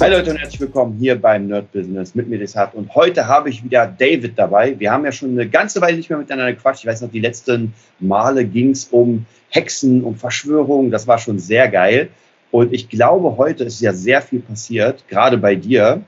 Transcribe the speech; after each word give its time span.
Hi 0.00 0.08
Leute 0.08 0.30
und 0.30 0.36
herzlich 0.36 0.60
willkommen 0.60 0.96
hier 1.00 1.20
beim 1.20 1.48
Nerd 1.48 1.72
Business 1.72 2.14
mit 2.14 2.28
mir 2.28 2.38
Desart. 2.38 2.72
Und 2.76 2.94
heute 2.94 3.26
habe 3.26 3.50
ich 3.50 3.64
wieder 3.64 3.84
David 3.84 4.38
dabei. 4.38 4.78
Wir 4.78 4.92
haben 4.92 5.04
ja 5.04 5.10
schon 5.10 5.30
eine 5.32 5.48
ganze 5.48 5.80
Weile 5.80 5.96
nicht 5.96 6.08
mehr 6.08 6.20
miteinander 6.20 6.52
gequatscht. 6.52 6.84
Ich 6.84 6.86
weiß 6.86 7.00
noch, 7.00 7.10
die 7.10 7.18
letzten 7.18 7.74
Male 7.98 8.44
ging 8.44 8.70
es 8.70 8.84
um 8.84 9.26
Hexen, 9.48 10.04
um 10.04 10.14
Verschwörungen. 10.14 10.92
Das 10.92 11.08
war 11.08 11.18
schon 11.18 11.40
sehr 11.40 11.68
geil. 11.68 12.10
Und 12.52 12.72
ich 12.72 12.88
glaube, 12.88 13.36
heute 13.38 13.64
ist 13.64 13.80
ja 13.80 13.92
sehr 13.92 14.22
viel 14.22 14.38
passiert, 14.38 15.02
gerade 15.08 15.36
bei 15.36 15.56
dir. 15.56 16.02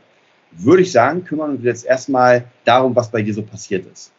Würde 0.53 0.83
ich 0.83 0.93
sagen, 0.93 1.25
kümmern 1.25 1.51
wir 1.51 1.57
uns 1.57 1.65
jetzt 1.65 1.85
erstmal 1.85 2.45
darum, 2.65 2.95
was 2.95 3.11
bei 3.11 3.23
dir 3.23 3.35
so 3.35 3.43
passiert 3.43 3.87
ist. 3.93 4.13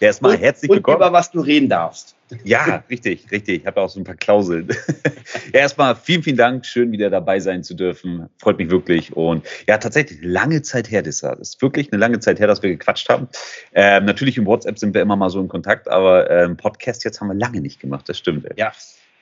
Erstmal 0.00 0.36
herzlich 0.36 0.70
willkommen. 0.70 0.96
Und 0.96 1.02
über 1.02 1.12
was 1.14 1.30
du 1.30 1.40
reden 1.40 1.70
darfst. 1.70 2.15
Ja, 2.44 2.84
richtig, 2.90 3.30
richtig. 3.30 3.62
Ich 3.62 3.66
habe 3.66 3.80
auch 3.80 3.88
so 3.88 4.00
ein 4.00 4.04
paar 4.04 4.16
Klauseln. 4.16 4.68
ja, 5.52 5.60
erstmal 5.60 5.94
vielen, 5.94 6.22
vielen 6.22 6.36
Dank. 6.36 6.66
Schön, 6.66 6.90
wieder 6.90 7.08
dabei 7.10 7.38
sein 7.38 7.62
zu 7.62 7.74
dürfen. 7.74 8.28
Freut 8.38 8.58
mich 8.58 8.70
wirklich. 8.70 9.16
Und 9.16 9.46
ja, 9.68 9.78
tatsächlich 9.78 10.18
lange 10.22 10.62
Zeit 10.62 10.90
her, 10.90 11.02
das 11.02 11.22
ist 11.22 11.62
wirklich 11.62 11.92
eine 11.92 12.00
lange 12.00 12.18
Zeit 12.18 12.40
her, 12.40 12.46
dass 12.46 12.62
wir 12.62 12.70
gequatscht 12.70 13.08
haben. 13.08 13.28
Ähm, 13.74 14.04
natürlich 14.04 14.38
im 14.38 14.46
WhatsApp 14.46 14.78
sind 14.78 14.94
wir 14.94 15.02
immer 15.02 15.16
mal 15.16 15.30
so 15.30 15.40
in 15.40 15.48
Kontakt, 15.48 15.88
aber 15.88 16.30
ähm, 16.30 16.56
Podcast 16.56 17.04
jetzt 17.04 17.20
haben 17.20 17.28
wir 17.28 17.34
lange 17.34 17.60
nicht 17.60 17.80
gemacht. 17.80 18.08
Das 18.08 18.18
stimmt. 18.18 18.46
Ja. 18.56 18.72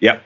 Ja, 0.00 0.20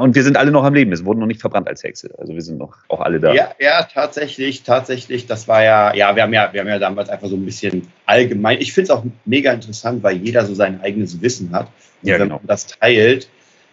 und 0.00 0.14
wir 0.14 0.22
sind 0.22 0.36
alle 0.36 0.50
noch 0.50 0.64
am 0.64 0.72
Leben. 0.72 0.90
Wir 0.90 1.04
wurden 1.04 1.20
noch 1.20 1.26
nicht 1.26 1.40
verbrannt 1.40 1.68
als 1.68 1.82
Hexe. 1.82 2.10
Also 2.18 2.34
wir 2.34 2.40
sind 2.40 2.58
noch 2.58 2.76
auch 2.88 3.00
alle 3.00 3.20
da. 3.20 3.34
Ja, 3.34 3.50
ja, 3.58 3.82
tatsächlich, 3.82 4.62
tatsächlich. 4.62 5.26
Das 5.26 5.46
war 5.46 5.62
ja, 5.62 5.94
ja, 5.94 6.16
wir 6.16 6.22
haben 6.22 6.32
ja, 6.32 6.52
wir 6.52 6.60
haben 6.60 6.68
ja 6.68 6.78
damals 6.78 7.10
einfach 7.10 7.28
so 7.28 7.36
ein 7.36 7.44
bisschen 7.44 7.86
allgemein. 8.06 8.60
Ich 8.60 8.72
finde 8.72 8.92
es 8.92 8.98
auch 8.98 9.04
mega 9.26 9.52
interessant, 9.52 10.02
weil 10.02 10.16
jeder 10.16 10.46
so 10.46 10.54
sein 10.54 10.80
eigenes 10.80 11.20
Wissen 11.20 11.52
hat. 11.52 11.66
Und 12.02 12.08
ja, 12.08 12.14
wenn 12.14 12.22
genau. 12.22 12.36
man 12.36 12.46
das 12.46 12.66
teilt, 12.66 13.28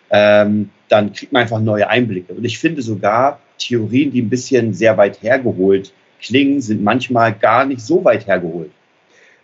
ähm, 0.10 0.70
dann 0.90 1.14
kriegt 1.14 1.32
man 1.32 1.44
einfach 1.44 1.62
neue 1.62 1.88
Einblicke. 1.88 2.34
Und 2.34 2.44
ich 2.44 2.60
finde 2.60 2.82
sogar 2.82 3.40
Theorien, 3.58 4.12
die 4.12 4.22
ein 4.22 4.30
bisschen 4.30 4.74
sehr 4.74 4.98
weit 4.98 5.22
hergeholt 5.24 5.94
klingen, 6.22 6.62
sind 6.62 6.84
manchmal 6.84 7.34
gar 7.34 7.66
nicht 7.66 7.82
so 7.82 8.04
weit 8.04 8.28
hergeholt. 8.28 8.72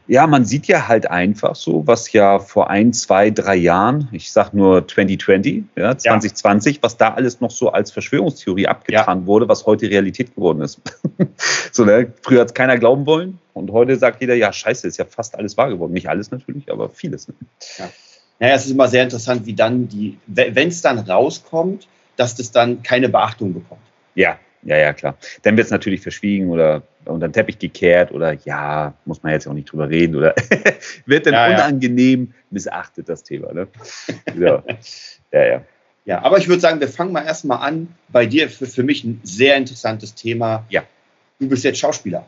Ja, 0.07 0.27
man 0.27 0.45
sieht 0.45 0.67
ja 0.67 0.87
halt 0.87 1.09
einfach 1.09 1.55
so, 1.55 1.85
was 1.85 2.11
ja 2.11 2.39
vor 2.39 2.69
ein, 2.69 2.91
zwei, 2.91 3.29
drei 3.29 3.55
Jahren, 3.55 4.09
ich 4.11 4.31
sag 4.31 4.53
nur 4.53 4.87
2020, 4.87 5.63
ja, 5.75 5.97
2020, 5.97 6.75
ja. 6.75 6.83
was 6.83 6.97
da 6.97 7.13
alles 7.13 7.39
noch 7.39 7.51
so 7.51 7.71
als 7.71 7.91
Verschwörungstheorie 7.91 8.67
abgetan 8.67 9.21
ja. 9.21 9.25
wurde, 9.25 9.47
was 9.47 9.65
heute 9.65 9.89
Realität 9.89 10.35
geworden 10.35 10.61
ist. 10.61 10.81
so, 11.71 11.85
ne? 11.85 12.11
Früher 12.23 12.41
hat 12.41 12.47
es 12.47 12.53
keiner 12.53 12.77
glauben 12.77 13.05
wollen 13.05 13.39
und 13.53 13.71
heute 13.71 13.95
sagt 13.95 14.21
jeder, 14.21 14.35
ja, 14.35 14.51
scheiße, 14.51 14.87
ist 14.87 14.97
ja 14.97 15.05
fast 15.05 15.37
alles 15.37 15.55
wahr 15.55 15.69
geworden. 15.69 15.93
Nicht 15.93 16.09
alles 16.09 16.31
natürlich, 16.31 16.71
aber 16.71 16.89
vieles. 16.89 17.27
Ne? 17.27 17.35
Ja. 17.77 17.89
Naja, 18.39 18.55
es 18.55 18.65
ist 18.65 18.71
immer 18.71 18.87
sehr 18.87 19.03
interessant, 19.03 19.45
wie 19.45 19.53
dann 19.53 19.87
die, 19.87 20.17
wenn 20.25 20.67
es 20.67 20.81
dann 20.81 20.97
rauskommt, 20.97 21.87
dass 22.17 22.35
das 22.35 22.51
dann 22.51 22.83
keine 22.83 23.07
Beachtung 23.07 23.53
bekommt. 23.53 23.81
Ja, 24.15 24.37
ja, 24.63 24.77
ja, 24.77 24.93
klar. 24.93 25.17
Dann 25.43 25.57
wird 25.57 25.65
es 25.65 25.71
natürlich 25.71 26.01
verschwiegen 26.01 26.49
oder 26.49 26.83
unter 27.05 27.27
den 27.27 27.33
Teppich 27.33 27.57
gekehrt 27.59 28.11
oder 28.11 28.33
ja, 28.45 28.93
muss 29.05 29.23
man 29.23 29.33
jetzt 29.33 29.47
auch 29.47 29.53
nicht 29.53 29.71
drüber 29.71 29.89
reden 29.89 30.15
oder 30.15 30.35
wird 31.05 31.25
dann 31.25 31.33
ja, 31.33 31.47
unangenehm 31.47 32.27
ja. 32.27 32.35
missachtet, 32.51 33.09
das 33.09 33.23
Thema. 33.23 33.53
Ne? 33.53 33.67
So. 34.37 34.63
ja, 35.31 35.45
ja. 35.45 35.61
Ja, 36.03 36.23
aber 36.23 36.39
ich 36.39 36.47
würde 36.47 36.59
sagen, 36.59 36.79
wir 36.79 36.87
fangen 36.87 37.11
mal 37.11 37.25
erstmal 37.25 37.59
an. 37.59 37.95
Bei 38.09 38.25
dir 38.25 38.49
für, 38.49 38.65
für 38.65 38.83
mich 38.83 39.03
ein 39.03 39.21
sehr 39.23 39.55
interessantes 39.55 40.15
Thema. 40.15 40.65
Ja. 40.69 40.83
Du 41.39 41.47
bist 41.47 41.63
jetzt 41.63 41.79
Schauspieler. 41.79 42.25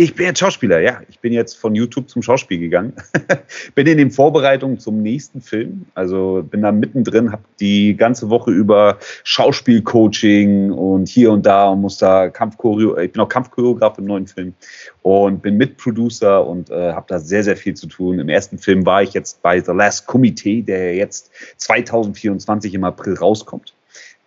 Ich 0.00 0.14
bin 0.14 0.26
jetzt 0.26 0.38
Schauspieler, 0.38 0.78
ja. 0.78 1.00
Ich 1.08 1.18
bin 1.18 1.32
jetzt 1.32 1.54
von 1.54 1.74
YouTube 1.74 2.08
zum 2.08 2.22
Schauspiel 2.22 2.60
gegangen. 2.60 2.92
bin 3.74 3.84
in 3.88 3.98
den 3.98 4.12
Vorbereitungen 4.12 4.78
zum 4.78 5.02
nächsten 5.02 5.40
Film. 5.40 5.86
Also 5.96 6.44
bin 6.48 6.62
da 6.62 6.70
mittendrin, 6.70 7.32
habe 7.32 7.42
die 7.58 7.96
ganze 7.96 8.30
Woche 8.30 8.52
über 8.52 8.98
Schauspielcoaching 9.24 10.70
und 10.70 11.08
hier 11.08 11.32
und 11.32 11.44
da 11.44 11.70
und 11.70 11.80
muss 11.80 11.98
da 11.98 12.28
Kampfchoreo, 12.28 12.96
ich 12.96 13.10
bin 13.10 13.20
auch 13.20 13.28
Kampfchoreograf 13.28 13.98
im 13.98 14.04
neuen 14.04 14.28
Film 14.28 14.54
und 15.02 15.42
bin 15.42 15.56
Mitproducer 15.56 16.46
und 16.46 16.70
äh, 16.70 16.92
habe 16.92 17.06
da 17.08 17.18
sehr, 17.18 17.42
sehr 17.42 17.56
viel 17.56 17.74
zu 17.74 17.88
tun. 17.88 18.20
Im 18.20 18.28
ersten 18.28 18.56
Film 18.56 18.86
war 18.86 19.02
ich 19.02 19.14
jetzt 19.14 19.42
bei 19.42 19.60
The 19.60 19.72
Last 19.72 20.06
Committee, 20.06 20.62
der 20.62 20.94
jetzt 20.94 21.32
2024 21.56 22.72
im 22.72 22.84
April 22.84 23.14
rauskommt. 23.14 23.74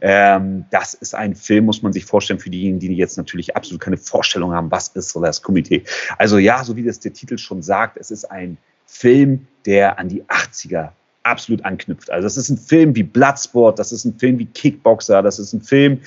Ähm, 0.02 0.66
das 0.72 0.96
ist 0.96 1.14
ein 1.14 1.36
Film, 1.36 1.66
muss 1.66 1.84
man 1.84 1.94
sich 1.94 2.06
vorstellen, 2.06 2.40
für 2.40 2.50
diejenigen, 2.50 2.80
die 2.80 2.96
jetzt 2.96 3.18
natürlich 3.18 3.56
absolut 3.56 3.82
keine 3.82 3.98
Vorstellung 3.98 4.52
haben, 4.52 4.72
was 4.72 4.90
ist 4.90 5.16
das 5.16 5.42
Komitee. 5.42 5.84
Also 6.18 6.40
ja, 6.40 6.64
so 6.64 6.76
wie 6.76 6.84
das 6.84 7.00
der 7.00 7.14
Titel 7.14 7.38
schon 7.38 7.62
sagt, 7.62 7.98
es 7.98 8.10
ist 8.10 8.26
ein 8.26 8.58
Film, 8.88 9.48
der 9.66 10.00
an 10.00 10.10
die 10.10 10.24
80er 10.24 10.90
absolut 11.24 11.64
anknüpft. 11.64 12.10
Also 12.10 12.26
das 12.26 12.36
ist 12.36 12.50
ein 12.50 12.58
Film 12.58 12.96
wie 12.96 13.04
Bloodsport, 13.04 13.78
das 13.78 13.92
ist 13.92 14.06
ein 14.06 14.18
Film 14.18 14.40
wie 14.40 14.48
Kickboxer, 14.48 15.22
das 15.22 15.38
ist 15.38 15.54
ein 15.54 15.62
Film 15.62 16.00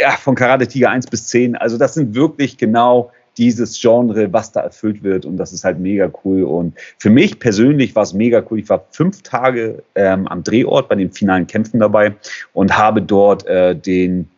ja, 0.00 0.12
von 0.12 0.34
Karate 0.34 0.66
Tiger 0.66 0.90
1 0.90 1.08
bis 1.08 1.26
10. 1.26 1.56
Also 1.56 1.76
das 1.76 1.94
sind 1.94 2.14
wirklich 2.14 2.56
genau 2.56 3.10
dieses 3.36 3.80
Genre, 3.80 4.32
was 4.32 4.52
da 4.52 4.60
erfüllt 4.60 5.02
wird. 5.02 5.24
Und 5.24 5.36
das 5.36 5.52
ist 5.52 5.64
halt 5.64 5.78
mega 5.78 6.10
cool. 6.24 6.44
Und 6.44 6.74
für 6.98 7.10
mich 7.10 7.38
persönlich 7.38 7.94
war 7.96 8.02
es 8.02 8.12
mega 8.12 8.42
cool. 8.50 8.58
Ich 8.58 8.68
war 8.68 8.84
fünf 8.90 9.22
Tage 9.22 9.82
ähm, 9.94 10.26
am 10.28 10.42
Drehort 10.42 10.88
bei 10.88 10.94
den 10.94 11.12
finalen 11.12 11.46
Kämpfen 11.46 11.80
dabei 11.80 12.14
und 12.52 12.76
habe 12.76 13.02
dort 13.02 13.46
äh, 13.46 13.74
den 13.74 14.28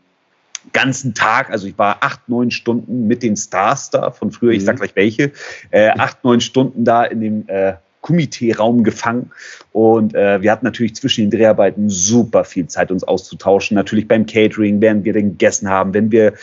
ganzen 0.73 1.15
Tag, 1.15 1.51
also 1.51 1.67
ich 1.67 1.79
war 1.79 1.99
acht, 2.01 2.29
neun 2.29 2.51
Stunden 2.51 3.07
mit 3.07 3.23
den 3.23 3.37
Stars 3.37 3.91
da 3.91 4.11
von 4.11 4.33
früher, 4.33 4.53
ich 4.53 4.65
sag 4.65 4.75
mhm. 4.75 4.79
gleich 4.79 4.97
welche, 4.97 5.33
äh, 5.71 5.91
acht, 5.91 6.25
neun 6.25 6.41
Stunden 6.41 6.85
da 6.85 7.05
in 7.05 7.21
dem 7.21 7.45
äh, 7.49 7.75
Komitee-Raum 8.07 8.85
gefangen. 8.85 9.33
Und 9.73 10.15
äh, 10.15 10.41
wir 10.41 10.53
hatten 10.53 10.65
natürlich 10.65 10.95
zwischen 10.95 11.29
den 11.29 11.39
Dreharbeiten 11.39 11.91
super 11.91 12.45
viel 12.45 12.69
Zeit, 12.69 12.93
uns 12.93 13.03
auszutauschen. 13.03 13.75
Natürlich 13.75 14.07
beim 14.07 14.25
Catering, 14.27 14.81
während 14.81 15.05
wir 15.05 15.13
den 15.13 15.31
gegessen 15.33 15.69
haben, 15.69 15.93
wenn 15.93 16.13
wir 16.13 16.35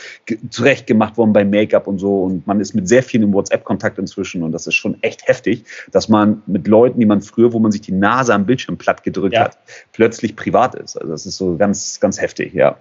zurechtgemacht 0.50 1.16
wurden 1.16 1.32
beim 1.32 1.48
Make-up 1.48 1.86
und 1.86 1.98
so. 1.98 2.22
Und 2.22 2.46
man 2.46 2.60
ist 2.60 2.74
mit 2.74 2.86
sehr 2.86 3.02
vielen 3.02 3.24
im 3.24 3.32
WhatsApp-Kontakt 3.32 3.98
inzwischen. 3.98 4.42
Und 4.42 4.52
das 4.52 4.66
ist 4.66 4.74
schon 4.74 5.02
echt 5.02 5.26
heftig, 5.26 5.64
dass 5.90 6.10
man 6.10 6.42
mit 6.46 6.68
Leuten, 6.68 7.00
die 7.00 7.06
man 7.06 7.22
früher, 7.22 7.54
wo 7.54 7.58
man 7.58 7.72
sich 7.72 7.80
die 7.80 7.92
Nase 7.92 8.34
am 8.34 8.44
Bildschirm 8.44 8.76
platt 8.76 9.02
gedrückt 9.02 9.34
ja. 9.34 9.44
hat, 9.44 9.58
plötzlich 9.92 10.36
privat 10.36 10.74
ist. 10.74 10.96
Also 10.96 11.10
das 11.10 11.24
ist 11.24 11.38
so 11.38 11.56
ganz, 11.56 11.98
ganz 11.98 12.20
heftig, 12.20 12.52
ja. 12.52 12.76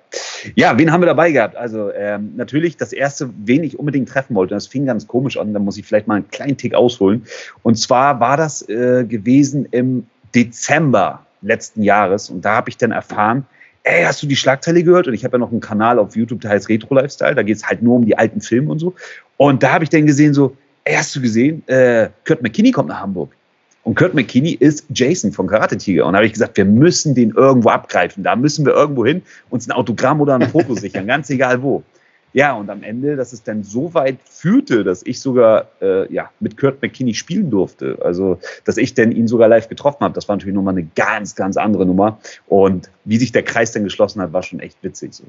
Ja, 0.56 0.78
wen 0.78 0.92
haben 0.92 1.02
wir 1.02 1.08
dabei 1.08 1.32
gehabt? 1.32 1.56
Also 1.56 1.90
ähm, 1.94 2.34
natürlich 2.36 2.76
das 2.76 2.92
erste, 2.92 3.30
wen 3.46 3.64
ich 3.64 3.80
unbedingt 3.80 4.10
treffen 4.10 4.36
wollte. 4.36 4.54
Das 4.54 4.68
fing 4.68 4.86
ganz 4.86 5.08
komisch 5.08 5.38
an. 5.38 5.54
Da 5.54 5.60
muss 5.60 5.78
ich 5.78 5.86
vielleicht 5.86 6.08
mal 6.08 6.16
einen 6.16 6.30
kleinen 6.30 6.58
Tick 6.58 6.76
ausholen. 6.76 7.24
Und 7.62 7.80
zwar 7.80 8.20
war 8.20 8.36
das 8.36 8.62
äh, 8.74 9.04
gewesen 9.06 9.68
im 9.72 10.06
Dezember 10.36 11.26
letzten 11.42 11.84
Jahres 11.84 12.30
und 12.30 12.44
da 12.44 12.56
habe 12.56 12.70
ich 12.70 12.78
dann 12.78 12.92
erfahren, 12.92 13.46
ey, 13.84 14.04
hast 14.04 14.24
du 14.24 14.28
die 14.28 14.36
Schlagzeile 14.36 14.84
gehört? 14.84 15.08
Und 15.08 15.14
ich 15.14 15.24
habe 15.24 15.36
ja 15.36 15.40
noch 15.40 15.52
einen 15.52 15.60
Kanal 15.60 16.00
auf 16.00 16.16
YouTube, 16.16 16.42
der 16.42 16.52
heißt 16.52 16.70
Retro 16.70 16.96
Lifestyle, 16.96 17.36
da 17.36 17.44
geht 17.44 17.58
es 17.58 17.66
halt 17.66 17.82
nur 17.82 17.96
um 17.96 18.06
die 18.06 18.18
alten 18.18 18.42
Filme 18.42 18.72
und 18.72 18.80
so. 18.80 18.96
Und 19.38 19.62
da 19.62 19.74
habe 19.74 19.84
ich 19.84 19.90
dann 19.90 20.06
gesehen, 20.06 20.34
so, 20.34 20.56
ey, 20.86 20.96
hast 20.96 21.16
du 21.16 21.22
gesehen, 21.22 21.68
äh, 21.68 22.10
Kurt 22.26 22.42
McKinney 22.42 22.72
kommt 22.72 22.90
nach 22.90 23.02
Hamburg. 23.02 23.36
Und 23.84 23.96
Kurt 23.96 24.14
McKinney 24.14 24.52
ist 24.54 24.86
Jason 24.94 25.34
von 25.34 25.48
Karate 25.48 25.78
Tiger. 25.78 26.06
Und 26.06 26.14
da 26.14 26.18
habe 26.18 26.26
ich 26.26 26.34
gesagt, 26.34 26.56
wir 26.56 26.64
müssen 26.64 27.16
den 27.16 27.32
irgendwo 27.32 27.70
abgreifen. 27.70 28.24
Da 28.24 28.36
müssen 28.38 28.66
wir 28.66 28.74
irgendwo 28.74 29.06
hin, 29.06 29.22
uns 29.50 29.68
ein 29.68 29.74
Autogramm 29.74 30.22
oder 30.22 30.36
ein 30.36 30.50
Foto 30.50 30.74
sichern, 30.76 31.06
ganz 31.08 31.30
egal 31.30 31.62
wo. 31.62 31.84
Ja, 32.34 32.54
und 32.54 32.70
am 32.72 32.82
Ende, 32.82 33.16
dass 33.16 33.32
es 33.32 33.44
dann 33.44 33.64
so 33.64 33.94
weit 33.94 34.18
führte, 34.26 34.84
dass 34.84 35.04
ich 35.06 35.20
sogar 35.20 35.68
äh, 35.82 36.12
ja, 36.12 36.32
mit 36.40 36.58
Kurt 36.58 36.82
McKinney 36.82 37.14
spielen 37.14 37.52
durfte. 37.52 38.00
Also, 38.04 38.40
dass 38.66 38.78
ich 38.78 38.96
dann 38.96 39.12
ihn 39.12 39.28
sogar 39.28 39.48
live 39.48 39.70
getroffen 39.70 40.00
habe, 40.02 40.16
das 40.16 40.28
war 40.28 40.36
natürlich 40.36 40.56
nochmal 40.56 40.74
eine 40.74 40.88
ganz, 40.96 41.36
ganz 41.36 41.58
andere 41.58 41.86
Nummer. 41.86 42.18
Und 42.48 42.90
wie 43.06 43.18
sich 43.18 43.32
der 43.32 43.44
Kreis 43.44 43.72
dann 43.72 43.84
geschlossen 43.84 44.20
hat, 44.20 44.34
war 44.34 44.42
schon 44.42 44.60
echt 44.60 44.78
witzig. 44.82 45.14
So. 45.14 45.24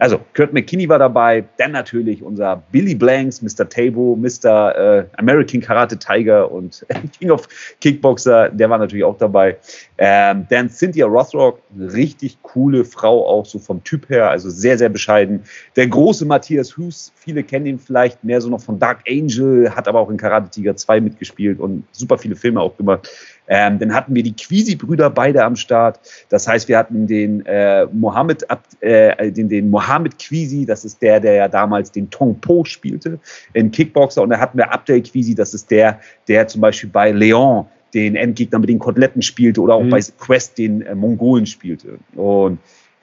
Also, 0.00 0.18
Kurt 0.34 0.52
McKinney 0.52 0.88
war 0.88 0.98
dabei, 0.98 1.44
dann 1.58 1.72
natürlich 1.72 2.24
unser 2.24 2.60
Billy 2.72 2.96
Blanks, 2.96 3.40
Mr. 3.40 3.68
Tabo, 3.68 4.16
Mr. 4.16 4.98
Äh, 4.98 5.04
American 5.16 5.60
Karate 5.60 5.96
Tiger 5.96 6.50
und 6.50 6.84
King 7.20 7.30
of 7.30 7.48
Kickboxer, 7.80 8.48
der 8.48 8.68
war 8.68 8.78
natürlich 8.78 9.04
auch 9.04 9.16
dabei. 9.16 9.56
Ähm, 9.96 10.46
dann 10.50 10.70
Cynthia 10.70 11.06
Rothrock, 11.06 11.60
richtig 11.78 12.38
coole 12.42 12.84
Frau, 12.84 13.26
auch 13.26 13.46
so 13.46 13.60
vom 13.60 13.82
Typ 13.84 14.08
her, 14.08 14.30
also 14.30 14.50
sehr, 14.50 14.76
sehr 14.76 14.88
bescheiden. 14.88 15.42
Der 15.76 15.86
große 15.86 16.24
Matthias 16.24 16.47
Hus, 16.50 17.12
viele 17.14 17.42
kennen 17.42 17.66
ihn 17.66 17.78
vielleicht 17.78 18.24
mehr 18.24 18.40
so 18.40 18.48
noch 18.48 18.60
von 18.60 18.78
Dark 18.78 19.04
Angel, 19.08 19.70
hat 19.74 19.86
aber 19.88 20.00
auch 20.00 20.10
in 20.10 20.16
Karate 20.16 20.50
Tiger 20.50 20.76
2 20.76 21.00
mitgespielt 21.00 21.60
und 21.60 21.84
super 21.92 22.18
viele 22.18 22.36
Filme 22.36 22.60
auch 22.60 22.76
gemacht. 22.76 23.08
Ähm, 23.48 23.78
dann 23.78 23.94
hatten 23.94 24.14
wir 24.14 24.22
die 24.22 24.34
Quisi-Brüder 24.34 25.10
beide 25.10 25.44
am 25.44 25.56
Start. 25.56 26.00
Das 26.28 26.46
heißt, 26.46 26.68
wir 26.68 26.78
hatten 26.78 27.06
den 27.06 27.44
äh, 27.46 27.86
Mohammed, 27.86 28.46
äh, 28.80 29.32
den, 29.32 29.48
den 29.48 29.70
Mohammed 29.70 30.18
Quisi, 30.18 30.66
das 30.66 30.84
ist 30.84 31.00
der, 31.00 31.20
der 31.20 31.34
ja 31.34 31.48
damals 31.48 31.90
den 31.90 32.10
Tong 32.10 32.38
Po 32.40 32.64
spielte 32.64 33.18
in 33.54 33.70
Kickboxer. 33.70 34.22
Und 34.22 34.30
dann 34.30 34.40
hatten 34.40 34.58
wir 34.58 34.72
Abdel 34.72 35.02
Quisi, 35.02 35.34
das 35.34 35.54
ist 35.54 35.70
der, 35.70 36.00
der 36.28 36.46
zum 36.48 36.60
Beispiel 36.60 36.90
bei 36.90 37.10
Leon 37.10 37.66
den 37.94 38.16
Endgegner 38.16 38.58
mit 38.58 38.68
den 38.68 38.78
Koteletten 38.78 39.22
spielte 39.22 39.60
oder 39.60 39.74
auch 39.74 39.82
mhm. 39.82 39.90
bei 39.90 40.00
Quest 40.18 40.58
den 40.58 40.82
äh, 40.82 40.94
Mongolen 40.94 41.46
spielte. 41.46 41.98
Und 42.14 42.58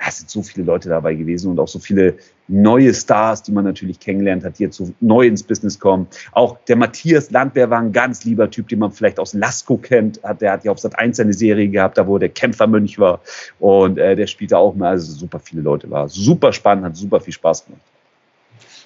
es 0.08 0.18
sind 0.20 0.30
so 0.30 0.44
viele 0.44 0.66
Leute 0.66 0.90
dabei 0.90 1.16
gewesen 1.16 1.52
und 1.52 1.60
auch 1.60 1.68
so 1.68 1.80
viele 1.80 2.16
neue 2.48 2.94
Stars, 2.94 3.44
die 3.44 3.52
man 3.52 3.66
natürlich 3.66 4.00
kennengelernt 4.00 4.44
hat, 4.44 4.60
die 4.60 4.64
jetzt 4.64 4.78
so 4.78 4.94
neu 5.00 5.26
ins 5.26 5.44
Business 5.44 5.80
kommen. 5.80 6.08
Auch 6.32 6.58
der 6.68 6.76
Matthias 6.76 7.32
Landwehr 7.32 7.70
war 7.70 7.80
ein 7.80 7.92
ganz 7.92 8.24
lieber 8.24 8.50
Typ, 8.50 8.68
den 8.68 8.80
man 8.80 8.92
vielleicht 8.92 9.20
aus 9.20 9.34
Lasko 9.34 9.78
kennt. 9.78 10.22
Hat, 10.24 10.42
der 10.42 10.52
hat 10.52 10.64
ja 10.64 10.72
auf 10.72 10.80
Sat 10.80 10.98
1 10.98 11.20
eine 11.20 11.34
Serie 11.34 11.68
gehabt, 11.70 11.98
da 11.98 12.08
wo 12.08 12.18
der 12.18 12.30
Kämpfermönch 12.30 13.00
war. 13.00 13.22
Und 13.60 13.98
äh, 13.98 14.16
der 14.16 14.28
spielte 14.28 14.58
auch 14.58 14.76
mal, 14.76 14.90
also 14.90 15.12
super 15.12 15.40
viele 15.40 15.62
Leute 15.62 15.90
war. 15.90 16.08
Super 16.08 16.54
spannend, 16.54 16.86
hat 16.86 16.96
super 16.96 17.20
viel 17.20 17.34
Spaß 17.34 17.66
gemacht. 17.66 17.82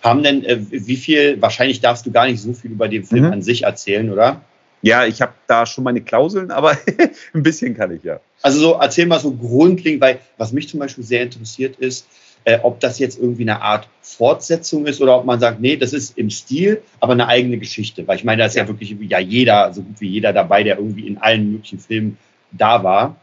Haben 0.02 0.24
denn, 0.24 0.46
äh, 0.46 0.58
wie 0.70 0.96
viel, 0.96 1.42
wahrscheinlich 1.42 1.82
darfst 1.82 2.06
du 2.06 2.12
gar 2.12 2.28
nicht 2.28 2.42
so 2.42 2.54
viel 2.54 2.72
über 2.72 2.88
den 2.88 3.04
Film 3.04 3.26
mhm. 3.26 3.34
an 3.34 3.42
sich 3.42 3.64
erzählen, 3.64 4.10
oder? 4.12 4.42
Ja, 4.82 5.06
ich 5.06 5.22
habe 5.22 5.34
da 5.48 5.66
schon 5.66 5.84
meine 5.84 6.02
Klauseln, 6.02 6.52
aber 6.52 6.78
ein 7.34 7.44
bisschen 7.44 7.76
kann 7.76 7.92
ich 7.92 8.04
ja. 8.04 8.20
Also 8.42 8.60
so 8.60 8.74
erzähl 8.80 9.06
mal 9.06 9.20
so 9.20 9.32
grundlegend, 9.32 10.02
weil 10.02 10.20
was 10.38 10.54
mich 10.54 10.70
zum 10.70 10.80
Beispiel 10.80 11.04
sehr 11.04 11.24
interessiert 11.24 11.78
ist, 11.78 12.08
äh, 12.46 12.60
ob 12.64 12.80
das 12.80 13.00
jetzt 13.00 13.20
irgendwie 13.20 13.44
eine 13.44 13.62
Art 13.62 13.90
Fortsetzung 14.02 14.86
ist 14.86 15.02
oder 15.02 15.18
ob 15.18 15.26
man 15.26 15.40
sagt, 15.40 15.60
nee, 15.60 15.76
das 15.76 15.92
ist 15.92 16.18
im 16.18 16.30
Stil, 16.30 16.82
aber 17.02 17.14
eine 17.14 17.28
eigene 17.28 17.58
Geschichte. 17.58 18.08
Weil 18.08 18.16
ich 18.16 18.24
meine, 18.24 18.40
da 18.40 18.46
ist 18.46 18.56
ja 18.56 18.68
wirklich 18.68 18.96
ja 19.02 19.20
jeder, 19.20 19.74
so 19.74 19.82
gut 19.82 20.00
wie 20.00 20.08
jeder 20.08 20.32
dabei, 20.32 20.64
der 20.64 20.78
irgendwie 20.78 21.08
in 21.08 21.18
allen 21.18 21.52
möglichen 21.52 21.80
Filmen 21.80 22.18
da 22.52 22.84
war. 22.84 23.18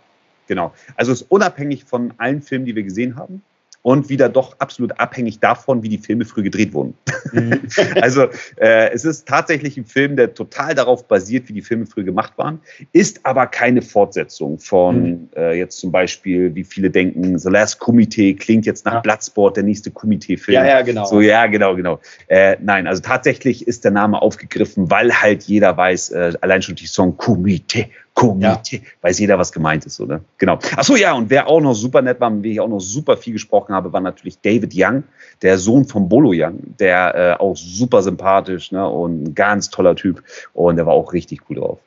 Genau. 0.48 0.74
Also 0.96 1.12
es 1.12 1.22
ist 1.22 1.30
unabhängig 1.30 1.84
von 1.84 2.12
allen 2.18 2.42
Filmen, 2.42 2.66
die 2.66 2.76
wir 2.76 2.82
gesehen 2.82 3.16
haben 3.16 3.42
und 3.86 4.08
wieder 4.08 4.28
doch 4.28 4.56
absolut 4.58 4.98
abhängig 4.98 5.38
davon, 5.38 5.84
wie 5.84 5.88
die 5.88 5.98
Filme 5.98 6.24
früh 6.24 6.42
gedreht 6.42 6.74
wurden. 6.74 6.94
Mhm. 7.30 7.60
also 8.00 8.22
äh, 8.56 8.90
es 8.90 9.04
ist 9.04 9.28
tatsächlich 9.28 9.76
ein 9.76 9.84
Film, 9.84 10.16
der 10.16 10.34
total 10.34 10.74
darauf 10.74 11.06
basiert, 11.06 11.48
wie 11.48 11.52
die 11.52 11.62
Filme 11.62 11.86
früh 11.86 12.02
gemacht 12.02 12.32
waren, 12.36 12.58
ist 12.92 13.24
aber 13.24 13.46
keine 13.46 13.82
Fortsetzung 13.82 14.58
von 14.58 15.02
mhm. 15.02 15.28
äh, 15.36 15.56
jetzt 15.56 15.78
zum 15.78 15.92
Beispiel, 15.92 16.52
wie 16.56 16.64
viele 16.64 16.90
denken, 16.90 17.38
The 17.38 17.48
Last 17.48 17.78
Committee 17.78 18.34
klingt 18.34 18.66
jetzt 18.66 18.84
nach 18.86 18.94
ja. 18.94 19.00
Bloodsport, 19.02 19.56
der 19.56 19.62
nächste 19.62 19.92
Komitee-Film. 19.92 20.56
Ja, 20.56 20.66
ja, 20.66 20.82
genau. 20.82 21.04
So, 21.04 21.20
ja, 21.20 21.46
genau, 21.46 21.76
genau. 21.76 22.00
Äh, 22.26 22.56
nein, 22.60 22.88
also 22.88 23.00
tatsächlich 23.02 23.68
ist 23.68 23.84
der 23.84 23.92
Name 23.92 24.20
aufgegriffen, 24.20 24.90
weil 24.90 25.12
halt 25.12 25.44
jeder 25.44 25.76
weiß, 25.76 26.10
äh, 26.10 26.32
allein 26.40 26.60
schon 26.60 26.74
die 26.74 26.88
Song 26.88 27.16
Komitee, 27.16 27.88
Komitee, 28.16 28.76
ja. 28.76 28.82
weiß 29.02 29.18
jeder, 29.18 29.38
was 29.38 29.52
gemeint 29.52 29.84
ist, 29.84 30.00
oder? 30.00 30.22
Genau. 30.38 30.58
Achso, 30.74 30.96
ja, 30.96 31.12
und 31.12 31.28
wer 31.28 31.48
auch 31.48 31.60
noch 31.60 31.74
super 31.74 32.00
nett 32.00 32.18
war, 32.18 32.30
mit 32.30 32.46
dem 32.46 32.52
ich 32.52 32.60
auch 32.60 32.68
noch 32.68 32.80
super 32.80 33.18
viel 33.18 33.34
gesprochen 33.34 33.74
habe, 33.74 33.92
war 33.92 34.00
natürlich 34.00 34.40
David 34.40 34.72
Young, 34.74 35.04
der 35.42 35.58
Sohn 35.58 35.84
von 35.84 36.08
Bolo 36.08 36.32
Young, 36.34 36.58
der 36.80 37.14
äh, 37.14 37.42
auch 37.42 37.54
super 37.54 38.02
sympathisch 38.02 38.72
ne, 38.72 38.88
und 38.88 39.22
ein 39.22 39.34
ganz 39.34 39.68
toller 39.68 39.94
Typ 39.94 40.22
und 40.54 40.76
der 40.76 40.86
war 40.86 40.94
auch 40.94 41.12
richtig 41.12 41.42
cool 41.50 41.56
drauf. 41.56 41.78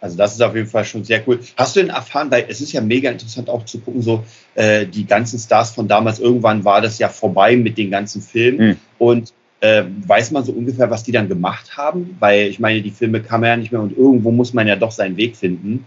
Also 0.00 0.16
das 0.16 0.34
ist 0.34 0.42
auf 0.42 0.56
jeden 0.56 0.66
Fall 0.66 0.84
schon 0.84 1.04
sehr 1.04 1.22
cool. 1.28 1.38
Hast 1.56 1.76
du 1.76 1.80
denn 1.80 1.90
erfahren, 1.90 2.28
weil 2.32 2.46
es 2.48 2.60
ist 2.60 2.72
ja 2.72 2.80
mega 2.80 3.12
interessant 3.12 3.48
auch 3.48 3.64
zu 3.66 3.78
gucken, 3.78 4.02
so 4.02 4.24
äh, 4.56 4.86
die 4.86 5.06
ganzen 5.06 5.38
Stars 5.38 5.70
von 5.70 5.86
damals, 5.86 6.18
irgendwann 6.18 6.64
war 6.64 6.80
das 6.80 6.98
ja 6.98 7.08
vorbei 7.08 7.54
mit 7.54 7.78
den 7.78 7.92
ganzen 7.92 8.22
Filmen 8.22 8.70
mhm. 8.70 8.76
und 8.98 9.32
äh, 9.60 9.84
weiß 10.06 10.30
man 10.30 10.44
so 10.44 10.52
ungefähr, 10.52 10.90
was 10.90 11.02
die 11.02 11.12
dann 11.12 11.28
gemacht 11.28 11.76
haben? 11.76 12.16
Weil 12.18 12.48
ich 12.48 12.58
meine, 12.58 12.82
die 12.82 12.90
Filme 12.90 13.22
kann 13.22 13.40
man 13.40 13.50
ja 13.50 13.56
nicht 13.56 13.72
mehr 13.72 13.80
und 13.80 13.96
irgendwo 13.96 14.30
muss 14.30 14.54
man 14.54 14.66
ja 14.66 14.76
doch 14.76 14.90
seinen 14.90 15.16
Weg 15.16 15.36
finden. 15.36 15.86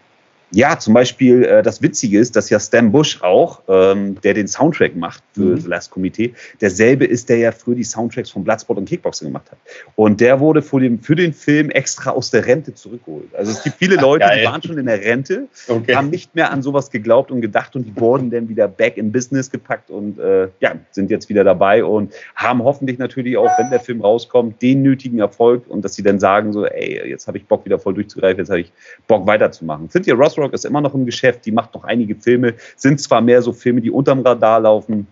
Ja, 0.54 0.78
zum 0.78 0.94
Beispiel 0.94 1.44
äh, 1.44 1.64
das 1.64 1.82
Witzige 1.82 2.20
ist, 2.20 2.36
dass 2.36 2.52
ja 2.52 2.60
Stan 2.60 2.92
Bush 2.92 3.22
auch, 3.24 3.62
ähm, 3.68 4.22
der 4.22 4.36
den 4.36 4.48
Soundtrack 4.48 4.96
macht 4.96 5.24
für 5.34 5.42
mhm. 5.42 5.58
The 5.58 5.68
Last 5.68 5.90
Committee, 5.90 6.34
derselbe 6.62 7.06
ist, 7.06 7.28
der 7.30 7.38
ja 7.38 7.52
früher 7.52 7.76
die 7.76 7.84
Soundtracks 7.84 8.30
von 8.30 8.44
Bloodsport 8.44 8.78
und 8.78 8.88
Kickboxer 8.88 9.26
gemacht 9.26 9.50
hat. 9.50 9.58
Und 9.96 10.22
der 10.22 10.40
wurde 10.40 10.62
für 10.62 10.80
den, 10.80 11.02
für 11.02 11.16
den 11.16 11.34
Film 11.34 11.72
extra 11.72 12.12
aus 12.12 12.30
der 12.30 12.46
Rente 12.46 12.76
zurückgeholt. 12.76 13.34
Also 13.34 13.52
es 13.52 13.64
gibt 13.64 13.78
viele 13.78 13.96
Leute, 13.96 14.30
die 14.38 14.46
waren 14.46 14.62
schon 14.62 14.78
in 14.78 14.86
der 14.86 15.02
Rente, 15.02 15.48
okay. 15.68 15.96
haben 15.96 16.12
nicht 16.12 16.36
mehr 16.36 16.52
an 16.52 16.62
sowas 16.62 16.92
geglaubt 16.92 17.32
und 17.32 17.42
gedacht 17.42 17.76
und 17.76 17.86
die 17.86 18.00
wurden 18.00 18.30
dann 18.30 18.48
wieder 18.48 18.68
back 18.68 18.98
in 18.98 19.12
Business 19.12 19.50
gepackt 19.50 19.90
und 19.90 20.20
äh, 20.20 20.50
ja, 20.60 20.76
sind 20.92 21.10
jetzt 21.10 21.30
wieder 21.30 21.44
dabei 21.44 21.84
und 21.84 22.14
haben 22.36 22.64
hoffentlich 22.64 23.00
natürlich 23.00 23.38
auch, 23.38 23.50
wenn 23.58 23.72
der 23.72 23.80
Film 23.80 24.02
rauskommt, 24.02 24.62
den 24.62 24.84
nötigen 24.84 25.18
Erfolg 25.18 25.68
und 25.68 25.84
dass 25.84 25.96
sie 25.96 26.04
dann 26.04 26.20
sagen 26.20 26.54
so, 26.54 26.68
ey, 26.68 27.10
jetzt 27.10 27.28
habe 27.28 27.40
ich 27.40 27.46
Bock 27.48 27.66
wieder 27.66 27.80
voll 27.80 27.96
durchzugreifen, 27.96 28.40
jetzt 28.40 28.50
habe 28.50 28.62
ich 28.62 28.72
Bock 29.08 29.26
weiterzumachen. 29.26 29.90
Cynthia 29.90 30.14
Ross 30.14 30.38
Rock 30.44 30.54
ist 30.54 30.66
immer 30.66 30.82
noch 30.82 30.94
im 30.94 31.06
Geschäft, 31.06 31.46
die 31.46 31.52
macht 31.52 31.74
noch 31.74 31.84
einige 31.84 32.16
Filme, 32.16 32.54
sind 32.76 33.00
zwar 33.00 33.22
mehr 33.22 33.42
so 33.42 33.54
Filme, 33.54 33.82
die 33.82 33.92
unterm 33.92 34.20
Radar 34.20 34.60
laufen, 34.60 35.08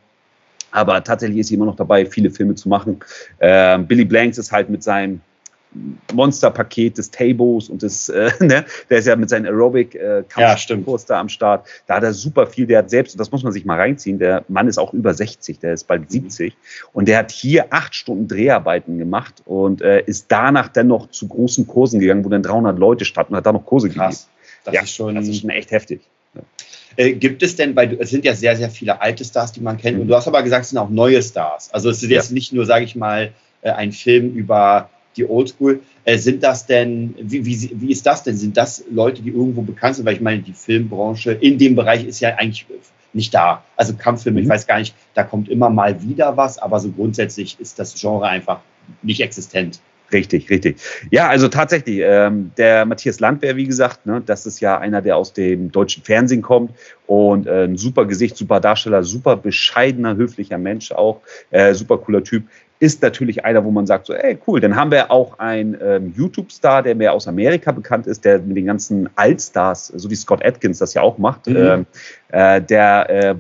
aber 0.72 1.04
tatsächlich 1.04 1.40
ist 1.40 1.48
sie 1.48 1.56
immer 1.56 1.66
noch 1.66 1.76
dabei, 1.76 2.06
viele 2.06 2.30
Filme 2.30 2.56
zu 2.56 2.70
machen. 2.70 3.00
Ähm, 3.40 3.88
Billy 3.88 4.06
Blanks 4.06 4.38
ist 4.38 4.52
halt 4.52 4.70
mit 4.70 4.84
seinem 4.84 5.22
Monsterpaket 6.14 6.98
des 6.98 7.12
Tabos 7.12 7.70
und 7.70 7.82
des, 7.82 8.10
äh, 8.10 8.32
ne, 8.40 8.66
der 8.90 8.98
ist 8.98 9.08
ja 9.08 9.16
mit 9.16 9.30
seinem 9.30 9.46
Aerobic 9.46 9.96
äh, 9.96 10.24
ja, 10.38 10.56
da 11.08 11.20
am 11.20 11.30
Start. 11.30 11.68
Da 11.88 11.96
hat 11.96 12.04
er 12.04 12.14
super 12.14 12.46
viel, 12.46 12.68
der 12.68 12.80
hat 12.80 12.90
selbst, 12.90 13.16
und 13.16 13.20
das 13.20 13.32
muss 13.32 13.44
man 13.44 13.54
sich 13.54 13.66
mal 13.66 13.80
reinziehen, 13.80 14.20
der 14.20 14.44
Mann 14.48 14.68
ist 14.68 14.78
auch 14.78 14.94
über 14.94 15.14
60, 15.14 15.60
der 15.60 15.74
ist 15.74 15.88
bald 15.88 16.12
70 16.12 16.54
mhm. 16.54 16.58
und 16.94 17.08
der 17.08 17.20
hat 17.20 17.32
hier 17.32 17.68
acht 17.72 17.96
Stunden 17.96 18.28
Dreharbeiten 18.28 18.98
gemacht 18.98 19.42
und 19.46 19.82
äh, 19.82 20.04
ist 20.06 20.26
danach 20.30 20.68
dann 20.68 20.88
noch 20.88 21.10
zu 21.10 21.28
großen 21.28 21.68
Kursen 21.68 22.00
gegangen, 22.00 22.26
wo 22.26 22.30
dann 22.30 22.44
300 22.44 22.78
Leute 22.78 23.06
standen 23.06 23.34
und 23.34 23.38
hat 23.38 23.46
da 23.46 23.54
noch 23.54 23.66
Kurse 23.66 23.90
Krass. 23.90 23.96
gegeben. 24.24 24.31
Das, 24.64 24.74
ja, 24.74 24.82
ist 24.82 24.96
schon, 24.96 25.16
das 25.16 25.28
ist 25.28 25.42
schon 25.42 25.50
echt 25.50 25.72
heftig. 25.72 26.02
Äh, 26.98 27.14
gibt 27.14 27.42
es 27.42 27.56
denn, 27.56 27.76
weil 27.76 27.98
es 28.00 28.10
sind 28.10 28.26
ja 28.26 28.34
sehr, 28.34 28.56
sehr 28.56 28.70
viele 28.70 29.02
alte 29.02 29.24
Stars, 29.24 29.52
die 29.52 29.62
man 29.62 29.78
kennt, 29.78 29.96
mhm. 29.96 30.04
und 30.04 30.08
du 30.08 30.16
hast 30.16 30.28
aber 30.28 30.44
gesagt, 30.44 30.66
es 30.66 30.70
sind 30.72 30.78
auch 30.78 30.90
neue 30.90 31.22
Stars. 31.22 31.74
Also 31.74 31.90
es 31.90 32.04
ist 32.04 32.10
jetzt 32.10 32.30
ja. 32.30 32.34
nicht 32.34 32.54
nur, 32.54 32.66
sage 32.66 32.86
ich 32.86 32.96
mal, 32.96 33.32
äh, 33.62 33.72
ein 33.72 33.92
Film 33.92 34.34
über 34.34 34.90
die 35.18 35.28
Oldschool. 35.28 35.82
Äh, 36.06 36.18
sind 36.18 36.44
das 36.44 36.66
denn, 36.66 37.16
wie, 37.20 37.46
wie, 37.46 37.72
wie 37.74 37.92
ist 37.92 38.06
das 38.06 38.24
denn? 38.24 38.38
Sind 38.38 38.58
das 38.58 38.84
Leute, 38.90 39.22
die 39.22 39.30
irgendwo 39.30 39.62
bekannt 39.62 39.96
sind? 39.96 40.06
Weil 40.06 40.16
ich 40.16 40.22
meine, 40.22 40.42
die 40.42 40.54
Filmbranche 40.54 41.34
in 41.34 41.58
dem 41.58 41.76
Bereich 41.76 42.06
ist 42.06 42.20
ja 42.20 42.36
eigentlich 42.36 42.66
nicht 43.14 43.34
da. 43.34 43.64
Also 43.76 43.94
Kampffilme, 43.96 44.40
mhm. 44.40 44.46
ich 44.46 44.50
weiß 44.50 44.68
gar 44.68 44.80
nicht, 44.80 44.96
da 45.14 45.24
kommt 45.24 45.50
immer 45.50 45.70
mal 45.70 46.02
wieder 46.02 46.38
was, 46.38 46.58
aber 46.58 46.80
so 46.80 46.92
grundsätzlich 46.92 47.60
ist 47.60 47.80
das 47.80 48.00
Genre 48.00 48.28
einfach 48.28 48.62
nicht 49.02 49.22
existent. 49.22 49.80
Richtig, 50.14 50.50
richtig. 50.50 50.78
Ja, 51.10 51.30
also 51.30 51.48
tatsächlich, 51.48 52.02
ähm, 52.04 52.52
der 52.58 52.86
Matthias 52.86 53.20
Landwehr, 53.20 53.56
wie 53.56 53.66
gesagt, 53.66 54.06
ne, 54.06 54.22
das 54.26 54.46
ist 54.46 54.60
ja 54.60 54.78
einer, 54.78 55.02
der 55.02 55.16
aus 55.16 55.34
dem 55.34 55.72
deutschen 55.72 56.04
Fernsehen 56.04 56.42
kommt 56.42 56.72
und 57.08 57.48
äh, 57.48 57.64
ein 57.64 57.78
super 57.78 58.06
Gesicht, 58.06 58.36
super 58.36 58.60
Darsteller, 58.60 59.04
super 59.04 59.38
bescheidener, 59.38 60.16
höflicher 60.16 60.58
Mensch 60.58 60.92
auch, 60.92 61.22
äh, 61.52 61.74
super 61.74 61.98
cooler 61.98 62.24
Typ. 62.24 62.44
Ist 62.80 63.02
natürlich 63.04 63.46
einer, 63.46 63.64
wo 63.64 63.70
man 63.70 63.86
sagt, 63.86 64.08
so, 64.08 64.14
ey, 64.14 64.40
cool, 64.48 64.60
dann 64.60 64.76
haben 64.76 64.92
wir 64.92 65.12
auch 65.12 65.38
einen 65.38 65.78
ähm, 65.82 66.14
YouTube-Star, 66.18 66.82
der 66.82 66.96
mehr 66.96 67.14
aus 67.14 67.28
Amerika 67.28 67.72
bekannt 67.72 68.08
ist, 68.08 68.26
der 68.26 68.40
mit 68.40 68.58
den 68.58 68.66
ganzen 68.66 69.08
Altstars, 69.16 69.88
so 69.88 70.10
wie 70.10 70.16
Scott 70.16 70.44
Atkins 70.44 70.80
das 70.80 70.96
ja 70.96 71.04
auch 71.04 71.20
macht, 71.20 71.48
mhm. 71.48 71.56
ähm, 71.58 71.86
äh, 72.30 72.60
der 72.60 73.10
äh, 73.10 73.36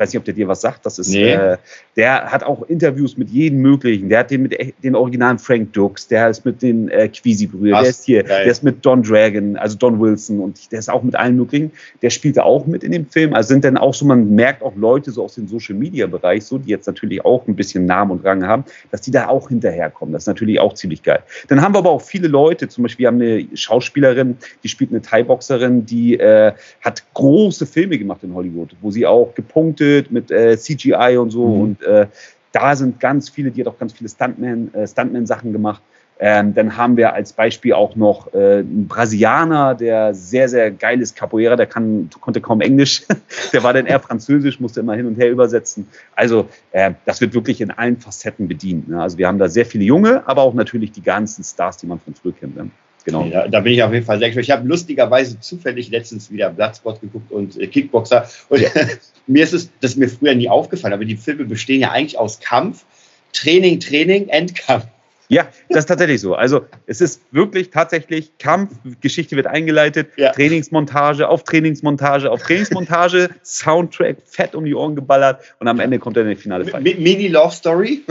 Weiß 0.00 0.14
nicht, 0.14 0.18
ob 0.18 0.24
der 0.24 0.32
dir 0.32 0.48
was 0.48 0.62
sagt. 0.62 0.86
Das 0.86 0.98
ist, 0.98 1.10
nee. 1.10 1.32
äh, 1.32 1.58
der 1.94 2.32
hat 2.32 2.42
auch 2.42 2.62
Interviews 2.62 3.18
mit 3.18 3.28
jedem 3.28 3.58
möglichen. 3.58 4.08
Der 4.08 4.20
hat 4.20 4.30
den 4.30 4.40
mit 4.40 4.56
den 4.82 4.94
originalen 4.94 5.38
Frank 5.38 5.74
Dux, 5.74 6.08
der 6.08 6.30
ist 6.30 6.46
mit 6.46 6.62
den 6.62 6.88
äh, 6.88 7.06
Quisi-Brüdern, 7.06 7.82
der 7.82 7.90
ist 7.90 8.04
hier, 8.04 8.22
geil. 8.22 8.44
der 8.44 8.50
ist 8.50 8.62
mit 8.62 8.82
Don 8.82 9.02
Dragon, 9.02 9.58
also 9.58 9.76
Don 9.76 10.00
Wilson 10.00 10.40
und 10.40 10.72
der 10.72 10.78
ist 10.78 10.88
auch 10.88 11.02
mit 11.02 11.16
allen 11.16 11.36
möglichen. 11.36 11.70
Der 12.00 12.08
spielte 12.08 12.42
auch 12.46 12.66
mit 12.66 12.82
in 12.82 12.92
dem 12.92 13.06
Film. 13.06 13.34
Also 13.34 13.48
sind 13.48 13.62
dann 13.62 13.76
auch 13.76 13.92
so, 13.92 14.06
man 14.06 14.34
merkt 14.34 14.62
auch 14.62 14.74
Leute 14.74 15.10
so 15.10 15.22
aus 15.22 15.34
dem 15.34 15.48
Social-Media-Bereich, 15.48 16.46
so, 16.46 16.56
die 16.56 16.70
jetzt 16.70 16.86
natürlich 16.86 17.22
auch 17.22 17.46
ein 17.46 17.54
bisschen 17.54 17.84
Namen 17.84 18.12
und 18.12 18.24
Rang 18.24 18.46
haben, 18.46 18.64
dass 18.90 19.02
die 19.02 19.10
da 19.10 19.28
auch 19.28 19.50
hinterherkommen. 19.50 20.14
Das 20.14 20.22
ist 20.22 20.28
natürlich 20.28 20.60
auch 20.60 20.72
ziemlich 20.72 21.02
geil. 21.02 21.22
Dann 21.48 21.60
haben 21.60 21.74
wir 21.74 21.78
aber 21.80 21.90
auch 21.90 22.00
viele 22.00 22.28
Leute, 22.28 22.68
zum 22.68 22.84
Beispiel, 22.84 23.04
wir 23.04 23.08
haben 23.08 23.20
eine 23.20 23.46
Schauspielerin, 23.52 24.38
die 24.64 24.68
spielt 24.68 24.92
eine 24.92 25.02
Thai-Boxerin, 25.02 25.84
die 25.84 26.18
äh, 26.18 26.52
hat 26.80 27.02
große 27.12 27.66
Filme 27.66 27.98
gemacht 27.98 28.22
in 28.22 28.32
Hollywood, 28.32 28.74
wo 28.80 28.90
sie 28.90 29.06
auch 29.06 29.34
gepunktet 29.34 29.89
gefüllt 29.90 30.10
mit 30.10 30.30
äh, 30.30 30.56
CGI 30.56 31.16
und 31.18 31.30
so. 31.30 31.46
Mhm. 31.46 31.60
Und 31.60 31.82
äh, 31.82 32.06
da 32.52 32.76
sind 32.76 33.00
ganz 33.00 33.28
viele, 33.28 33.50
die 33.50 33.60
hat 33.60 33.68
auch 33.68 33.78
ganz 33.78 33.92
viele 33.92 34.08
Stuntman, 34.08 34.72
äh, 34.74 34.86
Stuntman-Sachen 34.86 35.52
gemacht. 35.52 35.82
Ähm, 36.22 36.52
dann 36.52 36.76
haben 36.76 36.98
wir 36.98 37.14
als 37.14 37.32
Beispiel 37.32 37.72
auch 37.72 37.96
noch 37.96 38.34
äh, 38.34 38.58
einen 38.58 38.86
Brasilianer, 38.86 39.74
der 39.74 40.12
sehr, 40.12 40.50
sehr 40.50 40.70
geil 40.70 41.00
ist, 41.00 41.16
Capoeira, 41.16 41.56
der 41.56 41.66
kann, 41.66 42.10
konnte 42.20 42.42
kaum 42.42 42.60
Englisch. 42.60 43.04
der 43.54 43.62
war 43.62 43.72
dann 43.72 43.86
eher 43.86 44.00
Französisch, 44.00 44.60
musste 44.60 44.80
immer 44.80 44.94
hin 44.94 45.06
und 45.06 45.16
her 45.16 45.30
übersetzen. 45.30 45.88
Also 46.14 46.50
äh, 46.72 46.92
das 47.06 47.22
wird 47.22 47.32
wirklich 47.32 47.62
in 47.62 47.70
allen 47.70 47.96
Facetten 47.98 48.48
bedient. 48.48 48.90
Ne? 48.90 49.00
Also 49.00 49.16
wir 49.16 49.28
haben 49.28 49.38
da 49.38 49.48
sehr 49.48 49.64
viele 49.64 49.84
Junge, 49.84 50.22
aber 50.28 50.42
auch 50.42 50.52
natürlich 50.52 50.92
die 50.92 51.02
ganzen 51.02 51.42
Stars, 51.42 51.78
die 51.78 51.86
man 51.86 51.98
von 51.98 52.14
früher 52.14 52.34
kennt. 52.34 52.54
Ne? 52.54 52.70
Genau. 53.04 53.24
Ja, 53.24 53.48
da 53.48 53.60
bin 53.60 53.72
ich 53.72 53.82
auf 53.82 53.92
jeden 53.92 54.04
Fall 54.04 54.18
sehr 54.18 54.28
gespannt. 54.28 54.44
Ich 54.44 54.50
habe 54.50 54.68
lustigerweise 54.68 55.40
zufällig 55.40 55.90
letztens 55.90 56.30
wieder 56.30 56.50
Bloodsport 56.50 57.00
geguckt 57.00 57.32
und 57.32 57.58
äh, 57.58 57.66
Kickboxer. 57.66 58.28
Und 58.48 58.60
mir 59.26 59.44
ist 59.44 59.52
es, 59.52 59.70
das 59.80 59.92
ist 59.92 59.96
mir 59.96 60.08
früher 60.08 60.34
nie 60.34 60.48
aufgefallen, 60.48 60.94
aber 60.94 61.04
die 61.04 61.16
Filme 61.16 61.44
bestehen 61.44 61.80
ja 61.80 61.90
eigentlich 61.90 62.18
aus 62.18 62.40
Kampf, 62.40 62.84
Training, 63.32 63.80
Training, 63.80 64.28
Endkampf. 64.28 64.86
Ja, 65.30 65.46
das 65.68 65.84
ist 65.84 65.86
tatsächlich 65.86 66.20
so. 66.20 66.34
Also 66.34 66.66
es 66.86 67.00
ist 67.00 67.22
wirklich 67.30 67.70
tatsächlich 67.70 68.36
Kampf, 68.38 68.72
Geschichte 69.00 69.36
wird 69.36 69.46
eingeleitet, 69.46 70.08
ja. 70.16 70.32
Trainingsmontage 70.32 71.28
auf 71.28 71.44
Trainingsmontage 71.44 72.28
auf 72.28 72.42
Trainingsmontage, 72.42 73.30
Soundtrack 73.44 74.16
fett 74.24 74.56
um 74.56 74.64
die 74.64 74.74
Ohren 74.74 74.96
geballert 74.96 75.40
und 75.60 75.68
am 75.68 75.78
Ende 75.78 76.00
kommt 76.00 76.16
dann 76.16 76.26
der 76.26 76.36
finale 76.36 76.64
Fight. 76.64 76.82
Mini 76.82 77.28
Love 77.28 77.54
Story? 77.54 78.02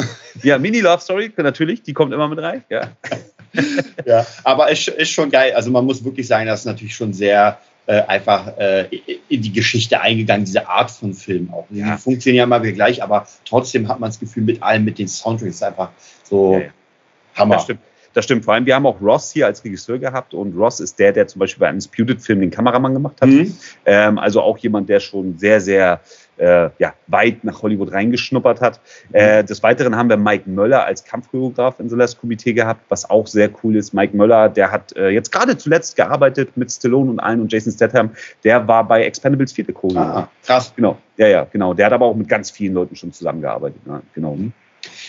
Ja, 0.44 0.58
Mini 0.58 0.80
Love 0.80 1.02
Story 1.02 1.30
natürlich, 1.36 1.84
die 1.84 1.92
kommt 1.92 2.14
immer 2.14 2.30
mit 2.30 2.40
rein. 2.40 2.64
Ja. 2.70 2.90
ja, 4.06 4.26
aber 4.46 4.72
es 4.72 4.88
ist, 4.88 4.98
ist 4.98 5.10
schon 5.10 5.30
geil. 5.30 5.52
Also 5.54 5.72
man 5.72 5.84
muss 5.84 6.06
wirklich 6.06 6.26
sagen, 6.26 6.48
das 6.48 6.62
ist 6.62 6.66
natürlich 6.66 6.96
schon 6.96 7.12
sehr 7.12 7.60
äh, 7.90 8.04
einfach 8.04 8.56
äh, 8.60 8.88
in 9.30 9.42
die 9.42 9.52
Geschichte 9.52 10.00
eingegangen, 10.00 10.46
diese 10.46 10.70
Art 10.70 10.92
von 10.92 11.16
Film 11.16 11.52
auch. 11.52 11.66
Die 11.72 11.80
ja. 11.80 11.98
funktionieren 11.98 12.38
ja 12.38 12.44
immer 12.44 12.62
wieder 12.62 12.74
gleich, 12.74 13.02
aber 13.02 13.26
trotzdem 13.46 13.88
hat 13.88 14.00
man 14.00 14.12
das 14.12 14.20
Gefühl, 14.20 14.44
mit 14.44 14.62
allem, 14.62 14.86
mit 14.86 15.00
den 15.00 15.08
Soundtracks 15.08 15.64
einfach 15.64 15.90
so 16.24 16.54
ja, 16.54 16.60
ja. 16.60 16.70
Hammer. 17.34 17.56
Das 17.56 17.64
stimmt. 17.64 17.80
Das 18.14 18.26
stimmt. 18.26 18.46
Vor 18.46 18.54
allem, 18.54 18.66
wir 18.66 18.76
haben 18.76 18.86
auch 18.86 19.02
Ross 19.02 19.32
hier 19.32 19.46
als 19.46 19.64
Regisseur 19.64 20.00
gehabt 20.00 20.34
und 20.34 20.58
Ross 20.58 20.80
ist 20.80 20.98
der, 21.00 21.12
der 21.12 21.28
zum 21.28 21.40
Beispiel 21.40 21.60
bei 21.60 21.70
Undisputed 21.70 22.22
Film 22.22 22.42
den 22.42 22.52
Kameramann 22.52 22.94
gemacht 22.94 23.22
hat. 23.22 23.30
Mhm. 23.30 23.56
Ähm, 23.86 24.18
also 24.18 24.42
auch 24.42 24.58
jemand, 24.58 24.90
der 24.90 25.00
schon 25.00 25.38
sehr, 25.38 25.62
sehr 25.62 26.02
äh, 26.40 26.70
ja, 26.80 26.94
weit 27.08 27.44
nach 27.44 27.62
Hollywood 27.62 27.92
reingeschnuppert 27.92 28.62
hat. 28.62 28.80
Äh, 29.12 29.44
des 29.44 29.62
Weiteren 29.62 29.96
haben 29.96 30.10
wir 30.10 30.18
Mike 30.18 30.50
Möller 30.50 30.86
als 30.86 31.04
Kampfchoreograf 31.04 31.80
in 31.80 31.90
Last 31.90 32.20
Komitee 32.20 32.54
gehabt, 32.54 32.82
was 32.90 33.10
auch 33.10 33.28
sehr 33.28 33.50
cool 33.64 33.76
ist. 33.76 33.94
Mike 33.94 34.16
Möller, 34.16 34.50
der 34.50 34.72
hat 34.72 34.96
äh, 34.96 35.10
jetzt 35.10 35.32
gerade 35.32 35.58
zuletzt 35.58 35.96
gearbeitet 35.96 36.56
mit 36.56 36.72
Stallone 36.72 37.12
und 37.12 37.20
allen 37.20 37.42
und 37.42 37.52
Jason 37.52 37.74
Statham. 37.74 38.12
Der 38.44 38.68
war 38.68 38.88
bei 38.88 39.04
Expendables 39.04 39.52
4 39.54 39.66
der 39.66 39.74
Choreograf. 39.74 40.16
Ah, 40.16 40.30
krass. 40.46 40.74
Genau, 40.76 40.98
ja, 41.18 41.28
ja, 41.28 41.48
genau. 41.52 41.74
Der 41.74 41.88
hat 41.88 41.94
aber 41.94 42.06
auch 42.06 42.16
mit 42.16 42.30
ganz 42.30 42.50
vielen 42.50 42.74
Leuten 42.74 42.96
schon 42.96 43.12
zusammengearbeitet. 43.12 43.82
Ja, 43.86 44.02
genau. 44.14 44.36
Mhm. 44.36 44.54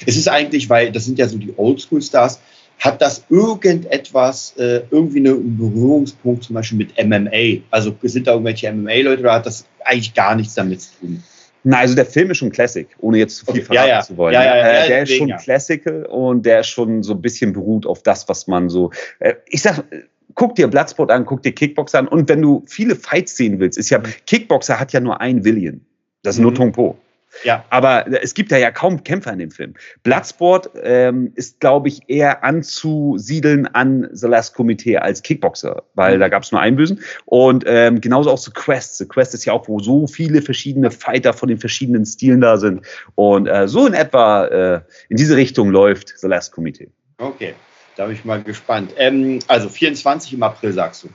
Es 0.05 0.17
ist 0.17 0.29
eigentlich, 0.29 0.69
weil 0.69 0.91
das 0.91 1.05
sind 1.05 1.19
ja 1.19 1.29
so 1.29 1.39
die 1.39 1.55
Oldschool-Stars, 1.57 2.41
hat 2.81 3.01
das 3.01 3.25
irgendetwas, 3.29 4.55
äh, 4.57 4.83
irgendwie 4.91 5.19
einen 5.19 5.57
Berührungspunkt 5.57 6.45
zum 6.45 6.55
Beispiel 6.55 6.79
mit 6.79 6.99
MMA? 6.99 7.63
Also 7.71 7.95
sind 8.03 8.27
da 8.27 8.33
irgendwelche 8.33 8.73
MMA-Leute 8.73 9.21
oder 9.21 9.35
hat 9.35 9.47
das 9.47 9.67
eigentlich 9.85 10.15
gar 10.15 10.35
nichts 10.35 10.55
damit 10.55 10.81
zu 10.81 10.91
tun? 10.99 11.23
Na, 11.63 11.79
also 11.79 11.95
der 11.95 12.07
Film 12.07 12.31
ist 12.31 12.39
schon 12.39 12.51
Classic, 12.51 12.89
ohne 12.99 13.19
jetzt 13.19 13.37
zu 13.37 13.45
viel 13.45 13.57
okay. 13.57 13.65
verraten 13.65 13.89
ja, 13.89 13.97
ja. 13.97 14.03
zu 14.03 14.17
wollen. 14.17 14.33
Ja, 14.33 14.43
äh, 14.45 14.89
der 14.89 15.03
ist 15.03 15.13
schon 15.13 15.37
Classical 15.37 16.07
und 16.07 16.47
der 16.47 16.61
ist 16.61 16.69
schon 16.69 17.03
so 17.03 17.13
ein 17.13 17.21
bisschen 17.21 17.53
beruht 17.53 17.85
auf 17.87 18.03
das, 18.03 18.29
was 18.31 18.47
man 18.47 18.71
so. 18.71 18.91
Äh, 19.19 19.35
ich 19.47 19.61
sag, 19.61 19.85
guck 20.35 20.55
dir 20.55 20.69
Bloodsport 20.69 21.11
an, 21.11 21.27
guck 21.27 21.43
dir 21.43 21.53
Kickboxer 21.53 21.99
an 21.99 22.09
und 22.09 22.31
wenn 22.31 22.41
du 22.41 22.65
viele 22.67 22.97
Fights 22.97 23.37
sehen 23.37 23.61
willst, 23.61 23.77
ist 23.77 23.91
ja 23.91 24.01
Kickboxer 24.27 24.81
hat 24.81 24.95
ja 24.95 25.01
nur 25.01 25.21
ein 25.21 25.45
Villian. 25.45 25.83
Das 26.23 26.37
ist 26.37 26.39
mhm. 26.39 26.45
nur 26.45 26.55
Tong 26.55 26.73
Po. 26.73 26.97
Ja. 27.45 27.65
Aber 27.71 28.07
es 28.23 28.35
gibt 28.35 28.53
da 28.53 28.57
ja 28.57 28.71
kaum 28.71 29.03
Kämpfer 29.05 29.33
in 29.33 29.39
dem 29.39 29.51
Film. 29.51 29.75
Bloodsport 30.03 30.71
ähm, 30.83 31.33
ist, 31.37 31.61
glaube 31.61 31.89
ich, 31.89 32.01
eher 32.09 32.45
anzusiedeln 32.45 33.67
an 33.69 34.09
The 34.13 34.27
Last 34.27 34.55
Committee 34.55 34.97
als 34.97 35.23
Kickboxer, 35.23 35.83
weil 35.95 36.17
mhm. 36.17 36.21
da 36.21 36.29
gab 36.29 36.43
es 36.43 36.53
nur 36.53 36.61
Einbüßen. 36.61 37.01
Und 37.25 37.65
ähm, 37.67 38.01
genauso 38.01 38.31
auch 38.31 38.39
The 38.39 38.51
Quest. 38.51 38.99
The 38.99 39.07
Quest 39.07 39.35
ist 39.35 39.45
ja 39.45 39.53
auch, 39.53 39.69
wo 39.69 39.79
so 39.81 40.07
viele 40.07 40.43
verschiedene 40.43 40.91
Fighter 40.91 41.33
von 41.33 41.49
den 41.49 41.59
verschiedenen 41.59 42.05
Stilen 42.05 42.41
da 42.41 42.57
sind. 42.57 42.85
Und 43.15 43.47
äh, 43.47 43.69
so 43.69 43.87
in 43.87 43.95
etwa 43.95 44.47
äh, 44.47 44.81
in 45.09 45.17
diese 45.17 45.37
Richtung 45.37 45.71
läuft 45.71 46.15
The 46.19 46.27
Last 46.27 46.53
Committee. 46.53 46.91
Okay, 47.19 47.55
da 47.97 48.07
bin 48.07 48.15
ich 48.15 48.25
mal 48.25 48.43
gespannt. 48.43 48.93
Ähm, 48.97 49.41
also 49.47 49.69
24 49.69 50.35
im 50.35 50.43
April, 50.43 50.73
sagst 50.73 51.05
du? 51.05 51.09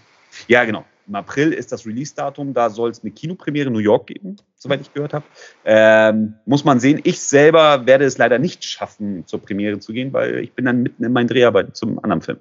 Ja, 0.48 0.63
genau. 0.65 0.86
Im 1.07 1.15
April 1.15 1.53
ist 1.53 1.71
das 1.71 1.85
Release-Datum, 1.85 2.53
da 2.53 2.69
soll 2.69 2.89
es 2.89 3.03
eine 3.03 3.12
Kinopremiere 3.12 3.67
in 3.67 3.74
New 3.74 3.79
York 3.79 4.07
geben, 4.07 4.38
soweit 4.55 4.81
ich 4.81 4.93
gehört 4.93 5.13
habe. 5.13 5.25
Ähm, 5.63 6.33
muss 6.45 6.65
man 6.65 6.79
sehen. 6.79 7.00
Ich 7.03 7.19
selber 7.19 7.85
werde 7.85 8.05
es 8.05 8.17
leider 8.17 8.39
nicht 8.39 8.63
schaffen, 8.63 9.25
zur 9.27 9.39
Premiere 9.39 9.79
zu 9.79 9.93
gehen, 9.93 10.13
weil 10.13 10.39
ich 10.39 10.53
bin 10.53 10.65
dann 10.65 10.81
mitten 10.81 11.03
in 11.03 11.13
meinen 11.13 11.27
Dreharbeiten 11.27 11.74
zum 11.74 12.00
anderen 12.03 12.21
Film. 12.21 12.38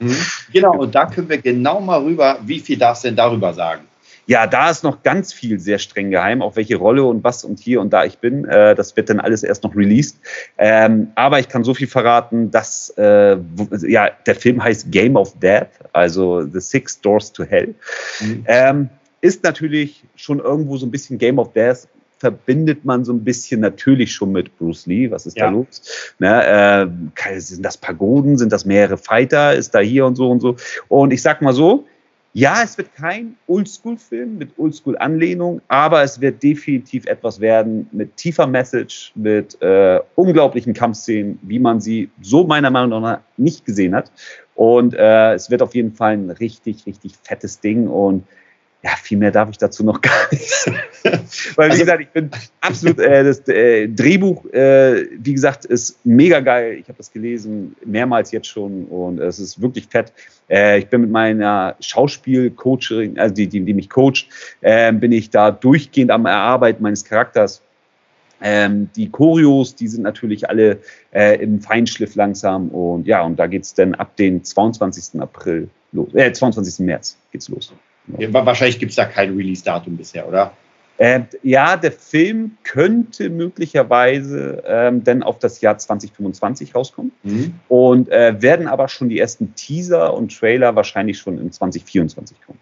Mhm. 0.00 0.16
Genau, 0.52 0.76
und 0.78 0.94
da 0.94 1.06
können 1.06 1.28
wir 1.28 1.38
genau 1.38 1.80
mal 1.80 2.02
rüber, 2.02 2.38
wie 2.44 2.60
viel 2.60 2.78
darfst 2.78 3.04
du 3.04 3.08
denn 3.08 3.16
darüber 3.16 3.52
sagen? 3.52 3.87
Ja, 4.28 4.46
da 4.46 4.68
ist 4.70 4.84
noch 4.84 5.02
ganz 5.02 5.32
viel 5.32 5.58
sehr 5.58 5.78
streng 5.78 6.10
geheim, 6.10 6.42
auch 6.42 6.54
welche 6.54 6.76
Rolle 6.76 7.02
und 7.04 7.24
was 7.24 7.44
und 7.44 7.58
hier 7.58 7.80
und 7.80 7.94
da 7.94 8.04
ich 8.04 8.18
bin. 8.18 8.44
Äh, 8.44 8.74
das 8.74 8.94
wird 8.94 9.08
dann 9.08 9.20
alles 9.20 9.42
erst 9.42 9.64
noch 9.64 9.74
released. 9.74 10.18
Ähm, 10.58 11.08
aber 11.14 11.40
ich 11.40 11.48
kann 11.48 11.64
so 11.64 11.72
viel 11.72 11.86
verraten, 11.86 12.50
dass 12.50 12.90
äh, 12.98 13.38
ja, 13.86 14.10
der 14.26 14.34
Film 14.34 14.62
heißt 14.62 14.92
Game 14.92 15.16
of 15.16 15.32
Death, 15.38 15.70
also 15.94 16.42
The 16.42 16.60
Six 16.60 17.00
Doors 17.00 17.32
to 17.32 17.44
Hell. 17.44 17.74
Mhm. 18.20 18.44
Ähm, 18.46 18.88
ist 19.22 19.42
natürlich 19.44 20.04
schon 20.14 20.40
irgendwo 20.40 20.76
so 20.76 20.84
ein 20.84 20.90
bisschen 20.90 21.16
Game 21.16 21.38
of 21.38 21.54
Death 21.54 21.88
verbindet 22.18 22.84
man 22.84 23.04
so 23.04 23.12
ein 23.12 23.24
bisschen 23.24 23.60
natürlich 23.60 24.12
schon 24.12 24.32
mit 24.32 24.58
Bruce 24.58 24.86
Lee. 24.86 25.10
Was 25.10 25.24
ist 25.24 25.38
ja. 25.38 25.46
da 25.46 25.52
los? 25.52 26.12
Ne, 26.18 26.90
äh, 27.24 27.40
sind 27.40 27.64
das 27.64 27.78
Pagoden? 27.78 28.36
Sind 28.36 28.52
das 28.52 28.66
mehrere 28.66 28.98
Fighter? 28.98 29.54
Ist 29.54 29.74
da 29.74 29.78
hier 29.78 30.04
und 30.04 30.16
so 30.16 30.30
und 30.30 30.40
so? 30.40 30.56
Und 30.88 31.12
ich 31.12 31.22
sag 31.22 31.40
mal 31.40 31.54
so, 31.54 31.86
ja, 32.34 32.62
es 32.62 32.76
wird 32.76 32.94
kein 32.94 33.36
Oldschool-Film 33.46 34.38
mit 34.38 34.58
Oldschool-Anlehnung, 34.58 35.60
aber 35.68 36.02
es 36.02 36.20
wird 36.20 36.42
definitiv 36.42 37.06
etwas 37.06 37.40
werden 37.40 37.88
mit 37.90 38.16
tiefer 38.16 38.46
Message, 38.46 39.12
mit 39.14 39.60
äh, 39.62 40.00
unglaublichen 40.14 40.74
Kampfszenen, 40.74 41.38
wie 41.42 41.58
man 41.58 41.80
sie 41.80 42.10
so 42.20 42.44
meiner 42.44 42.70
Meinung 42.70 43.02
nach 43.02 43.20
nicht 43.38 43.64
gesehen 43.64 43.94
hat. 43.94 44.12
Und 44.54 44.94
äh, 44.94 45.34
es 45.34 45.50
wird 45.50 45.62
auf 45.62 45.74
jeden 45.74 45.92
Fall 45.92 46.14
ein 46.14 46.30
richtig, 46.30 46.84
richtig 46.86 47.12
fettes 47.22 47.60
Ding. 47.60 47.88
Und 47.88 48.24
ja, 48.88 48.96
viel 48.96 49.18
mehr 49.18 49.30
darf 49.30 49.50
ich 49.50 49.58
dazu 49.58 49.84
noch 49.84 50.00
gar 50.00 50.28
nicht. 50.30 50.66
Weil, 51.56 51.68
wie 51.68 51.72
also, 51.72 51.78
gesagt, 51.78 52.00
ich 52.00 52.08
bin 52.08 52.30
absolut, 52.60 52.98
äh, 52.98 53.22
das 53.22 53.46
äh, 53.48 53.86
Drehbuch, 53.86 54.46
äh, 54.46 55.06
wie 55.18 55.34
gesagt, 55.34 55.66
ist 55.66 55.98
mega 56.04 56.40
geil. 56.40 56.78
Ich 56.80 56.88
habe 56.88 56.96
das 56.96 57.12
gelesen, 57.12 57.76
mehrmals 57.84 58.32
jetzt 58.32 58.46
schon 58.46 58.86
und 58.86 59.20
es 59.20 59.38
ist 59.38 59.60
wirklich 59.60 59.86
fett. 59.88 60.12
Äh, 60.48 60.78
ich 60.78 60.86
bin 60.86 61.02
mit 61.02 61.10
meiner 61.10 61.76
Schauspielcoacherin, 61.80 63.18
also 63.18 63.34
die, 63.34 63.46
die, 63.46 63.60
die 63.60 63.74
mich 63.74 63.90
coacht, 63.90 64.26
äh, 64.62 64.92
bin 64.92 65.12
ich 65.12 65.28
da 65.28 65.50
durchgehend 65.50 66.10
am 66.10 66.24
Erarbeiten 66.24 66.82
meines 66.82 67.04
Charakters. 67.04 67.60
Ähm, 68.40 68.88
die 68.96 69.10
Choreos, 69.10 69.74
die 69.74 69.88
sind 69.88 70.02
natürlich 70.02 70.48
alle 70.48 70.78
äh, 71.12 71.42
im 71.42 71.60
Feinschliff 71.60 72.14
langsam 72.14 72.68
und 72.68 73.06
ja, 73.06 73.22
und 73.22 73.36
da 73.36 73.48
geht's 73.48 73.74
dann 73.74 73.94
ab 73.96 74.16
den 74.16 74.44
22. 74.44 75.20
April 75.20 75.68
los, 75.92 76.14
äh, 76.14 76.32
22. 76.32 76.86
März 76.86 77.18
geht's 77.32 77.48
los. 77.48 77.74
Wahrscheinlich 78.08 78.78
gibt 78.78 78.90
es 78.90 78.96
da 78.96 79.04
kein 79.04 79.36
Release-Datum 79.36 79.96
bisher, 79.96 80.26
oder? 80.26 80.52
Äh, 80.98 81.20
ja, 81.44 81.76
der 81.76 81.92
Film 81.92 82.56
könnte 82.64 83.30
möglicherweise 83.30 84.64
ähm, 84.66 85.04
dann 85.04 85.22
auf 85.22 85.38
das 85.38 85.60
Jahr 85.60 85.78
2025 85.78 86.74
rauskommen 86.74 87.12
mhm. 87.22 87.54
und 87.68 88.08
äh, 88.08 88.42
werden 88.42 88.66
aber 88.66 88.88
schon 88.88 89.08
die 89.08 89.20
ersten 89.20 89.54
Teaser 89.54 90.12
und 90.12 90.36
Trailer 90.36 90.74
wahrscheinlich 90.74 91.18
schon 91.18 91.38
in 91.38 91.52
2024 91.52 92.36
kommen. 92.44 92.58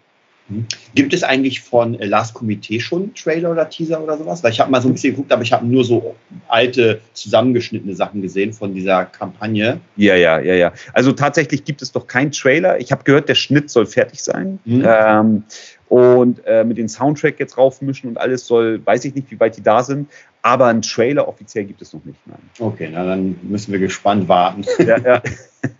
Mhm. 0.49 0.65
Gibt 0.95 1.13
es 1.13 1.23
eigentlich 1.23 1.61
von 1.61 1.93
Last 1.93 2.33
Komitee 2.33 2.79
schon 2.79 3.13
Trailer 3.13 3.51
oder 3.51 3.69
Teaser 3.69 4.01
oder 4.01 4.17
sowas? 4.17 4.43
Weil 4.43 4.51
ich 4.51 4.59
habe 4.59 4.71
mal 4.71 4.81
so 4.81 4.87
ein 4.87 4.93
bisschen 4.93 5.11
geguckt, 5.11 5.31
aber 5.31 5.41
ich 5.41 5.51
habe 5.51 5.65
nur 5.65 5.83
so 5.83 6.15
alte, 6.47 7.01
zusammengeschnittene 7.13 7.95
Sachen 7.95 8.21
gesehen 8.21 8.53
von 8.53 8.73
dieser 8.73 9.05
Kampagne. 9.05 9.79
Ja, 9.95 10.15
ja, 10.15 10.39
ja, 10.39 10.53
ja. 10.53 10.73
Also 10.93 11.11
tatsächlich 11.11 11.63
gibt 11.63 11.81
es 11.81 11.91
doch 11.91 12.07
keinen 12.07 12.31
Trailer. 12.31 12.79
Ich 12.79 12.91
habe 12.91 13.03
gehört, 13.03 13.29
der 13.29 13.35
Schnitt 13.35 13.69
soll 13.69 13.85
fertig 13.85 14.21
sein. 14.21 14.59
Mhm. 14.65 14.83
Ähm, 14.85 15.43
und 15.89 16.45
äh, 16.45 16.65
mit 16.65 16.77
dem 16.77 16.89
Soundtrack 16.89 17.39
jetzt 17.39 17.57
raufmischen 17.57 18.09
und 18.09 18.17
alles 18.17 18.45
soll, 18.45 18.85
weiß 18.85 19.05
ich 19.05 19.15
nicht, 19.15 19.31
wie 19.31 19.39
weit 19.39 19.55
die 19.55 19.63
da 19.63 19.83
sind. 19.83 20.09
Aber 20.41 20.67
einen 20.67 20.81
Trailer 20.81 21.27
offiziell 21.27 21.65
gibt 21.65 21.81
es 21.81 21.93
noch 21.93 22.03
nicht. 22.05 22.19
Nein. 22.25 22.39
Okay, 22.59 22.89
na, 22.91 23.05
dann 23.05 23.37
müssen 23.43 23.71
wir 23.71 23.79
gespannt 23.79 24.27
warten. 24.27 24.65
Ja, 24.79 24.97
ja. 24.97 25.21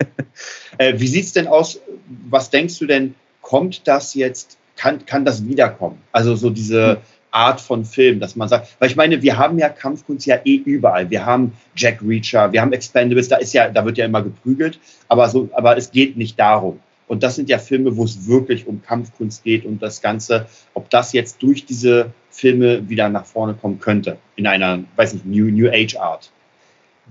äh, 0.78 0.94
wie 0.98 1.08
sieht 1.08 1.26
es 1.26 1.34
denn 1.34 1.48
aus? 1.48 1.82
Was 2.30 2.50
denkst 2.50 2.80
du 2.80 2.86
denn, 2.86 3.16
kommt 3.48 3.88
das 3.88 4.14
jetzt, 4.14 4.58
kann, 4.76 5.06
kann 5.06 5.24
das 5.24 5.48
wiederkommen? 5.48 6.00
Also 6.12 6.36
so 6.36 6.50
diese 6.50 6.98
Art 7.32 7.62
von 7.62 7.86
Film, 7.86 8.20
dass 8.20 8.36
man 8.36 8.50
sagt, 8.50 8.76
weil 8.80 8.90
ich 8.90 8.98
meine, 8.98 9.22
wir 9.22 9.38
haben 9.38 9.58
ja 9.58 9.70
Kampfkunst 9.70 10.26
ja 10.26 10.40
eh 10.44 10.56
überall. 10.56 11.10
Wir 11.10 11.26
haben 11.26 11.54
Jack 11.74 12.02
Reacher, 12.06 12.52
wir 12.52 12.62
haben 12.62 12.74
Expendables, 12.74 13.30
da 13.30 13.38
ist 13.38 13.54
ja, 13.54 13.70
da 13.70 13.86
wird 13.86 13.98
ja 13.98 14.06
immer 14.06 14.22
geprügelt, 14.22 14.80
aber 15.08 15.30
so, 15.30 15.50
aber 15.54 15.78
es 15.78 15.92
geht 15.92 16.18
nicht 16.18 16.38
darum. 16.38 16.82
Und 17.08 17.24
das 17.24 17.36
sind 17.36 17.48
ja 17.48 17.58
Filme, 17.58 17.96
wo 17.96 18.04
es 18.04 18.28
wirklich 18.28 18.68
um 18.68 18.82
Kampfkunst 18.82 19.46
geht 19.46 19.64
und 19.64 19.82
das 19.82 20.02
Ganze, 20.02 20.48
ob 20.74 20.90
das 20.90 21.14
jetzt 21.14 21.42
durch 21.42 21.66
diese 21.66 22.12
Filme 22.30 22.90
wieder 22.90 23.08
nach 23.08 23.26
vorne 23.26 23.54
kommen 23.54 23.80
könnte, 23.80 24.18
in 24.36 24.46
einer, 24.46 24.84
weiß 24.98 25.14
nicht, 25.14 25.26
New, 25.26 25.46
New 25.46 25.70
Age 25.70 25.96
Art. 25.96 26.32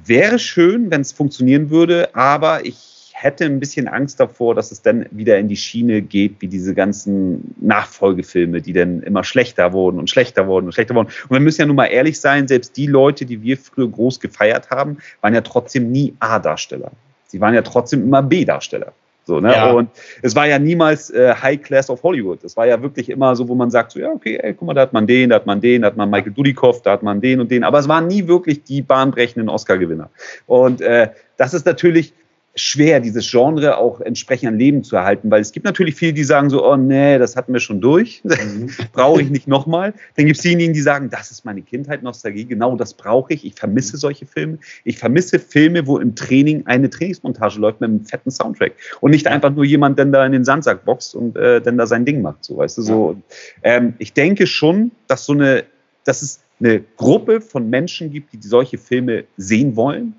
Wäre 0.04 0.38
schön, 0.38 0.90
wenn 0.90 1.00
es 1.00 1.12
funktionieren 1.12 1.70
würde, 1.70 2.14
aber 2.14 2.66
ich 2.66 2.95
hätte 3.18 3.46
ein 3.46 3.60
bisschen 3.60 3.88
Angst 3.88 4.20
davor, 4.20 4.54
dass 4.54 4.70
es 4.70 4.82
dann 4.82 5.06
wieder 5.10 5.38
in 5.38 5.48
die 5.48 5.56
Schiene 5.56 6.02
geht, 6.02 6.36
wie 6.40 6.48
diese 6.48 6.74
ganzen 6.74 7.54
Nachfolgefilme, 7.58 8.60
die 8.60 8.74
dann 8.74 9.02
immer 9.02 9.24
schlechter 9.24 9.72
wurden 9.72 9.98
und 9.98 10.10
schlechter 10.10 10.46
wurden 10.46 10.66
und 10.66 10.72
schlechter 10.72 10.94
wurden. 10.94 11.08
Und 11.08 11.30
wir 11.30 11.40
müssen 11.40 11.62
ja 11.62 11.66
nun 11.66 11.76
mal 11.76 11.86
ehrlich 11.86 12.20
sein, 12.20 12.46
selbst 12.46 12.76
die 12.76 12.86
Leute, 12.86 13.24
die 13.24 13.40
wir 13.40 13.56
früher 13.56 13.88
groß 13.88 14.20
gefeiert 14.20 14.68
haben, 14.68 14.98
waren 15.22 15.32
ja 15.32 15.40
trotzdem 15.40 15.90
nie 15.90 16.14
A-Darsteller. 16.20 16.92
Sie 17.28 17.40
waren 17.40 17.54
ja 17.54 17.62
trotzdem 17.62 18.02
immer 18.02 18.22
B-Darsteller. 18.22 18.92
So, 19.24 19.40
ne? 19.40 19.52
Ja. 19.52 19.70
Und 19.70 19.88
es 20.20 20.36
war 20.36 20.46
ja 20.46 20.58
niemals 20.58 21.10
äh, 21.10 21.34
High 21.34 21.62
Class 21.62 21.88
of 21.88 22.02
Hollywood. 22.02 22.44
Es 22.44 22.54
war 22.54 22.66
ja 22.66 22.80
wirklich 22.82 23.08
immer 23.08 23.34
so, 23.34 23.48
wo 23.48 23.54
man 23.54 23.70
sagt, 23.70 23.92
so, 23.92 23.98
ja, 23.98 24.10
okay, 24.10 24.38
ey, 24.40 24.52
guck 24.52 24.68
mal, 24.68 24.74
da 24.74 24.82
hat 24.82 24.92
man 24.92 25.06
den, 25.06 25.30
da 25.30 25.36
hat 25.36 25.46
man 25.46 25.62
den, 25.62 25.82
da 25.82 25.88
hat 25.88 25.96
man 25.96 26.10
Michael 26.10 26.32
Dudikoff, 26.32 26.82
da 26.82 26.92
hat 26.92 27.02
man 27.02 27.22
den 27.22 27.40
und 27.40 27.50
den. 27.50 27.64
Aber 27.64 27.78
es 27.78 27.88
waren 27.88 28.06
nie 28.06 28.28
wirklich 28.28 28.62
die 28.62 28.82
bahnbrechenden 28.82 29.48
Oscar-Gewinner. 29.48 30.10
Und 30.46 30.82
äh, 30.82 31.08
das 31.38 31.54
ist 31.54 31.64
natürlich 31.64 32.12
schwer, 32.56 33.00
dieses 33.00 33.30
Genre 33.30 33.76
auch 33.76 34.00
entsprechend 34.00 34.48
an 34.48 34.58
Leben 34.58 34.82
zu 34.82 34.96
erhalten, 34.96 35.30
weil 35.30 35.42
es 35.42 35.52
gibt 35.52 35.66
natürlich 35.66 35.94
viele, 35.94 36.14
die 36.14 36.24
sagen 36.24 36.48
so, 36.48 36.66
oh 36.66 36.76
nee, 36.76 37.18
das 37.18 37.36
hatten 37.36 37.52
wir 37.52 37.60
schon 37.60 37.82
durch, 37.82 38.22
mhm. 38.24 38.70
brauche 38.92 39.20
ich 39.20 39.30
nicht 39.30 39.46
nochmal. 39.46 39.92
Dann 40.16 40.24
gibt 40.24 40.38
es 40.38 40.42
diejenigen, 40.42 40.72
die 40.72 40.80
sagen, 40.80 41.10
das 41.10 41.30
ist 41.30 41.44
meine 41.44 41.60
Kindheit, 41.60 42.02
Nostalgie, 42.02 42.46
genau 42.46 42.74
das 42.74 42.94
brauche 42.94 43.34
ich. 43.34 43.44
Ich 43.44 43.54
vermisse 43.54 43.98
solche 43.98 44.24
Filme. 44.24 44.58
Ich 44.84 44.98
vermisse 44.98 45.38
Filme, 45.38 45.86
wo 45.86 45.98
im 45.98 46.14
Training 46.14 46.66
eine 46.66 46.88
Trainingsmontage 46.88 47.60
läuft 47.60 47.80
mit 47.82 47.90
einem 47.90 48.04
fetten 48.04 48.30
Soundtrack 48.30 48.72
und 49.00 49.10
nicht 49.10 49.26
einfach 49.26 49.50
nur 49.54 49.64
jemand, 49.64 49.98
der 49.98 50.06
da 50.06 50.24
in 50.24 50.32
den 50.32 50.44
Sandsack 50.44 50.84
boxt 50.86 51.14
und 51.14 51.36
äh, 51.36 51.60
dann 51.60 51.76
da 51.76 51.86
sein 51.86 52.06
Ding 52.06 52.22
macht, 52.22 52.42
so 52.42 52.56
weißt 52.56 52.78
du. 52.78 52.82
So, 52.82 53.22
ähm, 53.62 53.94
ich 53.98 54.14
denke 54.14 54.46
schon, 54.46 54.92
dass 55.08 55.26
so 55.26 55.34
eine, 55.34 55.64
dass 56.04 56.22
es 56.22 56.40
eine 56.58 56.80
Gruppe 56.96 57.42
von 57.42 57.68
Menschen 57.68 58.10
gibt, 58.10 58.32
die 58.32 58.40
solche 58.40 58.78
Filme 58.78 59.24
sehen 59.36 59.76
wollen. 59.76 60.14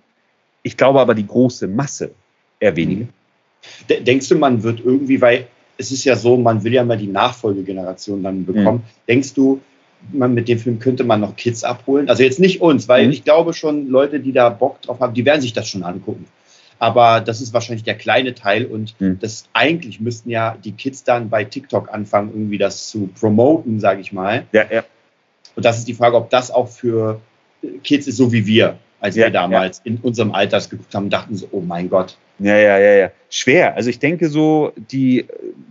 Ich 0.62 0.78
glaube 0.78 1.00
aber, 1.00 1.16
die 1.16 1.26
große 1.26 1.68
Masse 1.68 2.12
eher 2.60 2.76
weniger. 2.76 3.06
Mhm. 3.06 4.04
Denkst 4.06 4.30
du, 4.30 4.36
man 4.36 4.64
wird 4.64 4.80
irgendwie, 4.80 5.22
weil 5.22 5.48
es 5.78 5.92
ist 5.92 6.04
ja 6.04 6.16
so, 6.16 6.38
man 6.38 6.64
will 6.64 6.74
ja 6.74 6.84
mal 6.84 6.98
die 6.98 7.08
Nachfolgegeneration 7.08 8.24
dann 8.24 8.46
bekommen. 8.46 8.80
Mhm. 8.80 9.08
Denkst 9.08 9.34
du, 9.34 9.62
man 10.12 10.34
mit 10.34 10.48
dem 10.48 10.60
Film 10.60 10.80
könnte 10.80 11.04
man 11.04 11.22
noch 11.22 11.36
Kids 11.36 11.64
abholen? 11.64 12.10
Also 12.10 12.24
jetzt 12.24 12.40
nicht 12.40 12.62
uns, 12.62 12.88
weil 12.88 13.06
mhm. 13.06 13.12
ich 13.12 13.24
glaube 13.24 13.54
schon, 13.54 13.88
Leute, 13.88 14.20
die 14.20 14.32
da 14.32 14.50
Bock 14.50 14.82
drauf 14.82 15.00
haben, 15.00 15.14
die 15.14 15.26
werden 15.26 15.42
sich 15.42 15.54
das 15.54 15.68
schon 15.68 15.84
angucken. 15.84 16.26
Aber 16.80 17.22
das 17.22 17.42
ist 17.42 17.54
wahrscheinlich 17.54 17.84
der 17.84 17.96
kleine 17.96 18.36
Teil 18.36 18.66
und 18.66 19.00
mhm. 19.00 19.18
das 19.20 19.46
eigentlich 19.54 20.00
müssten 20.00 20.30
ja 20.30 20.56
die 20.64 20.74
Kids 20.74 21.04
dann 21.04 21.30
bei 21.30 21.44
TikTok 21.44 21.92
anfangen, 21.92 22.30
irgendwie 22.34 22.60
das 22.60 22.90
zu 22.90 23.10
promoten, 23.20 23.80
sage 23.80 24.02
ich 24.02 24.14
mal. 24.14 24.46
Ja, 24.52 24.66
ja. 24.72 24.84
Und 25.56 25.66
das 25.66 25.80
ist 25.80 25.88
die 25.88 25.96
Frage, 25.96 26.16
ob 26.16 26.30
das 26.30 26.52
auch 26.52 26.68
für 26.68 27.20
Kids 27.84 28.06
ist, 28.06 28.18
so 28.18 28.32
wie 28.32 28.46
wir, 28.46 28.78
als 29.00 29.16
ja, 29.16 29.26
wir 29.26 29.32
damals 29.32 29.82
ja. 29.84 29.92
in 29.92 29.98
unserem 29.98 30.32
Alter 30.34 30.60
geguckt 30.60 30.94
haben, 30.94 31.10
dachten 31.10 31.36
so, 31.36 31.48
oh 31.52 31.62
mein 31.62 31.90
Gott. 31.90 32.16
Ja, 32.40 32.56
ja, 32.56 32.78
ja, 32.78 32.94
ja. 32.94 33.12
Schwer. 33.30 33.76
Also 33.76 33.90
ich 33.90 34.00
denke 34.00 34.30
so, 34.30 34.72
die 34.92 35.26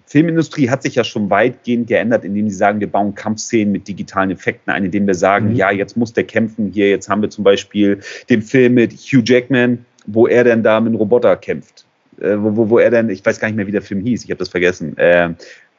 Filmindustrie 0.06 0.68
hat 0.68 0.82
sich 0.82 0.96
ja 0.96 1.04
schon 1.04 1.30
weitgehend 1.30 1.86
geändert, 1.88 2.24
indem 2.24 2.48
sie 2.50 2.56
sagen, 2.56 2.80
wir 2.80 2.90
bauen 2.90 3.14
Kampfszenen 3.14 3.72
mit 3.72 3.88
digitalen 3.88 4.30
Effekten 4.30 4.72
ein, 4.72 4.84
indem 4.84 5.06
wir 5.06 5.14
sagen, 5.14 5.50
mhm. 5.50 5.56
ja, 5.56 5.70
jetzt 5.70 5.96
muss 5.96 6.12
der 6.12 6.24
kämpfen. 6.24 6.72
Hier, 6.72 6.90
jetzt 6.90 7.08
haben 7.08 7.22
wir 7.22 7.30
zum 7.30 7.44
Beispiel 7.44 8.00
den 8.28 8.42
Film 8.42 8.74
mit 8.74 8.92
Hugh 8.92 9.22
Jackman, 9.24 9.84
wo 10.06 10.26
er 10.26 10.44
dann 10.44 10.62
da 10.62 10.80
mit 10.80 10.90
einem 10.90 10.96
Roboter 10.96 11.36
kämpft. 11.36 11.84
Äh, 12.20 12.36
wo, 12.38 12.56
wo, 12.56 12.70
wo 12.70 12.78
er 12.78 12.90
dann, 12.90 13.10
ich 13.10 13.24
weiß 13.24 13.40
gar 13.40 13.48
nicht 13.48 13.56
mehr, 13.56 13.66
wie 13.66 13.72
der 13.72 13.82
Film 13.82 14.00
hieß, 14.00 14.24
ich 14.24 14.30
habe 14.30 14.38
das 14.38 14.48
vergessen. 14.48 14.96
Äh, 14.98 15.30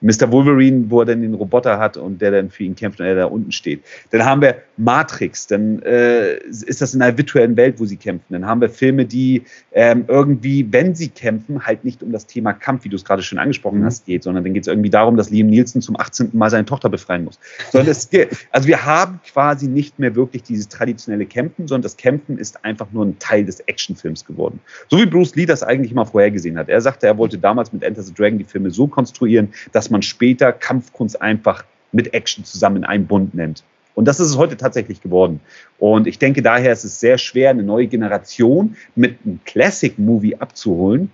Mr. 0.01 0.32
Wolverine, 0.32 0.86
wo 0.89 1.01
er 1.01 1.06
dann 1.06 1.22
den 1.22 1.34
Roboter 1.34 1.79
hat 1.79 1.98
und 1.98 2.22
der 2.22 2.32
dann 2.32 2.50
für 2.50 2.63
ihn 2.63 2.75
kämpft 2.75 3.00
und 3.00 3.08
er 3.08 3.15
da 3.15 3.25
unten 3.25 3.51
steht. 3.51 3.82
Dann 4.12 4.24
haben 4.24 4.41
wir 4.41 4.56
Matrix, 4.77 5.48
dann 5.48 5.81
äh, 5.81 6.38
ist 6.46 6.81
das 6.81 6.93
in 6.93 7.01
einer 7.01 7.17
virtuellen 7.17 7.57
Welt, 7.57 7.79
wo 7.79 7.86
sie 7.86 7.98
kämpfen. 7.98 8.34
Dann 8.34 8.46
haben 8.46 8.62
wir 8.62 8.69
Filme, 8.69 9.05
die 9.05 9.43
ähm, 9.72 10.05
irgendwie, 10.07 10.72
wenn 10.72 10.93
sie 10.96 11.10
kämpfen, 11.10 11.65
halt 11.65 11.84
nicht 11.84 12.03
um 12.03 12.12
das 12.12 12.27
Thema 12.27 12.53
Kampf, 12.53 12.84
wie 12.84 12.89
du 12.89 12.96
es 12.96 13.03
gerade 13.03 13.24
schon 13.24 13.39
angesprochen 13.39 13.79
mhm. 13.79 13.86
hast, 13.86 14.05
geht, 14.05 14.24
sondern 14.24 14.43
dann 14.43 14.53
geht 14.53 14.63
es 14.63 14.67
irgendwie 14.67 14.89
darum, 14.89 15.17
dass 15.17 15.29
Liam 15.29 15.48
Nielsen 15.48 15.81
zum 15.81 16.00
18. 16.00 16.29
Mal 16.34 16.50
seine 16.50 16.65
Tochter 16.65 16.89
befreien 16.89 17.24
muss. 17.24 17.39
Sondern 17.72 17.89
es, 17.89 18.10
also 18.51 18.67
wir 18.67 18.86
haben 18.86 19.19
quasi 19.31 19.67
nicht 19.67 19.98
mehr 19.98 20.15
wirklich 20.15 20.43
dieses 20.43 20.67
traditionelle 20.67 21.25
Kämpfen, 21.25 21.67
sondern 21.67 21.84
das 21.84 21.98
Kämpfen 21.98 22.38
ist 22.38 22.63
einfach 22.63 22.88
nur 22.91 23.05
ein 23.05 23.17
Teil 23.19 23.46
des 23.46 23.62
Actionfilms 23.62 24.25
geworden. 24.25 24.60
So 24.89 24.98
wie 24.98 25.05
Bruce 25.05 25.36
Lee 25.36 25.46
das 25.46 25.63
eigentlich 25.63 25.93
mal 25.93 26.05
vorhergesehen 26.05 26.57
hat. 26.57 26.69
Er 26.69 26.81
sagte, 26.81 27.07
er 27.07 27.17
wollte 27.17 27.38
damals 27.38 27.74
mit 27.74 27.84
Enter 27.84 28.03
the 28.03 28.13
Dragon 28.13 28.38
die 28.38 28.43
Filme 28.43 28.69
so 28.69 28.88
konstruieren, 28.88 29.50
dass 29.72 29.89
man 29.89 30.01
später 30.01 30.51
Kampfkunst 30.53 31.22
einfach 31.22 31.63
mit 31.91 32.13
Action 32.13 32.43
zusammen 32.43 32.77
in 32.77 32.86
einem 32.86 33.07
Bund 33.07 33.34
nennt. 33.34 33.63
Und 33.97 34.05
das 34.05 34.19
ist 34.19 34.29
es 34.29 34.37
heute 34.37 34.57
tatsächlich 34.57 35.01
geworden. 35.01 35.39
Und 35.79 36.05
ich 36.05 36.19
denke 36.19 36.43
daher 36.43 36.71
ist 36.71 36.83
es 36.83 36.99
sehr 36.99 37.17
schwer, 37.17 37.49
eine 37.49 37.63
neue 37.63 37.87
Generation 37.87 38.75
mit 38.95 39.15
einem 39.25 39.39
Classic-Movie 39.43 40.35
abzuholen, 40.35 41.09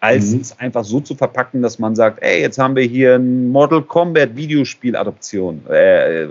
als 0.00 0.32
mhm. 0.32 0.40
es 0.42 0.58
einfach 0.58 0.84
so 0.84 1.00
zu 1.00 1.14
verpacken, 1.14 1.62
dass 1.62 1.78
man 1.78 1.96
sagt, 1.96 2.22
ey, 2.22 2.42
jetzt 2.42 2.58
haben 2.58 2.76
wir 2.76 2.82
hier 2.82 3.14
ein 3.14 3.48
Mortal 3.48 3.80
Kombat 3.80 4.36
Videospiel-Adoption. 4.36 5.66
Äh, 5.68 6.26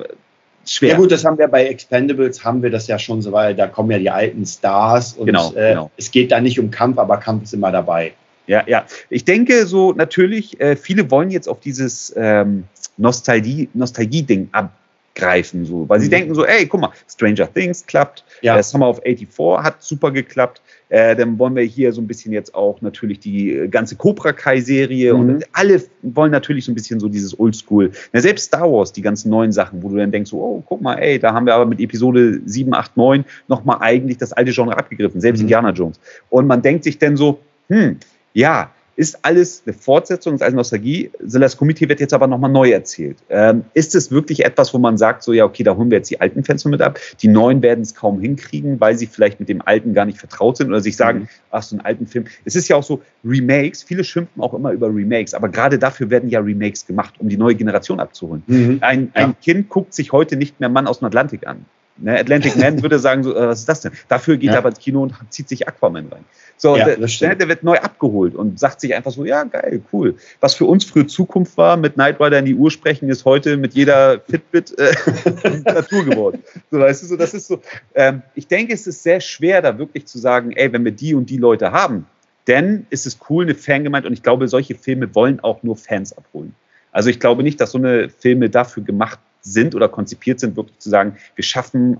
schwer. 0.63 0.91
Ja 0.91 0.97
gut, 0.97 1.11
das 1.11 1.25
haben 1.25 1.39
wir 1.39 1.47
bei 1.47 1.65
Expendables, 1.65 2.45
haben 2.45 2.61
wir 2.61 2.69
das 2.69 2.85
ja 2.85 2.99
schon 2.99 3.23
so, 3.23 3.31
weil 3.31 3.55
da 3.55 3.65
kommen 3.65 3.89
ja 3.89 3.97
die 3.97 4.11
alten 4.11 4.45
Stars 4.45 5.13
und 5.13 5.25
genau, 5.25 5.53
äh, 5.55 5.69
genau. 5.69 5.91
es 5.97 6.11
geht 6.11 6.31
da 6.31 6.39
nicht 6.39 6.59
um 6.59 6.69
Kampf, 6.69 6.99
aber 6.99 7.17
Kampf 7.17 7.45
ist 7.45 7.55
immer 7.55 7.71
dabei. 7.71 8.13
Ja, 8.45 8.63
ja. 8.67 8.85
Ich 9.09 9.25
denke 9.25 9.65
so 9.65 9.91
natürlich, 9.91 10.61
äh, 10.61 10.75
viele 10.75 11.09
wollen 11.09 11.31
jetzt 11.31 11.49
auf 11.49 11.61
dieses 11.61 12.13
ähm, 12.15 12.65
Nostalgie, 12.95 13.69
Nostalgie-Ding 13.73 14.49
abgreifen, 15.15 15.65
so, 15.65 15.87
weil 15.87 15.99
mhm. 15.99 16.03
sie 16.03 16.09
denken 16.09 16.35
so, 16.35 16.45
ey, 16.45 16.65
guck 16.65 16.81
mal, 16.81 16.91
Stranger 17.09 17.51
Things 17.51 17.85
klappt, 17.85 18.23
ja. 18.41 18.57
äh, 18.57 18.63
Summer 18.63 18.89
of 18.89 19.01
84 19.03 19.63
hat 19.63 19.81
super 19.81 20.11
geklappt. 20.11 20.61
Äh, 20.89 21.15
dann 21.15 21.39
wollen 21.39 21.55
wir 21.55 21.63
hier 21.63 21.91
so 21.93 22.01
ein 22.01 22.07
bisschen 22.07 22.31
jetzt 22.31 22.53
auch 22.53 22.81
natürlich 22.81 23.19
die 23.19 23.67
ganze 23.71 23.95
Cobra 23.95 24.33
Kai-Serie 24.33 25.13
mhm. 25.13 25.19
und 25.19 25.45
alle 25.53 25.81
wollen 26.03 26.31
natürlich 26.31 26.65
so 26.65 26.71
ein 26.71 26.75
bisschen 26.75 26.99
so 26.99 27.09
dieses 27.09 27.37
Oldschool. 27.39 27.91
Ja, 28.13 28.21
selbst 28.21 28.45
Star 28.45 28.71
Wars, 28.71 28.91
die 28.91 29.01
ganzen 29.01 29.29
neuen 29.29 29.51
Sachen, 29.51 29.81
wo 29.81 29.89
du 29.89 29.97
dann 29.97 30.11
denkst, 30.11 30.29
so, 30.29 30.37
oh, 30.37 30.63
guck 30.65 30.81
mal, 30.81 30.95
ey, 30.95 31.17
da 31.17 31.33
haben 31.33 31.45
wir 31.45 31.55
aber 31.55 31.65
mit 31.65 31.79
Episode 31.79 32.39
7, 32.45 32.73
8, 32.73 32.97
9 32.97 33.25
nochmal 33.47 33.77
eigentlich 33.79 34.17
das 34.17 34.33
alte 34.33 34.51
Genre 34.51 34.77
abgegriffen, 34.77 35.21
selbst 35.21 35.39
mhm. 35.39 35.45
Indiana 35.45 35.71
Jones. 35.71 35.99
Und 36.29 36.45
man 36.47 36.61
denkt 36.61 36.83
sich 36.83 36.99
dann 36.99 37.17
so, 37.17 37.39
hm, 37.69 37.97
ja, 38.33 38.71
ist 38.95 39.19
alles 39.23 39.63
eine 39.65 39.73
Fortsetzung, 39.73 40.35
ist 40.35 40.41
alles 40.41 40.55
Nostalgie. 40.55 41.11
Last 41.19 41.57
Committee 41.57 41.89
wird 41.89 41.99
jetzt 41.99 42.13
aber 42.13 42.27
nochmal 42.27 42.51
neu 42.51 42.71
erzählt. 42.71 43.17
Ähm, 43.29 43.65
ist 43.73 43.95
es 43.95 44.11
wirklich 44.11 44.45
etwas, 44.45 44.73
wo 44.73 44.77
man 44.77 44.97
sagt, 44.97 45.23
so, 45.23 45.33
ja, 45.33 45.45
okay, 45.45 45.63
da 45.63 45.75
holen 45.75 45.91
wir 45.91 45.97
jetzt 45.97 46.09
die 46.09 46.21
alten 46.21 46.43
Fans 46.43 46.63
mit 46.65 46.81
ab. 46.81 46.99
Die 47.21 47.27
neuen 47.27 47.61
werden 47.61 47.81
es 47.81 47.93
kaum 47.93 48.19
hinkriegen, 48.19 48.79
weil 48.79 48.97
sie 48.97 49.07
vielleicht 49.07 49.39
mit 49.39 49.49
dem 49.49 49.61
alten 49.61 49.93
gar 49.93 50.05
nicht 50.05 50.17
vertraut 50.17 50.57
sind 50.57 50.67
oder 50.67 50.81
sich 50.81 50.95
sagen, 50.95 51.19
mhm. 51.19 51.27
ach, 51.51 51.63
so 51.63 51.75
einen 51.75 51.85
alten 51.85 52.07
Film. 52.07 52.25
Es 52.45 52.55
ist 52.55 52.67
ja 52.67 52.75
auch 52.75 52.83
so, 52.83 53.01
Remakes, 53.23 53.83
viele 53.83 54.03
schimpfen 54.03 54.41
auch 54.41 54.53
immer 54.53 54.71
über 54.71 54.87
Remakes, 54.87 55.33
aber 55.33 55.49
gerade 55.49 55.77
dafür 55.77 56.09
werden 56.09 56.29
ja 56.29 56.39
Remakes 56.39 56.85
gemacht, 56.85 57.15
um 57.19 57.29
die 57.29 57.37
neue 57.37 57.55
Generation 57.55 57.99
abzuholen. 57.99 58.43
Mhm. 58.47 58.77
Ein, 58.81 59.11
ein 59.13 59.29
ja. 59.29 59.35
Kind 59.41 59.69
guckt 59.69 59.93
sich 59.93 60.11
heute 60.11 60.37
nicht 60.37 60.59
mehr 60.59 60.69
Mann 60.69 60.87
aus 60.87 60.99
dem 60.99 61.05
Atlantik 61.05 61.47
an. 61.47 61.65
Ne, 61.97 62.19
Atlantic 62.19 62.55
Man 62.57 62.81
würde 62.81 62.99
sagen, 62.99 63.23
so, 63.23 63.35
äh, 63.35 63.47
was 63.47 63.59
ist 63.59 63.69
das 63.69 63.81
denn? 63.81 63.93
Dafür 64.07 64.37
geht 64.37 64.47
ja. 64.47 64.53
er 64.53 64.57
aber 64.59 64.69
ins 64.69 64.79
Kino 64.79 65.01
und 65.03 65.13
zieht 65.29 65.47
sich 65.47 65.67
Aquaman 65.67 66.07
rein. 66.09 66.25
So, 66.57 66.75
ja, 66.77 66.85
der, 66.85 66.97
ne, 66.97 67.35
der, 67.35 67.47
wird 67.49 67.63
neu 67.63 67.77
abgeholt 67.77 68.33
und 68.33 68.59
sagt 68.59 68.79
sich 68.79 68.95
einfach 68.95 69.11
so, 69.11 69.25
ja, 69.25 69.43
geil, 69.43 69.81
cool. 69.91 70.15
Was 70.39 70.55
für 70.55 70.65
uns 70.65 70.85
früher 70.85 71.07
Zukunft 71.07 71.57
war, 71.57 71.75
mit 71.75 71.95
Knight 71.95 72.19
Rider 72.19 72.39
in 72.39 72.45
die 72.45 72.55
Uhr 72.55 72.71
sprechen, 72.71 73.09
ist 73.09 73.25
heute 73.25 73.57
mit 73.57 73.73
jeder 73.73 74.21
Fitbit 74.21 74.77
äh, 74.77 74.93
Natur 75.65 76.05
geworden. 76.05 76.43
So, 76.71 76.79
weißt 76.79 77.03
du, 77.03 77.07
so, 77.07 77.17
das 77.17 77.33
ist 77.33 77.47
so. 77.47 77.61
Ähm, 77.93 78.21
ich 78.35 78.47
denke, 78.47 78.73
es 78.73 78.87
ist 78.87 79.03
sehr 79.03 79.19
schwer, 79.19 79.61
da 79.61 79.77
wirklich 79.77 80.05
zu 80.05 80.17
sagen, 80.17 80.51
ey, 80.53 80.71
wenn 80.71 80.85
wir 80.85 80.93
die 80.93 81.13
und 81.13 81.29
die 81.29 81.37
Leute 81.37 81.71
haben, 81.71 82.07
denn 82.47 82.85
ist 82.89 83.05
es 83.05 83.19
cool, 83.29 83.43
eine 83.43 83.55
Fangemeinde, 83.55 84.07
und 84.07 84.13
ich 84.13 84.23
glaube, 84.23 84.47
solche 84.47 84.75
Filme 84.75 85.13
wollen 85.15 85.39
auch 85.41 85.63
nur 85.63 85.75
Fans 85.75 86.15
abholen. 86.17 86.55
Also 86.91 87.09
ich 87.09 87.19
glaube 87.19 87.43
nicht, 87.43 87.59
dass 87.59 87.71
so 87.71 87.77
eine 87.77 88.09
Filme 88.09 88.49
dafür 88.49 88.83
gemacht 88.83 89.19
sind 89.45 89.75
oder 89.75 89.87
konzipiert 89.87 90.39
sind, 90.39 90.57
wirklich 90.57 90.79
zu 90.79 90.89
sagen, 90.89 91.17
wir 91.35 91.43
schaffen 91.43 91.97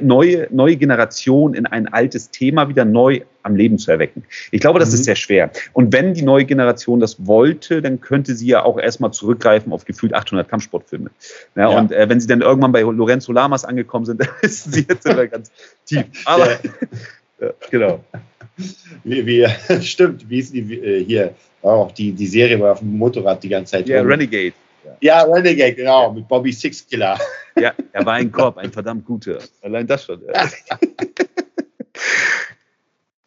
neue, 0.00 0.48
neue 0.50 0.76
Generation 0.76 1.54
in 1.54 1.64
ein 1.66 1.86
altes 1.86 2.30
Thema 2.30 2.68
wieder 2.68 2.84
neu 2.84 3.20
am 3.44 3.54
Leben 3.54 3.78
zu 3.78 3.92
erwecken. 3.92 4.24
Ich 4.50 4.60
glaube, 4.60 4.80
das 4.80 4.90
mhm. 4.90 4.94
ist 4.96 5.04
sehr 5.04 5.14
schwer. 5.14 5.50
Und 5.72 5.92
wenn 5.92 6.14
die 6.14 6.22
neue 6.22 6.44
Generation 6.44 6.98
das 6.98 7.26
wollte, 7.26 7.80
dann 7.80 8.00
könnte 8.00 8.34
sie 8.34 8.48
ja 8.48 8.64
auch 8.64 8.78
erstmal 8.78 9.12
zurückgreifen 9.12 9.72
auf 9.72 9.84
gefühlt 9.84 10.14
800 10.14 10.48
Kampfsportfilme. 10.48 11.10
Ja, 11.54 11.70
ja. 11.70 11.78
Und 11.78 11.92
äh, 11.92 12.08
wenn 12.08 12.20
sie 12.20 12.26
dann 12.26 12.40
irgendwann 12.40 12.72
bei 12.72 12.80
Lorenzo 12.80 13.32
Lamas 13.32 13.64
angekommen 13.64 14.04
sind, 14.04 14.20
dann 14.20 14.28
ist 14.42 14.72
sie 14.72 14.84
jetzt 14.88 15.06
immer 15.06 15.26
ganz 15.28 15.52
tief. 15.86 16.04
Aber 16.24 16.50
ja, 17.40 17.50
genau. 17.70 18.04
Wie, 19.04 19.24
wie, 19.24 19.46
stimmt, 19.82 20.28
wie 20.28 20.40
ist 20.40 20.52
die 20.52 20.74
äh, 20.74 21.04
hier 21.04 21.34
auch 21.62 21.92
die, 21.92 22.12
die 22.12 22.26
Serie 22.26 22.58
war 22.60 22.72
auf 22.72 22.80
dem 22.80 22.98
Motorrad 22.98 23.42
die 23.42 23.48
ganze 23.48 23.72
Zeit. 23.72 23.88
Ja, 23.88 24.02
Renegade. 24.02 24.54
Ja, 25.00 25.22
Renegade, 25.22 25.74
genau, 25.74 26.12
mit 26.12 26.26
Bobby 26.28 26.52
Sixkiller. 26.52 27.18
Ja, 27.56 27.74
er 27.92 28.06
war 28.06 28.14
ein 28.14 28.30
Korb, 28.32 28.58
ein 28.58 28.72
verdammt 28.72 29.04
guter. 29.04 29.38
Allein 29.62 29.86
das 29.86 30.04
schon. 30.04 30.22
Ja. 30.32 30.48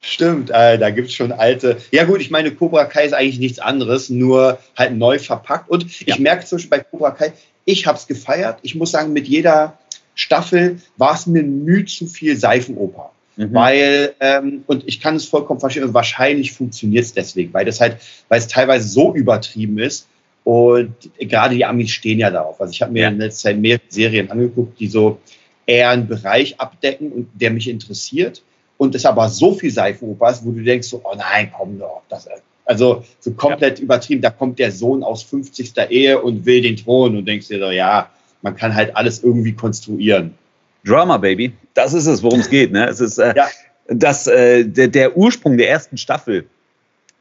Stimmt, 0.04 0.50
äh, 0.50 0.78
da 0.78 0.90
gibt 0.90 1.10
es 1.10 1.14
schon 1.14 1.32
alte. 1.32 1.78
Ja, 1.92 2.06
gut, 2.06 2.22
ich 2.22 2.32
meine, 2.32 2.52
Cobra 2.52 2.86
Kai 2.86 3.06
ist 3.06 3.14
eigentlich 3.14 3.40
nichts 3.40 3.60
anderes, 3.60 4.10
nur 4.10 4.58
halt 4.76 4.96
neu 4.98 5.20
verpackt. 5.20 5.70
Und 5.70 5.86
ich 5.86 6.02
ja. 6.02 6.18
merke 6.18 6.46
zum 6.46 6.58
Beispiel 6.58 6.70
bei 6.70 6.80
Cobra 6.80 7.12
Kai, 7.12 7.34
ich 7.66 7.86
habe 7.86 7.98
es 7.98 8.08
gefeiert. 8.08 8.60
Ich 8.64 8.76
muss 8.76 8.92
sagen, 8.92 9.14
mit 9.14 9.28
jeder 9.28 9.78
Staffel 10.16 10.82
war 10.98 11.14
es 11.14 11.28
mir 11.28 11.44
müde 11.44 11.86
zu 11.86 12.08
viel 12.08 12.36
Seifenoper. 12.36 13.12
Mhm. 13.38 13.54
Weil, 13.54 14.16
ähm, 14.20 14.64
und 14.68 14.88
ich 14.88 15.00
kann 15.00 15.16
es 15.16 15.26
vollkommen 15.26 15.60
verstehen, 15.60 15.94
wahrscheinlich 15.94 16.52
funktioniert 16.52 17.06
es 17.06 17.14
deswegen, 17.14 17.54
weil 17.54 17.66
das 17.66 17.80
halt, 17.80 17.98
weil 18.28 18.40
es 18.40 18.48
teilweise 18.48 18.88
so 18.88 19.14
übertrieben 19.16 19.80
ist, 19.80 20.08
und 20.44 20.96
gerade 21.20 21.56
die 21.56 21.66
Amis 21.66 21.92
stehen 21.92 22.20
ja 22.20 22.32
darauf. 22.32 22.60
Also 22.60 22.72
ich 22.72 22.82
habe 22.82 22.92
mir 22.92 23.04
ja. 23.04 23.10
in 23.10 23.18
letzter 23.18 23.50
Zeit 23.50 23.60
mehrere 23.60 23.82
Serien 23.90 24.32
angeguckt, 24.32 24.80
die 24.80 24.88
so 24.88 25.20
eher 25.66 25.90
einen 25.90 26.08
Bereich 26.08 26.60
abdecken 26.60 27.12
und 27.12 27.30
der 27.34 27.52
mich 27.52 27.70
interessiert. 27.70 28.42
Und 28.78 28.96
es 28.96 29.06
aber 29.06 29.30
so 29.30 29.54
viel 29.54 29.70
Seifenoper 29.70 30.32
ist, 30.32 30.44
wo 30.44 30.52
du 30.52 30.64
denkst 30.64 30.88
so, 30.88 31.02
oh 31.04 31.16
nein, 31.16 31.52
komm 31.56 31.78
doch. 31.78 32.02
Das, 32.10 32.28
also 32.66 33.04
so 33.20 33.32
komplett 33.32 33.78
ja. 33.78 33.84
übertrieben. 33.84 34.22
Da 34.22 34.32
kommt 34.32 34.58
der 34.58 34.72
Sohn 34.72 35.04
aus 35.04 35.22
50. 35.24 35.74
Ehe 35.90 36.20
und 36.20 36.46
will 36.46 36.62
den 36.62 36.78
Thron 36.78 37.16
und 37.16 37.28
denkst 37.28 37.48
dir 37.48 37.60
so, 37.60 37.70
ja, 37.70 38.10
man 38.42 38.56
kann 38.56 38.74
halt 38.74 38.96
alles 38.96 39.24
irgendwie 39.24 39.54
konstruieren. 39.54 40.34
Drama, 40.84 41.18
Baby. 41.18 41.54
Das 41.76 41.94
ist 41.94 42.08
es, 42.08 42.24
worum 42.24 42.40
es 42.40 42.50
geht. 42.50 42.72
Ne? 42.72 42.88
Es 42.88 43.00
ist 43.00 43.20
äh, 43.20 43.36
ja. 43.36 43.48
das, 43.88 44.26
äh, 44.26 44.66
der, 44.66 44.88
der 44.88 45.16
Ursprung 45.16 45.58
der 45.58 45.70
ersten 45.70 45.98
Staffel 45.98 46.48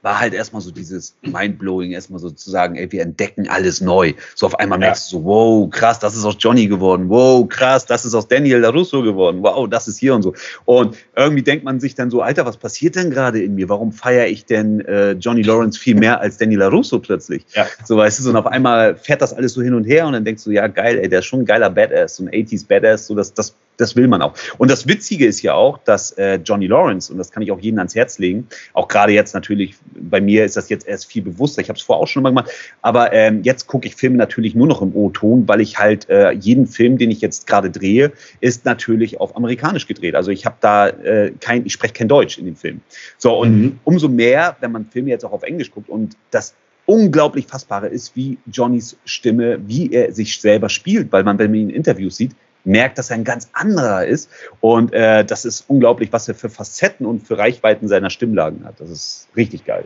war 0.03 0.19
halt 0.19 0.33
erstmal 0.33 0.63
so 0.63 0.71
dieses 0.71 1.17
Mindblowing, 1.23 1.93
erstmal 1.93 2.21
so 2.21 2.31
zu 2.31 2.51
sagen, 2.51 2.77
ey, 2.77 2.91
wir 2.91 3.03
entdecken 3.03 3.49
alles 3.49 3.81
neu. 3.81 4.15
So 4.35 4.47
auf 4.47 4.59
einmal 4.59 4.79
merkst 4.79 5.13
du 5.13 5.19
so, 5.19 5.25
wow, 5.25 5.71
krass, 5.71 5.99
das 5.99 6.17
ist 6.17 6.25
aus 6.25 6.37
Johnny 6.39 6.67
geworden, 6.67 7.09
wow, 7.09 7.47
krass, 7.47 7.85
das 7.85 8.05
ist 8.05 8.15
aus 8.15 8.27
Daniel 8.27 8.61
LaRusso 8.61 9.03
geworden, 9.03 9.39
wow, 9.43 9.69
das 9.69 9.89
ist 9.89 9.99
hier 9.99 10.15
und 10.15 10.23
so. 10.23 10.35
Und 10.65 10.97
irgendwie 11.17 11.43
denkt 11.43 11.65
man 11.65 11.81
sich 11.81 11.95
dann 11.95 12.11
so, 12.11 12.23
Alter, 12.23 12.47
was 12.47 12.57
passiert 12.57 12.97
denn 12.97 13.11
gerade 13.11 13.43
in 13.43 13.55
mir? 13.55 13.69
Warum 13.69 13.93
feiere 13.93 14.27
ich 14.27 14.47
denn 14.47 14.81
äh, 14.87 15.13
Johnny 15.13 15.43
Lawrence 15.43 15.79
viel 15.79 15.95
mehr 15.95 16.21
als 16.21 16.39
Daniel 16.39 16.61
LaRusso 16.61 16.99
plötzlich? 16.99 17.45
Ja. 17.55 17.67
So 17.85 17.97
weißt 17.97 18.19
du, 18.19 18.23
so, 18.23 18.31
und 18.31 18.37
auf 18.37 18.47
einmal 18.47 18.97
fährt 18.97 19.21
das 19.21 19.35
alles 19.35 19.53
so 19.53 19.63
hin 19.63 19.75
und 19.75 19.85
her 19.85 20.07
und 20.07 20.15
dann 20.15 20.25
denkst 20.25 20.45
du, 20.45 20.51
ja, 20.51 20.67
geil, 20.67 20.99
ey, 20.99 21.09
der 21.09 21.19
ist 21.19 21.27
schon 21.27 21.41
ein 21.41 21.47
geiler 21.47 21.69
Badass, 21.69 22.17
so 22.17 22.25
ein 22.25 22.31
80s 22.31 22.67
Badass, 22.67 23.07
so 23.07 23.15
das, 23.15 23.35
das 23.35 23.55
das 23.81 23.97
will 23.97 24.09
man 24.09 24.23
auch. 24.23 24.35
Und 24.59 24.71
das 24.71 24.87
Witzige 24.87 25.27
ist 25.27 25.43
ja 25.43 25.55
auch, 25.55 25.79
dass 25.79 26.13
äh, 26.13 26.37
Johnny 26.45 26.67
Lawrence, 26.67 27.13
und 27.13 27.19
das 27.19 27.31
kann 27.31 27.43
ich 27.43 27.51
auch 27.51 27.61
jedem 27.61 27.79
ans 27.79 27.95
Herz 27.95 28.19
legen, 28.19 28.47
auch 28.75 28.89
gerade 28.89 29.13
jetzt 29.13 29.35
natürlich, 29.35 29.75
bei 29.95 30.21
mir 30.21 30.45
ist 30.45 30.57
das 30.57 30.69
jetzt 30.69 30.87
erst 30.87 31.07
viel 31.07 31.23
bewusster, 31.23 31.63
ich 31.63 31.69
habe 31.69 31.79
es 31.79 31.83
vorher 31.83 32.03
auch 32.03 32.09
schon 32.09 32.23
mal 32.23 32.31
gemacht, 32.31 32.51
aber 32.83 33.13
ähm, 33.13 33.43
jetzt 33.43 33.67
gucke 33.67 33.87
ich 33.87 33.95
Filme 33.95 34.17
natürlich 34.17 34.55
nur 34.55 34.67
noch 34.67 34.83
im 34.83 34.95
O-Ton, 34.95 35.49
weil 35.49 35.61
ich 35.61 35.79
halt 35.79 36.09
äh, 36.09 36.33
jeden 36.33 36.67
Film, 36.67 36.99
den 36.99 37.11
ich 37.11 37.21
jetzt 37.21 37.47
gerade 37.47 37.71
drehe, 37.71 38.13
ist 38.41 38.65
natürlich 38.65 39.21
auf 39.21 39.37
amerikanisch 39.37 39.87
gedreht. 39.87 40.15
Also 40.15 40.31
ich 40.31 40.47
habe 40.47 40.57
da 40.61 40.89
äh, 40.89 41.33
kein, 41.41 41.65
ich 41.67 41.73
spreche 41.73 41.95
kein 41.95 42.09
Deutsch 42.09 42.39
in 42.39 42.45
dem 42.45 42.57
Film. 42.57 42.81
So, 43.19 43.39
und 43.39 43.61
mhm. 43.61 43.79
umso 43.85 44.09
mehr, 44.09 44.57
wenn 44.61 44.73
man 44.73 44.87
Filme 44.87 45.11
jetzt 45.11 45.25
auch 45.25 45.33
auf 45.33 45.43
Englisch 45.43 45.71
guckt 45.71 45.89
und 45.89 46.17
das 46.31 46.55
unglaublich 46.87 47.47
Fassbare 47.47 47.87
ist, 47.87 48.17
wie 48.17 48.39
Johnnys 48.51 48.97
Stimme, 49.05 49.61
wie 49.67 49.93
er 49.93 50.13
sich 50.13 50.41
selber 50.41 50.69
spielt, 50.69 51.13
weil 51.13 51.23
man, 51.23 51.39
wenn 51.39 51.51
man 51.51 51.61
ihn 51.61 51.71
in 51.71 51.77
Interviews 51.77 52.17
sieht, 52.17 52.33
merkt, 52.65 52.99
dass 52.99 53.11
er 53.11 53.17
ein 53.17 53.25
ganz 53.25 53.49
anderer 53.53 54.07
ist. 54.07 54.31
Und 54.61 54.93
äh, 54.93 55.25
das 55.25 55.45
ist 55.45 55.65
unglaublich, 55.69 56.13
was 56.13 56.29
er 56.29 56.35
für 56.35 56.51
Facetten 56.51 57.07
und 57.07 57.27
für 57.27 57.39
Reichweiten 57.39 57.89
seiner 57.89 58.11
Stimmlagen 58.11 58.65
hat. 58.65 58.81
Das 58.81 58.91
ist 58.91 59.29
richtig 59.37 59.65
geil 59.65 59.85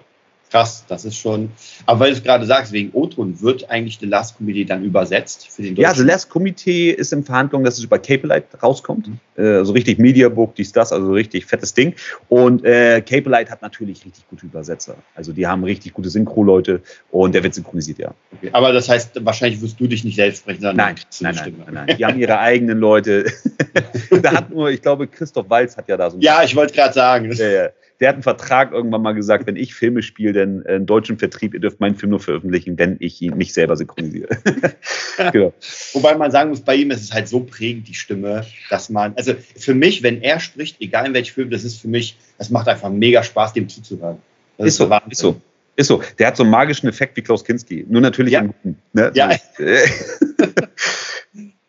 krass, 0.55 0.85
das 0.87 1.05
ist 1.05 1.17
schon. 1.17 1.51
Aber 1.85 2.01
weil 2.01 2.11
du 2.12 2.19
es 2.19 2.23
gerade 2.23 2.47
sagst, 2.47 2.73
wegen 2.73 2.90
O-Ton, 2.93 3.40
wird 3.40 3.69
eigentlich 3.71 3.99
The 3.99 4.07
Last 4.07 4.37
Committee 4.37 4.64
dann 4.64 4.85
übersetzt 4.85 5.49
für 5.49 5.62
den 5.62 5.75
Deutschen? 5.75 5.83
Ja, 5.83 5.95
The 5.95 6.05
Last 6.05 6.31
Committee 6.31 6.90
ist 6.90 7.12
in 7.12 7.25
Verhandlung, 7.25 7.64
dass 7.64 7.79
es 7.79 7.83
über 7.83 7.99
Capelite 7.99 8.47
rauskommt. 8.62 9.09
Mhm. 9.09 9.19
Äh, 9.37 9.57
also 9.57 9.73
richtig 9.73 9.99
Mediabook, 9.99 10.55
dies, 10.55 10.71
das, 10.71 10.93
also 10.93 11.11
richtig 11.11 11.45
fettes 11.47 11.75
Ding. 11.75 11.95
Und 12.29 12.64
äh, 12.64 13.01
Capelite 13.01 13.51
hat 13.51 13.62
natürlich 13.62 14.05
richtig 14.05 14.29
gute 14.29 14.47
Übersetzer. 14.47 14.95
Also 15.17 15.33
die 15.33 15.45
haben 15.45 15.64
richtig 15.64 15.93
gute 15.93 16.09
Synchro-Leute 16.09 16.83
und 17.11 17.35
der 17.35 17.43
wird 17.43 17.55
synchronisiert, 17.55 17.99
ja. 17.99 18.14
Okay. 18.37 18.51
Aber 18.53 18.73
das 18.73 18.88
heißt, 18.88 19.25
wahrscheinlich 19.25 19.61
wirst 19.61 19.81
du 19.81 19.88
dich 19.88 20.05
nicht 20.05 20.14
selbst 20.14 20.38
sprechen, 20.43 20.61
sondern 20.61 20.77
nein, 20.77 20.95
nein, 21.21 21.35
nein, 21.35 21.55
nein, 21.67 21.85
nein, 21.87 21.97
Die 21.99 22.05
haben 22.05 22.21
ihre 22.21 22.38
eigenen 22.38 22.79
Leute. 22.79 23.25
da 24.23 24.31
hat 24.31 24.51
nur, 24.51 24.71
ich 24.71 24.81
glaube, 24.81 25.09
Christoph 25.09 25.51
Walz 25.51 25.77
hat 25.77 25.88
ja 25.88 25.97
da 25.97 26.11
so 26.11 26.17
ein 26.17 26.21
Ja, 26.21 26.45
ich 26.45 26.55
wollte 26.55 26.75
gerade 26.75 26.95
sagen. 26.95 27.33
Ja 27.33 27.71
der 28.00 28.09
hat 28.09 28.16
einen 28.16 28.22
Vertrag 28.22 28.72
irgendwann 28.72 29.02
mal 29.02 29.12
gesagt, 29.12 29.46
wenn 29.46 29.57
ich 29.57 29.74
Filme 29.74 30.02
spiele, 30.02 30.33
dann 30.33 30.62
äh, 30.64 30.74
einen 30.74 30.87
deutschen 30.87 31.18
Vertrieb, 31.18 31.54
ihr 31.54 31.61
dürft 31.61 31.80
meinen 31.80 31.96
Film 31.96 32.11
nur 32.11 32.20
veröffentlichen, 32.20 32.78
wenn 32.78 32.96
ich 33.00 33.20
ihn 33.22 33.37
mich 33.37 33.52
selber 33.52 33.76
synchronisiere. 33.76 34.37
genau. 35.33 35.52
Wobei 35.92 36.16
man 36.16 36.30
sagen 36.30 36.50
muss, 36.50 36.61
bei 36.61 36.74
ihm 36.76 36.90
ist 36.90 37.02
es 37.02 37.12
halt 37.12 37.28
so 37.28 37.40
prägend, 37.40 37.88
die 37.88 37.94
Stimme, 37.94 38.44
dass 38.70 38.90
man, 38.90 39.14
also 39.16 39.35
für 39.57 39.74
mich, 39.74 40.02
wenn 40.02 40.22
er 40.22 40.40
spricht, 40.40 40.80
egal 40.80 41.07
in 41.07 41.14
welchem 41.14 41.35
Film, 41.35 41.50
das 41.50 41.64
ist 41.64 41.80
für 41.80 41.88
mich, 41.88 42.16
das 42.38 42.50
macht 42.50 42.68
einfach 42.68 42.90
mega 42.90 43.22
Spaß, 43.22 43.52
dem 43.52 43.68
zuzuhören. 43.68 44.18
Das 44.59 44.66
ist, 44.66 44.80
ist 44.80 44.88
so, 44.88 45.00
ist 45.11 45.18
so. 45.18 45.40
Ist 45.76 45.88
so. 45.88 46.02
Der 46.18 46.28
hat 46.28 46.37
so 46.37 46.44
einen 46.44 46.52
magischen 46.52 46.88
Effekt 46.88 47.16
wie 47.16 47.22
Klaus 47.22 47.44
Kinski. 47.44 47.85
Nur 47.88 48.00
natürlich 48.00 48.33
ja. 48.33 48.42
Guten, 48.42 48.78
ne? 48.92 49.11
Ja. 49.14 49.30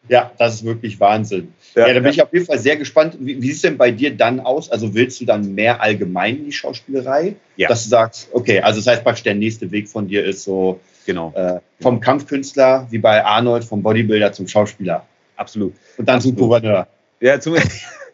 ja, 0.07 0.31
das 0.37 0.55
ist 0.55 0.65
wirklich 0.65 0.99
Wahnsinn. 0.99 1.53
Ja, 1.75 1.87
ja 1.87 1.93
da 1.93 1.99
bin 1.99 2.11
ich 2.11 2.21
auf 2.21 2.31
jeden 2.31 2.45
Fall 2.45 2.59
sehr 2.59 2.77
gespannt. 2.77 3.17
Wie, 3.19 3.41
wie 3.41 3.47
sieht 3.47 3.55
es 3.55 3.61
denn 3.61 3.77
bei 3.77 3.91
dir 3.91 4.15
dann 4.15 4.39
aus? 4.39 4.71
Also 4.71 4.93
willst 4.93 5.19
du 5.21 5.25
dann 5.25 5.55
mehr 5.55 5.81
allgemein 5.81 6.37
in 6.37 6.45
die 6.45 6.51
Schauspielerei? 6.51 7.35
Ja. 7.55 7.69
Dass 7.69 7.83
du 7.83 7.89
sagst, 7.89 8.29
okay, 8.31 8.61
also 8.61 8.79
das 8.79 8.87
heißt 8.87 9.03
praktisch, 9.03 9.23
der 9.23 9.35
nächste 9.35 9.71
Weg 9.71 9.89
von 9.89 10.07
dir 10.07 10.23
ist 10.23 10.43
so 10.43 10.79
genau. 11.05 11.33
Äh, 11.35 11.59
vom 11.81 11.99
Kampfkünstler 11.99 12.87
wie 12.89 12.99
bei 12.99 13.23
Arnold, 13.23 13.63
vom 13.63 13.81
Bodybuilder 13.81 14.31
zum 14.31 14.47
Schauspieler. 14.47 15.05
Absolut. 15.35 15.73
Und 15.97 16.07
dann 16.07 16.17
Absolut. 16.17 16.37
zum 16.37 16.47
Gouverneur. 16.47 16.87
Ja, 17.19 17.39
zum 17.39 17.55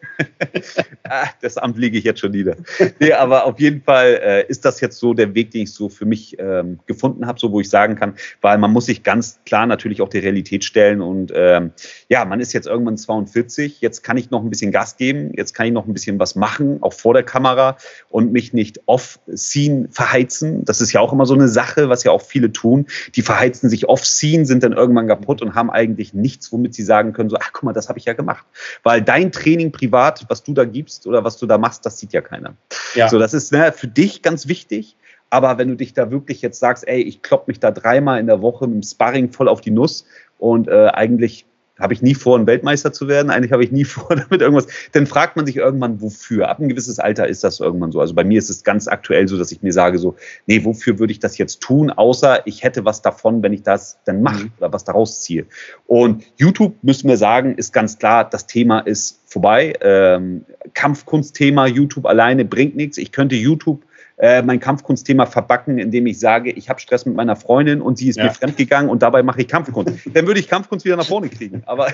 ah, 1.04 1.26
das 1.40 1.56
Amt 1.56 1.78
liege 1.78 1.98
ich 1.98 2.04
jetzt 2.04 2.20
schon 2.20 2.32
nieder. 2.32 2.56
Nee, 3.00 3.12
aber 3.12 3.44
auf 3.44 3.58
jeden 3.60 3.82
Fall 3.82 4.20
äh, 4.22 4.46
ist 4.48 4.64
das 4.64 4.80
jetzt 4.80 4.98
so 4.98 5.14
der 5.14 5.34
Weg, 5.34 5.50
den 5.50 5.62
ich 5.62 5.72
so 5.72 5.88
für 5.88 6.04
mich 6.04 6.36
ähm, 6.38 6.78
gefunden 6.86 7.26
habe, 7.26 7.38
so 7.38 7.52
wo 7.52 7.60
ich 7.60 7.68
sagen 7.68 7.96
kann, 7.96 8.14
weil 8.40 8.58
man 8.58 8.72
muss 8.72 8.86
sich 8.86 9.02
ganz 9.02 9.40
klar 9.46 9.66
natürlich 9.66 10.02
auch 10.02 10.08
der 10.08 10.22
Realität 10.22 10.64
stellen 10.64 11.00
und 11.00 11.32
ähm, 11.34 11.72
ja, 12.08 12.24
man 12.24 12.40
ist 12.40 12.52
jetzt 12.52 12.66
irgendwann 12.66 12.96
42, 12.96 13.80
jetzt 13.80 14.02
kann 14.02 14.16
ich 14.16 14.30
noch 14.30 14.42
ein 14.42 14.50
bisschen 14.50 14.72
Gas 14.72 14.96
geben, 14.96 15.32
jetzt 15.36 15.54
kann 15.54 15.66
ich 15.66 15.72
noch 15.72 15.86
ein 15.86 15.92
bisschen 15.92 16.18
was 16.18 16.34
machen, 16.34 16.82
auch 16.82 16.92
vor 16.92 17.14
der 17.14 17.22
Kamera 17.22 17.76
und 18.08 18.32
mich 18.32 18.52
nicht 18.52 18.80
off-scene 18.86 19.88
verheizen. 19.90 20.64
Das 20.64 20.80
ist 20.80 20.92
ja 20.92 21.00
auch 21.00 21.12
immer 21.12 21.26
so 21.26 21.34
eine 21.34 21.48
Sache, 21.48 21.88
was 21.88 22.04
ja 22.04 22.12
auch 22.12 22.22
viele 22.22 22.52
tun. 22.52 22.86
Die 23.14 23.22
verheizen 23.22 23.70
sich 23.70 23.88
off-scene, 23.88 24.46
sind 24.46 24.62
dann 24.62 24.72
irgendwann 24.72 25.08
kaputt 25.08 25.42
und 25.42 25.54
haben 25.54 25.70
eigentlich 25.70 26.14
nichts, 26.14 26.52
womit 26.52 26.74
sie 26.74 26.82
sagen 26.82 27.12
können, 27.12 27.30
so, 27.30 27.36
ach 27.40 27.52
guck 27.52 27.64
mal, 27.64 27.72
das 27.72 27.88
habe 27.88 27.98
ich 27.98 28.04
ja 28.04 28.12
gemacht. 28.12 28.46
Weil 28.82 29.02
dein 29.02 29.32
Training 29.32 29.72
privat, 29.72 30.11
was 30.28 30.42
du 30.42 30.52
da 30.52 30.64
gibst 30.64 31.06
oder 31.06 31.24
was 31.24 31.36
du 31.38 31.46
da 31.46 31.58
machst, 31.58 31.84
das 31.86 31.98
sieht 31.98 32.12
ja 32.12 32.20
keiner. 32.20 32.54
Ja. 32.94 33.08
So, 33.08 33.18
das 33.18 33.34
ist 33.34 33.52
ne, 33.52 33.72
für 33.72 33.88
dich 33.88 34.22
ganz 34.22 34.48
wichtig. 34.48 34.96
Aber 35.30 35.56
wenn 35.56 35.68
du 35.68 35.76
dich 35.76 35.94
da 35.94 36.10
wirklich 36.10 36.42
jetzt 36.42 36.60
sagst, 36.60 36.86
ey, 36.86 37.00
ich 37.00 37.22
klopp 37.22 37.48
mich 37.48 37.58
da 37.58 37.70
dreimal 37.70 38.20
in 38.20 38.26
der 38.26 38.42
Woche 38.42 38.66
mit 38.66 38.74
dem 38.74 38.82
Sparring 38.82 39.32
voll 39.32 39.48
auf 39.48 39.62
die 39.62 39.70
Nuss 39.70 40.04
und 40.38 40.68
äh, 40.68 40.88
eigentlich 40.88 41.46
habe 41.78 41.94
ich 41.94 42.02
nie 42.02 42.14
vor, 42.14 42.38
ein 42.38 42.46
Weltmeister 42.46 42.92
zu 42.92 43.08
werden. 43.08 43.30
Eigentlich 43.30 43.52
habe 43.52 43.64
ich 43.64 43.72
nie 43.72 43.84
vor, 43.86 44.14
damit 44.14 44.40
irgendwas. 44.40 44.66
Dann 44.92 45.06
fragt 45.06 45.36
man 45.36 45.46
sich 45.46 45.56
irgendwann, 45.56 46.00
wofür. 46.00 46.48
Ab 46.48 46.60
ein 46.60 46.68
gewisses 46.68 46.98
Alter 46.98 47.26
ist 47.28 47.44
das 47.44 47.60
irgendwann 47.60 47.92
so. 47.92 48.00
Also 48.00 48.14
bei 48.14 48.24
mir 48.24 48.38
ist 48.38 48.50
es 48.50 48.64
ganz 48.64 48.88
aktuell 48.88 49.28
so, 49.28 49.38
dass 49.38 49.52
ich 49.52 49.62
mir 49.62 49.72
sage 49.72 49.98
so, 49.98 50.16
nee, 50.46 50.64
wofür 50.64 50.98
würde 50.98 51.12
ich 51.12 51.18
das 51.18 51.38
jetzt 51.38 51.60
tun, 51.60 51.90
außer 51.90 52.46
ich 52.46 52.62
hätte 52.62 52.84
was 52.84 53.02
davon, 53.02 53.42
wenn 53.42 53.52
ich 53.52 53.62
das 53.62 53.98
dann 54.04 54.22
mache 54.22 54.44
mhm. 54.44 54.52
oder 54.58 54.72
was 54.72 54.84
daraus 54.84 55.22
ziehe. 55.22 55.46
Und 55.86 56.24
YouTube, 56.36 56.74
müssen 56.82 57.08
wir 57.08 57.16
sagen, 57.16 57.54
ist 57.56 57.72
ganz 57.72 57.98
klar, 57.98 58.28
das 58.28 58.46
Thema 58.46 58.80
ist 58.80 59.20
vorbei. 59.26 59.74
Ähm, 59.80 60.44
Kampfkunstthema, 60.74 61.66
YouTube 61.66 62.06
alleine 62.06 62.44
bringt 62.44 62.76
nichts. 62.76 62.98
Ich 62.98 63.12
könnte 63.12 63.34
YouTube 63.36 63.82
äh, 64.22 64.40
mein 64.40 64.60
Kampfkunstthema 64.60 65.26
verbacken, 65.26 65.78
indem 65.78 66.06
ich 66.06 66.20
sage, 66.20 66.52
ich 66.52 66.70
habe 66.70 66.78
Stress 66.78 67.04
mit 67.04 67.16
meiner 67.16 67.34
Freundin 67.34 67.82
und 67.82 67.98
sie 67.98 68.08
ist 68.08 68.18
ja. 68.18 68.24
mir 68.26 68.30
fremdgegangen 68.30 68.88
und 68.88 69.02
dabei 69.02 69.24
mache 69.24 69.40
ich 69.40 69.48
Kampfkunst. 69.48 69.98
Dann 70.14 70.28
würde 70.28 70.38
ich 70.38 70.46
Kampfkunst 70.46 70.84
wieder 70.84 70.96
nach 70.96 71.06
vorne 71.06 71.28
kriegen. 71.28 71.64
Aber 71.66 71.88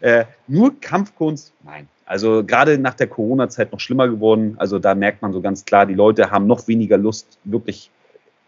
äh, 0.00 0.24
nur 0.48 0.80
Kampfkunst, 0.80 1.52
nein. 1.64 1.86
Also 2.04 2.42
gerade 2.44 2.78
nach 2.78 2.94
der 2.94 3.06
Corona-Zeit 3.06 3.70
noch 3.70 3.78
schlimmer 3.78 4.08
geworden. 4.08 4.56
Also 4.58 4.80
da 4.80 4.96
merkt 4.96 5.22
man 5.22 5.32
so 5.32 5.40
ganz 5.40 5.64
klar, 5.64 5.86
die 5.86 5.94
Leute 5.94 6.32
haben 6.32 6.48
noch 6.48 6.66
weniger 6.66 6.98
Lust, 6.98 7.38
wirklich 7.44 7.90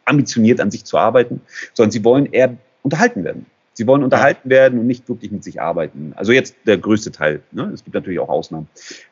ambitioniert 0.05 0.61
an 0.61 0.73
sich 0.73 0.85
zu 0.85 0.99
arbeiten, 0.99 1.41
sondern 1.75 1.93
sie 1.93 2.05
wollen 2.05 2.27
eher 2.27 2.57
unterhalten 2.83 3.23
werden. 3.23 3.47
Sie 3.79 3.87
wollen 3.87 4.03
unterhalten 4.03 4.51
werden 4.51 4.81
und 4.81 4.89
nicht 4.89 5.09
wirklich 5.09 5.31
mit 5.31 5.45
sich 5.45 5.61
arbeiten. 5.61 6.13
Also 6.17 6.33
jetzt 6.33 6.57
der 6.67 6.79
größte 6.79 7.13
Teil. 7.13 7.43
Ne? 7.53 7.71
Es 7.73 7.85
gibt 7.85 7.95
natürlich 7.95 8.19
auch 8.19 8.29
Ausnahmen. 8.29 8.67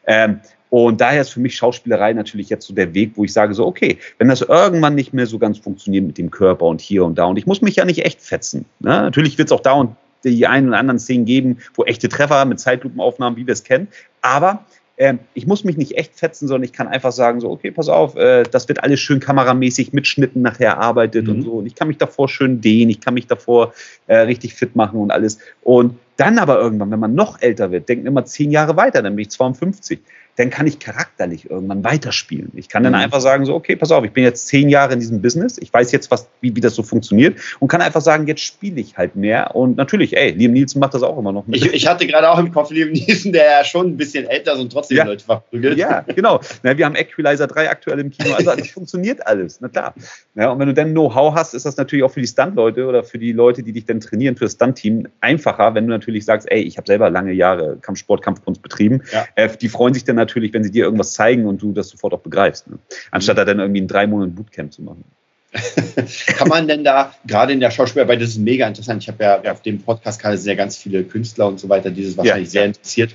Ähm, 0.08 0.40
und 0.70 1.00
daher 1.00 1.20
ist 1.20 1.28
für 1.28 1.38
mich 1.38 1.54
Schauspielerei 1.54 2.12
natürlich 2.14 2.48
jetzt 2.48 2.66
so 2.66 2.74
der 2.74 2.92
Weg, 2.92 3.12
wo 3.14 3.22
ich 3.22 3.32
sage 3.32 3.54
so, 3.54 3.64
okay, 3.64 3.98
wenn 4.18 4.26
das 4.26 4.40
irgendwann 4.40 4.96
nicht 4.96 5.14
mehr 5.14 5.26
so 5.26 5.38
ganz 5.38 5.58
funktioniert 5.58 6.04
mit 6.04 6.18
dem 6.18 6.32
Körper 6.32 6.64
und 6.64 6.80
hier 6.80 7.04
und 7.04 7.16
da 7.16 7.26
und 7.26 7.36
ich 7.36 7.46
muss 7.46 7.62
mich 7.62 7.76
ja 7.76 7.84
nicht 7.84 8.04
echt 8.04 8.20
fetzen. 8.20 8.64
Ne? 8.80 8.90
Natürlich 8.90 9.38
wird 9.38 9.46
es 9.46 9.52
auch 9.52 9.60
da 9.60 9.74
und 9.74 9.94
die 10.24 10.48
einen 10.48 10.66
oder 10.66 10.78
anderen 10.78 10.98
Szenen 10.98 11.26
geben, 11.26 11.58
wo 11.76 11.84
echte 11.84 12.08
Treffer 12.08 12.44
mit 12.44 12.58
Zeitlupenaufnahmen, 12.58 13.38
wie 13.38 13.46
wir 13.46 13.52
es 13.52 13.62
kennen. 13.62 13.86
Aber 14.20 14.64
ähm, 14.98 15.18
ich 15.34 15.46
muss 15.46 15.64
mich 15.64 15.76
nicht 15.76 15.96
echt 15.96 16.18
fetzen, 16.18 16.48
sondern 16.48 16.64
ich 16.64 16.72
kann 16.72 16.88
einfach 16.88 17.12
sagen, 17.12 17.40
so, 17.40 17.50
okay, 17.50 17.70
pass 17.70 17.88
auf, 17.88 18.16
äh, 18.16 18.44
das 18.44 18.68
wird 18.68 18.82
alles 18.82 19.00
schön 19.00 19.20
kameramäßig 19.20 19.92
mit 19.92 20.06
Schnitten 20.06 20.42
nachher 20.42 20.70
erarbeitet 20.70 21.26
mhm. 21.26 21.32
und 21.32 21.42
so. 21.42 21.52
Und 21.52 21.66
ich 21.66 21.74
kann 21.74 21.88
mich 21.88 21.98
davor 21.98 22.28
schön 22.28 22.60
dehnen, 22.60 22.90
ich 22.90 23.00
kann 23.00 23.14
mich 23.14 23.26
davor 23.26 23.74
äh, 24.06 24.16
richtig 24.18 24.54
fit 24.54 24.74
machen 24.74 25.00
und 25.00 25.10
alles. 25.10 25.38
Und 25.62 25.98
dann 26.16 26.38
aber 26.38 26.58
irgendwann, 26.58 26.90
wenn 26.90 27.00
man 27.00 27.14
noch 27.14 27.40
älter 27.40 27.70
wird, 27.70 27.88
denken 27.88 28.06
immer 28.06 28.24
zehn 28.24 28.50
Jahre 28.50 28.76
weiter, 28.76 29.02
dann 29.02 29.16
bin 29.16 29.22
ich 29.22 29.30
52 29.30 30.00
dann 30.36 30.50
kann 30.50 30.66
ich 30.66 30.78
charakterlich 30.78 31.50
irgendwann 31.50 31.82
weiterspielen. 31.82 32.52
Ich 32.54 32.68
kann 32.68 32.82
dann 32.82 32.92
mhm. 32.92 33.00
einfach 33.00 33.20
sagen, 33.20 33.46
so, 33.46 33.54
okay, 33.54 33.74
pass 33.74 33.90
auf, 33.90 34.04
ich 34.04 34.12
bin 34.12 34.22
jetzt 34.22 34.48
zehn 34.48 34.68
Jahre 34.68 34.92
in 34.92 35.00
diesem 35.00 35.22
Business, 35.22 35.56
ich 35.58 35.72
weiß 35.72 35.92
jetzt, 35.92 36.10
was, 36.10 36.28
wie, 36.42 36.54
wie 36.54 36.60
das 36.60 36.74
so 36.74 36.82
funktioniert 36.82 37.38
und 37.58 37.68
kann 37.68 37.80
einfach 37.80 38.02
sagen, 38.02 38.26
jetzt 38.26 38.42
spiele 38.42 38.80
ich 38.80 38.98
halt 38.98 39.16
mehr. 39.16 39.56
Und 39.56 39.76
natürlich, 39.76 40.16
ey, 40.16 40.32
Liam 40.32 40.52
Nielsen 40.52 40.78
macht 40.78 40.92
das 40.92 41.02
auch 41.02 41.18
immer 41.18 41.32
noch. 41.32 41.46
Mit. 41.46 41.56
Ich, 41.56 41.72
ich 41.72 41.86
hatte 41.86 42.06
gerade 42.06 42.30
auch 42.30 42.38
im 42.38 42.52
Kopf 42.52 42.70
Liam 42.70 42.90
Nielsen, 42.92 43.32
der 43.32 43.44
ja 43.44 43.64
schon 43.64 43.88
ein 43.88 43.96
bisschen 43.96 44.26
älter 44.26 44.52
ist 44.52 44.60
und 44.60 44.70
trotzdem 44.70 44.98
ja. 44.98 45.04
Leute 45.04 45.24
verprügelt. 45.24 45.78
Ja, 45.78 46.00
genau. 46.14 46.40
Na, 46.62 46.76
wir 46.76 46.84
haben 46.84 46.96
Equalizer 46.96 47.46
3 47.46 47.70
aktuell 47.70 48.00
im 48.00 48.10
Kino, 48.10 48.34
also 48.34 48.54
das 48.54 48.68
funktioniert 48.68 49.26
alles, 49.26 49.60
na 49.60 49.68
klar. 49.68 49.94
Ja, 50.34 50.50
und 50.50 50.58
wenn 50.58 50.68
du 50.68 50.74
dann 50.74 50.90
Know-how 50.90 51.34
hast, 51.34 51.54
ist 51.54 51.64
das 51.64 51.78
natürlich 51.78 52.04
auch 52.04 52.12
für 52.12 52.20
die 52.20 52.26
Stunt-Leute 52.26 52.86
oder 52.86 53.04
für 53.04 53.18
die 53.18 53.32
Leute, 53.32 53.62
die 53.62 53.72
dich 53.72 53.86
dann 53.86 54.00
trainieren, 54.00 54.36
für 54.36 54.44
das 54.44 54.52
Stunt-Team 54.52 55.08
einfacher, 55.20 55.74
wenn 55.74 55.86
du 55.86 55.90
natürlich 55.90 56.05
sagst, 56.24 56.50
ey, 56.50 56.62
ich 56.62 56.76
habe 56.76 56.86
selber 56.86 57.10
lange 57.10 57.32
Jahre 57.32 57.78
Kampfsport, 57.80 58.22
Kampfkunst 58.22 58.62
betrieben. 58.62 59.02
Ja. 59.12 59.26
Äh, 59.34 59.56
die 59.56 59.68
freuen 59.68 59.94
sich 59.94 60.04
dann 60.04 60.16
natürlich, 60.16 60.52
wenn 60.52 60.64
sie 60.64 60.70
dir 60.70 60.84
irgendwas 60.84 61.12
zeigen 61.12 61.46
und 61.46 61.60
du 61.62 61.72
das 61.72 61.88
sofort 61.88 62.14
auch 62.14 62.20
begreifst. 62.20 62.68
Ne? 62.68 62.78
Anstatt 63.10 63.36
mhm. 63.36 63.38
da 63.38 63.44
dann 63.44 63.60
irgendwie 63.60 63.80
in 63.80 63.88
drei 63.88 64.06
Monaten 64.06 64.34
Bootcamp 64.34 64.72
zu 64.72 64.82
machen. 64.82 65.04
Kann 66.36 66.48
man 66.48 66.68
denn 66.68 66.84
da, 66.84 67.14
gerade 67.26 67.52
in 67.52 67.60
der 67.60 67.70
Schauspielarbeit, 67.70 68.20
das 68.20 68.30
ist 68.30 68.38
mega 68.38 68.66
interessant. 68.66 69.02
Ich 69.02 69.08
habe 69.08 69.22
ja, 69.22 69.42
ja, 69.42 69.52
auf 69.52 69.62
dem 69.62 69.80
Podcast 69.80 70.20
gerade 70.20 70.36
sehr 70.36 70.56
ganz 70.56 70.76
viele 70.76 71.04
Künstler 71.04 71.46
und 71.46 71.60
so 71.60 71.68
weiter, 71.68 71.90
die 71.90 72.04
das 72.04 72.16
wahrscheinlich 72.16 72.48
ja, 72.48 72.52
sehr 72.52 72.64
interessiert. 72.66 73.14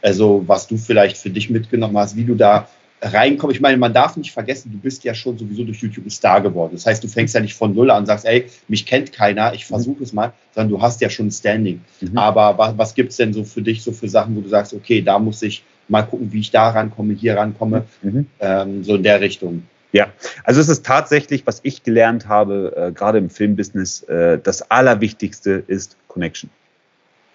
Also, 0.00 0.42
was 0.46 0.66
du 0.66 0.76
vielleicht 0.76 1.16
für 1.16 1.30
dich 1.30 1.50
mitgenommen 1.50 1.96
hast, 1.96 2.16
wie 2.16 2.24
du 2.24 2.34
da 2.34 2.68
reinkommen. 3.02 3.54
Ich 3.54 3.60
meine, 3.60 3.76
man 3.76 3.92
darf 3.92 4.16
nicht 4.16 4.32
vergessen, 4.32 4.70
du 4.72 4.78
bist 4.78 5.02
ja 5.04 5.12
schon 5.12 5.36
sowieso 5.36 5.64
durch 5.64 5.82
YouTube 5.82 6.06
ein 6.06 6.10
Star 6.10 6.40
geworden. 6.40 6.72
Das 6.74 6.86
heißt, 6.86 7.02
du 7.02 7.08
fängst 7.08 7.34
ja 7.34 7.40
nicht 7.40 7.54
von 7.54 7.74
Null 7.74 7.90
an 7.90 8.00
und 8.02 8.06
sagst, 8.06 8.24
ey, 8.24 8.46
mich 8.68 8.86
kennt 8.86 9.12
keiner, 9.12 9.52
ich 9.54 9.66
versuche 9.66 9.98
mhm. 9.98 10.04
es 10.04 10.12
mal, 10.12 10.32
sondern 10.54 10.70
du 10.70 10.80
hast 10.80 11.00
ja 11.00 11.10
schon 11.10 11.26
ein 11.26 11.32
Standing. 11.32 11.82
Mhm. 12.00 12.16
Aber 12.16 12.56
was, 12.56 12.78
was 12.78 12.94
gibt 12.94 13.10
es 13.10 13.16
denn 13.16 13.32
so 13.32 13.44
für 13.44 13.62
dich, 13.62 13.82
so 13.82 13.92
für 13.92 14.08
Sachen, 14.08 14.36
wo 14.36 14.40
du 14.40 14.48
sagst, 14.48 14.72
okay, 14.72 15.02
da 15.02 15.18
muss 15.18 15.42
ich 15.42 15.64
mal 15.88 16.02
gucken, 16.02 16.32
wie 16.32 16.40
ich 16.40 16.50
da 16.50 16.70
rankomme, 16.70 17.14
hier 17.14 17.36
rankomme, 17.36 17.84
mhm. 18.02 18.26
ähm, 18.40 18.84
so 18.84 18.94
in 18.94 19.02
der 19.02 19.20
Richtung. 19.20 19.64
Ja, 19.90 20.06
also 20.44 20.60
es 20.60 20.68
ist 20.68 20.86
tatsächlich, 20.86 21.46
was 21.46 21.60
ich 21.64 21.82
gelernt 21.82 22.26
habe, 22.26 22.72
äh, 22.76 22.92
gerade 22.92 23.18
im 23.18 23.28
Filmbusiness, 23.28 24.02
äh, 24.04 24.38
das 24.42 24.70
Allerwichtigste 24.70 25.64
ist 25.66 25.96
Connection. 26.08 26.48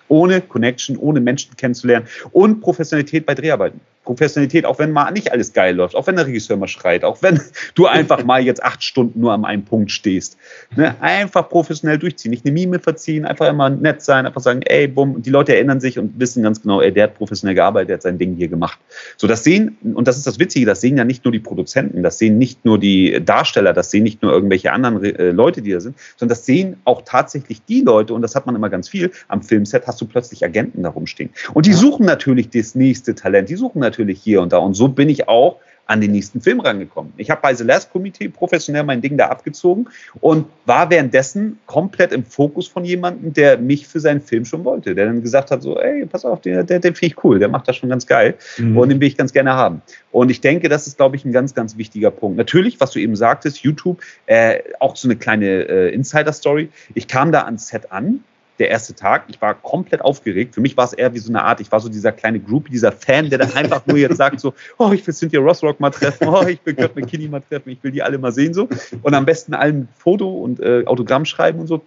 Ohne 0.07 0.41
Connection, 0.41 0.97
ohne 0.97 1.19
Menschen 1.19 1.55
kennenzulernen 1.57 2.07
und 2.31 2.61
Professionalität 2.61 3.25
bei 3.25 3.35
Dreharbeiten. 3.35 3.81
Professionalität, 4.07 4.65
auch 4.65 4.79
wenn 4.79 4.91
mal 4.91 5.11
nicht 5.11 5.33
alles 5.33 5.51
geil 5.51 5.75
läuft, 5.75 5.93
auch 5.93 6.07
wenn 6.07 6.15
der 6.15 6.25
Regisseur 6.25 6.55
mal 6.55 6.67
schreit, 6.67 7.03
auch 7.03 7.21
wenn 7.21 7.41
du 7.75 7.87
einfach 7.87 8.23
mal 8.23 8.41
jetzt 8.41 8.63
acht 8.63 8.81
Stunden 8.81 9.19
nur 9.19 9.33
an 9.33 9.43
einem 9.43 9.65
Punkt 9.65 9.91
stehst. 9.91 10.37
Ne? 10.75 10.95
Einfach 11.01 11.49
professionell 11.49 11.97
durchziehen, 11.97 12.31
nicht 12.31 12.45
eine 12.45 12.53
Mime 12.53 12.79
verziehen, 12.79 13.25
einfach 13.25 13.49
immer 13.49 13.69
nett 13.69 14.01
sein, 14.01 14.25
einfach 14.25 14.39
sagen, 14.39 14.61
ey, 14.63 14.87
bumm, 14.87 15.21
die 15.21 15.29
Leute 15.29 15.53
erinnern 15.53 15.81
sich 15.81 15.99
und 15.99 16.17
wissen 16.19 16.41
ganz 16.41 16.61
genau, 16.61 16.81
ey, 16.81 16.91
der 16.91 17.03
hat 17.03 17.15
professionell 17.15 17.53
gearbeitet, 17.55 17.89
der 17.89 17.95
hat 17.95 18.01
sein 18.03 18.17
Ding 18.17 18.35
hier 18.35 18.47
gemacht. 18.47 18.79
So, 19.17 19.27
das 19.27 19.43
sehen, 19.43 19.77
und 19.93 20.07
das 20.07 20.17
ist 20.17 20.25
das 20.25 20.39
Witzige, 20.39 20.65
das 20.65 20.79
sehen 20.79 20.97
ja 20.97 21.03
nicht 21.03 21.25
nur 21.25 21.33
die 21.33 21.39
Produzenten, 21.39 22.01
das 22.01 22.17
sehen 22.17 22.37
nicht 22.37 22.63
nur 22.63 22.79
die 22.79 23.19
Darsteller, 23.23 23.73
das 23.73 23.91
sehen 23.91 24.03
nicht 24.03 24.21
nur 24.21 24.31
irgendwelche 24.31 24.71
anderen 24.71 25.03
äh, 25.03 25.31
Leute, 25.31 25.61
die 25.61 25.71
da 25.71 25.81
sind, 25.81 25.97
sondern 26.15 26.29
das 26.29 26.45
sehen 26.45 26.77
auch 26.85 27.01
tatsächlich 27.03 27.61
die 27.65 27.81
Leute, 27.81 28.13
und 28.13 28.21
das 28.21 28.35
hat 28.35 28.45
man 28.45 28.55
immer 28.55 28.69
ganz 28.69 28.87
viel 28.87 29.11
am 29.27 29.43
Filmset, 29.43 29.85
hast 29.85 29.99
du 29.99 30.05
plötzlich 30.05 30.45
Agenten 30.45 30.83
da 30.83 30.89
rumstehen. 30.89 31.29
Und 31.53 31.65
die 31.65 31.73
suchen 31.73 32.05
natürlich 32.05 32.49
das 32.49 32.73
nächste 32.73 33.13
Talent, 33.15 33.49
die 33.49 33.55
suchen 33.55 33.79
natürlich 33.79 33.96
natürlich 33.97 34.21
hier 34.21 34.41
und 34.41 34.53
da. 34.53 34.57
Und 34.57 34.75
so 34.75 34.87
bin 34.87 35.09
ich 35.09 35.27
auch 35.27 35.57
an 35.87 36.01
den 36.01 36.11
nächsten 36.11 36.41
Film 36.41 36.59
rangekommen. 36.59 37.13
Ich 37.15 37.29
habe 37.29 37.41
bei 37.41 37.53
The 37.53 37.63
Last 37.63 37.91
Committee 37.91 38.27
professionell 38.27 38.83
mein 38.83 38.99
Ding 38.99 39.17
da 39.17 39.27
abgezogen 39.27 39.87
und 40.19 40.45
war 40.65 40.89
währenddessen 40.89 41.59
komplett 41.65 42.11
im 42.11 42.25
Fokus 42.25 42.67
von 42.67 42.83
jemandem, 42.83 43.31
der 43.31 43.57
mich 43.57 43.87
für 43.87 44.01
seinen 44.01 44.19
Film 44.19 44.43
schon 44.43 44.65
wollte, 44.65 44.93
der 44.93 45.05
dann 45.05 45.21
gesagt 45.21 45.49
hat, 45.49 45.61
so, 45.61 45.79
ey, 45.79 46.05
pass 46.05 46.25
auf, 46.25 46.41
der, 46.41 46.65
der, 46.65 46.79
der 46.79 46.93
finde 46.93 47.13
ich 47.13 47.23
cool, 47.23 47.39
der 47.39 47.47
macht 47.47 47.69
das 47.69 47.77
schon 47.77 47.87
ganz 47.87 48.05
geil 48.05 48.35
mhm. 48.57 48.77
und 48.77 48.89
den 48.89 48.99
will 48.99 49.07
ich 49.07 49.15
ganz 49.15 49.31
gerne 49.31 49.53
haben. 49.53 49.81
Und 50.11 50.29
ich 50.29 50.41
denke, 50.41 50.67
das 50.67 50.87
ist, 50.87 50.97
glaube 50.97 51.15
ich, 51.15 51.23
ein 51.23 51.31
ganz, 51.31 51.55
ganz 51.55 51.77
wichtiger 51.77 52.11
Punkt. 52.11 52.37
Natürlich, 52.37 52.81
was 52.81 52.91
du 52.91 52.99
eben 52.99 53.15
sagtest, 53.15 53.59
YouTube, 53.59 54.01
äh, 54.25 54.59
auch 54.81 54.97
so 54.97 55.07
eine 55.07 55.15
kleine 55.15 55.45
äh, 55.45 55.93
Insider-Story. 55.93 56.67
Ich 56.95 57.07
kam 57.07 57.31
da 57.31 57.43
ans 57.43 57.69
Set 57.69 57.93
an 57.93 58.25
der 58.59 58.69
erste 58.69 58.95
Tag. 58.95 59.25
Ich 59.27 59.41
war 59.41 59.53
komplett 59.53 60.01
aufgeregt. 60.01 60.55
Für 60.55 60.61
mich 60.61 60.75
war 60.77 60.85
es 60.85 60.93
eher 60.93 61.13
wie 61.13 61.19
so 61.19 61.31
eine 61.31 61.43
Art, 61.43 61.61
ich 61.61 61.71
war 61.71 61.79
so 61.79 61.89
dieser 61.89 62.11
kleine 62.11 62.39
Groupie, 62.39 62.71
dieser 62.71 62.91
Fan, 62.91 63.29
der 63.29 63.39
dann 63.39 63.53
einfach 63.53 63.85
nur 63.85 63.97
jetzt 63.97 64.17
sagt 64.17 64.39
so, 64.39 64.53
oh, 64.77 64.91
ich 64.91 65.05
will 65.05 65.13
Cynthia 65.13 65.39
Rossrock 65.39 65.79
mal 65.79 65.91
treffen, 65.91 66.27
oh, 66.27 66.45
ich 66.45 66.59
will 66.63 66.75
Kurt 66.75 66.95
McKinney 66.95 67.27
mal 67.27 67.41
treffen, 67.41 67.69
ich 67.69 67.83
will 67.83 67.91
die 67.91 68.01
alle 68.01 68.17
mal 68.17 68.31
sehen 68.31 68.53
so. 68.53 68.67
Und 69.01 69.13
am 69.13 69.25
besten 69.25 69.53
allen 69.53 69.87
Foto 69.97 70.29
und 70.29 70.59
äh, 70.59 70.83
Autogramm 70.85 71.25
schreiben 71.25 71.59
und 71.59 71.67
so. 71.67 71.81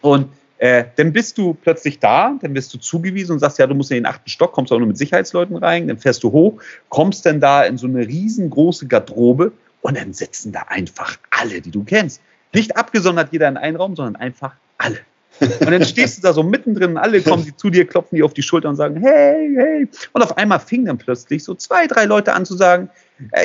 Und 0.00 0.28
äh, 0.58 0.84
dann 0.96 1.12
bist 1.12 1.38
du 1.38 1.54
plötzlich 1.54 1.98
da, 2.00 2.36
dann 2.40 2.52
bist 2.52 2.72
du 2.74 2.78
zugewiesen 2.78 3.32
und 3.32 3.38
sagst, 3.38 3.58
ja, 3.58 3.66
du 3.66 3.74
musst 3.74 3.90
in 3.90 3.96
den 3.96 4.06
achten 4.06 4.28
Stock, 4.28 4.52
kommst 4.52 4.72
auch 4.72 4.78
nur 4.78 4.88
mit 4.88 4.98
Sicherheitsleuten 4.98 5.56
rein, 5.56 5.88
dann 5.88 5.98
fährst 5.98 6.22
du 6.22 6.32
hoch, 6.32 6.60
kommst 6.90 7.24
dann 7.24 7.40
da 7.40 7.64
in 7.64 7.78
so 7.78 7.86
eine 7.86 8.06
riesengroße 8.06 8.86
Garderobe 8.86 9.52
und 9.80 9.96
dann 9.96 10.12
sitzen 10.12 10.52
da 10.52 10.64
einfach 10.68 11.16
alle, 11.30 11.60
die 11.62 11.70
du 11.70 11.84
kennst. 11.84 12.20
Nicht 12.52 12.76
abgesondert 12.76 13.32
jeder 13.32 13.48
in 13.48 13.56
einen 13.56 13.76
Raum, 13.76 13.96
sondern 13.96 14.16
einfach 14.16 14.52
alle. 14.76 14.98
Und 15.40 15.70
dann 15.70 15.84
stehst 15.84 16.18
du 16.18 16.22
da 16.22 16.32
so 16.32 16.42
mittendrin, 16.42 16.96
alle 16.96 17.22
kommen 17.22 17.44
die 17.44 17.56
zu 17.56 17.70
dir, 17.70 17.86
klopfen 17.86 18.16
dir 18.16 18.24
auf 18.24 18.34
die 18.34 18.42
Schulter 18.42 18.68
und 18.68 18.76
sagen, 18.76 19.00
hey, 19.00 19.54
hey. 19.56 19.88
Und 20.12 20.22
auf 20.22 20.36
einmal 20.36 20.60
fing 20.60 20.84
dann 20.84 20.98
plötzlich 20.98 21.42
so 21.44 21.54
zwei, 21.54 21.86
drei 21.86 22.04
Leute 22.04 22.34
an 22.34 22.44
zu 22.44 22.56
sagen, 22.56 22.90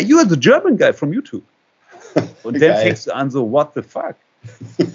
you 0.01 0.17
are 0.17 0.27
the 0.27 0.37
German 0.37 0.77
guy 0.77 0.93
from 0.93 1.13
YouTube. 1.13 1.43
Und 2.43 2.55
dann 2.55 2.69
Geil. 2.69 2.83
fängst 2.83 3.07
du 3.07 3.15
an 3.15 3.29
so, 3.29 3.49
what 3.49 3.71
the 3.75 3.81
fuck? 3.81 4.15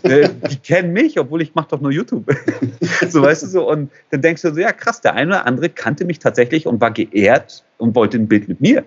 Äh, 0.03 0.29
die 0.49 0.57
kennen 0.57 0.93
mich, 0.93 1.19
obwohl 1.19 1.43
ich 1.43 1.55
mache 1.55 1.69
doch 1.71 1.81
nur 1.81 1.91
YouTube. 1.91 2.25
so 3.09 3.23
weißt 3.23 3.43
du 3.43 3.47
so. 3.47 3.69
Und 3.69 3.91
dann 4.11 4.23
denkst 4.23 4.43
du 4.43 4.53
so, 4.53 4.61
ja 4.61 4.73
krass, 4.73 5.01
der 5.01 5.15
eine 5.15 5.31
oder 5.31 5.47
andere 5.47 5.69
kannte 5.69 6.05
mich 6.05 6.19
tatsächlich 6.19 6.67
und 6.67 6.81
war 6.81 6.91
geehrt 6.91 7.65
und 7.79 7.95
wollte 7.95 8.17
ein 8.19 8.29
Bild 8.29 8.49
mit 8.49 8.61
mir. 8.61 8.85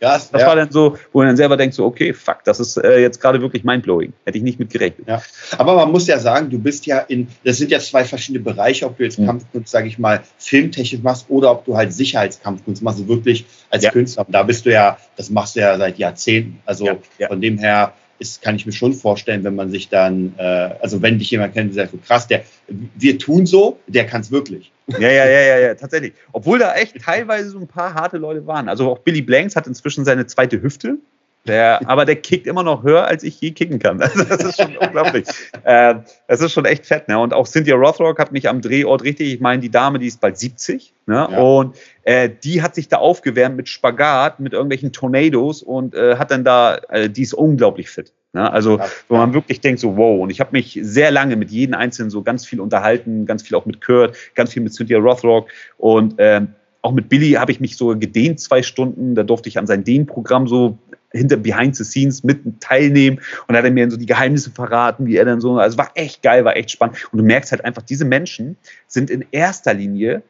Krass, 0.00 0.30
das 0.30 0.42
ja. 0.42 0.48
war 0.48 0.56
dann 0.56 0.70
so, 0.70 0.96
wo 1.12 1.18
man 1.20 1.28
dann 1.28 1.36
selber 1.36 1.56
denkt, 1.56 1.74
so, 1.74 1.84
okay, 1.84 2.12
fuck, 2.12 2.44
das 2.44 2.60
ist 2.60 2.76
äh, 2.76 3.00
jetzt 3.00 3.20
gerade 3.20 3.40
wirklich 3.40 3.64
mindblowing. 3.64 4.12
Hätte 4.24 4.38
ich 4.38 4.44
nicht 4.44 4.58
mit 4.58 4.70
gerechnet. 4.70 5.08
Ja. 5.08 5.22
Aber 5.56 5.76
man 5.76 5.90
muss 5.90 6.06
ja 6.06 6.18
sagen, 6.18 6.50
du 6.50 6.58
bist 6.58 6.86
ja 6.86 6.98
in, 6.98 7.28
das 7.44 7.58
sind 7.58 7.70
ja 7.70 7.78
zwei 7.78 8.04
verschiedene 8.04 8.44
Bereiche, 8.44 8.86
ob 8.86 8.98
du 8.98 9.04
jetzt 9.04 9.18
mhm. 9.18 9.26
Kampfkunst, 9.26 9.70
sage 9.70 9.88
ich 9.88 9.98
mal, 9.98 10.22
filmtechnisch 10.38 11.02
machst 11.02 11.26
oder 11.28 11.50
ob 11.50 11.64
du 11.64 11.76
halt 11.76 11.92
Sicherheitskampfkunst 11.92 12.82
machst, 12.82 12.98
so 12.98 13.08
wirklich 13.08 13.46
als 13.70 13.84
ja. 13.84 13.90
Künstler. 13.90 14.26
Da 14.28 14.42
bist 14.42 14.66
du 14.66 14.72
ja, 14.72 14.98
das 15.16 15.30
machst 15.30 15.56
du 15.56 15.60
ja 15.60 15.76
seit 15.78 15.98
Jahrzehnten. 15.98 16.60
Also 16.66 17.00
von 17.26 17.40
dem 17.40 17.58
her 17.58 17.94
ist, 18.24 18.42
kann 18.42 18.56
ich 18.56 18.66
mir 18.66 18.72
schon 18.72 18.94
vorstellen, 18.94 19.44
wenn 19.44 19.54
man 19.54 19.70
sich 19.70 19.88
dann, 19.88 20.34
äh, 20.38 20.42
also 20.80 21.02
wenn 21.02 21.18
dich 21.18 21.30
jemand 21.30 21.54
kennt, 21.54 21.74
der 21.74 21.84
sagt, 21.84 21.92
so 21.92 21.98
krass, 21.98 22.26
der, 22.26 22.42
wir 22.68 23.18
tun 23.18 23.46
so, 23.46 23.78
der 23.86 24.06
kann 24.06 24.22
es 24.22 24.30
wirklich. 24.30 24.72
Ja, 24.86 25.10
ja, 25.10 25.26
ja, 25.26 25.40
ja, 25.40 25.58
ja, 25.58 25.74
tatsächlich. 25.74 26.14
Obwohl 26.32 26.58
da 26.58 26.74
echt 26.74 27.00
teilweise 27.00 27.50
so 27.50 27.58
ein 27.58 27.68
paar 27.68 27.94
harte 27.94 28.18
Leute 28.18 28.46
waren. 28.46 28.68
Also 28.68 28.90
auch 28.90 28.98
Billy 28.98 29.22
Blanks 29.22 29.56
hat 29.56 29.66
inzwischen 29.66 30.04
seine 30.04 30.26
zweite 30.26 30.60
Hüfte. 30.60 30.98
Der, 31.46 31.86
aber 31.88 32.04
der 32.04 32.16
kickt 32.16 32.46
immer 32.46 32.62
noch 32.62 32.84
höher, 32.84 33.06
als 33.06 33.22
ich 33.22 33.40
je 33.40 33.50
kicken 33.50 33.78
kann. 33.78 34.00
Also 34.14 34.24
das 34.24 34.44
ist 34.44 34.60
schon 34.60 34.76
unglaublich. 34.76 35.26
Äh, 35.64 35.96
das 36.28 36.40
ist 36.40 36.52
schon 36.52 36.64
echt 36.64 36.86
fett. 36.86 37.08
Ne? 37.08 37.18
Und 37.18 37.34
auch 37.34 37.46
Cynthia 37.46 37.74
Rothrock 37.74 38.18
hat 38.18 38.32
mich 38.32 38.48
am 38.48 38.60
Drehort 38.60 39.02
richtig, 39.02 39.34
ich 39.34 39.40
meine, 39.40 39.60
die 39.60 39.70
Dame, 39.70 39.98
die 39.98 40.06
ist 40.06 40.20
bald 40.20 40.38
70. 40.38 40.92
Ne? 41.06 41.28
Ja. 41.30 41.38
Und 41.38 41.76
äh, 42.04 42.30
die 42.42 42.62
hat 42.62 42.74
sich 42.74 42.88
da 42.88 42.98
aufgewärmt 42.98 43.56
mit 43.56 43.68
Spagat, 43.68 44.40
mit 44.40 44.52
irgendwelchen 44.52 44.92
Tornados 44.92 45.62
und 45.62 45.94
äh, 45.94 46.16
hat 46.16 46.30
dann 46.30 46.44
da, 46.44 46.76
äh, 46.88 47.10
die 47.10 47.22
ist 47.22 47.34
unglaublich 47.34 47.90
fit. 47.90 48.12
Ne? 48.32 48.50
Also, 48.50 48.80
wo 49.08 49.16
man 49.16 49.34
wirklich 49.34 49.60
denkt, 49.60 49.80
so, 49.80 49.96
wow. 49.96 50.22
Und 50.22 50.30
ich 50.30 50.40
habe 50.40 50.50
mich 50.52 50.78
sehr 50.82 51.10
lange 51.10 51.36
mit 51.36 51.50
jedem 51.50 51.74
Einzelnen 51.74 52.10
so 52.10 52.22
ganz 52.22 52.44
viel 52.44 52.60
unterhalten, 52.60 53.26
ganz 53.26 53.42
viel 53.42 53.56
auch 53.56 53.66
mit 53.66 53.80
Kurt, 53.84 54.16
ganz 54.34 54.52
viel 54.52 54.62
mit 54.62 54.74
Cynthia 54.74 54.98
Rothrock 54.98 55.48
und 55.78 56.14
ähm, 56.18 56.48
auch 56.84 56.92
mit 56.92 57.08
Billy 57.08 57.32
habe 57.32 57.50
ich 57.50 57.60
mich 57.60 57.78
so 57.78 57.96
gedehnt 57.96 58.40
zwei 58.40 58.62
Stunden. 58.62 59.14
Da 59.14 59.22
durfte 59.22 59.48
ich 59.48 59.56
an 59.56 59.66
sein 59.66 59.84
Dehnprogramm 59.84 60.46
so 60.46 60.78
hinter 61.14 61.36
Behind 61.36 61.76
the 61.76 61.84
Scenes 61.84 62.24
mit 62.24 62.60
teilnehmen 62.60 63.20
und 63.46 63.56
hat 63.56 63.64
er 63.64 63.70
mir 63.70 63.90
so 63.90 63.96
die 63.96 64.06
Geheimnisse 64.06 64.50
verraten, 64.50 65.06
wie 65.06 65.16
er 65.16 65.24
dann 65.24 65.40
so, 65.40 65.58
also 65.58 65.78
war 65.78 65.90
echt 65.94 66.22
geil, 66.22 66.44
war 66.44 66.56
echt 66.56 66.70
spannend. 66.70 66.96
Und 67.12 67.18
du 67.18 67.24
merkst 67.24 67.52
halt 67.52 67.64
einfach, 67.64 67.82
diese 67.82 68.04
Menschen 68.04 68.56
sind 68.88 69.10
in 69.10 69.24
erster 69.30 69.74
Linie 69.74 70.22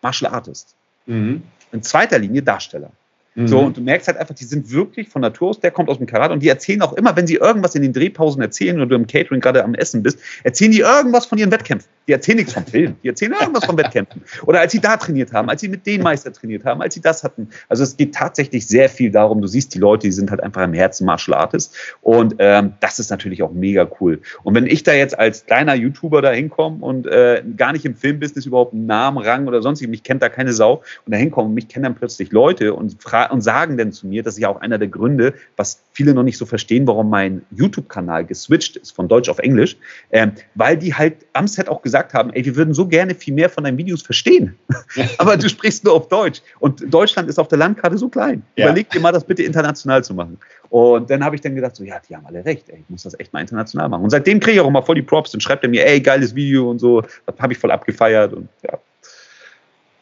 Martial 0.00 0.32
Artists. 0.32 0.74
Mhm. 1.06 1.42
In 1.72 1.82
zweiter 1.82 2.18
Linie 2.18 2.42
Darsteller. 2.42 2.90
Mhm. 3.34 3.48
So, 3.48 3.60
und 3.60 3.76
du 3.76 3.80
merkst 3.80 4.08
halt 4.08 4.18
einfach, 4.18 4.34
die 4.34 4.44
sind 4.44 4.70
wirklich 4.70 5.08
von 5.08 5.22
Natur 5.22 5.50
aus, 5.50 5.60
der 5.60 5.70
kommt 5.70 5.88
aus 5.88 5.96
dem 5.98 6.06
Karate 6.06 6.34
und 6.34 6.42
die 6.42 6.48
erzählen 6.48 6.82
auch 6.82 6.92
immer, 6.94 7.16
wenn 7.16 7.26
sie 7.26 7.36
irgendwas 7.36 7.74
in 7.74 7.82
den 7.82 7.92
Drehpausen 7.92 8.42
erzählen 8.42 8.76
oder 8.76 8.86
du 8.86 8.94
im 8.94 9.06
Catering 9.06 9.40
gerade 9.40 9.64
am 9.64 9.74
Essen 9.74 10.02
bist, 10.02 10.18
erzählen 10.42 10.72
die 10.72 10.80
irgendwas 10.80 11.26
von 11.26 11.38
ihren 11.38 11.50
Wettkämpfen. 11.50 11.88
Die 12.08 12.12
erzählen 12.12 12.38
nichts 12.38 12.52
vom 12.52 12.66
Film, 12.66 12.96
die 13.02 13.08
erzählen 13.08 13.32
irgendwas 13.32 13.64
von 13.64 13.76
Wettkämpfen. 13.78 14.22
Oder 14.46 14.60
als 14.60 14.72
sie 14.72 14.80
da 14.80 14.96
trainiert 14.96 15.32
haben, 15.32 15.48
als 15.48 15.60
sie 15.60 15.68
mit 15.68 15.86
den 15.86 16.02
Meister 16.02 16.32
trainiert 16.32 16.64
haben, 16.64 16.82
als 16.82 16.94
sie 16.94 17.00
das 17.00 17.22
hatten. 17.22 17.48
Also 17.68 17.84
es 17.84 17.96
geht 17.96 18.14
tatsächlich 18.14 18.66
sehr 18.66 18.88
viel 18.88 19.10
darum, 19.10 19.40
du 19.40 19.46
siehst 19.46 19.74
die 19.74 19.78
Leute, 19.78 20.08
die 20.08 20.12
sind 20.12 20.30
halt 20.30 20.42
einfach 20.42 20.62
im 20.62 20.72
Herzen 20.72 21.04
Martial 21.04 21.38
Artists 21.38 21.76
und 22.00 22.34
ähm, 22.38 22.72
das 22.80 22.98
ist 22.98 23.10
natürlich 23.10 23.42
auch 23.42 23.52
mega 23.52 23.88
cool. 24.00 24.20
Und 24.42 24.54
wenn 24.54 24.66
ich 24.66 24.82
da 24.82 24.92
jetzt 24.92 25.16
als 25.16 25.46
kleiner 25.46 25.74
YouTuber 25.74 26.22
da 26.22 26.32
hinkomme 26.32 26.84
und 26.84 27.06
äh, 27.06 27.42
gar 27.56 27.72
nicht 27.72 27.84
im 27.84 27.94
Filmbusiness 27.94 28.46
überhaupt 28.46 28.74
einen 28.74 28.86
Namen, 28.86 29.18
Rang 29.18 29.46
oder 29.46 29.62
sonst, 29.62 29.86
mich 29.86 30.02
kennt 30.02 30.22
da 30.22 30.28
keine 30.28 30.52
Sau 30.52 30.82
und 31.06 31.12
da 31.12 31.16
hinkomme 31.16 31.48
und 31.48 31.54
mich 31.54 31.68
kennen 31.68 31.84
dann 31.84 31.94
plötzlich 31.94 32.32
Leute 32.32 32.74
und, 32.74 32.96
und 33.30 33.40
sagen 33.42 33.76
dann 33.76 33.92
zu 33.92 34.06
mir, 34.06 34.22
das 34.22 34.34
ist 34.34 34.40
ja 34.40 34.48
auch 34.48 34.60
einer 34.60 34.78
der 34.78 34.88
Gründe, 34.88 35.34
was 35.56 35.82
viele 35.92 36.14
noch 36.14 36.22
nicht 36.22 36.38
so 36.38 36.46
verstehen, 36.46 36.86
warum 36.86 37.10
mein 37.10 37.42
YouTube-Kanal 37.50 38.24
geswitcht 38.24 38.76
ist 38.76 38.90
von 38.90 39.08
Deutsch 39.08 39.28
auf 39.28 39.38
Englisch, 39.38 39.76
ähm, 40.10 40.32
weil 40.54 40.76
die 40.76 40.94
halt 40.94 41.26
am 41.32 41.46
Set 41.46 41.68
auch 41.68 41.82
gesagt 41.82 41.91
haben, 41.92 42.32
ey, 42.32 42.44
wir 42.44 42.56
würden 42.56 42.74
so 42.74 42.86
gerne 42.86 43.14
viel 43.14 43.34
mehr 43.34 43.48
von 43.48 43.64
deinen 43.64 43.78
Videos 43.78 44.02
verstehen, 44.02 44.56
aber 45.18 45.36
du 45.36 45.48
sprichst 45.48 45.84
nur 45.84 45.94
auf 45.94 46.08
Deutsch 46.08 46.42
und 46.60 46.82
Deutschland 46.92 47.28
ist 47.28 47.38
auf 47.38 47.48
der 47.48 47.58
Landkarte 47.58 47.98
so 47.98 48.08
klein. 48.08 48.42
Ja. 48.56 48.66
Überleg 48.66 48.90
dir 48.90 49.00
mal, 49.00 49.12
das 49.12 49.24
bitte 49.24 49.42
international 49.42 50.02
zu 50.04 50.14
machen. 50.14 50.38
Und 50.70 51.10
dann 51.10 51.24
habe 51.24 51.34
ich 51.34 51.42
dann 51.42 51.54
gedacht, 51.54 51.76
so, 51.76 51.84
ja, 51.84 52.00
die 52.08 52.16
haben 52.16 52.26
alle 52.26 52.44
recht, 52.44 52.68
ey, 52.68 52.78
ich 52.80 52.90
muss 52.90 53.02
das 53.02 53.18
echt 53.20 53.32
mal 53.32 53.40
international 53.40 53.88
machen. 53.88 54.04
Und 54.04 54.10
seitdem 54.10 54.40
kriege 54.40 54.56
ich 54.56 54.60
auch 54.60 54.68
immer 54.68 54.82
voll 54.82 54.94
die 54.94 55.02
Props 55.02 55.34
und 55.34 55.42
schreibt 55.42 55.62
er 55.64 55.70
mir, 55.70 55.86
ey, 55.86 56.00
geiles 56.00 56.34
Video 56.34 56.70
und 56.70 56.78
so, 56.78 57.02
das 57.02 57.38
habe 57.38 57.52
ich 57.52 57.58
voll 57.58 57.70
abgefeiert 57.70 58.32
und 58.32 58.48
ja. 58.62 58.78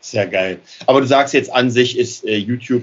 Sehr 0.02 0.26
geil. 0.26 0.58
Aber 0.86 1.00
du 1.00 1.06
sagst 1.06 1.34
jetzt 1.34 1.52
an 1.52 1.70
sich 1.70 1.98
ist 1.98 2.24
äh, 2.24 2.36
YouTube 2.36 2.82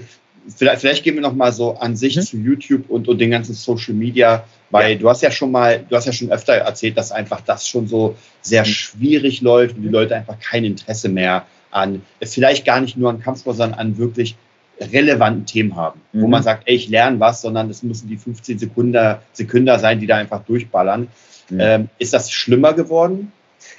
vielleicht, 0.56 0.80
vielleicht 0.80 1.04
gehen 1.04 1.14
wir 1.14 1.22
noch 1.22 1.34
mal 1.34 1.52
so 1.52 1.74
an 1.74 1.96
sich 1.96 2.16
mhm. 2.16 2.22
zu 2.22 2.36
YouTube 2.36 2.90
und, 2.90 3.08
und 3.08 3.18
den 3.18 3.30
ganzen 3.30 3.54
Social 3.54 3.94
Media, 3.94 4.44
weil 4.70 4.92
ja. 4.92 4.98
du 4.98 5.08
hast 5.08 5.22
ja 5.22 5.30
schon 5.30 5.50
mal, 5.50 5.84
du 5.88 5.96
hast 5.96 6.06
ja 6.06 6.12
schon 6.12 6.30
öfter 6.30 6.54
erzählt, 6.54 6.96
dass 6.96 7.12
einfach 7.12 7.40
das 7.40 7.66
schon 7.66 7.88
so 7.88 8.16
sehr 8.42 8.62
mhm. 8.62 8.66
schwierig 8.66 9.40
läuft 9.40 9.76
und 9.76 9.82
die 9.82 9.88
Leute 9.88 10.14
einfach 10.16 10.38
kein 10.40 10.64
Interesse 10.64 11.08
mehr 11.08 11.46
an, 11.70 12.02
vielleicht 12.22 12.64
gar 12.64 12.80
nicht 12.80 12.96
nur 12.96 13.10
an 13.10 13.20
Kampfsport, 13.20 13.56
sondern 13.56 13.78
an 13.78 13.98
wirklich 13.98 14.36
relevanten 14.80 15.46
Themen 15.46 15.76
haben, 15.76 16.00
mhm. 16.12 16.22
wo 16.22 16.28
man 16.28 16.42
sagt, 16.42 16.64
ey, 16.66 16.76
ich 16.76 16.88
lerne 16.88 17.18
was, 17.20 17.42
sondern 17.42 17.68
es 17.70 17.82
müssen 17.82 18.08
die 18.08 18.16
15 18.16 18.58
Sekunden, 18.58 19.16
Sekunden 19.32 19.78
sein, 19.78 20.00
die 20.00 20.06
da 20.06 20.16
einfach 20.16 20.44
durchballern. 20.44 21.08
Mhm. 21.50 21.60
Ähm, 21.60 21.88
ist 21.98 22.14
das 22.14 22.30
schlimmer 22.30 22.74
geworden? 22.74 23.32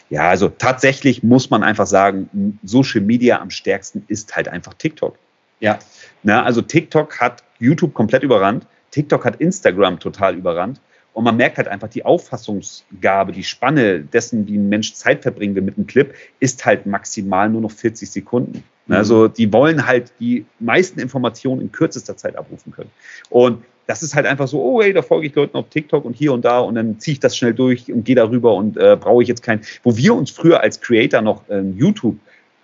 Ja, 0.09 0.29
also 0.29 0.49
tatsächlich 0.49 1.23
muss 1.23 1.49
man 1.49 1.63
einfach 1.63 1.87
sagen, 1.87 2.59
Social 2.63 3.01
Media 3.01 3.39
am 3.39 3.49
stärksten 3.49 4.03
ist 4.07 4.35
halt 4.35 4.47
einfach 4.47 4.73
TikTok. 4.73 5.17
Ja. 5.59 5.79
Na, 6.23 6.43
also 6.43 6.61
TikTok 6.61 7.19
hat 7.19 7.43
YouTube 7.59 7.93
komplett 7.93 8.23
überrannt, 8.23 8.65
TikTok 8.91 9.25
hat 9.25 9.37
Instagram 9.37 9.99
total 9.99 10.35
überrannt. 10.35 10.79
Und 11.13 11.23
man 11.23 11.37
merkt 11.37 11.57
halt 11.57 11.67
einfach, 11.67 11.89
die 11.89 12.05
Auffassungsgabe, 12.05 13.31
die 13.31 13.43
Spanne 13.43 14.01
dessen, 14.01 14.47
wie 14.47 14.57
ein 14.57 14.69
Mensch 14.69 14.93
Zeit 14.93 15.23
verbringen 15.23 15.55
will 15.55 15.63
mit 15.63 15.77
einem 15.77 15.87
Clip, 15.87 16.13
ist 16.39 16.65
halt 16.65 16.85
maximal 16.85 17.49
nur 17.49 17.61
noch 17.61 17.71
40 17.71 18.09
Sekunden. 18.09 18.63
Mhm. 18.87 18.95
Also 18.95 19.27
die 19.27 19.51
wollen 19.51 19.85
halt 19.85 20.13
die 20.19 20.45
meisten 20.59 20.99
Informationen 20.99 21.61
in 21.61 21.71
kürzester 21.71 22.15
Zeit 22.15 22.35
abrufen 22.35 22.71
können. 22.71 22.91
Und 23.29 23.63
das 23.87 24.03
ist 24.03 24.15
halt 24.15 24.27
einfach 24.27 24.47
so, 24.47 24.61
oh 24.61 24.83
hey, 24.83 24.93
da 24.93 25.01
folge 25.01 25.25
ich 25.25 25.35
Leuten 25.35 25.57
auf 25.57 25.67
TikTok 25.69 26.05
und 26.05 26.15
hier 26.15 26.31
und 26.31 26.45
da 26.45 26.59
und 26.59 26.75
dann 26.75 26.99
ziehe 26.99 27.13
ich 27.13 27.19
das 27.19 27.35
schnell 27.35 27.55
durch 27.55 27.91
und 27.91 28.05
gehe 28.05 28.15
darüber 28.15 28.53
und 28.53 28.77
äh, 28.77 28.95
brauche 28.95 29.23
ich 29.23 29.27
jetzt 29.27 29.41
kein, 29.41 29.61
wo 29.81 29.97
wir 29.97 30.13
uns 30.13 30.29
früher 30.29 30.61
als 30.61 30.79
Creator 30.79 31.21
noch 31.21 31.49
äh, 31.49 31.61
YouTube 31.61 32.19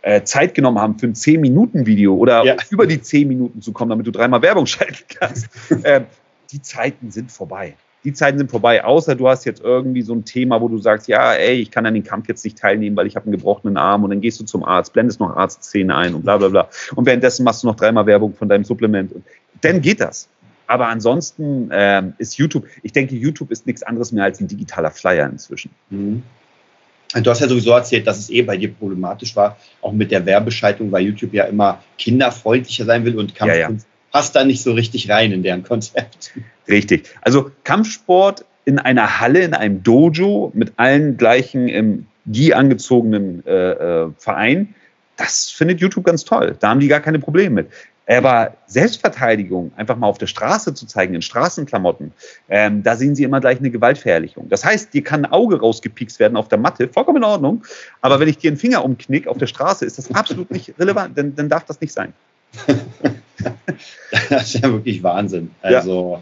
äh, 0.05 0.23
Zeit 0.23 0.53
genommen 0.53 0.77
haben 0.79 0.99
für 0.99 1.07
ein 1.07 1.15
10-Minuten-Video 1.15 2.13
oder 2.15 2.45
ja. 2.45 2.55
über 2.69 2.85
die 2.85 3.01
10 3.01 3.27
Minuten 3.27 3.61
zu 3.61 3.73
kommen, 3.73 3.89
damit 3.89 4.05
du 4.05 4.11
dreimal 4.11 4.41
Werbung 4.43 4.65
schalten 4.67 5.03
kannst. 5.09 5.47
äh, 5.83 6.01
die 6.51 6.61
Zeiten 6.61 7.09
sind 7.09 7.31
vorbei. 7.31 7.75
Die 8.03 8.13
Zeiten 8.13 8.37
sind 8.37 8.51
vorbei, 8.51 8.83
außer 8.83 9.15
du 9.15 9.27
hast 9.27 9.45
jetzt 9.45 9.63
irgendwie 9.63 10.03
so 10.03 10.13
ein 10.13 10.23
Thema, 10.23 10.61
wo 10.61 10.67
du 10.67 10.77
sagst, 10.77 11.07
ja, 11.07 11.33
ey, 11.33 11.55
ich 11.55 11.71
kann 11.71 11.87
an 11.87 11.95
den 11.95 12.03
Kampf 12.03 12.27
jetzt 12.27 12.45
nicht 12.45 12.55
teilnehmen, 12.55 12.95
weil 12.95 13.07
ich 13.07 13.15
habe 13.15 13.25
einen 13.25 13.31
gebrochenen 13.31 13.77
Arm 13.77 14.03
und 14.03 14.11
dann 14.11 14.21
gehst 14.21 14.39
du 14.39 14.45
zum 14.45 14.63
Arzt, 14.63 14.93
blendest 14.93 15.19
noch 15.19 15.35
Arztszene 15.35 15.95
ein 15.95 16.13
und 16.13 16.21
bla 16.21 16.37
bla 16.37 16.49
bla. 16.49 16.69
Und 16.93 17.07
währenddessen 17.07 17.43
machst 17.43 17.63
du 17.63 17.67
noch 17.67 17.75
dreimal 17.75 18.05
Werbung 18.05 18.35
von 18.35 18.47
deinem 18.47 18.63
Supplement. 18.63 19.11
Und 19.11 19.25
dann 19.61 19.81
geht 19.81 20.01
das. 20.01 20.29
Aber 20.67 20.87
ansonsten 20.87 21.69
ähm, 21.71 22.13
ist 22.19 22.37
YouTube, 22.37 22.67
ich 22.83 22.91
denke, 22.91 23.15
YouTube 23.15 23.49
ist 23.49 23.65
nichts 23.65 23.81
anderes 23.81 24.11
mehr 24.11 24.23
als 24.23 24.39
ein 24.39 24.47
digitaler 24.47 24.91
Flyer 24.91 25.27
inzwischen. 25.27 25.71
Mhm. 25.89 26.21
Du 27.13 27.29
hast 27.29 27.39
ja 27.39 27.47
sowieso 27.47 27.71
erzählt, 27.71 28.07
dass 28.07 28.19
es 28.19 28.29
eh 28.29 28.41
bei 28.41 28.57
dir 28.57 28.73
problematisch 28.73 29.35
war, 29.35 29.57
auch 29.81 29.93
mit 29.93 30.11
der 30.11 30.25
Werbeschaltung, 30.25 30.91
weil 30.91 31.05
YouTube 31.05 31.33
ja 31.33 31.45
immer 31.45 31.81
kinderfreundlicher 31.97 32.85
sein 32.85 33.05
will 33.05 33.17
und 33.17 33.35
Kampfkunst 33.35 33.87
ja, 33.87 33.91
ja. 34.01 34.11
passt 34.11 34.35
da 34.35 34.43
nicht 34.43 34.61
so 34.61 34.73
richtig 34.73 35.09
rein 35.09 35.31
in 35.31 35.43
deren 35.43 35.63
Konzept. 35.63 36.33
Richtig. 36.67 37.09
Also 37.21 37.51
Kampfsport 37.63 38.43
in 38.65 38.79
einer 38.79 39.19
Halle, 39.19 39.41
in 39.41 39.53
einem 39.53 39.83
Dojo 39.83 40.51
mit 40.53 40.73
allen 40.77 41.17
gleichen 41.17 41.67
im 41.67 42.07
Gi 42.25 42.53
angezogenen 42.53 43.45
äh, 43.45 43.51
äh, 43.51 44.11
Verein, 44.17 44.73
das 45.17 45.49
findet 45.49 45.79
YouTube 45.79 46.05
ganz 46.05 46.25
toll. 46.25 46.57
Da 46.59 46.69
haben 46.69 46.79
die 46.79 46.87
gar 46.87 46.99
keine 46.99 47.19
Probleme 47.19 47.55
mit. 47.55 47.69
Aber 48.07 48.55
Selbstverteidigung, 48.67 49.71
einfach 49.75 49.97
mal 49.97 50.07
auf 50.07 50.19
der 50.19 50.27
Straße 50.27 50.73
zu 50.73 50.85
zeigen, 50.85 51.15
in 51.15 51.21
Straßenklamotten, 51.21 52.11
ähm, 52.49 52.83
da 52.83 52.95
sehen 52.95 53.15
Sie 53.15 53.23
immer 53.23 53.39
gleich 53.39 53.59
eine 53.59 53.71
Gewaltverherrlichung. 53.71 54.47
Das 54.49 54.63
heißt, 54.63 54.93
dir 54.93 55.03
kann 55.03 55.25
ein 55.25 55.31
Auge 55.31 55.59
rausgepikst 55.59 56.19
werden 56.19 56.37
auf 56.37 56.47
der 56.47 56.59
Matte, 56.59 56.87
vollkommen 56.87 57.17
in 57.17 57.23
Ordnung. 57.23 57.63
Aber 58.01 58.19
wenn 58.19 58.27
ich 58.27 58.37
dir 58.37 58.51
einen 58.51 58.57
Finger 58.57 58.85
umknick 58.85 59.27
auf 59.27 59.37
der 59.37 59.47
Straße, 59.47 59.85
ist 59.85 59.97
das 59.97 60.13
absolut 60.13 60.51
nicht 60.51 60.77
relevant, 60.79 61.17
denn 61.17 61.35
dann 61.35 61.49
darf 61.49 61.65
das 61.65 61.81
nicht 61.81 61.93
sein. 61.93 62.13
das 64.29 64.53
ist 64.53 64.63
ja 64.63 64.71
wirklich 64.71 65.01
Wahnsinn. 65.01 65.51
Also, 65.61 66.21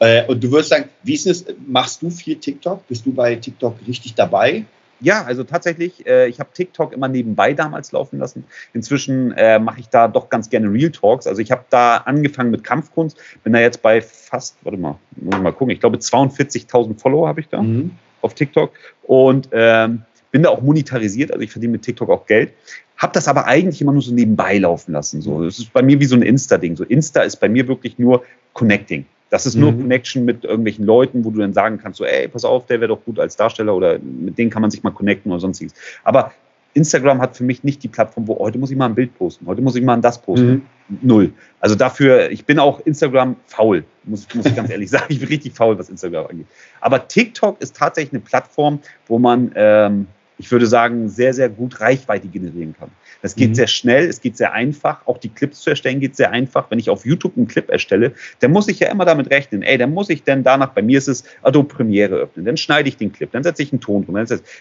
ja. 0.00 0.06
äh, 0.06 0.26
und 0.26 0.44
du 0.44 0.50
würdest 0.50 0.70
sagen, 0.70 0.88
wie 1.02 1.14
ist 1.14 1.26
es, 1.26 1.46
machst 1.66 2.02
du 2.02 2.10
viel 2.10 2.36
TikTok? 2.36 2.86
Bist 2.88 3.06
du 3.06 3.12
bei 3.12 3.36
TikTok 3.36 3.76
richtig 3.86 4.14
dabei? 4.14 4.66
Ja, 5.00 5.24
also 5.24 5.44
tatsächlich, 5.44 6.06
äh, 6.06 6.28
ich 6.28 6.40
habe 6.40 6.50
TikTok 6.52 6.92
immer 6.92 7.08
nebenbei 7.08 7.52
damals 7.52 7.92
laufen 7.92 8.18
lassen. 8.18 8.44
Inzwischen 8.72 9.32
äh, 9.32 9.58
mache 9.58 9.80
ich 9.80 9.88
da 9.88 10.08
doch 10.08 10.30
ganz 10.30 10.48
gerne 10.48 10.72
Real 10.72 10.90
Talks. 10.90 11.26
Also 11.26 11.42
ich 11.42 11.50
habe 11.50 11.64
da 11.70 11.98
angefangen 11.98 12.50
mit 12.50 12.64
Kampfkunst, 12.64 13.18
bin 13.44 13.52
da 13.52 13.60
jetzt 13.60 13.82
bei 13.82 14.00
fast, 14.00 14.56
warte 14.62 14.78
mal, 14.78 14.98
muss 15.16 15.38
mal 15.40 15.52
gucken, 15.52 15.70
ich 15.70 15.80
glaube 15.80 15.98
42.000 15.98 16.98
Follower 16.98 17.28
habe 17.28 17.40
ich 17.40 17.48
da 17.48 17.60
mhm. 17.60 17.90
auf 18.22 18.34
TikTok 18.34 18.72
und 19.02 19.48
ähm, 19.52 20.02
bin 20.30 20.42
da 20.42 20.50
auch 20.50 20.62
monetarisiert, 20.62 21.30
also 21.30 21.42
ich 21.42 21.50
verdiene 21.50 21.72
mit 21.72 21.82
TikTok 21.82 22.08
auch 22.08 22.26
Geld. 22.26 22.52
Habe 22.96 23.12
das 23.12 23.28
aber 23.28 23.46
eigentlich 23.46 23.82
immer 23.82 23.92
nur 23.92 24.02
so 24.02 24.14
nebenbei 24.14 24.56
laufen 24.56 24.92
lassen. 24.92 25.20
So, 25.20 25.44
das 25.44 25.58
ist 25.58 25.72
bei 25.74 25.82
mir 25.82 26.00
wie 26.00 26.06
so 26.06 26.16
ein 26.16 26.22
Insta-Ding. 26.22 26.76
So 26.76 26.84
Insta 26.84 27.22
ist 27.22 27.36
bei 27.36 27.48
mir 27.48 27.68
wirklich 27.68 27.98
nur 27.98 28.24
Connecting. 28.54 29.04
Das 29.30 29.44
ist 29.46 29.56
nur 29.56 29.72
mhm. 29.72 29.82
Connection 29.82 30.24
mit 30.24 30.44
irgendwelchen 30.44 30.84
Leuten, 30.84 31.24
wo 31.24 31.30
du 31.30 31.40
dann 31.40 31.52
sagen 31.52 31.78
kannst, 31.78 31.98
so, 31.98 32.04
ey, 32.04 32.28
pass 32.28 32.44
auf, 32.44 32.66
der 32.66 32.80
wäre 32.80 32.88
doch 32.88 33.04
gut 33.04 33.18
als 33.18 33.36
Darsteller 33.36 33.74
oder 33.74 33.98
mit 33.98 34.38
denen 34.38 34.50
kann 34.50 34.62
man 34.62 34.70
sich 34.70 34.82
mal 34.82 34.90
connecten 34.90 35.32
oder 35.32 35.40
sonstiges. 35.40 35.74
Aber 36.04 36.32
Instagram 36.74 37.20
hat 37.20 37.36
für 37.36 37.42
mich 37.42 37.64
nicht 37.64 37.82
die 37.82 37.88
Plattform, 37.88 38.28
wo 38.28 38.38
heute 38.38 38.58
muss 38.58 38.70
ich 38.70 38.76
mal 38.76 38.86
ein 38.86 38.94
Bild 38.94 39.16
posten, 39.16 39.46
heute 39.46 39.62
muss 39.62 39.74
ich 39.76 39.82
mal 39.82 39.94
ein 39.94 40.02
das 40.02 40.20
posten. 40.20 40.48
Mhm. 40.88 40.98
Null. 41.02 41.32
Also 41.58 41.74
dafür, 41.74 42.30
ich 42.30 42.44
bin 42.44 42.60
auch 42.60 42.80
Instagram 42.80 43.34
faul, 43.46 43.82
muss, 44.04 44.26
muss 44.34 44.46
ich 44.46 44.54
ganz 44.54 44.70
ehrlich 44.70 44.90
sagen. 44.90 45.06
Ich 45.08 45.18
bin 45.18 45.28
richtig 45.28 45.54
faul, 45.54 45.76
was 45.78 45.88
Instagram 45.88 46.26
angeht. 46.26 46.46
Aber 46.80 47.08
TikTok 47.08 47.60
ist 47.60 47.74
tatsächlich 47.74 48.12
eine 48.12 48.20
Plattform, 48.20 48.78
wo 49.08 49.18
man, 49.18 49.50
ähm, 49.56 50.06
ich 50.38 50.50
würde 50.50 50.66
sagen, 50.66 51.08
sehr, 51.08 51.32
sehr 51.32 51.48
gut 51.48 51.80
Reichweite 51.80 52.28
generieren 52.28 52.74
kann. 52.78 52.90
Das 53.22 53.34
geht 53.34 53.50
mhm. 53.50 53.54
sehr 53.54 53.66
schnell, 53.66 54.06
es 54.06 54.20
geht 54.20 54.36
sehr 54.36 54.52
einfach. 54.52 55.06
Auch 55.06 55.18
die 55.18 55.30
Clips 55.30 55.60
zu 55.60 55.70
erstellen 55.70 56.00
geht 56.00 56.16
sehr 56.16 56.30
einfach. 56.30 56.70
Wenn 56.70 56.78
ich 56.78 56.90
auf 56.90 57.06
YouTube 57.06 57.36
einen 57.36 57.46
Clip 57.46 57.68
erstelle, 57.70 58.12
dann 58.40 58.52
muss 58.52 58.68
ich 58.68 58.80
ja 58.80 58.90
immer 58.90 59.04
damit 59.04 59.30
rechnen, 59.30 59.62
ey, 59.62 59.78
dann 59.78 59.92
muss 59.92 60.10
ich 60.10 60.22
dann 60.22 60.44
danach, 60.44 60.70
bei 60.70 60.82
mir 60.82 60.98
ist 60.98 61.08
es 61.08 61.24
Adobe 61.42 61.74
Premiere 61.74 62.14
öffnen, 62.16 62.44
dann 62.44 62.56
schneide 62.56 62.88
ich 62.88 62.96
den 62.96 63.12
Clip, 63.12 63.30
dann 63.32 63.42
setze 63.42 63.62
ich 63.62 63.72
einen 63.72 63.80
Ton 63.80 64.04
drum. 64.04 64.16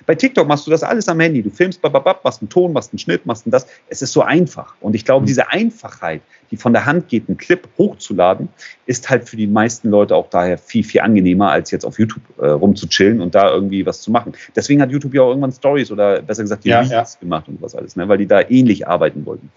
Bei 0.06 0.16
TikTok 0.16 0.48
machst 0.48 0.68
du 0.68 0.72
das 0.72 0.84
alles 0.84 1.08
am 1.08 1.20
Handy. 1.20 1.42
Du 1.42 1.50
filmst, 1.50 1.82
bababab, 1.82 2.24
machst 2.24 2.42
einen 2.42 2.50
Ton, 2.50 2.74
machst 2.74 2.92
einen 2.92 3.00
Schnitt, 3.00 3.26
machst 3.26 3.46
einen 3.46 3.52
das. 3.52 3.68
Es 3.90 4.02
ist 4.02 4.14
so 4.14 4.22
einfach. 4.22 4.76
Und 4.82 4.96
ich 4.96 5.06
glaube, 5.06 5.24
mhm. 5.24 5.28
diese 5.28 5.50
Einfachheit, 5.50 6.22
die 6.52 6.58
von 6.58 6.74
der 6.74 6.86
Hand 6.86 7.08
geht, 7.08 7.28
einen 7.28 7.38
Clip 7.38 7.68
hochzuladen, 7.78 8.50
ist 8.86 9.10
halt 9.10 9.28
für 9.28 9.38
die 9.38 9.48
meisten 9.48 9.90
Leute 9.90 10.16
auch 10.16 10.30
daher 10.30 10.58
viel, 10.58 10.84
viel 10.84 11.02
angenehmer, 11.02 11.52
als 11.52 11.72
jetzt 11.72 11.86
auf 11.86 12.00
YouTube 12.00 12.24
äh, 12.38 12.48
rumzuchillen 12.48 13.22
und 13.22 13.36
da 13.36 13.52
irgendwie 13.52 13.86
was 13.86 14.02
zu 14.02 14.12
machen. 14.12 14.34
Deswegen 14.56 14.82
hat 14.82 14.92
YouTube 14.92 15.14
ja 15.14 15.22
auch 15.22 15.30
irgendwann 15.30 15.52
Stories 15.66 15.92
oder 15.92 16.22
besser 16.22 16.44
gesagt 16.44 16.64
die 16.64 16.70
ja, 16.70 16.82
Reels 16.82 16.92
ja. 16.92 17.20
gemacht 17.20 17.48
und 17.48 17.62
was 17.62 17.76
alles, 17.76 17.96
ne? 17.96 18.08
weil 18.08 18.20
die 18.20 18.28
da 18.28 18.42
ähnlich 18.42 18.88
arbeiten 18.88 19.26
wollten. 19.26 19.50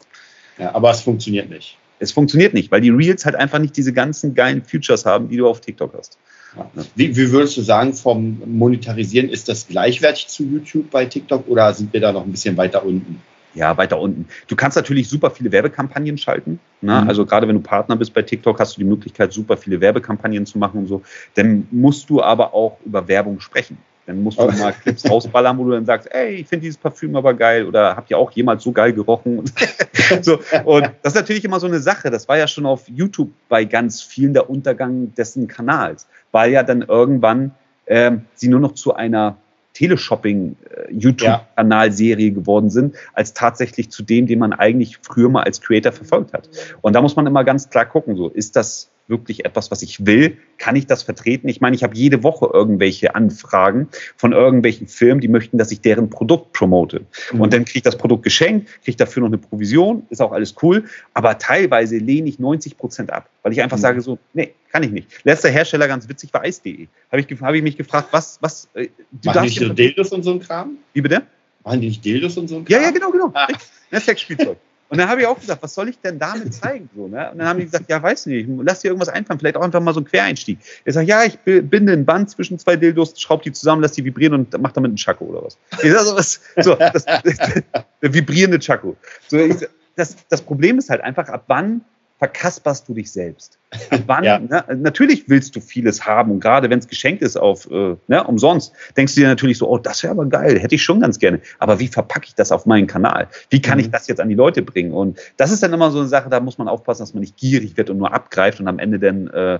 Ja, 0.58 0.74
aber 0.74 0.90
es 0.90 1.02
funktioniert 1.02 1.50
nicht. 1.50 1.76
Es 2.00 2.12
funktioniert 2.12 2.54
nicht, 2.54 2.70
weil 2.70 2.80
die 2.80 2.90
Reels 2.90 3.24
halt 3.26 3.36
einfach 3.36 3.58
nicht 3.58 3.76
diese 3.76 3.92
ganzen 3.92 4.34
geilen 4.34 4.62
Features 4.62 5.04
haben, 5.04 5.28
die 5.28 5.36
du 5.36 5.48
auf 5.48 5.60
TikTok 5.60 5.94
hast. 5.98 6.16
Ja. 6.56 6.70
Wie, 6.94 7.14
wie, 7.14 7.30
würdest 7.30 7.56
du 7.56 7.62
sagen, 7.62 7.92
vom 7.92 8.40
Monetarisieren 8.46 9.28
ist 9.28 9.48
das 9.48 9.66
gleichwertig 9.66 10.28
zu 10.28 10.44
YouTube 10.44 10.90
bei 10.90 11.04
TikTok 11.04 11.46
oder 11.48 11.74
sind 11.74 11.92
wir 11.92 12.00
da 12.00 12.12
noch 12.12 12.24
ein 12.24 12.30
bisschen 12.30 12.56
weiter 12.56 12.84
unten? 12.84 13.20
Ja, 13.54 13.76
weiter 13.76 13.98
unten. 14.00 14.26
Du 14.46 14.56
kannst 14.56 14.76
natürlich 14.76 15.08
super 15.08 15.30
viele 15.30 15.50
Werbekampagnen 15.52 16.16
schalten. 16.16 16.60
Ne? 16.80 17.02
Mhm. 17.02 17.08
Also 17.08 17.26
gerade 17.26 17.48
wenn 17.48 17.56
du 17.56 17.60
Partner 17.60 17.96
bist 17.96 18.14
bei 18.14 18.22
TikTok, 18.22 18.58
hast 18.60 18.76
du 18.76 18.80
die 18.80 18.86
Möglichkeit, 18.86 19.32
super 19.32 19.56
viele 19.56 19.80
Werbekampagnen 19.80 20.46
zu 20.46 20.58
machen 20.58 20.80
und 20.80 20.86
so. 20.86 21.02
Dann 21.34 21.66
musst 21.70 22.08
du 22.08 22.22
aber 22.22 22.54
auch 22.54 22.78
über 22.84 23.08
Werbung 23.08 23.40
sprechen. 23.40 23.76
Dann 24.08 24.22
musst 24.22 24.38
du 24.38 24.44
oh. 24.44 24.52
mal 24.52 24.72
Clips 24.72 25.04
rausballern, 25.08 25.56
wo 25.58 25.64
du 25.64 25.72
dann 25.72 25.84
sagst, 25.84 26.10
ey, 26.10 26.36
ich 26.36 26.48
finde 26.48 26.62
dieses 26.62 26.78
Parfüm 26.78 27.14
aber 27.14 27.34
geil 27.34 27.66
oder 27.66 27.94
habt 27.94 28.10
ihr 28.10 28.16
auch 28.16 28.30
jemals 28.30 28.64
so 28.64 28.72
geil 28.72 28.94
gerochen? 28.94 29.44
so, 30.22 30.38
und 30.64 30.90
das 31.02 31.12
ist 31.12 31.14
natürlich 31.14 31.44
immer 31.44 31.60
so 31.60 31.66
eine 31.66 31.78
Sache. 31.78 32.10
Das 32.10 32.26
war 32.26 32.38
ja 32.38 32.48
schon 32.48 32.64
auf 32.64 32.88
YouTube 32.88 33.30
bei 33.50 33.66
ganz 33.66 34.00
vielen 34.00 34.32
der 34.32 34.48
Untergang 34.48 35.14
dessen 35.14 35.46
Kanals, 35.46 36.06
weil 36.32 36.52
ja 36.52 36.62
dann 36.62 36.80
irgendwann 36.80 37.50
ähm, 37.86 38.22
sie 38.32 38.48
nur 38.48 38.60
noch 38.60 38.72
zu 38.72 38.94
einer 38.94 39.36
Teleshopping-YouTube-Kanalserie 39.74 42.28
äh, 42.28 42.30
geworden 42.30 42.70
sind, 42.70 42.96
als 43.12 43.34
tatsächlich 43.34 43.90
zu 43.90 44.02
dem, 44.02 44.26
den 44.26 44.38
man 44.38 44.54
eigentlich 44.54 45.00
früher 45.02 45.28
mal 45.28 45.42
als 45.42 45.60
Creator 45.60 45.92
verfolgt 45.92 46.32
hat. 46.32 46.48
Und 46.80 46.94
da 46.94 47.02
muss 47.02 47.14
man 47.14 47.26
immer 47.26 47.44
ganz 47.44 47.68
klar 47.68 47.84
gucken, 47.84 48.16
so 48.16 48.30
ist 48.30 48.56
das 48.56 48.88
wirklich 49.08 49.44
etwas, 49.44 49.70
was 49.70 49.82
ich 49.82 50.06
will? 50.06 50.36
Kann 50.58 50.76
ich 50.76 50.86
das 50.86 51.02
vertreten? 51.02 51.48
Ich 51.48 51.60
meine, 51.60 51.74
ich 51.74 51.82
habe 51.82 51.96
jede 51.96 52.22
Woche 52.22 52.50
irgendwelche 52.52 53.14
Anfragen 53.14 53.88
von 54.16 54.32
irgendwelchen 54.32 54.86
Firmen, 54.86 55.20
die 55.20 55.28
möchten, 55.28 55.58
dass 55.58 55.72
ich 55.72 55.80
deren 55.80 56.10
Produkt 56.10 56.52
promote. 56.52 57.06
Mhm. 57.32 57.40
Und 57.40 57.52
dann 57.52 57.64
kriege 57.64 57.78
ich 57.78 57.82
das 57.82 57.96
Produkt 57.96 58.22
geschenkt, 58.22 58.68
kriege 58.84 58.96
dafür 58.96 59.22
noch 59.22 59.28
eine 59.28 59.38
Provision, 59.38 60.06
ist 60.10 60.20
auch 60.20 60.32
alles 60.32 60.54
cool. 60.62 60.84
Aber 61.14 61.38
teilweise 61.38 61.98
lehne 61.98 62.28
ich 62.28 62.38
90 62.38 62.76
Prozent 62.76 63.12
ab, 63.12 63.28
weil 63.42 63.52
ich 63.52 63.62
einfach 63.62 63.78
mhm. 63.78 63.82
sage 63.82 64.00
so, 64.00 64.18
nee, 64.34 64.54
kann 64.70 64.82
ich 64.82 64.90
nicht. 64.90 65.08
Letzter 65.24 65.48
Hersteller, 65.48 65.88
ganz 65.88 66.08
witzig, 66.08 66.32
war 66.32 66.42
Eis.de. 66.42 66.88
Habe 67.10 67.20
ich, 67.20 67.40
hab 67.40 67.54
ich 67.54 67.62
mich 67.62 67.76
gefragt, 67.76 68.08
was, 68.10 68.38
was, 68.42 68.68
äh, 68.74 68.88
du 69.10 69.30
Machen 69.30 69.42
nicht 69.44 69.58
so 69.58 69.68
Dildos 69.68 70.12
und 70.12 70.22
so 70.22 70.32
ein 70.32 70.40
Kram? 70.40 70.78
Wie 70.92 71.00
bitte? 71.00 71.22
Machen 71.64 71.80
die 71.80 71.88
nicht 71.88 72.04
Dildos 72.04 72.36
und 72.36 72.48
so 72.48 72.56
ein 72.56 72.64
Kram? 72.64 72.80
Ja, 72.80 72.82
ja, 72.82 72.90
genau, 72.90 73.10
genau. 73.10 73.30
Ah. 73.34 73.48
Das 73.90 74.04
Sexspielzeug. 74.04 74.58
Und 74.90 74.98
dann 74.98 75.08
habe 75.08 75.20
ich 75.20 75.26
auch 75.26 75.38
gesagt, 75.38 75.62
was 75.62 75.74
soll 75.74 75.88
ich 75.88 75.98
denn 76.00 76.18
damit 76.18 76.54
zeigen? 76.54 76.88
So, 76.96 77.08
ne? 77.08 77.30
Und 77.30 77.38
dann 77.38 77.48
haben 77.48 77.58
die 77.58 77.66
gesagt, 77.66 77.90
ja, 77.90 78.02
weiß 78.02 78.26
nicht, 78.26 78.48
lass 78.62 78.80
dir 78.80 78.88
irgendwas 78.88 79.10
einfallen, 79.10 79.38
vielleicht 79.38 79.56
auch 79.56 79.62
einfach 79.62 79.80
mal 79.80 79.92
so 79.92 80.00
ein 80.00 80.06
Quereinstieg. 80.06 80.58
Ich 80.84 80.94
sage, 80.94 81.06
ja, 81.06 81.24
ich 81.24 81.38
binde 81.40 81.92
ein 81.92 82.06
Band 82.06 82.30
zwischen 82.30 82.58
zwei 82.58 82.76
Dildos, 82.76 83.20
schraube 83.20 83.44
die 83.44 83.52
zusammen, 83.52 83.82
lass 83.82 83.92
die 83.92 84.04
vibrieren 84.04 84.34
und 84.34 84.60
mach 84.60 84.72
damit 84.72 84.90
einen 84.90 84.96
Chaco 84.96 85.26
oder 85.26 85.44
was. 85.44 85.58
Ich 85.82 85.92
sag 85.92 86.02
so, 86.02 86.16
was 86.16 86.40
so, 86.56 86.74
das, 86.74 87.04
das, 87.04 87.22
der 88.02 88.14
vibrierende 88.14 88.58
Chaco. 88.58 88.96
So, 89.28 89.36
ich, 89.36 89.56
das, 89.96 90.16
das 90.28 90.40
Problem 90.40 90.78
ist 90.78 90.88
halt 90.88 91.02
einfach, 91.02 91.28
ab 91.28 91.44
wann 91.48 91.82
verkasperst 92.18 92.88
du 92.88 92.94
dich 92.94 93.12
selbst. 93.12 93.58
Wann, 94.06 94.24
ja. 94.24 94.38
ne, 94.38 94.64
natürlich 94.76 95.28
willst 95.28 95.54
du 95.54 95.60
vieles 95.60 96.04
haben 96.04 96.30
und 96.32 96.40
gerade 96.40 96.68
wenn 96.70 96.78
es 96.78 96.88
geschenkt 96.88 97.22
ist 97.22 97.36
auf 97.36 97.70
äh, 97.70 97.96
ne, 98.08 98.24
umsonst, 98.24 98.72
denkst 98.96 99.14
du 99.14 99.20
dir 99.20 99.28
natürlich 99.28 99.58
so, 99.58 99.68
oh, 99.68 99.78
das 99.78 100.02
wäre 100.02 100.12
aber 100.12 100.26
geil, 100.26 100.58
hätte 100.58 100.74
ich 100.74 100.82
schon 100.82 101.00
ganz 101.00 101.18
gerne. 101.18 101.40
Aber 101.58 101.78
wie 101.78 101.88
verpacke 101.88 102.26
ich 102.26 102.34
das 102.34 102.50
auf 102.50 102.66
meinen 102.66 102.86
Kanal? 102.86 103.28
Wie 103.50 103.60
kann 103.60 103.78
mhm. 103.78 103.84
ich 103.84 103.90
das 103.90 104.08
jetzt 104.08 104.20
an 104.20 104.28
die 104.28 104.34
Leute 104.34 104.62
bringen? 104.62 104.92
Und 104.92 105.18
das 105.36 105.52
ist 105.52 105.62
dann 105.62 105.72
immer 105.72 105.90
so 105.90 106.00
eine 106.00 106.08
Sache, 106.08 106.28
da 106.30 106.40
muss 106.40 106.58
man 106.58 106.68
aufpassen, 106.68 107.02
dass 107.02 107.14
man 107.14 107.20
nicht 107.20 107.36
gierig 107.36 107.76
wird 107.76 107.90
und 107.90 107.98
nur 107.98 108.12
abgreift 108.12 108.58
und 108.58 108.68
am 108.68 108.78
Ende 108.78 108.98
dann 108.98 109.28
äh, 109.28 109.58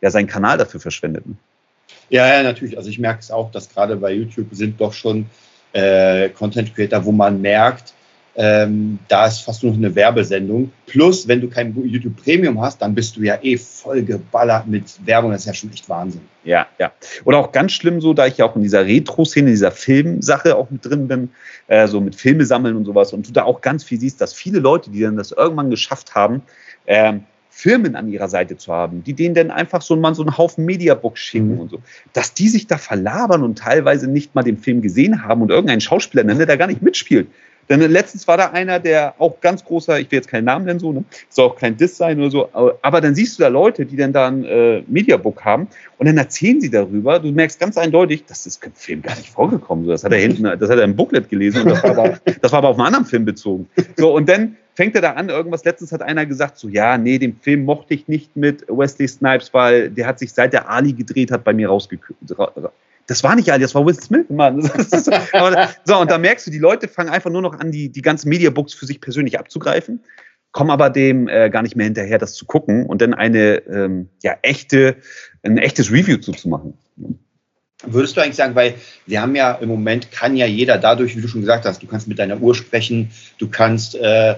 ja 0.00 0.10
seinen 0.10 0.26
Kanal 0.26 0.58
dafür 0.58 0.80
verschwendet. 0.80 1.26
Ne? 1.26 1.34
Ja, 2.08 2.26
ja, 2.28 2.42
natürlich. 2.42 2.76
Also 2.76 2.88
ich 2.90 2.98
merke 2.98 3.20
es 3.20 3.30
auch, 3.30 3.50
dass 3.50 3.68
gerade 3.68 3.96
bei 3.96 4.12
YouTube 4.12 4.48
sind 4.52 4.80
doch 4.80 4.92
schon 4.92 5.26
äh, 5.72 6.28
Content 6.28 6.74
Creator, 6.74 7.04
wo 7.04 7.12
man 7.12 7.40
merkt, 7.40 7.94
ähm, 8.38 8.98
da 9.08 9.26
ist 9.26 9.40
fast 9.40 9.62
nur 9.62 9.72
noch 9.72 9.78
eine 9.78 9.94
Werbesendung. 9.94 10.70
Plus, 10.86 11.26
wenn 11.26 11.40
du 11.40 11.48
kein 11.48 11.74
YouTube 11.86 12.22
Premium 12.22 12.60
hast, 12.60 12.82
dann 12.82 12.94
bist 12.94 13.16
du 13.16 13.22
ja 13.22 13.38
eh 13.40 13.56
voll 13.56 14.02
geballert 14.02 14.66
mit 14.66 14.84
Werbung. 15.06 15.30
Das 15.30 15.40
ist 15.40 15.46
ja 15.46 15.54
schon 15.54 15.72
echt 15.72 15.88
Wahnsinn. 15.88 16.20
Ja, 16.44 16.66
ja. 16.78 16.92
Oder 17.24 17.38
auch 17.38 17.50
ganz 17.50 17.72
schlimm 17.72 18.00
so, 18.02 18.12
da 18.12 18.26
ich 18.26 18.36
ja 18.36 18.44
auch 18.44 18.54
in 18.54 18.62
dieser 18.62 18.84
Retro-Szene, 18.84 19.48
in 19.48 19.54
dieser 19.54 19.70
Filmsache 19.70 20.54
auch 20.54 20.70
mit 20.70 20.84
drin 20.84 21.08
bin, 21.08 21.30
äh, 21.68 21.88
so 21.88 22.00
mit 22.00 22.14
Filme 22.14 22.44
sammeln 22.44 22.76
und 22.76 22.84
sowas. 22.84 23.14
Und 23.14 23.26
du 23.26 23.32
da 23.32 23.44
auch 23.44 23.62
ganz 23.62 23.84
viel 23.84 23.98
siehst, 23.98 24.20
dass 24.20 24.34
viele 24.34 24.58
Leute, 24.58 24.90
die 24.90 25.00
dann 25.00 25.16
das 25.16 25.32
irgendwann 25.32 25.70
geschafft 25.70 26.14
haben, 26.14 26.42
ähm, 26.86 27.24
Firmen 27.48 27.96
an 27.96 28.06
ihrer 28.06 28.28
Seite 28.28 28.58
zu 28.58 28.70
haben, 28.70 29.02
die 29.02 29.14
denen 29.14 29.34
dann 29.34 29.50
einfach 29.50 29.80
so 29.80 29.96
mal 29.96 30.14
so 30.14 30.22
einen 30.22 30.36
Haufen 30.36 30.66
Mediabooks 30.66 31.20
schicken 31.20 31.54
mhm. 31.54 31.60
und 31.60 31.70
so, 31.70 31.78
dass 32.12 32.34
die 32.34 32.50
sich 32.50 32.66
da 32.66 32.76
verlabern 32.76 33.42
und 33.42 33.56
teilweise 33.56 34.10
nicht 34.10 34.34
mal 34.34 34.42
den 34.42 34.58
Film 34.58 34.82
gesehen 34.82 35.24
haben 35.24 35.40
und 35.40 35.50
irgendeinen 35.50 35.80
Schauspieler 35.80 36.22
nennen, 36.22 36.36
der 36.36 36.46
da 36.46 36.56
gar 36.56 36.66
nicht 36.66 36.82
mitspielt. 36.82 37.28
Denn 37.68 37.80
letztens 37.80 38.28
war 38.28 38.36
da 38.36 38.50
einer, 38.50 38.78
der 38.78 39.14
auch 39.18 39.40
ganz 39.40 39.64
großer, 39.64 39.98
ich 39.98 40.10
will 40.10 40.18
jetzt 40.18 40.28
keinen 40.28 40.44
Namen 40.44 40.66
nennen, 40.66 40.78
so, 40.78 40.92
ne? 40.92 41.04
soll 41.28 41.46
auch 41.46 41.56
kein 41.56 41.76
Diss 41.76 41.96
sein 41.96 42.18
oder 42.20 42.30
so, 42.30 42.48
aber 42.82 43.00
dann 43.00 43.14
siehst 43.14 43.38
du 43.38 43.42
da 43.42 43.48
Leute, 43.48 43.86
die 43.86 43.96
dann 43.96 44.12
da 44.12 44.28
ein 44.28 44.44
äh, 44.44 44.82
Mediabook 44.86 45.44
haben 45.44 45.68
und 45.98 46.06
dann 46.06 46.16
erzählen 46.16 46.60
sie 46.60 46.70
darüber. 46.70 47.18
Du 47.18 47.32
merkst 47.32 47.58
ganz 47.58 47.76
eindeutig, 47.76 48.24
das 48.26 48.46
ist 48.46 48.64
im 48.64 48.72
Film 48.72 49.02
gar 49.02 49.16
nicht 49.16 49.30
vorgekommen. 49.30 49.84
So, 49.84 49.90
das 49.90 50.04
hat 50.04 50.12
er 50.12 50.18
hinten, 50.18 50.42
das 50.44 50.70
hat 50.70 50.78
er 50.78 50.84
im 50.84 50.94
Booklet 50.94 51.28
gelesen 51.28 51.62
und 51.62 51.70
das 51.70 51.82
war 51.82 51.90
aber, 51.90 52.18
das 52.40 52.52
war 52.52 52.58
aber 52.58 52.68
auf 52.68 52.78
einen 52.78 52.86
anderen 52.86 53.06
Film 53.06 53.24
bezogen. 53.24 53.68
So, 53.96 54.14
und 54.14 54.28
dann 54.28 54.56
fängt 54.74 54.94
er 54.94 55.00
da 55.00 55.12
an, 55.12 55.30
irgendwas, 55.30 55.64
letztens 55.64 55.90
hat 55.90 56.02
einer 56.02 56.26
gesagt, 56.26 56.58
so, 56.58 56.68
ja, 56.68 56.98
nee, 56.98 57.18
den 57.18 57.36
Film 57.40 57.64
mochte 57.64 57.94
ich 57.94 58.08
nicht 58.08 58.36
mit 58.36 58.64
Wesley 58.68 59.08
Snipes, 59.08 59.52
weil 59.54 59.90
der 59.90 60.06
hat 60.06 60.18
sich 60.18 60.32
seit 60.32 60.52
der 60.52 60.70
Ali 60.70 60.92
gedreht 60.92 61.30
hat 61.30 61.44
bei 61.44 61.54
mir 61.54 61.68
rausgekühlt 61.68 62.18
das 63.06 63.22
war 63.22 63.36
nicht 63.36 63.50
Ali, 63.50 63.62
das 63.62 63.74
war 63.74 63.86
Will 63.86 63.94
Smith, 63.94 64.26
Mann. 64.28 64.62
so, 64.90 65.12
aber, 65.32 65.70
so, 65.84 65.98
und 65.98 66.10
da 66.10 66.18
merkst 66.18 66.46
du, 66.46 66.50
die 66.50 66.58
Leute 66.58 66.88
fangen 66.88 67.10
einfach 67.10 67.30
nur 67.30 67.42
noch 67.42 67.58
an, 67.58 67.70
die, 67.70 67.90
die 67.90 68.02
ganzen 68.02 68.28
Mediabooks 68.28 68.74
für 68.74 68.86
sich 68.86 69.00
persönlich 69.00 69.38
abzugreifen, 69.38 70.02
kommen 70.52 70.70
aber 70.70 70.90
dem 70.90 71.28
äh, 71.28 71.50
gar 71.50 71.62
nicht 71.62 71.76
mehr 71.76 71.84
hinterher, 71.84 72.18
das 72.18 72.34
zu 72.34 72.46
gucken 72.46 72.86
und 72.86 73.00
dann 73.00 73.14
eine 73.14 73.56
ähm, 73.66 74.08
ja, 74.22 74.36
echte, 74.42 74.96
ein 75.42 75.58
echtes 75.58 75.92
Review 75.92 76.16
zuzumachen. 76.16 76.74
Würdest 77.84 78.16
du 78.16 78.22
eigentlich 78.22 78.36
sagen, 78.36 78.54
weil 78.54 78.74
wir 79.06 79.20
haben 79.20 79.36
ja 79.36 79.52
im 79.52 79.68
Moment, 79.68 80.10
kann 80.10 80.34
ja 80.34 80.46
jeder 80.46 80.78
dadurch, 80.78 81.14
wie 81.16 81.20
du 81.20 81.28
schon 81.28 81.42
gesagt 81.42 81.66
hast, 81.66 81.82
du 81.82 81.86
kannst 81.86 82.08
mit 82.08 82.18
deiner 82.18 82.40
Uhr 82.40 82.54
sprechen, 82.54 83.10
du 83.38 83.48
kannst 83.48 83.94
äh, 83.94 84.36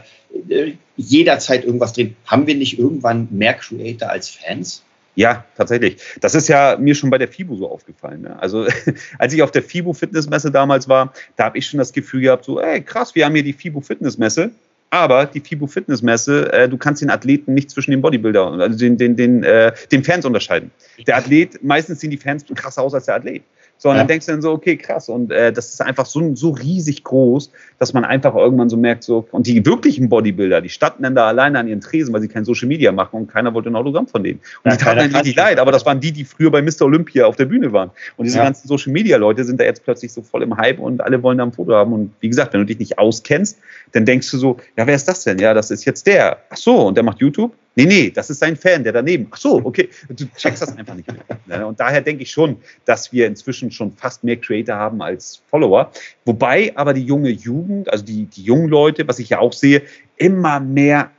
äh 0.48 0.74
jederzeit 0.96 1.64
irgendwas 1.64 1.92
drehen. 1.92 2.16
Haben 2.26 2.48
wir 2.48 2.56
nicht 2.56 2.76
irgendwann 2.76 3.28
mehr 3.30 3.54
Creator 3.54 4.10
als 4.10 4.28
Fans? 4.28 4.82
Ja, 5.18 5.44
tatsächlich. 5.56 6.00
Das 6.20 6.36
ist 6.36 6.46
ja 6.46 6.76
mir 6.78 6.94
schon 6.94 7.10
bei 7.10 7.18
der 7.18 7.26
FIBO 7.26 7.56
so 7.56 7.68
aufgefallen. 7.68 8.22
Ne? 8.22 8.40
Also 8.40 8.68
als 9.18 9.34
ich 9.34 9.42
auf 9.42 9.50
der 9.50 9.64
FIBO 9.64 9.92
Fitnessmesse 9.92 10.52
damals 10.52 10.88
war, 10.88 11.12
da 11.34 11.46
habe 11.46 11.58
ich 11.58 11.66
schon 11.66 11.78
das 11.78 11.92
Gefühl 11.92 12.20
gehabt, 12.20 12.44
so, 12.44 12.60
ey, 12.60 12.80
krass, 12.80 13.16
wir 13.16 13.24
haben 13.24 13.34
hier 13.34 13.42
die 13.42 13.52
FIBO 13.52 13.80
Fitnessmesse. 13.80 14.52
Aber 14.90 15.26
die 15.26 15.40
FIBO 15.40 15.66
Fitnessmesse, 15.66 16.52
äh, 16.52 16.68
du 16.68 16.78
kannst 16.78 17.02
den 17.02 17.10
Athleten 17.10 17.52
nicht 17.52 17.68
zwischen 17.68 17.90
den 17.90 18.00
Bodybuilder, 18.00 18.52
also 18.52 18.78
den, 18.78 18.96
den, 18.96 19.16
den, 19.16 19.42
äh, 19.42 19.72
den 19.90 20.04
Fans 20.04 20.24
unterscheiden. 20.24 20.70
Der 21.04 21.16
Athlet, 21.16 21.64
meistens 21.64 21.98
sehen 21.98 22.10
die 22.10 22.16
Fans 22.16 22.44
krasser 22.54 22.82
aus 22.82 22.94
als 22.94 23.06
der 23.06 23.16
Athlet. 23.16 23.42
So, 23.78 23.88
und 23.88 23.94
ja. 23.94 24.00
dann 24.00 24.08
denkst 24.08 24.26
du 24.26 24.32
dann 24.32 24.42
so, 24.42 24.50
okay, 24.50 24.76
krass. 24.76 25.08
Und 25.08 25.30
äh, 25.30 25.52
das 25.52 25.72
ist 25.72 25.80
einfach 25.80 26.04
so, 26.04 26.34
so 26.34 26.50
riesig 26.50 27.04
groß, 27.04 27.50
dass 27.78 27.92
man 27.92 28.04
einfach 28.04 28.34
irgendwann 28.34 28.68
so 28.68 28.76
merkt, 28.76 29.04
so, 29.04 29.26
und 29.30 29.46
die 29.46 29.64
wirklichen 29.64 30.08
Bodybuilder, 30.08 30.60
die 30.60 30.68
standen 30.68 31.04
dann 31.04 31.14
da 31.14 31.28
alleine 31.28 31.60
an 31.60 31.68
ihren 31.68 31.80
Tresen, 31.80 32.12
weil 32.12 32.20
sie 32.20 32.28
kein 32.28 32.44
Social 32.44 32.66
Media 32.66 32.90
machen 32.90 33.16
und 33.16 33.28
keiner 33.28 33.54
wollte 33.54 33.70
ein 33.70 33.76
Autogramm 33.76 34.08
von 34.08 34.24
denen. 34.24 34.40
Und 34.64 34.72
ja, 34.72 34.76
die 34.76 34.84
taten 34.84 34.98
eigentlich 34.98 35.22
nicht 35.22 35.36
leid, 35.36 35.60
aber 35.60 35.70
das 35.70 35.86
waren 35.86 36.00
die, 36.00 36.10
die 36.10 36.24
früher 36.24 36.50
bei 36.50 36.60
Mr. 36.60 36.82
Olympia 36.82 37.26
auf 37.26 37.36
der 37.36 37.44
Bühne 37.44 37.72
waren. 37.72 37.90
Und 38.16 38.24
diese 38.24 38.38
ja. 38.38 38.44
ganzen 38.44 38.66
Social 38.66 38.92
Media 38.92 39.16
Leute 39.16 39.44
sind 39.44 39.60
da 39.60 39.64
jetzt 39.64 39.84
plötzlich 39.84 40.12
so 40.12 40.22
voll 40.22 40.42
im 40.42 40.56
Hype 40.56 40.80
und 40.80 41.00
alle 41.00 41.22
wollen 41.22 41.38
da 41.38 41.44
ein 41.44 41.52
Foto 41.52 41.72
haben. 41.72 41.92
Und 41.92 42.12
wie 42.20 42.28
gesagt, 42.28 42.52
wenn 42.52 42.60
du 42.60 42.66
dich 42.66 42.80
nicht 42.80 42.98
auskennst, 42.98 43.58
dann 43.92 44.04
denkst 44.04 44.28
du 44.30 44.38
so, 44.38 44.56
ja, 44.76 44.86
wer 44.88 44.94
ist 44.96 45.06
das 45.06 45.22
denn? 45.22 45.38
Ja, 45.38 45.54
das 45.54 45.70
ist 45.70 45.84
jetzt 45.84 46.06
der. 46.08 46.38
Ach 46.50 46.56
so, 46.56 46.88
und 46.88 46.96
der 46.96 47.04
macht 47.04 47.20
YouTube? 47.20 47.52
Nee, 47.78 47.86
nee, 47.86 48.10
das 48.10 48.28
ist 48.28 48.40
sein 48.40 48.56
Fan, 48.56 48.82
der 48.82 48.92
daneben. 48.92 49.28
Ach 49.30 49.36
so, 49.36 49.64
okay. 49.64 49.88
Du 50.08 50.24
checkst 50.36 50.62
das 50.62 50.76
einfach 50.76 50.96
nicht 50.96 51.08
mehr. 51.46 51.64
Und 51.64 51.78
daher 51.78 52.00
denke 52.00 52.24
ich 52.24 52.30
schon, 52.32 52.56
dass 52.84 53.12
wir 53.12 53.28
inzwischen 53.28 53.70
schon 53.70 53.92
fast 53.92 54.24
mehr 54.24 54.36
Creator 54.36 54.74
haben 54.74 55.00
als 55.00 55.42
Follower. 55.48 55.92
Wobei 56.24 56.72
aber 56.74 56.92
die 56.92 57.04
junge 57.04 57.30
Jugend, 57.30 57.88
also 57.92 58.04
die, 58.04 58.24
die 58.26 58.42
jungen 58.42 58.66
Leute, 58.66 59.06
was 59.06 59.20
ich 59.20 59.28
ja 59.28 59.38
auch 59.38 59.52
sehe, 59.52 59.82
immer 60.16 60.58
mehr 60.58 61.12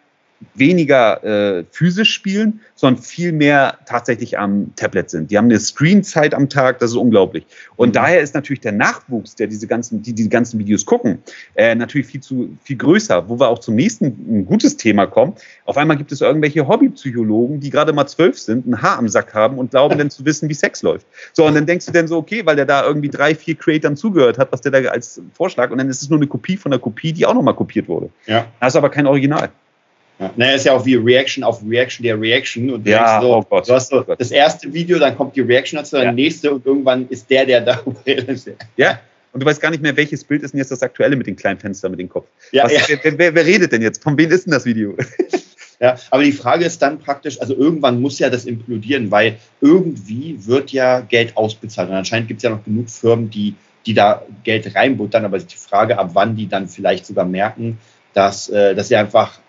weniger 0.56 1.24
äh, 1.24 1.66
physisch 1.72 2.14
spielen, 2.14 2.62
sondern 2.76 3.04
viel 3.04 3.32
mehr 3.32 3.78
tatsächlich 3.86 4.38
am 4.40 4.74
Tablet 4.76 5.10
sind. 5.10 5.32
Die 5.32 5.38
haben 5.38 5.46
eine 5.46 5.60
Screenzeit 5.60 6.34
am 6.34 6.48
Tag, 6.50 6.80
das 6.80 6.92
ist 6.92 6.98
unglaublich. 6.98 7.46
Und 7.76 7.90
mhm. 7.90 7.94
daher 7.94 8.22
ist 8.22 8.36
natürlich 8.36 8.62
der 8.62 8.72
Nachwuchs, 8.72 9.36
der 9.36 9.48
diese 9.48 9.68
ganzen, 9.68 10.02
die 10.02 10.14
diese 10.14 10.30
ganzen 10.30 10.60
Videos 10.60 10.86
gucken, 10.86 11.20
äh, 11.56 11.76
natürlich 11.76 12.08
viel 12.08 12.22
zu 12.22 12.58
viel 12.64 12.78
größer. 12.78 13.28
Wo 13.28 13.40
wir 13.40 13.50
auch 13.50 13.60
zum 13.60 13.76
nächsten 13.76 14.06
ein 14.06 14.46
gutes 14.46 14.78
Thema 14.78 15.08
kommen. 15.08 15.34
Auf 15.66 15.78
einmal 15.78 15.98
gibt 15.98 16.12
es 16.12 16.22
irgendwelche 16.22 16.68
Hobbypsychologen, 16.68 17.60
die 17.60 17.70
gerade 17.70 17.92
mal 17.92 18.08
zwölf 18.08 18.40
sind, 18.40 18.66
ein 18.66 18.82
Haar 18.82 18.98
am 18.98 19.10
Sack 19.10 19.34
haben 19.34 19.58
und 19.58 19.72
glauben 19.72 19.98
dann 19.98 20.10
zu 20.10 20.26
wissen, 20.26 20.48
wie 20.50 20.54
Sex 20.54 20.82
läuft. 20.82 21.06
So 21.34 21.46
und 21.46 21.56
dann 21.56 21.66
denkst 21.66 21.86
du 21.86 21.92
dann 21.92 22.08
so, 22.08 22.18
okay, 22.18 22.46
weil 22.46 22.56
der 22.56 22.66
da 22.66 22.86
irgendwie 22.86 23.10
drei, 23.10 23.36
vier 23.36 23.56
Creatoren 23.56 23.98
zugehört 23.98 24.38
hat, 24.38 24.52
was 24.52 24.62
der 24.62 24.72
da 24.72 24.80
als 24.90 25.22
Vorschlag 25.34 25.72
und 25.72 25.78
dann 25.78 25.90
ist 25.90 26.02
es 26.02 26.10
nur 26.10 26.20
eine 26.20 26.28
Kopie 26.28 26.58
von 26.58 26.72
der 26.72 26.80
Kopie, 26.80 27.14
die 27.14 27.26
auch 27.26 27.34
nochmal 27.34 27.56
kopiert 27.56 27.88
wurde. 27.88 28.10
Ja. 28.26 28.48
Das 28.60 28.74
ist 28.74 28.78
aber 28.78 28.90
kein 28.90 29.06
Original. 29.06 29.50
Ja. 30.20 30.34
Naja, 30.36 30.56
ist 30.56 30.66
ja 30.66 30.74
auch 30.74 30.86
wie 30.86 30.96
Reaction 30.96 31.44
auf 31.44 31.62
Reaction 31.68 32.04
der 32.04 32.20
Reaction. 32.20 32.70
Und 32.70 32.86
du, 32.86 32.92
ja, 32.92 33.22
so, 33.22 33.36
oh 33.36 33.44
Gott, 33.50 33.70
du 33.70 33.74
hast 33.74 33.90
so 33.90 34.04
oh 34.06 34.16
das 34.16 34.32
erste 34.32 34.72
Video, 34.74 35.00
dann 35.00 35.16
kommt 35.16 35.36
die 35.36 35.42
Reaction 35.42 35.78
dazu, 35.78 35.96
dann 35.96 36.06
ja. 36.06 36.12
nächste 36.12 36.52
und 36.54 36.66
irgendwann 36.66 37.08
ist 37.10 37.30
der, 37.30 37.46
der 37.46 37.62
da. 37.62 37.82
Ja, 38.76 39.00
und 39.32 39.42
du 39.42 39.46
weißt 39.46 39.62
gar 39.62 39.70
nicht 39.70 39.82
mehr, 39.82 39.96
welches 39.96 40.24
Bild 40.24 40.44
ist 40.44 40.52
denn 40.52 40.58
jetzt 40.58 40.72
das 40.72 40.82
aktuelle 40.82 41.16
mit 41.16 41.28
den 41.28 41.36
kleinen 41.36 41.60
Fenstern, 41.60 41.92
mit 41.92 42.00
dem 42.00 42.10
Kopf. 42.10 42.28
Ja, 42.52 42.66
Was, 42.66 42.74
ja. 42.74 42.98
Wer, 43.02 43.18
wer, 43.18 43.36
wer, 43.36 43.46
redet 43.46 43.72
denn 43.72 43.82
jetzt? 43.82 44.04
Von 44.04 44.18
wem 44.18 44.30
ist 44.32 44.46
denn 44.46 44.52
das 44.52 44.66
Video? 44.66 44.96
Ja, 45.82 45.96
aber 46.12 46.24
die 46.24 46.34
Frage 46.34 46.66
ist 46.66 46.82
dann 46.82 47.00
praktisch, 47.00 47.40
also 47.40 47.56
irgendwann 47.56 48.02
muss 48.02 48.20
ja 48.20 48.30
das 48.30 48.44
implodieren, 48.44 49.12
weil 49.12 49.38
irgendwie 49.62 50.38
wird 50.46 50.72
ja 50.72 51.00
Geld 51.00 51.38
ausbezahlt. 51.38 51.90
Und 51.90 51.96
anscheinend 51.96 52.28
gibt 52.28 52.40
es 52.40 52.44
ja 52.44 52.50
noch 52.50 52.66
genug 52.66 52.90
Firmen, 52.90 53.30
die, 53.30 53.56
die 53.86 53.94
da 53.94 54.24
Geld 54.44 54.76
reinbuttern, 54.76 55.24
aber 55.24 55.40
die 55.40 55.56
Frage, 55.56 55.98
ab 55.98 56.10
wann 56.16 56.36
die 56.36 56.50
dann 56.50 56.68
vielleicht 56.68 57.06
sogar 57.06 57.24
merken, 57.24 57.78
dass, 58.14 58.50
äh, 58.50 58.76
dass 58.76 58.90
sie 58.90 58.98
einfach 58.98 59.40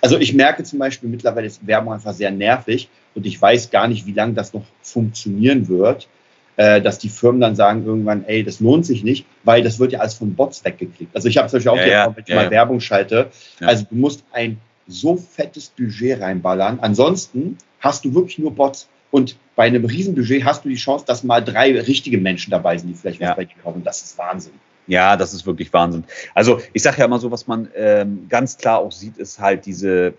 also 0.00 0.18
ich 0.18 0.34
merke 0.34 0.62
zum 0.64 0.78
Beispiel 0.78 1.08
mittlerweile 1.08 1.46
ist 1.46 1.66
Werbung 1.66 1.92
einfach 1.92 2.12
sehr 2.12 2.30
nervig 2.30 2.88
und 3.14 3.26
ich 3.26 3.40
weiß 3.40 3.70
gar 3.70 3.88
nicht, 3.88 4.06
wie 4.06 4.12
lange 4.12 4.34
das 4.34 4.52
noch 4.52 4.64
funktionieren 4.82 5.68
wird, 5.68 6.08
äh, 6.56 6.80
dass 6.80 6.98
die 6.98 7.08
Firmen 7.08 7.40
dann 7.40 7.56
sagen 7.56 7.84
irgendwann, 7.84 8.24
ey, 8.24 8.42
das 8.42 8.60
lohnt 8.60 8.84
sich 8.84 9.04
nicht, 9.04 9.26
weil 9.44 9.62
das 9.62 9.78
wird 9.78 9.92
ja 9.92 10.00
alles 10.00 10.14
von 10.14 10.34
Bots 10.34 10.64
weggeklickt. 10.64 11.14
Also 11.14 11.28
ich 11.28 11.38
habe 11.38 11.48
zum 11.48 11.58
Beispiel 11.58 11.70
auch 11.70 11.76
ja, 11.76 11.84
die 11.84 11.90
Erfahrung, 11.90 12.16
wenn 12.16 12.24
ich 12.24 12.28
ja, 12.30 12.36
mal 12.36 12.44
ja. 12.44 12.50
Werbung 12.50 12.80
schalte. 12.80 13.30
Also 13.60 13.86
du 13.88 13.94
musst 13.94 14.24
ein 14.32 14.58
so 14.88 15.16
fettes 15.16 15.68
Budget 15.68 16.20
reinballern. 16.20 16.80
Ansonsten 16.80 17.58
hast 17.80 18.04
du 18.04 18.14
wirklich 18.14 18.38
nur 18.38 18.54
Bots. 18.54 18.88
Und 19.10 19.36
bei 19.56 19.64
einem 19.64 19.84
Riesenbudget 19.84 20.44
hast 20.44 20.64
du 20.64 20.68
die 20.68 20.74
Chance, 20.74 21.04
dass 21.06 21.24
mal 21.24 21.42
drei 21.42 21.78
richtige 21.80 22.18
Menschen 22.18 22.50
dabei 22.50 22.76
sind, 22.76 22.88
die 22.88 22.94
vielleicht 22.94 23.20
was 23.20 23.36
bei 23.36 23.44
dir 23.44 23.54
kaufen. 23.62 23.82
Das 23.82 24.02
ist 24.02 24.18
Wahnsinn. 24.18 24.52
Ja, 24.88 25.16
das 25.16 25.34
ist 25.34 25.46
wirklich 25.46 25.72
Wahnsinn. 25.72 26.04
Also 26.34 26.60
ich 26.72 26.82
sage 26.82 26.98
ja 26.98 27.04
immer 27.04 27.18
so, 27.18 27.30
was 27.30 27.46
man 27.46 27.68
ähm, 27.76 28.26
ganz 28.28 28.56
klar 28.56 28.78
auch 28.78 28.90
sieht, 28.90 29.18
ist 29.18 29.38
halt 29.38 29.66
diese, 29.66 30.14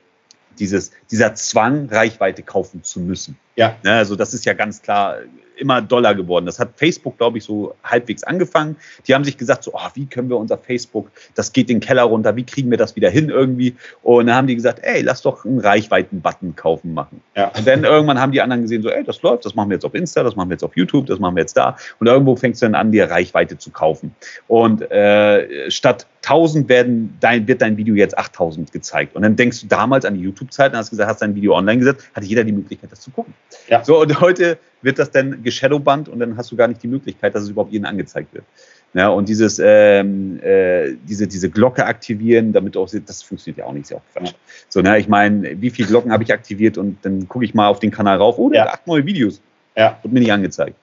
dieses, 0.60 0.92
dieser 1.12 1.34
Zwang, 1.36 1.90
Reichweite 1.90 2.44
kaufen 2.44 2.84
zu 2.84 3.00
müssen. 3.00 3.38
Ja. 3.60 3.76
ja. 3.84 3.97
Also 3.97 4.16
das 4.16 4.34
ist 4.34 4.45
ja 4.45 4.53
ganz 4.53 4.82
klar 4.82 5.18
immer 5.60 5.82
doller 5.82 6.16
geworden. 6.16 6.45
Das 6.45 6.57
hat 6.60 6.70
Facebook, 6.76 7.18
glaube 7.18 7.38
ich, 7.38 7.43
so 7.43 7.76
halbwegs 7.84 8.24
angefangen. 8.24 8.78
Die 9.07 9.14
haben 9.14 9.24
sich 9.24 9.38
gesagt, 9.38 9.64
so, 9.64 9.74
oh, 9.74 9.89
wie 9.93 10.05
können 10.05 10.30
wir 10.30 10.38
unser 10.38 10.57
Facebook, 10.57 11.12
das 11.36 11.53
geht 11.53 11.70
den 11.70 11.80
Keller 11.80 12.03
runter, 12.03 12.36
wie 12.36 12.45
kriegen 12.45 12.72
wir 12.72 12.78
das 12.78 12.95
wieder 12.95 13.10
hin 13.10 13.30
irgendwie? 13.30 13.76
Und 14.01 14.28
dann 14.28 14.36
haben 14.36 14.47
die 14.47 14.55
gesagt, 14.55 14.80
ey, 14.84 15.01
lass 15.01 15.22
doch 15.22 15.45
einen 15.45 15.60
Reichweiten-Button 15.60 16.55
kaufen 16.55 16.93
machen. 16.93 17.22
Ja. 17.36 17.51
Und 17.57 17.68
dann 17.68 17.84
irgendwann 17.84 18.20
haben 18.20 18.32
die 18.32 18.41
anderen 18.41 18.64
gesehen, 18.64 18.82
so, 18.82 18.89
ey, 18.89 19.03
das 19.03 19.22
läuft, 19.22 19.45
das 19.45 19.55
machen 19.55 19.70
wir 19.70 19.76
jetzt 19.76 19.86
auf 19.86 19.93
Insta, 19.93 20.24
das 20.24 20.36
machen 20.36 20.49
wir 20.49 20.53
jetzt 20.53 20.64
auf 20.64 20.76
YouTube, 20.76 21.05
das 21.07 21.20
machen 21.20 21.36
wir 21.36 21.41
jetzt 21.41 21.57
da. 21.57 21.76
Und 21.99 22.07
irgendwo 22.07 22.36
fängst 22.36 22.62
du 22.62 22.66
dann 22.66 22.76
an, 22.76 22.91
dir 22.91 23.10
Reichweite 23.10 23.57
zu 23.57 23.70
kaufen. 23.72 24.16
Und 24.47 24.89
äh, 24.91 25.70
statt 25.70 26.07
1000 26.24 26.68
werden 26.70 27.18
dein, 27.20 27.47
wird 27.47 27.62
dein 27.62 27.78
Video 27.78 27.95
jetzt 27.95 28.18
8000 28.18 28.72
gezeigt. 28.72 29.16
Und 29.16 29.22
dann 29.22 29.36
denkst 29.36 29.62
du 29.62 29.68
damals 29.68 30.05
an 30.05 30.16
die 30.16 30.22
YouTube-Zeit 30.22 30.72
und 30.72 30.78
hast 30.78 30.89
gesagt, 30.89 31.10
hast 31.10 31.22
dein 31.22 31.36
Video 31.36 31.55
online 31.55 31.80
gesetzt, 31.80 32.07
hatte 32.14 32.26
jeder 32.26 32.43
die 32.43 32.51
Möglichkeit, 32.51 32.91
das 32.91 33.01
zu 33.01 33.12
gucken. 33.12 33.34
Ja. 33.68 33.84
So, 33.84 34.02
und 34.02 34.20
heute 34.22 34.58
wird 34.82 35.00
das 35.00 35.12
dann 35.12 35.43
geshadowbannt 35.43 36.10
und 36.10 36.20
dann 36.20 36.38
hast 36.38 36.52
du 36.52 36.56
gar 36.56 36.68
nicht 36.68 36.82
die 36.82 36.88
Möglichkeit, 36.88 37.36
dass 37.36 37.43
es 37.43 37.50
überhaupt 37.50 37.72
jedem 37.72 37.86
angezeigt 37.86 38.34
wird. 38.34 38.45
Ja, 38.93 39.10
und 39.10 39.30
dieses, 39.30 39.62
ähm, 39.64 40.39
äh, 40.41 40.95
diese, 41.08 41.28
diese 41.28 41.50
Glocke 41.50 41.86
aktivieren, 41.86 42.54
damit 42.54 42.76
auch, 42.76 42.89
das 43.06 43.22
funktioniert 43.22 43.60
ja 43.60 43.66
auch 43.66 43.74
nicht, 43.74 43.84
ist 43.84 43.91
ja 43.91 43.97
auch 43.97 44.14
Quatsch. 44.14 44.34
So, 44.68 44.82
ne, 44.82 44.97
ich 44.97 45.08
meine, 45.08 45.62
wie 45.62 45.70
viele 45.70 45.88
Glocken 45.88 46.12
habe 46.12 46.24
ich 46.24 46.34
aktiviert 46.34 46.78
und 46.78 46.97
dann 47.04 47.28
gucke 47.28 47.45
ich 47.45 47.54
mal 47.54 47.68
auf 47.68 47.80
den 47.80 47.91
Kanal 47.91 48.18
rauf, 48.18 48.39
oh, 48.39 48.50
der 48.50 48.62
ja. 48.62 48.66
hat 48.66 48.74
acht 48.80 48.88
neue 48.88 49.06
Videos. 49.06 49.41
Ja. 49.76 50.00
Wird 50.02 50.14
mir 50.14 50.22
nicht 50.22 50.32
angezeigt. 50.32 50.76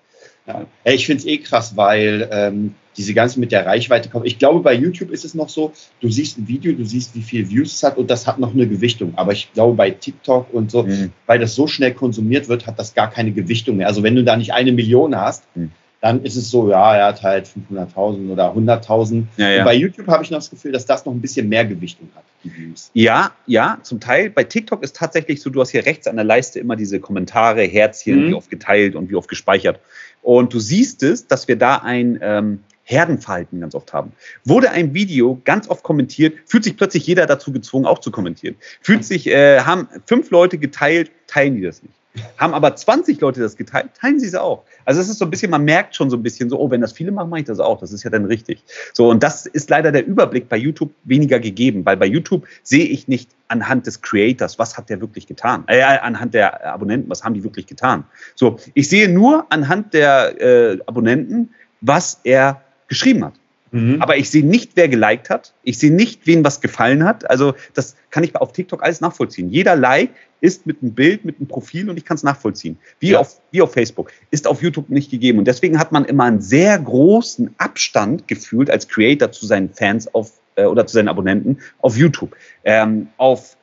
Ja. 0.47 0.66
Ich 0.84 1.07
finde 1.07 1.20
es 1.20 1.26
eh 1.26 1.38
krass, 1.38 1.76
weil 1.76 2.28
ähm, 2.30 2.74
diese 2.97 3.14
ganze 3.14 3.40
mit 3.40 3.53
der 3.53 3.66
Reichweite 3.66 4.09
kommt. 4.09 4.26
Ich 4.26 4.38
glaube, 4.38 4.61
bei 4.61 4.74
YouTube 4.74 5.11
ist 5.11 5.24
es 5.24 5.34
noch 5.34 5.49
so, 5.49 5.72
du 6.01 6.09
siehst 6.09 6.38
ein 6.38 6.49
Video, 6.49 6.72
du 6.72 6.84
siehst, 6.84 7.14
wie 7.14 7.22
viel 7.22 7.51
Views 7.51 7.74
es 7.74 7.82
hat 7.82 7.99
und 7.99 8.11
das 8.11 8.26
hat 8.26 8.38
noch 8.38 8.55
eine 8.55 8.66
Gewichtung. 8.66 9.12
Aber 9.16 9.32
ich 9.32 9.53
glaube, 9.53 9.74
bei 9.74 9.90
TikTok 9.90 10.53
und 10.53 10.70
so, 10.70 10.84
mhm. 10.84 11.12
weil 11.26 11.38
das 11.38 11.55
so 11.55 11.66
schnell 11.66 11.94
konsumiert 11.94 12.49
wird, 12.49 12.66
hat 12.66 12.78
das 12.78 12.94
gar 12.94 13.11
keine 13.11 13.32
Gewichtung 13.32 13.76
mehr. 13.76 13.88
Also 13.88 14.03
wenn 14.03 14.14
du 14.14 14.24
da 14.24 14.36
nicht 14.36 14.53
eine 14.53 14.72
Million 14.72 15.16
hast, 15.16 15.44
mhm 15.55 15.72
dann 16.01 16.22
ist 16.22 16.36
es 16.36 16.51
so, 16.51 16.70
ja, 16.70 16.94
er 16.97 17.07
hat 17.07 17.22
halt 17.22 17.49
500.000 17.49 18.30
oder 18.30 18.55
100.000. 18.55 19.24
Ja, 19.38 19.51
ja. 19.51 19.64
Bei 19.64 19.74
YouTube 19.74 20.07
habe 20.09 20.22
ich 20.22 20.30
noch 20.30 20.38
das 20.38 20.51
Gefühl, 20.51 20.72
dass 20.72 20.84
das 20.84 21.05
noch 21.07 21.12
ein 21.12 21.20
bisschen 21.20 21.49
mehr 21.49 21.64
Gewichtung 21.64 22.09
hat, 22.14 22.22
die 22.44 22.55
Views. 22.55 22.90
Ja, 22.92 23.32
ja, 23.47 23.78
zum 23.82 23.99
Teil. 23.99 24.30
Bei 24.30 24.44
TikTok 24.44 24.82
ist 24.82 24.94
tatsächlich 24.94 25.40
so, 25.40 25.49
du 25.49 25.61
hast 25.61 25.70
hier 25.70 25.86
rechts 25.86 26.07
an 26.07 26.16
der 26.16 26.24
Leiste 26.24 26.61
immer 26.61 26.76
diese 26.76 27.01
Kommentare, 27.01 27.62
Herzchen, 27.62 28.26
mhm. 28.26 28.28
wie 28.28 28.34
oft 28.34 28.51
geteilt 28.51 28.94
und 28.94 29.11
wie 29.11 29.14
oft 29.14 29.28
gespeichert. 29.28 29.80
Und 30.26 30.52
du 30.52 30.58
siehst 30.58 31.04
es, 31.04 31.28
dass 31.28 31.46
wir 31.46 31.54
da 31.54 31.76
ein 31.76 32.18
ähm, 32.20 32.58
Herdenverhalten 32.82 33.60
ganz 33.60 33.76
oft 33.76 33.92
haben. 33.92 34.10
Wurde 34.44 34.72
ein 34.72 34.92
Video 34.92 35.40
ganz 35.44 35.68
oft 35.70 35.84
kommentiert, 35.84 36.34
fühlt 36.46 36.64
sich 36.64 36.76
plötzlich 36.76 37.06
jeder 37.06 37.26
dazu 37.26 37.52
gezwungen, 37.52 37.86
auch 37.86 38.00
zu 38.00 38.10
kommentieren. 38.10 38.56
Fühlt 38.80 39.04
sich, 39.04 39.28
äh, 39.28 39.60
haben 39.60 39.86
fünf 40.04 40.32
Leute 40.32 40.58
geteilt, 40.58 41.12
teilen 41.28 41.54
die 41.54 41.62
das 41.62 41.80
nicht. 41.80 41.94
Haben 42.38 42.54
aber 42.54 42.74
20 42.74 43.20
Leute 43.20 43.40
das 43.40 43.56
geteilt, 43.56 43.90
teilen 44.00 44.20
sie 44.20 44.26
es 44.26 44.34
auch. 44.34 44.64
Also 44.84 45.00
es 45.00 45.08
ist 45.08 45.18
so 45.18 45.24
ein 45.24 45.30
bisschen, 45.30 45.50
man 45.50 45.64
merkt 45.64 45.94
schon 45.94 46.10
so 46.10 46.16
ein 46.16 46.22
bisschen 46.22 46.50
so, 46.50 46.58
oh, 46.58 46.70
wenn 46.70 46.80
das 46.80 46.92
viele 46.92 47.12
machen, 47.12 47.30
mache 47.30 47.40
ich 47.40 47.46
das 47.46 47.60
auch. 47.60 47.78
Das 47.78 47.92
ist 47.92 48.02
ja 48.02 48.10
dann 48.10 48.24
richtig. 48.24 48.62
So, 48.92 49.10
und 49.10 49.22
das 49.22 49.46
ist 49.46 49.70
leider 49.70 49.92
der 49.92 50.06
Überblick 50.06 50.48
bei 50.48 50.56
YouTube 50.56 50.92
weniger 51.04 51.40
gegeben, 51.40 51.84
weil 51.84 51.96
bei 51.96 52.06
YouTube 52.06 52.46
sehe 52.62 52.84
ich 52.84 53.08
nicht 53.08 53.30
anhand 53.48 53.86
des 53.86 54.00
Creators, 54.00 54.58
was 54.58 54.76
hat 54.76 54.88
der 54.90 55.00
wirklich 55.00 55.26
getan? 55.26 55.64
Äh, 55.66 55.82
anhand 55.82 56.34
der 56.34 56.66
Abonnenten, 56.66 57.08
was 57.10 57.22
haben 57.24 57.34
die 57.34 57.44
wirklich 57.44 57.66
getan? 57.66 58.04
So, 58.34 58.58
ich 58.74 58.88
sehe 58.88 59.08
nur 59.08 59.46
anhand 59.50 59.94
der 59.94 60.40
äh, 60.40 60.78
Abonnenten, 60.86 61.50
was 61.80 62.20
er 62.24 62.62
geschrieben 62.88 63.24
hat. 63.24 63.34
Mhm. 63.72 64.00
Aber 64.00 64.16
ich 64.16 64.30
sehe 64.30 64.44
nicht, 64.44 64.72
wer 64.74 64.88
geliked 64.88 65.30
hat. 65.30 65.52
Ich 65.62 65.78
sehe 65.78 65.92
nicht, 65.92 66.26
wen 66.26 66.44
was 66.44 66.60
gefallen 66.60 67.04
hat. 67.04 67.28
Also 67.28 67.54
das 67.74 67.96
kann 68.10 68.24
ich 68.24 68.34
auf 68.36 68.52
TikTok 68.52 68.82
alles 68.82 69.00
nachvollziehen. 69.00 69.50
Jeder 69.50 69.76
Like 69.76 70.10
ist 70.40 70.66
mit 70.66 70.82
einem 70.82 70.92
Bild, 70.92 71.24
mit 71.24 71.38
einem 71.38 71.48
Profil 71.48 71.90
und 71.90 71.96
ich 71.96 72.04
kann 72.04 72.16
es 72.16 72.22
nachvollziehen. 72.22 72.78
Wie, 73.00 73.10
ja. 73.10 73.20
auf, 73.20 73.40
wie 73.50 73.62
auf 73.62 73.72
Facebook. 73.72 74.12
Ist 74.30 74.46
auf 74.46 74.62
YouTube 74.62 74.90
nicht 74.90 75.10
gegeben. 75.10 75.38
Und 75.38 75.46
deswegen 75.46 75.78
hat 75.78 75.92
man 75.92 76.04
immer 76.04 76.24
einen 76.24 76.40
sehr 76.40 76.78
großen 76.78 77.54
Abstand 77.58 78.28
gefühlt 78.28 78.70
als 78.70 78.88
Creator 78.88 79.32
zu 79.32 79.46
seinen 79.46 79.70
Fans 79.70 80.12
auf, 80.14 80.32
äh, 80.54 80.64
oder 80.64 80.86
zu 80.86 80.94
seinen 80.94 81.08
Abonnenten 81.08 81.58
auf 81.80 81.96
YouTube. 81.96 82.36
Ähm, 82.64 83.08
auf 83.16 83.56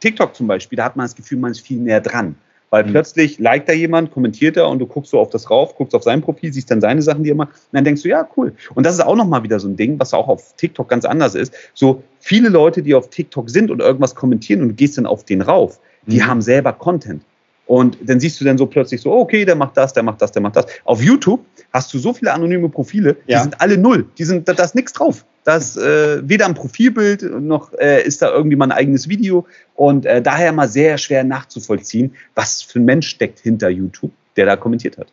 TikTok 0.00 0.34
zum 0.34 0.46
Beispiel, 0.46 0.76
da 0.76 0.84
hat 0.84 0.96
man 0.96 1.04
das 1.04 1.14
Gefühl, 1.14 1.38
man 1.38 1.52
ist 1.52 1.60
viel 1.60 1.78
näher 1.78 2.00
dran. 2.00 2.36
Weil 2.74 2.86
mhm. 2.86 2.90
plötzlich 2.90 3.38
liked 3.38 3.68
da 3.68 3.72
jemand, 3.72 4.10
kommentiert 4.10 4.56
er 4.56 4.68
und 4.68 4.80
du 4.80 4.86
guckst 4.86 5.12
so 5.12 5.20
auf 5.20 5.30
das 5.30 5.48
rauf, 5.48 5.76
guckst 5.76 5.94
auf 5.94 6.02
sein 6.02 6.20
Profil, 6.20 6.52
siehst 6.52 6.72
dann 6.72 6.80
seine 6.80 7.02
Sachen, 7.02 7.22
die 7.22 7.30
er 7.30 7.36
macht. 7.36 7.50
Und 7.50 7.68
dann 7.70 7.84
denkst 7.84 8.02
du, 8.02 8.08
ja, 8.08 8.28
cool. 8.36 8.52
Und 8.74 8.84
das 8.84 8.94
ist 8.94 9.00
auch 9.00 9.14
nochmal 9.14 9.44
wieder 9.44 9.60
so 9.60 9.68
ein 9.68 9.76
Ding, 9.76 9.96
was 10.00 10.12
auch 10.12 10.26
auf 10.26 10.56
TikTok 10.56 10.88
ganz 10.88 11.04
anders 11.04 11.36
ist. 11.36 11.54
So 11.72 12.02
viele 12.18 12.48
Leute, 12.48 12.82
die 12.82 12.96
auf 12.96 13.10
TikTok 13.10 13.48
sind 13.48 13.70
und 13.70 13.78
irgendwas 13.78 14.16
kommentieren 14.16 14.60
und 14.60 14.70
du 14.70 14.74
gehst 14.74 14.98
dann 14.98 15.06
auf 15.06 15.22
den 15.22 15.40
rauf, 15.40 15.78
die 16.06 16.16
mhm. 16.16 16.26
haben 16.26 16.42
selber 16.42 16.72
Content. 16.72 17.22
Und 17.66 17.96
dann 18.02 18.18
siehst 18.18 18.40
du 18.40 18.44
dann 18.44 18.58
so 18.58 18.66
plötzlich 18.66 19.00
so, 19.00 19.12
okay, 19.12 19.44
der 19.44 19.54
macht 19.54 19.76
das, 19.76 19.92
der 19.92 20.02
macht 20.02 20.20
das, 20.20 20.32
der 20.32 20.42
macht 20.42 20.56
das. 20.56 20.66
Auf 20.82 21.00
YouTube 21.00 21.44
hast 21.72 21.94
du 21.94 22.00
so 22.00 22.12
viele 22.12 22.32
anonyme 22.32 22.68
Profile, 22.68 23.18
die 23.28 23.32
ja. 23.34 23.42
sind 23.42 23.60
alle 23.60 23.78
null. 23.78 24.08
Die 24.18 24.24
sind, 24.24 24.48
da, 24.48 24.52
da 24.52 24.64
ist 24.64 24.74
nichts 24.74 24.92
drauf. 24.94 25.24
Da 25.44 25.56
ist 25.56 25.76
äh, 25.76 26.26
weder 26.28 26.46
ein 26.46 26.54
Profilbild 26.54 27.22
noch 27.22 27.72
äh, 27.74 28.02
ist 28.02 28.22
da 28.22 28.30
irgendwie 28.30 28.56
mal 28.56 28.66
ein 28.66 28.72
eigenes 28.72 29.08
Video. 29.08 29.46
Und 29.74 30.06
äh, 30.06 30.22
daher 30.22 30.52
mal 30.52 30.68
sehr 30.68 30.98
schwer 30.98 31.22
nachzuvollziehen, 31.22 32.14
was 32.34 32.62
für 32.62 32.80
ein 32.80 32.86
Mensch 32.86 33.08
steckt 33.08 33.40
hinter 33.40 33.68
YouTube, 33.68 34.12
der 34.36 34.46
da 34.46 34.56
kommentiert 34.56 34.96
hat. 34.96 35.08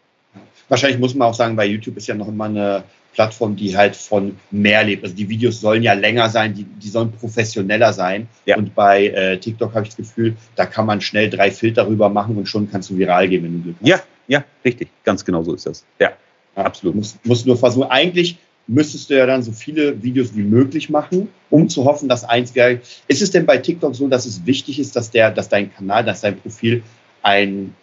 Wahrscheinlich 0.70 1.00
muss 1.00 1.14
man 1.16 1.28
auch 1.28 1.34
sagen, 1.34 1.58
bei 1.58 1.66
YouTube 1.66 1.98
ist 1.98 2.08
ja 2.08 2.16
noch 2.16 2.30
immer 2.30 2.46
eine 2.46 2.84
Plattform, 3.14 3.58
die 3.58 3.76
halt 3.76 3.96
von 3.96 4.38
mehr 4.52 4.84
lebt. 4.84 5.04
Also 5.04 5.16
die 5.16 5.28
Videos 5.28 5.60
sollen 5.60 5.84
ja 5.84 5.94
länger 5.94 6.30
sein, 6.30 6.54
die, 6.54 6.64
die 6.64 6.88
sollen 6.88 7.12
professioneller 7.12 7.92
sein. 7.92 8.28
Ja. 8.46 8.56
Und 8.56 8.74
bei 8.74 9.08
äh, 9.08 9.38
TikTok 9.38 9.74
habe 9.74 9.84
ich 9.84 9.90
das 9.90 9.98
Gefühl, 9.98 10.36
da 10.56 10.66
kann 10.66 10.86
man 10.86 11.02
schnell 11.02 11.30
drei 11.30 11.52
Filter 11.52 11.88
rüber 11.88 12.10
machen 12.10 12.38
und 12.38 12.48
schon 12.48 12.72
kannst 12.72 12.90
du 12.90 12.98
viral 12.98 13.28
gehen, 13.28 13.44
wenn 13.44 13.54
du 13.54 13.64
Glück 13.64 13.76
hast. 13.82 13.88
Ja, 13.88 14.02
ja, 14.28 14.46
richtig. 14.64 14.88
Ganz 15.04 15.26
genau 15.26 15.44
so 15.44 15.54
ist 15.54 15.66
das. 15.66 15.84
Ja, 16.00 16.14
ja 16.56 16.64
absolut. 16.64 16.96
Muss, 16.96 17.18
musst 17.26 17.46
nur 17.46 17.58
versuchen. 17.58 17.90
Eigentlich 17.90 18.38
müsstest 18.68 19.10
du 19.10 19.18
ja 19.18 19.26
dann 19.26 19.44
so 19.44 19.52
viele 19.52 20.02
Videos 20.02 20.36
wie 20.36 20.44
möglich 20.44 20.90
machen, 20.90 21.30
um 21.50 21.68
zu 21.68 21.86
hoffen, 21.86 22.08
dass 22.08 22.24
eins 22.24 22.54
geil. 22.54 22.82
Ist 23.08 23.22
es 23.22 23.32
denn 23.32 23.46
bei 23.46 23.58
TikTok 23.58 23.96
so, 23.96 24.08
dass 24.08 24.26
es 24.26 24.46
wichtig 24.46 24.80
ist, 24.80 24.96
dass 24.96 25.12
der, 25.12 25.32
dass 25.32 25.50
dein 25.50 25.74
Kanal, 25.74 26.06
dass 26.06 26.22
dein 26.22 26.38
Profil 26.38 26.84
ein 27.22 27.74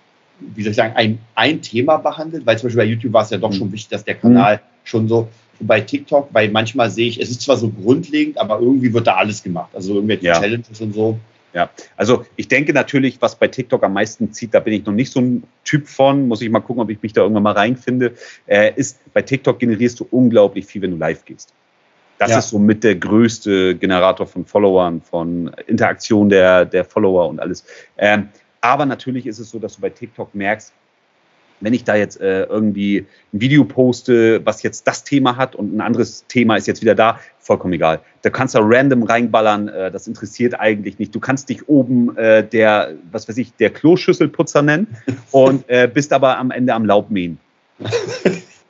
wie 0.40 0.62
soll 0.62 0.70
ich 0.70 0.76
sagen, 0.76 0.94
ein, 0.96 1.18
ein 1.34 1.62
Thema 1.62 1.96
behandelt, 1.96 2.46
weil 2.46 2.58
zum 2.58 2.68
Beispiel 2.68 2.84
bei 2.84 2.90
YouTube 2.90 3.12
war 3.12 3.22
es 3.22 3.30
ja 3.30 3.38
doch 3.38 3.52
schon 3.52 3.68
mhm. 3.68 3.72
wichtig, 3.72 3.88
dass 3.90 4.04
der 4.04 4.14
Kanal 4.14 4.56
mhm. 4.56 4.60
schon 4.84 5.08
so 5.08 5.28
bei 5.60 5.80
TikTok, 5.80 6.28
weil 6.32 6.50
manchmal 6.50 6.90
sehe 6.90 7.08
ich, 7.08 7.20
es 7.20 7.30
ist 7.30 7.42
zwar 7.42 7.56
so 7.56 7.68
grundlegend, 7.70 8.38
aber 8.38 8.60
irgendwie 8.60 8.92
wird 8.92 9.06
da 9.06 9.16
alles 9.16 9.42
gemacht. 9.42 9.70
Also 9.74 9.94
irgendwelche 9.94 10.26
ja. 10.26 10.40
Challenges 10.40 10.80
und 10.80 10.94
so. 10.94 11.18
Ja, 11.58 11.70
also 11.96 12.24
ich 12.36 12.46
denke 12.46 12.72
natürlich, 12.72 13.20
was 13.20 13.34
bei 13.34 13.48
TikTok 13.48 13.82
am 13.82 13.92
meisten 13.92 14.32
zieht, 14.32 14.54
da 14.54 14.60
bin 14.60 14.74
ich 14.74 14.86
noch 14.86 14.92
nicht 14.92 15.12
so 15.12 15.20
ein 15.20 15.42
Typ 15.64 15.88
von, 15.88 16.28
muss 16.28 16.40
ich 16.40 16.50
mal 16.50 16.60
gucken, 16.60 16.80
ob 16.80 16.88
ich 16.88 17.02
mich 17.02 17.12
da 17.12 17.22
irgendwann 17.22 17.42
mal 17.42 17.52
reinfinde, 17.52 18.14
äh, 18.46 18.72
ist, 18.76 19.00
bei 19.12 19.22
TikTok 19.22 19.58
generierst 19.58 19.98
du 19.98 20.06
unglaublich 20.08 20.66
viel, 20.66 20.82
wenn 20.82 20.92
du 20.92 20.96
live 20.96 21.24
gehst. 21.24 21.52
Das 22.18 22.30
ja. 22.30 22.38
ist 22.38 22.50
so 22.50 22.60
mit 22.60 22.84
der 22.84 22.94
größte 22.94 23.74
Generator 23.74 24.28
von 24.28 24.44
Followern, 24.44 25.02
von 25.02 25.50
Interaktion 25.66 26.28
der, 26.28 26.64
der 26.64 26.84
Follower 26.84 27.28
und 27.28 27.40
alles. 27.40 27.64
Ähm, 27.96 28.28
aber 28.60 28.86
natürlich 28.86 29.26
ist 29.26 29.40
es 29.40 29.50
so, 29.50 29.58
dass 29.58 29.74
du 29.74 29.80
bei 29.80 29.90
TikTok 29.90 30.32
merkst, 30.36 30.72
wenn 31.60 31.74
ich 31.74 31.84
da 31.84 31.94
jetzt 31.94 32.20
äh, 32.20 32.44
irgendwie 32.44 33.06
ein 33.32 33.40
Video 33.40 33.64
poste, 33.64 34.44
was 34.44 34.62
jetzt 34.62 34.86
das 34.86 35.04
Thema 35.04 35.36
hat 35.36 35.54
und 35.54 35.74
ein 35.74 35.80
anderes 35.80 36.24
Thema 36.28 36.56
ist 36.56 36.66
jetzt 36.66 36.82
wieder 36.82 36.94
da, 36.94 37.20
vollkommen 37.38 37.72
egal. 37.74 38.00
Da 38.22 38.30
kannst 38.30 38.54
du 38.54 38.60
random 38.62 39.02
reinballern, 39.02 39.68
äh, 39.68 39.90
das 39.90 40.06
interessiert 40.06 40.58
eigentlich 40.58 40.98
nicht. 40.98 41.14
Du 41.14 41.20
kannst 41.20 41.48
dich 41.48 41.68
oben 41.68 42.16
äh, 42.16 42.46
der, 42.46 42.94
was 43.10 43.28
weiß 43.28 43.38
ich, 43.38 43.52
der 43.54 43.70
Kloschüsselputzer 43.70 44.62
nennen 44.62 44.96
und 45.30 45.68
äh, 45.68 45.88
bist 45.92 46.12
aber 46.12 46.38
am 46.38 46.50
Ende 46.50 46.74
am 46.74 46.84
Laub 46.84 47.10
mähen. 47.10 47.38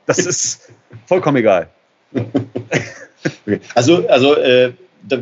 Das 0.05 0.19
ist 0.19 0.71
vollkommen 1.05 1.37
egal. 1.37 1.69
Okay. 3.45 3.59
Also, 3.75 4.07
also 4.07 4.35
äh, 4.35 4.71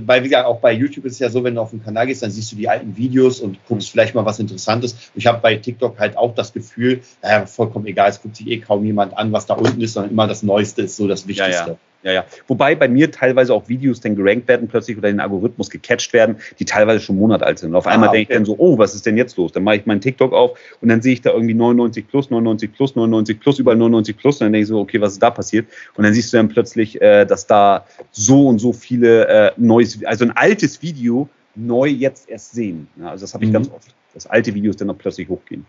weil, 0.06 0.24
wie 0.24 0.30
gesagt, 0.30 0.46
auch 0.46 0.60
bei 0.60 0.74
YouTube 0.74 1.06
ist 1.06 1.14
es 1.14 1.20
ja 1.20 1.30
so, 1.30 1.44
wenn 1.44 1.56
du 1.56 1.62
auf 1.62 1.72
den 1.72 1.84
Kanal 1.84 2.08
gehst, 2.08 2.24
dann 2.24 2.32
siehst 2.32 2.52
du 2.52 2.56
die 2.56 2.70
alten 2.70 2.96
Videos 2.98 3.40
und 3.40 3.58
guckst 3.68 3.90
vielleicht 3.90 4.16
mal 4.16 4.26
was 4.26 4.40
Interessantes. 4.40 4.94
Und 4.94 5.16
ich 5.16 5.28
habe 5.28 5.40
bei 5.42 5.56
TikTok 5.56 6.00
halt 6.00 6.18
auch 6.18 6.34
das 6.36 6.54
Gefühl, 6.54 7.02
naja, 7.22 7.46
vollkommen 7.46 7.86
egal, 7.88 8.10
es 8.10 8.22
guckt 8.22 8.36
sich 8.36 8.48
eh 8.48 8.60
kaum 8.60 8.86
jemand 8.86 9.18
an, 9.18 9.32
was 9.32 9.46
da 9.46 9.54
unten 9.54 9.82
ist, 9.82 9.94
sondern 9.94 10.12
immer 10.12 10.28
das 10.28 10.44
Neueste 10.44 10.84
ist 10.84 10.98
so 10.98 11.08
das 11.08 11.28
Wichtigste. 11.28 11.52
Ja, 11.52 11.68
ja. 11.68 11.78
Ja, 12.04 12.12
ja. 12.12 12.26
Wobei 12.48 12.76
bei 12.76 12.88
mir 12.88 13.12
teilweise 13.12 13.54
auch 13.54 13.68
Videos 13.68 14.00
dann 14.00 14.16
gerankt 14.16 14.48
werden 14.48 14.68
plötzlich 14.68 14.98
oder 14.98 15.10
den 15.10 15.20
Algorithmus 15.20 15.70
gecatcht 15.70 16.14
werden, 16.14 16.38
die 16.60 16.66
teilweise 16.66 17.00
schon 17.00 17.18
Monat 17.18 17.44
alt 17.44 17.60
sind. 17.60 17.70
Und 17.70 17.76
auf 17.76 17.88
einmal 17.88 18.10
ah, 18.10 18.12
okay. 18.12 18.20
denke 18.20 18.34
ich 18.34 18.38
dann 18.38 18.46
so, 18.46 18.56
oh, 18.58 18.78
was 18.78 18.96
ist 18.96 19.06
denn 19.06 19.18
jetzt 19.18 19.38
los? 19.38 19.52
Dann 19.52 19.64
mache 19.64 19.78
ich 19.78 19.86
meinen 19.86 20.02
TikTok 20.02 20.32
auf 20.32 20.58
und 20.82 20.90
dann 20.90 21.02
sehe 21.02 21.14
ich 21.14 21.22
da 21.22 21.32
irgendwie 21.32 21.54
99 21.54 22.08
plus, 22.08 22.30
99 22.30 22.72
plus, 22.74 22.96
99 22.96 23.40
plus, 23.40 23.60
überall 23.60 23.78
99 23.78 24.18
plus. 24.18 24.36
Und 24.36 24.46
dann 24.46 24.54
denke 24.54 24.64
ich 24.64 24.68
so, 24.68 24.80
okay, 24.80 25.02
was 25.02 25.14
ist 25.14 25.24
da 25.24 25.32
passiert? 25.32 25.68
Und 25.96 26.04
dann 26.04 26.14
siehst 26.14 26.32
du 26.32 26.38
dann 26.38 26.50
plötzlich, 26.50 27.02
äh, 27.02 27.26
dass 27.26 27.48
da 27.48 27.86
so 28.12 28.48
und 28.48 28.60
so 28.60 28.74
viele 28.74 29.28
äh, 29.28 29.52
neues, 29.58 30.04
also 30.06 30.26
ein 30.26 30.32
altes 30.32 30.82
Video 30.82 31.28
neu 31.56 31.88
jetzt 31.88 32.30
erst 32.30 32.54
sehen. 32.54 32.88
Ja, 33.00 33.10
also 33.10 33.24
das 33.24 33.34
habe 33.34 33.44
ich 33.44 33.50
mhm. 33.50 33.56
ganz 33.56 33.70
oft, 33.70 33.94
dass 34.14 34.28
alte 34.28 34.54
Videos 34.54 34.78
dann 34.78 34.88
noch 34.88 34.98
plötzlich 34.98 35.28
hochgehen. 35.28 35.66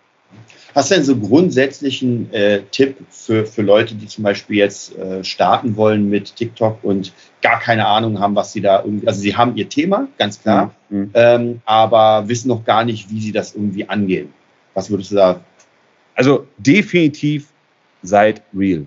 Hast 0.75 0.91
du 0.91 0.95
denn 0.95 1.05
so 1.05 1.17
grundsätzlichen 1.17 2.33
äh, 2.33 2.63
Tipp 2.71 2.97
für, 3.11 3.47
für 3.47 3.63
Leute, 3.63 3.95
die 3.95 4.07
zum 4.07 4.23
Beispiel 4.23 4.57
jetzt 4.57 4.97
äh, 4.97 5.25
starten 5.25 5.77
wollen 5.77 6.09
mit 6.09 6.37
TikTok 6.37 6.85
und 6.85 7.13
gar 7.43 7.59
keine 7.59 7.87
Ahnung 7.87 8.21
haben, 8.21 8.35
was 8.35 8.53
sie 8.53 8.61
da 8.61 8.83
irgendwie, 8.85 9.07
also 9.07 9.21
sie 9.21 9.35
haben 9.35 9.57
ihr 9.57 9.69
Thema, 9.69 10.09
ganz 10.19 10.41
klar, 10.41 10.75
mhm. 10.89 10.99
mhm. 10.99 11.11
ähm, 11.15 11.63
aber 11.65 12.29
wissen 12.29 12.49
noch 12.49 12.65
gar 12.65 12.85
nicht, 12.85 13.11
wie 13.11 13.21
sie 13.21 13.33
das 13.33 13.55
irgendwie 13.55 13.89
angehen. 13.89 14.33
Was 14.75 14.91
würdest 14.91 15.11
du 15.11 15.17
sagen? 15.17 15.41
Also 16.15 16.47
definitiv 16.59 17.49
seid 18.03 18.43
real. 18.55 18.87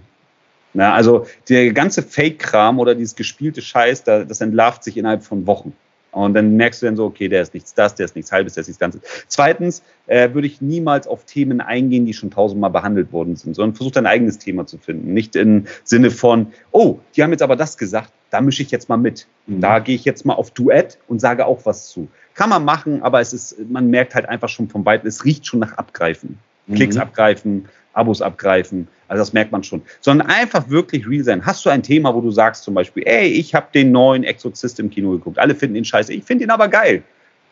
Na, 0.74 0.94
also 0.94 1.26
der 1.50 1.74
ganze 1.74 2.04
Fake-Kram 2.04 2.80
oder 2.80 2.96
dieses 2.96 3.16
gespielte 3.16 3.62
Scheiß, 3.62 4.04
das 4.04 4.40
entlarvt 4.40 4.84
sich 4.84 4.96
innerhalb 4.96 5.24
von 5.24 5.46
Wochen. 5.46 5.74
Und 6.12 6.34
dann 6.34 6.58
merkst 6.58 6.82
du 6.82 6.86
dann 6.88 6.96
so, 6.96 7.06
okay, 7.06 7.28
der 7.28 7.42
ist 7.42 7.54
nichts 7.54 7.74
das, 7.74 7.96
der 7.96 8.06
ist 8.06 8.16
nichts 8.16 8.32
halbes, 8.32 8.54
der 8.54 8.62
ist 8.62 8.68
nichts 8.68 8.80
Ganzes. 8.80 9.02
Zweitens 9.28 9.82
äh, 10.08 10.34
würde 10.34 10.48
ich 10.48 10.62
niemals 10.62 11.08
auf 11.08 11.24
Themen 11.26 11.62
eingehen, 11.62 12.06
die 12.06 12.14
schon 12.14 12.32
tausendmal 12.32 12.70
behandelt 12.70 13.14
worden 13.14 13.36
sind, 13.36 13.56
sondern 13.56 13.76
versuch 13.76 13.92
dein 13.92 14.06
eigenes 14.06 14.38
Thema 14.38 14.66
zu 14.66 14.78
finden. 14.78 15.14
Nicht 15.14 15.36
im 15.36 15.66
Sinne 15.84 16.12
von, 16.12 16.48
oh, 16.72 17.00
die 17.16 17.24
haben 17.24 17.32
jetzt 17.32 17.42
aber 17.42 17.56
das 17.56 17.78
gesagt, 17.78 18.12
da 18.30 18.42
mische 18.42 18.64
ich 18.64 18.72
jetzt 18.72 18.90
mal 18.90 18.98
mit. 18.98 19.28
Mhm. 19.48 19.62
Da 19.62 19.80
gehe 19.80 19.96
ich 19.96 20.06
jetzt 20.06 20.26
mal 20.26 20.34
auf 20.34 20.52
Duett 20.52 20.98
und 21.08 21.20
sage 21.20 21.46
auch 21.46 21.66
was 21.66 21.90
zu. 21.90 22.10
Kann 22.34 22.50
man 22.50 22.66
machen, 22.66 23.04
aber 23.04 23.22
es 23.22 23.34
ist, 23.34 23.58
man 23.70 23.90
merkt 23.90 24.16
halt 24.16 24.28
einfach 24.28 24.50
schon 24.50 24.70
vom 24.70 24.86
Weiten, 24.86 25.08
es 25.08 25.26
riecht 25.26 25.46
schon 25.46 25.60
nach 25.60 25.78
Abgreifen. 25.78 26.40
Mhm. 26.72 26.76
Klicks 26.76 26.98
abgreifen, 26.98 27.68
Abos 27.94 28.22
abgreifen. 28.22 28.88
Also 29.08 29.22
das 29.22 29.34
merkt 29.34 29.52
man 29.52 29.64
schon. 29.64 29.82
Sondern 30.00 30.28
einfach 30.28 30.70
wirklich 30.70 31.08
real 31.08 31.24
sein. 31.24 31.46
Hast 31.46 31.66
du 31.66 31.70
ein 31.70 31.84
Thema, 31.84 32.16
wo 32.16 32.22
du 32.22 32.32
sagst 32.32 32.64
zum 32.64 32.74
Beispiel, 32.74 33.04
ey, 33.06 33.28
ich 33.28 33.54
habe 33.54 33.68
den 33.74 33.92
neuen 33.92 34.24
Exorzist 34.24 34.80
im 34.80 34.90
Kino 34.90 35.12
geguckt. 35.12 35.38
Alle 35.38 35.54
finden 35.54 35.76
ihn 35.76 35.86
scheiße. 35.86 36.14
Ich 36.14 36.24
finde 36.24 36.46
ihn 36.46 36.50
aber 36.50 36.68
geil. 36.68 37.04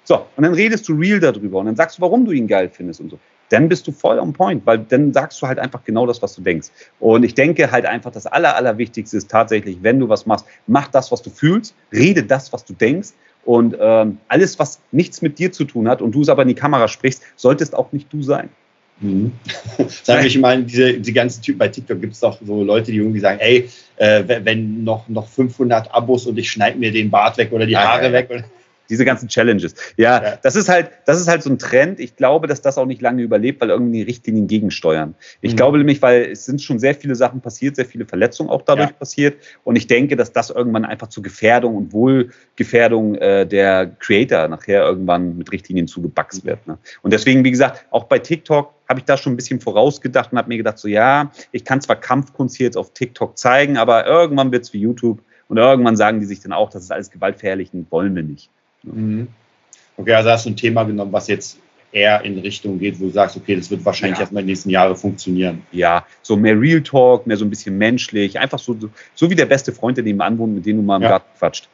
So, 0.06 0.26
und 0.36 0.44
dann 0.44 0.54
redest 0.54 0.88
du 0.88 0.96
real 0.96 1.20
darüber 1.20 1.60
und 1.60 1.68
dann 1.68 1.76
sagst 1.76 1.98
du, 1.98 2.02
warum 2.02 2.26
du 2.26 2.32
ihn 2.32 2.48
geil 2.48 2.70
findest 2.74 3.02
und 3.02 3.12
so. 3.12 3.20
Dann 3.50 3.68
bist 3.68 3.86
du 3.88 3.92
voll 3.92 4.20
on 4.20 4.32
point, 4.32 4.66
weil 4.66 4.80
dann 4.80 5.12
sagst 5.12 5.42
du 5.42 5.48
halt 5.48 5.60
einfach 5.60 5.84
genau 5.84 6.06
das, 6.06 6.22
was 6.22 6.36
du 6.36 6.42
denkst. 6.42 6.70
Und 7.00 7.24
ich 7.24 7.34
denke 7.34 7.72
halt 7.72 7.86
einfach, 7.86 8.12
das 8.12 8.26
Aller, 8.26 8.56
Allerwichtigste 8.56 9.18
ist 9.18 9.30
tatsächlich, 9.30 9.78
wenn 9.82 10.00
du 10.00 10.08
was 10.08 10.26
machst, 10.26 10.46
mach 10.68 10.88
das, 10.88 11.12
was 11.12 11.22
du 11.22 11.30
fühlst, 11.30 11.76
rede 11.92 12.24
das, 12.24 12.54
was 12.54 12.64
du 12.64 12.74
denkst 12.74 13.10
und 13.46 13.76
ähm, 13.80 14.18
alles, 14.28 14.60
was 14.60 14.80
nichts 14.92 15.22
mit 15.22 15.40
dir 15.40 15.52
zu 15.52 15.66
tun 15.66 15.88
hat 15.88 16.02
und 16.02 16.14
du 16.14 16.22
es 16.22 16.30
aber 16.30 16.44
in 16.44 16.48
die 16.48 16.56
Kamera 16.56 16.88
sprichst, 16.88 17.24
solltest 17.36 17.76
auch 17.76 17.92
nicht 17.92 18.12
du 18.14 18.22
sein. 18.22 18.50
Mhm. 19.02 19.32
Sag 20.04 20.26
ich 20.26 20.38
mal, 20.38 20.64
diese, 20.64 20.94
die 20.94 21.14
ganzen 21.14 21.42
Typen 21.42 21.60
bei 21.60 21.68
TikTok 21.70 22.02
gibt 22.02 22.14
es 22.14 22.20
doch 22.20 22.38
so 22.46 22.64
Leute, 22.64 22.92
die 22.92 22.98
irgendwie 22.98 23.20
sagen, 23.20 23.40
ey, 23.40 23.70
äh, 23.98 24.24
wenn 24.28 24.84
noch, 24.84 25.08
noch 25.08 25.28
500 25.28 25.94
Abos 25.94 26.26
und 26.26 26.38
ich 26.38 26.52
schneide 26.52 26.78
mir 26.78 26.92
den 26.92 27.10
Bart 27.10 27.38
weg 27.38 27.52
oder 27.52 27.66
die 27.66 27.78
Haare 27.78 28.06
ja, 28.06 28.12
ja, 28.12 28.20
ja. 28.20 28.30
weg. 28.30 28.44
Diese 28.90 29.06
ganzen 29.06 29.28
Challenges. 29.28 29.76
Ja, 29.98 30.24
ja, 30.24 30.38
das 30.42 30.56
ist 30.56 30.68
halt, 30.68 30.90
das 31.06 31.20
ist 31.20 31.28
halt 31.28 31.44
so 31.44 31.50
ein 31.50 31.60
Trend. 31.60 32.00
Ich 32.00 32.16
glaube, 32.16 32.48
dass 32.48 32.62
das 32.62 32.78
auch 32.78 32.86
nicht 32.86 33.02
lange 33.02 33.22
überlebt, 33.22 33.62
weil 33.62 33.70
irgendwie 33.70 34.00
die 34.00 34.04
Richtlinien 34.04 34.48
gegensteuern. 34.48 35.16
Ich 35.42 35.54
mhm. 35.54 35.58
glaube 35.58 35.78
nämlich, 35.78 36.02
weil 36.02 36.32
es 36.32 36.46
sind 36.46 36.62
schon 36.62 36.80
sehr 36.80 36.96
viele 36.96 37.16
Sachen 37.16 37.42
passiert, 37.42 37.76
sehr 37.76 37.86
viele 37.86 38.06
Verletzungen 38.06 38.50
auch 38.50 38.64
dadurch 38.64 38.90
ja. 38.90 38.96
passiert. 38.96 39.38
Und 39.64 39.76
ich 39.76 39.88
denke, 39.88 40.16
dass 40.16 40.32
das 40.32 40.50
irgendwann 40.50 40.86
einfach 40.86 41.08
zur 41.08 41.24
Gefährdung 41.24 41.76
und 41.76 41.94
Wohlgefährdung 41.94 43.16
äh, 43.16 43.46
der 43.46 43.92
Creator 44.00 44.48
nachher 44.48 44.84
irgendwann 44.84 45.38
mit 45.38 45.52
Richtlinien 45.52 45.88
zugebaxt 45.88 46.46
wird. 46.46 46.66
Ne? 46.68 46.78
Und 47.02 47.14
deswegen, 47.14 47.44
wie 47.44 47.52
gesagt, 47.52 47.86
auch 47.92 48.06
bei 48.06 48.20
TikTok 48.20 48.74
habe 48.90 49.00
ich 49.00 49.06
da 49.06 49.18
schon 49.18 49.34
ein 49.34 49.36
bisschen 49.36 49.62
vorausgedacht 49.62 50.32
und 50.32 50.40
habe 50.40 50.50
mir 50.50 50.58
gedacht, 50.58 50.80
so 50.80 50.88
ja, 50.88 51.32
ich 51.52 51.64
kann 51.64 51.80
zwar 51.80 51.96
Kampfkunst 51.96 52.58
hier 52.58 52.66
jetzt 52.66 52.78
auf 52.78 52.92
TikTok 52.94 53.38
zeigen, 53.38 53.78
aber 53.78 54.08
irgendwann 54.08 54.52
wird 54.52 54.64
es 54.64 54.74
wie 54.74 54.80
YouTube 54.80 55.22
und 55.48 55.58
irgendwann 55.58 55.96
sagen 55.96 56.20
die 56.20 56.26
sich 56.26 56.42
dann 56.42 56.54
auch, 56.54 56.70
das 56.70 56.84
ist 56.84 56.92
alles 56.92 57.12
gewaltverherrlichen, 57.12 57.86
wollen 57.92 58.16
wir 58.16 58.24
nicht. 58.24 58.50
Mhm. 58.84 59.28
Okay, 59.98 60.14
also 60.14 60.30
hast 60.30 60.46
du 60.46 60.52
ein 60.52 60.56
Thema 60.56 60.84
genommen, 60.84 61.12
was 61.12 61.28
jetzt 61.28 61.60
eher 61.92 62.24
in 62.24 62.38
Richtung 62.40 62.80
geht, 62.80 63.00
wo 63.00 63.06
du 63.06 63.12
sagst, 63.12 63.36
okay, 63.36 63.56
das 63.56 63.70
wird 63.72 63.84
wahrscheinlich 63.84 64.18
ja. 64.18 64.22
erstmal 64.22 64.42
in 64.42 64.48
den 64.48 64.52
nächsten 64.52 64.70
Jahren 64.70 64.96
funktionieren. 64.96 65.64
Ja, 65.72 66.06
so 66.22 66.38
mehr 66.38 66.60
Real 66.60 66.82
Talk, 66.82 67.26
mehr 67.26 67.36
so 67.36 67.46
ein 67.46 67.50
bisschen 67.50 67.78
menschlich, 67.78 68.40
einfach 68.40 68.60
so, 68.60 68.78
so 69.16 69.30
wie 69.30 69.36
der 69.36 69.48
beste 69.48 69.74
Freund, 69.74 69.98
der 69.98 70.04
nebenan 70.04 70.38
wohnt, 70.38 70.54
mit 70.56 70.66
dem 70.66 70.78
du 70.78 70.84
mal 70.84 70.98
im 70.98 71.04
ja. 71.04 71.10
Garten 71.10 71.38
quatscht 71.38 71.68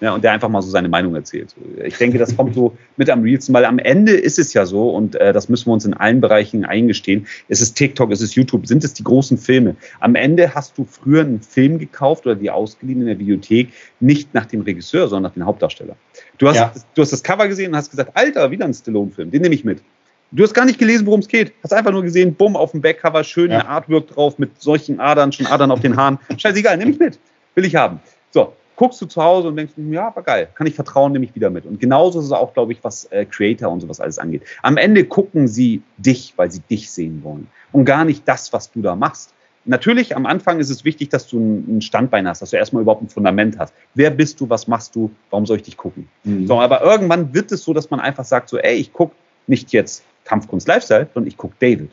ja, 0.00 0.14
und 0.14 0.24
der 0.24 0.32
einfach 0.32 0.48
mal 0.48 0.62
so 0.62 0.70
seine 0.70 0.88
Meinung 0.88 1.14
erzählt. 1.14 1.54
Ich 1.84 1.98
denke, 1.98 2.18
das 2.18 2.36
kommt 2.36 2.54
so 2.54 2.76
mit 2.96 3.10
am 3.10 3.22
realsten, 3.22 3.52
weil 3.52 3.64
am 3.64 3.78
Ende 3.78 4.12
ist 4.12 4.38
es 4.38 4.54
ja 4.54 4.64
so, 4.64 4.90
und 4.90 5.14
äh, 5.16 5.32
das 5.32 5.48
müssen 5.48 5.66
wir 5.66 5.74
uns 5.74 5.84
in 5.84 5.94
allen 5.94 6.20
Bereichen 6.20 6.64
eingestehen, 6.64 7.26
es 7.48 7.60
ist 7.60 7.74
TikTok, 7.74 8.10
es 8.10 8.20
ist 8.20 8.34
YouTube, 8.34 8.66
sind 8.66 8.82
es 8.82 8.94
die 8.94 9.04
großen 9.04 9.36
Filme. 9.36 9.76
Am 10.00 10.14
Ende 10.14 10.54
hast 10.54 10.78
du 10.78 10.84
früher 10.84 11.20
einen 11.22 11.42
Film 11.42 11.78
gekauft 11.78 12.26
oder 12.26 12.34
die 12.34 12.50
ausgeliehen 12.50 13.00
in 13.00 13.06
der 13.06 13.18
Videothek, 13.18 13.72
nicht 14.00 14.32
nach 14.34 14.46
dem 14.46 14.62
Regisseur, 14.62 15.08
sondern 15.08 15.30
nach 15.30 15.34
dem 15.34 15.44
Hauptdarsteller. 15.44 15.96
Du 16.38 16.48
hast, 16.48 16.56
ja. 16.56 16.72
du 16.94 17.02
hast 17.02 17.12
das 17.12 17.22
Cover 17.22 17.46
gesehen 17.48 17.72
und 17.72 17.76
hast 17.76 17.90
gesagt, 17.90 18.12
Alter, 18.14 18.50
wieder 18.50 18.64
ein 18.64 18.74
Stallone-Film, 18.74 19.30
den 19.30 19.42
nehme 19.42 19.54
ich 19.54 19.64
mit. 19.64 19.82
Du 20.32 20.44
hast 20.44 20.54
gar 20.54 20.64
nicht 20.64 20.78
gelesen, 20.78 21.06
worum 21.06 21.20
es 21.20 21.28
geht. 21.28 21.52
Hast 21.62 21.72
einfach 21.72 21.90
nur 21.90 22.02
gesehen, 22.02 22.34
bumm, 22.34 22.54
auf 22.56 22.70
dem 22.70 22.80
Backcover, 22.80 23.24
schön 23.24 23.50
ja. 23.50 23.66
Artwork 23.66 24.08
drauf 24.08 24.38
mit 24.38 24.62
solchen 24.62 25.00
Adern, 25.00 25.32
schon 25.32 25.46
Adern 25.46 25.72
auf 25.72 25.80
den 25.80 25.96
Haaren. 25.96 26.18
Scheißegal, 26.36 26.76
nehme 26.76 26.92
ich 26.92 26.98
mit. 26.98 27.18
Will 27.56 27.64
ich 27.64 27.74
haben. 27.74 27.98
So, 28.30 28.52
guckst 28.80 28.98
du 29.02 29.04
zu 29.04 29.22
Hause 29.22 29.48
und 29.48 29.56
denkst, 29.56 29.74
ja, 29.90 30.10
war 30.16 30.22
geil, 30.22 30.48
kann 30.54 30.66
ich 30.66 30.74
vertrauen, 30.74 31.12
nehme 31.12 31.26
ich 31.26 31.34
wieder 31.34 31.50
mit. 31.50 31.66
Und 31.66 31.80
genauso 31.80 32.18
ist 32.18 32.24
es 32.24 32.32
auch, 32.32 32.54
glaube 32.54 32.72
ich, 32.72 32.82
was 32.82 33.04
äh, 33.12 33.26
Creator 33.26 33.70
und 33.70 33.80
sowas 33.80 34.00
alles 34.00 34.18
angeht. 34.18 34.42
Am 34.62 34.78
Ende 34.78 35.04
gucken 35.04 35.48
sie 35.48 35.82
dich, 35.98 36.32
weil 36.36 36.50
sie 36.50 36.60
dich 36.60 36.90
sehen 36.90 37.22
wollen 37.22 37.46
und 37.72 37.84
gar 37.84 38.06
nicht 38.06 38.26
das, 38.26 38.54
was 38.54 38.72
du 38.72 38.80
da 38.80 38.96
machst. 38.96 39.34
Natürlich, 39.66 40.16
am 40.16 40.24
Anfang 40.24 40.60
ist 40.60 40.70
es 40.70 40.82
wichtig, 40.86 41.10
dass 41.10 41.28
du 41.28 41.38
ein 41.38 41.82
Standbein 41.82 42.26
hast, 42.26 42.40
dass 42.40 42.50
du 42.50 42.56
erstmal 42.56 42.80
überhaupt 42.80 43.02
ein 43.02 43.10
Fundament 43.10 43.58
hast. 43.58 43.74
Wer 43.94 44.08
bist 44.08 44.40
du, 44.40 44.48
was 44.48 44.66
machst 44.66 44.96
du, 44.96 45.10
warum 45.28 45.44
soll 45.44 45.58
ich 45.58 45.64
dich 45.64 45.76
gucken? 45.76 46.08
Mhm. 46.24 46.46
So, 46.46 46.58
aber 46.58 46.80
irgendwann 46.80 47.34
wird 47.34 47.52
es 47.52 47.62
so, 47.62 47.74
dass 47.74 47.90
man 47.90 48.00
einfach 48.00 48.24
sagt, 48.24 48.48
so, 48.48 48.56
ey, 48.56 48.76
ich 48.76 48.94
gucke 48.94 49.14
nicht 49.46 49.74
jetzt 49.74 50.04
Kampfkunst 50.24 50.66
Lifestyle, 50.66 51.06
sondern 51.12 51.28
ich 51.28 51.36
gucke 51.36 51.54
David. 51.58 51.90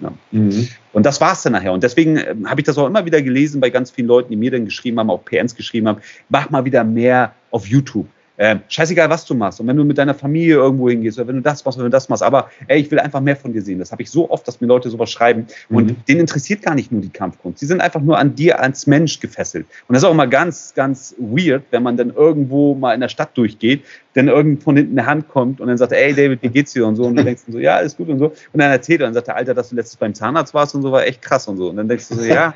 Ja. 0.00 0.12
Mhm. 0.30 0.68
Und 0.92 1.06
das 1.06 1.20
war 1.20 1.32
es 1.32 1.42
dann 1.42 1.52
nachher. 1.52 1.72
Und 1.72 1.82
deswegen 1.82 2.16
äh, 2.16 2.34
habe 2.46 2.60
ich 2.60 2.66
das 2.66 2.78
auch 2.78 2.86
immer 2.86 3.04
wieder 3.04 3.22
gelesen 3.22 3.60
bei 3.60 3.70
ganz 3.70 3.90
vielen 3.90 4.08
Leuten, 4.08 4.30
die 4.30 4.36
mir 4.36 4.50
dann 4.50 4.64
geschrieben 4.64 4.98
haben, 4.98 5.10
auch 5.10 5.24
PNs 5.24 5.54
geschrieben 5.54 5.88
haben, 5.88 6.00
mach 6.28 6.50
mal 6.50 6.64
wieder 6.64 6.84
mehr 6.84 7.32
auf 7.50 7.66
YouTube. 7.66 8.06
Äh, 8.40 8.60
scheißegal, 8.70 9.10
was 9.10 9.26
du 9.26 9.34
machst. 9.34 9.60
Und 9.60 9.66
wenn 9.66 9.76
du 9.76 9.84
mit 9.84 9.98
deiner 9.98 10.14
Familie 10.14 10.54
irgendwo 10.54 10.88
hingehst 10.88 11.18
oder 11.18 11.28
wenn 11.28 11.36
du 11.36 11.42
das 11.42 11.62
machst, 11.62 11.76
wenn 11.76 11.84
du 11.84 11.90
das 11.90 12.08
machst. 12.08 12.22
Aber 12.22 12.48
ey, 12.68 12.80
ich 12.80 12.90
will 12.90 12.98
einfach 12.98 13.20
mehr 13.20 13.36
von 13.36 13.52
dir 13.52 13.60
sehen. 13.60 13.78
Das 13.78 13.92
habe 13.92 14.00
ich 14.00 14.10
so 14.10 14.30
oft, 14.30 14.48
dass 14.48 14.62
mir 14.62 14.66
Leute 14.66 14.88
sowas 14.88 15.10
schreiben. 15.10 15.46
Und 15.68 15.88
mhm. 15.88 15.96
denen 16.08 16.20
interessiert 16.20 16.62
gar 16.62 16.74
nicht 16.74 16.90
nur 16.90 17.02
die 17.02 17.10
Kampfkunst. 17.10 17.60
Die 17.60 17.66
sind 17.66 17.82
einfach 17.82 18.00
nur 18.00 18.16
an 18.16 18.34
dir 18.34 18.58
als 18.58 18.86
Mensch 18.86 19.20
gefesselt. 19.20 19.66
Und 19.88 19.92
das 19.92 20.02
ist 20.02 20.08
auch 20.08 20.12
immer 20.12 20.26
ganz, 20.26 20.72
ganz 20.74 21.14
weird, 21.18 21.64
wenn 21.70 21.82
man 21.82 21.98
dann 21.98 22.14
irgendwo 22.14 22.74
mal 22.74 22.94
in 22.94 23.02
der 23.02 23.10
Stadt 23.10 23.36
durchgeht, 23.36 23.82
dann 24.14 24.28
irgend 24.28 24.62
von 24.62 24.76
hinten 24.76 24.98
eine 24.98 25.06
Hand 25.06 25.28
kommt 25.28 25.60
und 25.60 25.68
dann 25.68 25.78
sagt, 25.78 25.92
ey 25.92 26.12
David, 26.12 26.42
wie 26.42 26.48
geht's 26.48 26.72
dir 26.72 26.86
und 26.86 26.96
so. 26.96 27.04
Und 27.04 27.16
du 27.16 27.24
denkst 27.24 27.42
so, 27.48 27.58
ja, 27.58 27.78
ist 27.78 27.96
gut 27.96 28.08
und 28.08 28.18
so. 28.18 28.26
Und 28.26 28.60
dann 28.60 28.70
erzählt 28.70 29.00
er 29.00 29.08
und 29.08 29.14
sagt 29.14 29.28
der 29.28 29.36
Alter, 29.36 29.54
dass 29.54 29.70
du 29.70 29.76
letztes 29.76 29.96
beim 29.96 30.14
Zahnarzt 30.14 30.52
warst 30.52 30.74
und 30.74 30.82
so, 30.82 30.90
war 30.90 31.06
echt 31.06 31.22
krass 31.22 31.46
und 31.46 31.56
so. 31.56 31.70
Und 31.70 31.76
dann 31.76 31.88
denkst 31.88 32.08
du 32.08 32.16
so, 32.16 32.24
ja, 32.24 32.54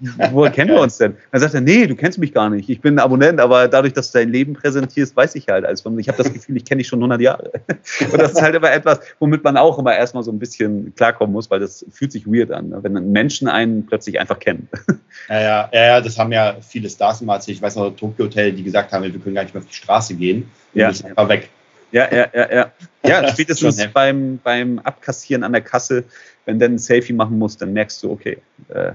woher 0.32 0.50
kennen 0.50 0.70
wir 0.70 0.80
uns 0.80 0.98
denn? 0.98 1.16
Dann 1.30 1.40
sagt 1.40 1.54
er, 1.54 1.60
nee, 1.60 1.86
du 1.86 1.94
kennst 1.94 2.18
mich 2.18 2.34
gar 2.34 2.50
nicht. 2.50 2.68
Ich 2.68 2.80
bin 2.80 2.96
ein 2.96 2.98
Abonnent, 2.98 3.40
aber 3.40 3.68
dadurch, 3.68 3.92
dass 3.92 4.10
du 4.10 4.18
dein 4.18 4.30
Leben 4.30 4.54
präsentierst, 4.54 5.16
weiß 5.16 5.36
ich 5.36 5.48
halt 5.48 5.66
von 5.80 5.98
Ich 5.98 6.08
habe 6.08 6.18
das 6.18 6.32
Gefühl, 6.32 6.56
ich 6.56 6.64
kenne 6.64 6.78
dich 6.78 6.88
schon 6.88 6.98
100 6.98 7.20
Jahre. 7.20 7.52
Und 8.12 8.20
das 8.20 8.32
ist 8.32 8.42
halt 8.42 8.54
immer 8.54 8.72
etwas, 8.72 9.00
womit 9.20 9.44
man 9.44 9.56
auch 9.56 9.78
immer 9.78 9.94
erstmal 9.94 10.22
so 10.22 10.32
ein 10.32 10.38
bisschen 10.38 10.94
klarkommen 10.96 11.32
muss, 11.32 11.50
weil 11.50 11.60
das 11.60 11.86
fühlt 11.90 12.12
sich 12.12 12.26
weird 12.26 12.50
an, 12.50 12.70
ne? 12.70 12.78
wenn 12.82 13.12
Menschen 13.12 13.48
einen 13.48 13.86
plötzlich 13.86 14.18
einfach 14.20 14.38
kennen. 14.38 14.68
Ja, 15.30 15.40
ja, 15.40 15.68
ja, 15.72 16.00
das 16.00 16.18
haben 16.18 16.30
ja 16.30 16.56
viele 16.60 16.90
Stars 16.90 17.20
immer 17.22 17.34
erzählt. 17.34 17.56
Ich 17.56 17.62
weiß 17.62 17.76
noch, 17.76 17.90
Tokyo 17.90 18.26
Hotel, 18.26 18.52
die 18.52 18.62
gesagt 18.62 18.92
haben, 18.92 19.02
wir 19.02 19.18
können 19.18 19.34
gar 19.34 19.42
nicht 19.42 19.54
mehr 19.54 19.62
auf 19.62 19.68
die 19.68 19.74
Straße 19.74 20.14
gehen. 20.14 20.48
Ja. 20.76 20.90
ist 20.90 21.04
einfach 21.04 21.28
weg. 21.28 21.48
Ja, 21.92 22.08
ja, 22.12 22.28
ja, 22.32 22.54
ja. 22.54 22.72
Ja, 23.04 23.28
spätestens 23.32 23.86
beim, 23.92 24.38
beim 24.42 24.78
Abkassieren 24.80 25.44
an 25.44 25.52
der 25.52 25.62
Kasse, 25.62 26.04
wenn 26.44 26.58
dann 26.58 26.74
ein 26.74 26.78
Selfie 26.78 27.12
machen 27.12 27.38
muss, 27.38 27.56
dann 27.56 27.72
merkst 27.72 28.02
du, 28.02 28.10
okay, 28.10 28.38
äh, 28.68 28.92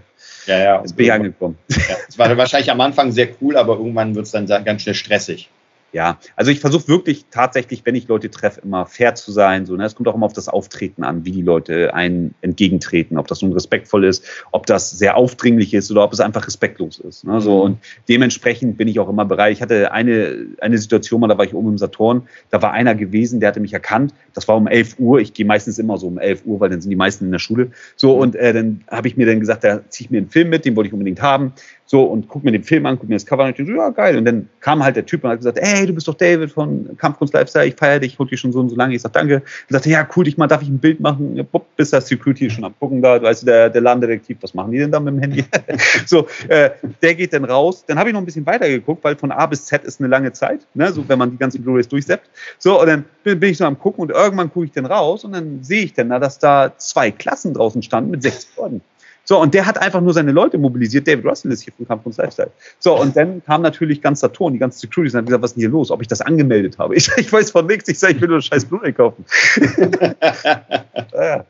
ja, 0.48 0.58
ja. 0.58 0.82
Jetzt 0.82 0.96
bin 0.96 1.06
ich 1.06 1.14
angekommen. 1.14 1.58
Ja, 1.70 1.96
es 2.08 2.18
war 2.18 2.36
wahrscheinlich 2.36 2.72
am 2.72 2.82
Anfang 2.82 3.12
sehr 3.12 3.30
cool, 3.42 3.58
aber 3.58 3.78
irgendwann 3.78 4.16
wird 4.16 4.26
es 4.26 4.32
dann 4.32 4.48
ganz 4.48 4.82
schnell 4.82 4.96
stressig. 4.96 5.50
Ja, 5.94 6.20
also 6.38 6.52
ich 6.52 6.60
versuche 6.62 6.88
wirklich 6.88 7.26
tatsächlich, 7.32 7.86
wenn 7.86 7.96
ich 7.96 8.08
Leute 8.08 8.30
treffe, 8.32 8.62
immer 8.62 8.86
fair 8.86 9.16
zu 9.16 9.32
sein. 9.32 9.66
So, 9.66 9.76
ne? 9.76 9.86
Es 9.86 9.96
kommt 9.96 10.08
auch 10.08 10.16
immer 10.16 10.26
auf 10.26 10.34
das 10.34 10.48
Auftreten 10.48 11.04
an, 11.04 11.26
wie 11.26 11.32
die 11.32 11.42
Leute 11.42 11.94
einen 11.94 12.34
entgegentreten, 12.42 13.18
ob 13.18 13.28
das 13.28 13.42
nun 13.42 13.52
respektvoll 13.52 14.06
ist, 14.06 14.26
ob 14.52 14.66
das 14.66 14.92
sehr 14.92 15.18
aufdringlich 15.18 15.74
ist 15.74 15.92
oder 15.92 16.04
ob 16.04 16.14
es 16.14 16.22
einfach 16.22 16.48
respektlos 16.48 17.00
ist. 17.00 17.26
Ne? 17.26 17.42
So, 17.42 17.58
mhm. 17.58 17.62
und 17.62 17.78
dementsprechend 18.08 18.78
bin 18.78 18.88
ich 18.88 19.00
auch 19.00 19.10
immer 19.10 19.26
bereit. 19.26 19.52
Ich 19.52 19.62
hatte 19.62 19.92
eine, 19.92 20.48
eine 20.62 20.78
Situation 20.78 21.20
mal, 21.20 21.28
da 21.28 21.38
war 21.38 21.46
ich 21.46 21.54
oben 21.54 21.70
im 21.70 21.78
Saturn, 21.78 22.24
da 22.50 22.62
war 22.62 22.72
einer 22.72 22.96
gewesen, 22.96 23.42
der 23.42 23.50
hatte 23.50 23.60
mich 23.60 23.74
erkannt. 23.74 24.14
Das 24.34 24.48
war 24.48 24.56
um 24.56 24.68
11 24.68 24.96
Uhr. 25.00 25.20
Ich 25.20 25.34
gehe 25.34 25.46
meistens 25.46 25.78
immer 25.78 25.98
so 25.98 26.08
um 26.08 26.18
11 26.18 26.46
Uhr, 26.46 26.60
weil 26.62 26.70
dann 26.70 26.80
sind 26.80 26.90
die 26.90 26.96
meisten 26.96 27.26
in 27.26 27.32
der 27.32 27.40
Schule. 27.40 27.72
So, 27.98 28.16
mhm. 28.16 28.22
und 28.22 28.36
äh, 28.36 28.54
dann 28.54 28.84
habe 28.90 29.10
ich 29.10 29.18
mir 29.18 29.26
dann 29.26 29.42
gesagt, 29.42 29.66
da 29.66 29.82
ziehe 29.90 30.06
ich 30.06 30.12
mir 30.12 30.20
einen 30.20 30.30
Film 30.30 30.50
mit, 30.50 30.64
den 30.64 30.76
wollte 30.78 30.88
ich 30.88 30.94
unbedingt 30.94 31.22
haben. 31.22 31.54
So, 31.92 32.04
und 32.04 32.30
guck 32.30 32.46
mir 32.46 32.54
den 32.54 32.64
Film 32.64 32.86
an, 32.86 32.98
guck 32.98 33.10
mir 33.10 33.16
das 33.16 33.26
Cover 33.26 33.44
an 33.44 33.50
und 33.50 33.60
ich 33.60 33.68
so, 33.68 33.74
ja, 33.74 33.90
geil. 33.90 34.18
Und 34.18 34.24
dann 34.24 34.48
kam 34.62 34.82
halt 34.82 34.96
der 34.96 35.06
Typ 35.06 35.26
und 35.26 35.30
hat 35.30 35.40
gesagt, 35.40 35.58
ey, 35.58 35.86
du 35.86 35.92
bist 35.92 36.08
doch 36.08 36.14
David 36.14 36.50
von 36.50 36.96
Kampfkunst 36.96 37.34
Lifestyle, 37.34 37.66
ich 37.66 37.76
feiere 37.76 38.00
dich, 38.00 38.14
ich 38.14 38.18
hol 38.18 38.28
dich 38.28 38.40
schon 38.40 38.54
so 38.54 38.62
und 38.62 38.70
so 38.70 38.78
lange. 38.78 38.96
Ich 38.96 39.02
sag, 39.02 39.12
danke. 39.12 39.34
Er 39.34 39.42
sagte, 39.68 39.90
ja, 39.90 40.08
cool, 40.16 40.24
dich 40.24 40.38
mal, 40.38 40.48
darf 40.48 40.62
ich 40.62 40.70
ein 40.70 40.80
Bild 40.80 41.02
machen? 41.02 41.36
Ja, 41.36 41.44
bupp, 41.44 41.66
bis 41.76 41.90
der 41.90 42.00
Security 42.00 42.50
schon 42.50 42.64
am 42.64 42.74
gucken 42.80 43.02
da, 43.02 43.22
weißt 43.22 43.42
du, 43.42 43.48
der, 43.48 43.70
der 43.70 43.82
Ladendetektiv, 43.82 44.38
was 44.40 44.54
machen 44.54 44.72
die 44.72 44.78
denn 44.78 44.90
da 44.90 45.02
mit 45.02 45.16
dem 45.16 45.20
Handy? 45.20 45.44
so, 46.06 46.28
äh, 46.48 46.70
der 47.02 47.14
geht 47.14 47.34
dann 47.34 47.44
raus. 47.44 47.84
Dann 47.86 48.00
habe 48.00 48.08
ich 48.08 48.14
noch 48.14 48.22
ein 48.22 48.26
bisschen 48.26 48.46
weiter 48.46 48.70
geguckt, 48.70 49.04
weil 49.04 49.18
von 49.18 49.34
A 49.34 49.46
bis 49.46 49.66
Z 49.66 49.84
ist 49.84 50.00
eine 50.00 50.08
lange 50.08 50.32
Zeit, 50.32 50.62
ne, 50.74 50.94
so, 50.94 51.04
wenn 51.10 51.20
man 51.20 51.32
die 51.32 51.38
ganzen 51.38 51.62
Blu-rays 51.62 51.90
durchsetzt. 51.90 52.30
So, 52.58 52.80
und 52.80 52.88
dann 52.88 53.04
bin, 53.26 53.38
bin 53.38 53.50
ich 53.50 53.58
so 53.58 53.66
am 53.66 53.78
gucken 53.78 54.04
und 54.04 54.12
irgendwann 54.12 54.50
gucke 54.50 54.68
ich 54.68 54.72
dann 54.72 54.86
raus 54.86 55.26
und 55.26 55.34
dann 55.34 55.62
sehe 55.62 55.84
ich 55.84 55.92
dann, 55.92 56.08
na, 56.08 56.20
dass 56.20 56.40
da 56.40 56.72
zwei 56.78 57.12
Klassen 57.12 57.54
draußen 57.54 57.84
standen 57.84 58.12
mit 58.12 58.24
sechs 58.24 58.48
Leuten. 58.56 58.80
So, 59.24 59.40
und 59.40 59.54
der 59.54 59.66
hat 59.66 59.78
einfach 59.80 60.02
nur 60.02 60.14
seine 60.14 60.32
Leute 60.32 60.58
mobilisiert. 60.58 61.08
David 61.08 61.26
Russell 61.26 61.52
ist 61.52 61.64
hier 61.64 61.74
vom 61.74 61.88
Kampf 61.88 62.06
und 62.06 62.18
Lifestyle. 62.18 62.52
So, 62.80 63.00
und 63.00 63.16
dann 63.16 63.44
kam 63.46 63.62
natürlich 63.62 64.02
ganz 64.02 64.20
Saturn, 64.20 64.54
die 64.54 64.60
ganze 64.60 64.80
Security, 64.80 65.16
und 65.16 65.20
hat 65.20 65.26
gesagt, 65.28 65.44
was 65.44 65.52
ist 65.52 65.56
denn 65.56 65.62
hier 65.62 65.70
los? 65.70 65.92
Ob 65.92 66.02
ich 66.02 66.08
das 66.08 66.22
angemeldet 66.22 66.80
habe. 66.80 66.96
Ich, 66.96 67.10
ich 67.18 67.32
weiß 67.32 67.52
von 67.52 67.68
nichts. 67.68 67.88
Ich 67.88 68.00
sage, 68.00 68.14
ich 68.14 68.22
will 68.22 68.30
nur 68.30 68.42
scheiß 68.42 68.66
Blu-ray 68.66 68.94
kaufen. 68.94 69.26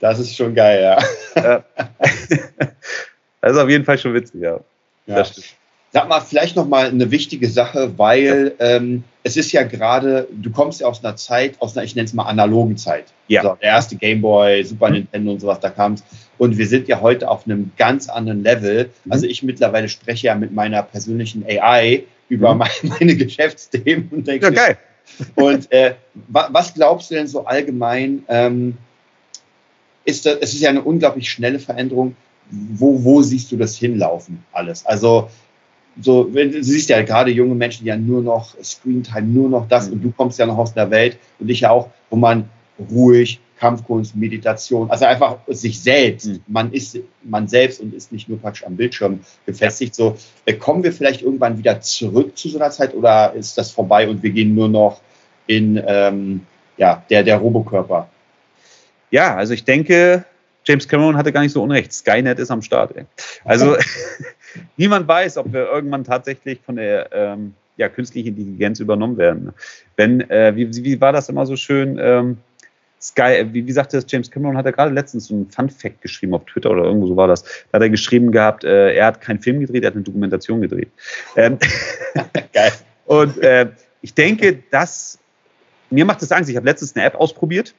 Das 0.00 0.18
ist 0.18 0.34
schon 0.34 0.54
geil, 0.54 0.82
ja. 0.82 0.98
das 3.40 3.52
ist 3.52 3.58
auf 3.58 3.68
jeden 3.68 3.84
Fall 3.84 3.98
schon 3.98 4.14
witzig, 4.14 4.40
ja. 4.40 4.58
ja. 5.06 5.16
Das 5.16 5.32
stimmt. 5.32 5.59
Sag 5.92 6.08
mal, 6.08 6.20
vielleicht 6.20 6.54
noch 6.54 6.68
mal 6.68 6.86
eine 6.86 7.10
wichtige 7.10 7.48
Sache, 7.48 7.98
weil 7.98 8.54
ähm, 8.60 9.02
es 9.24 9.36
ist 9.36 9.50
ja 9.50 9.64
gerade, 9.64 10.28
du 10.30 10.50
kommst 10.50 10.80
ja 10.80 10.86
aus 10.86 11.04
einer 11.04 11.16
Zeit, 11.16 11.56
aus 11.60 11.76
einer, 11.76 11.84
ich 11.84 11.96
nenne 11.96 12.06
es 12.06 12.12
mal 12.12 12.24
analogen 12.24 12.76
Zeit. 12.76 13.06
Ja. 13.26 13.42
Also 13.42 13.56
der 13.60 13.70
erste 13.70 13.96
Gameboy, 13.96 14.62
Super 14.62 14.88
mhm. 14.88 14.94
Nintendo 14.94 15.32
und 15.32 15.40
sowas, 15.40 15.58
da 15.58 15.68
kam 15.68 15.94
es. 15.94 16.04
Und 16.38 16.58
wir 16.58 16.68
sind 16.68 16.86
ja 16.86 17.00
heute 17.00 17.28
auf 17.28 17.44
einem 17.44 17.72
ganz 17.76 18.08
anderen 18.08 18.44
Level. 18.44 18.90
Mhm. 19.04 19.12
Also 19.12 19.26
ich 19.26 19.42
mittlerweile 19.42 19.88
spreche 19.88 20.28
ja 20.28 20.36
mit 20.36 20.52
meiner 20.52 20.82
persönlichen 20.84 21.44
AI 21.44 22.04
über 22.28 22.54
mhm. 22.54 22.62
meine, 22.82 23.16
Geschäftsthemen 23.16 24.08
und 24.12 24.28
denke, 24.28 24.46
ja, 24.46 24.52
geil. 24.52 24.78
Und 25.34 25.72
äh, 25.72 25.94
was 26.28 26.72
glaubst 26.74 27.10
du 27.10 27.16
denn 27.16 27.26
so 27.26 27.46
allgemein? 27.46 28.22
Ähm, 28.28 28.78
ist 30.04 30.24
das, 30.24 30.38
es 30.40 30.54
ist 30.54 30.60
ja 30.60 30.70
eine 30.70 30.82
unglaublich 30.82 31.28
schnelle 31.28 31.58
Veränderung. 31.58 32.14
Wo, 32.50 33.04
wo 33.04 33.22
siehst 33.22 33.50
du 33.52 33.56
das 33.56 33.76
hinlaufen, 33.76 34.44
alles? 34.52 34.86
Also 34.86 35.30
so, 36.00 36.32
wenn, 36.32 36.52
du 36.52 36.62
siehst 36.62 36.88
ja 36.88 37.02
gerade 37.02 37.30
junge 37.30 37.54
Menschen, 37.54 37.84
die 37.84 37.88
ja 37.88 37.96
nur 37.96 38.22
noch 38.22 38.54
Screentime, 38.62 39.26
nur 39.26 39.48
noch 39.48 39.68
das 39.68 39.88
mhm. 39.88 39.94
und 39.94 40.04
du 40.04 40.12
kommst 40.12 40.38
ja 40.38 40.46
noch 40.46 40.58
aus 40.58 40.74
der 40.74 40.90
Welt 40.90 41.18
und 41.38 41.48
ich 41.48 41.60
ja 41.60 41.70
auch, 41.70 41.88
wo 42.10 42.16
man 42.16 42.48
ruhig, 42.90 43.40
Kampfkunst, 43.58 44.16
Meditation, 44.16 44.90
also 44.90 45.04
einfach 45.04 45.36
sich 45.48 45.80
selbst, 45.80 46.28
mhm. 46.28 46.40
man 46.46 46.72
ist 46.72 46.98
man 47.22 47.46
selbst 47.46 47.80
und 47.80 47.92
ist 47.92 48.10
nicht 48.10 48.28
nur 48.28 48.38
praktisch 48.38 48.64
am 48.64 48.76
Bildschirm 48.76 49.20
gefestigt. 49.44 49.94
So, 49.94 50.16
äh, 50.46 50.54
kommen 50.54 50.82
wir 50.82 50.92
vielleicht 50.92 51.20
irgendwann 51.20 51.58
wieder 51.58 51.80
zurück 51.82 52.38
zu 52.38 52.48
so 52.48 52.58
einer 52.58 52.70
Zeit 52.70 52.94
oder 52.94 53.34
ist 53.34 53.58
das 53.58 53.70
vorbei 53.70 54.08
und 54.08 54.22
wir 54.22 54.30
gehen 54.30 54.54
nur 54.54 54.68
noch 54.68 55.02
in 55.46 55.82
ähm, 55.86 56.40
ja, 56.78 57.04
der, 57.10 57.22
der 57.22 57.36
Robokörper? 57.36 58.08
ja, 59.10 59.36
also 59.36 59.52
ich 59.52 59.64
denke, 59.64 60.24
James 60.64 60.86
Cameron 60.88 61.16
hatte 61.16 61.32
gar 61.32 61.42
nicht 61.42 61.52
so 61.52 61.62
unrecht. 61.62 61.92
Skynet 61.92 62.38
ist 62.38 62.50
am 62.50 62.62
Start. 62.62 62.96
Ey. 62.96 63.04
Also 63.44 63.76
niemand 64.76 65.08
weiß, 65.08 65.36
ob 65.38 65.52
wir 65.52 65.66
irgendwann 65.66 66.04
tatsächlich 66.04 66.60
von 66.60 66.76
der 66.76 67.10
ähm, 67.12 67.54
ja, 67.76 67.88
künstlichen 67.88 68.28
Intelligenz 68.28 68.80
übernommen 68.80 69.16
werden. 69.16 69.52
Wenn, 69.96 70.28
äh, 70.30 70.54
wie, 70.54 70.84
wie 70.84 71.00
war 71.00 71.12
das 71.12 71.28
immer 71.28 71.46
so 71.46 71.56
schön? 71.56 71.98
Ähm, 72.00 72.38
Sky, 73.00 73.38
äh, 73.38 73.52
wie, 73.52 73.66
wie 73.66 73.72
sagte 73.72 73.96
das 73.96 74.04
James 74.08 74.30
Cameron, 74.30 74.56
hat 74.56 74.66
er 74.66 74.72
gerade 74.72 74.92
letztens 74.92 75.26
so 75.26 75.34
einen 75.34 75.50
Fun-Fact 75.50 76.02
geschrieben 76.02 76.34
auf 76.34 76.44
Twitter 76.44 76.70
oder 76.70 76.84
irgendwo 76.84 77.06
so 77.06 77.16
war 77.16 77.28
das. 77.28 77.42
Da 77.42 77.76
hat 77.76 77.82
er 77.82 77.90
geschrieben 77.90 78.32
gehabt, 78.32 78.64
äh, 78.64 78.94
er 78.94 79.06
hat 79.06 79.20
keinen 79.20 79.40
Film 79.40 79.60
gedreht, 79.60 79.82
er 79.82 79.88
hat 79.88 79.94
eine 79.94 80.04
Dokumentation 80.04 80.60
gedreht. 80.60 80.90
Ähm, 81.36 81.58
Geil. 82.52 82.72
Und 83.06 83.38
äh, 83.38 83.70
ich 84.02 84.14
denke, 84.14 84.62
dass 84.70 85.18
mir 85.90 86.04
macht 86.04 86.22
das 86.22 86.30
Angst. 86.32 86.48
Ich 86.48 86.56
habe 86.56 86.66
letztens 86.66 86.94
eine 86.94 87.04
App 87.04 87.16
ausprobiert. 87.16 87.74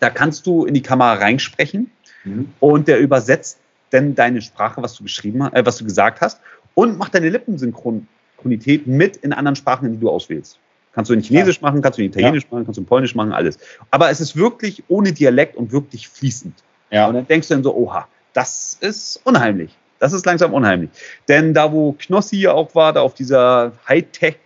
Da 0.00 0.10
kannst 0.10 0.46
du 0.46 0.64
in 0.64 0.74
die 0.74 0.82
Kamera 0.82 1.14
reinsprechen 1.14 1.90
mhm. 2.24 2.48
und 2.58 2.88
der 2.88 2.98
übersetzt 2.98 3.58
dann 3.92 4.14
deine 4.14 4.40
Sprache, 4.42 4.82
was 4.82 4.94
du 4.94 5.04
geschrieben, 5.04 5.42
äh, 5.52 5.64
was 5.64 5.78
du 5.78 5.84
gesagt 5.84 6.20
hast 6.20 6.40
und 6.74 6.98
macht 6.98 7.14
deine 7.14 7.28
Lippensynchronität 7.28 8.86
mit 8.86 9.16
in 9.18 9.32
anderen 9.32 9.56
Sprachen, 9.56 9.86
in 9.86 9.92
die 9.92 10.00
du 10.00 10.10
auswählst. 10.10 10.58
Kannst 10.92 11.10
du 11.10 11.14
in 11.14 11.22
Chinesisch 11.22 11.56
ja. 11.56 11.62
machen, 11.62 11.80
kannst 11.80 11.98
du 11.98 12.02
in 12.02 12.08
Italienisch 12.08 12.44
ja. 12.44 12.48
machen, 12.50 12.64
kannst 12.64 12.76
du 12.76 12.82
in 12.82 12.86
Polnisch 12.86 13.14
machen, 13.14 13.32
alles. 13.32 13.58
Aber 13.90 14.10
es 14.10 14.20
ist 14.20 14.36
wirklich 14.36 14.84
ohne 14.88 15.12
Dialekt 15.12 15.56
und 15.56 15.72
wirklich 15.72 16.08
fließend. 16.08 16.54
Ja. 16.90 17.06
Und 17.06 17.14
dann 17.14 17.26
denkst 17.26 17.48
du 17.48 17.54
dann 17.54 17.62
so, 17.62 17.74
oha, 17.74 18.06
das 18.34 18.76
ist 18.80 19.20
unheimlich. 19.24 19.74
Das 19.98 20.12
ist 20.12 20.26
langsam 20.26 20.52
unheimlich. 20.52 20.90
Denn 21.28 21.54
da, 21.54 21.72
wo 21.72 21.92
Knossi 21.92 22.36
ja 22.36 22.52
auch 22.52 22.74
war, 22.74 22.92
da 22.92 23.00
auf 23.00 23.14
dieser 23.14 23.72
Hightech. 23.88 24.36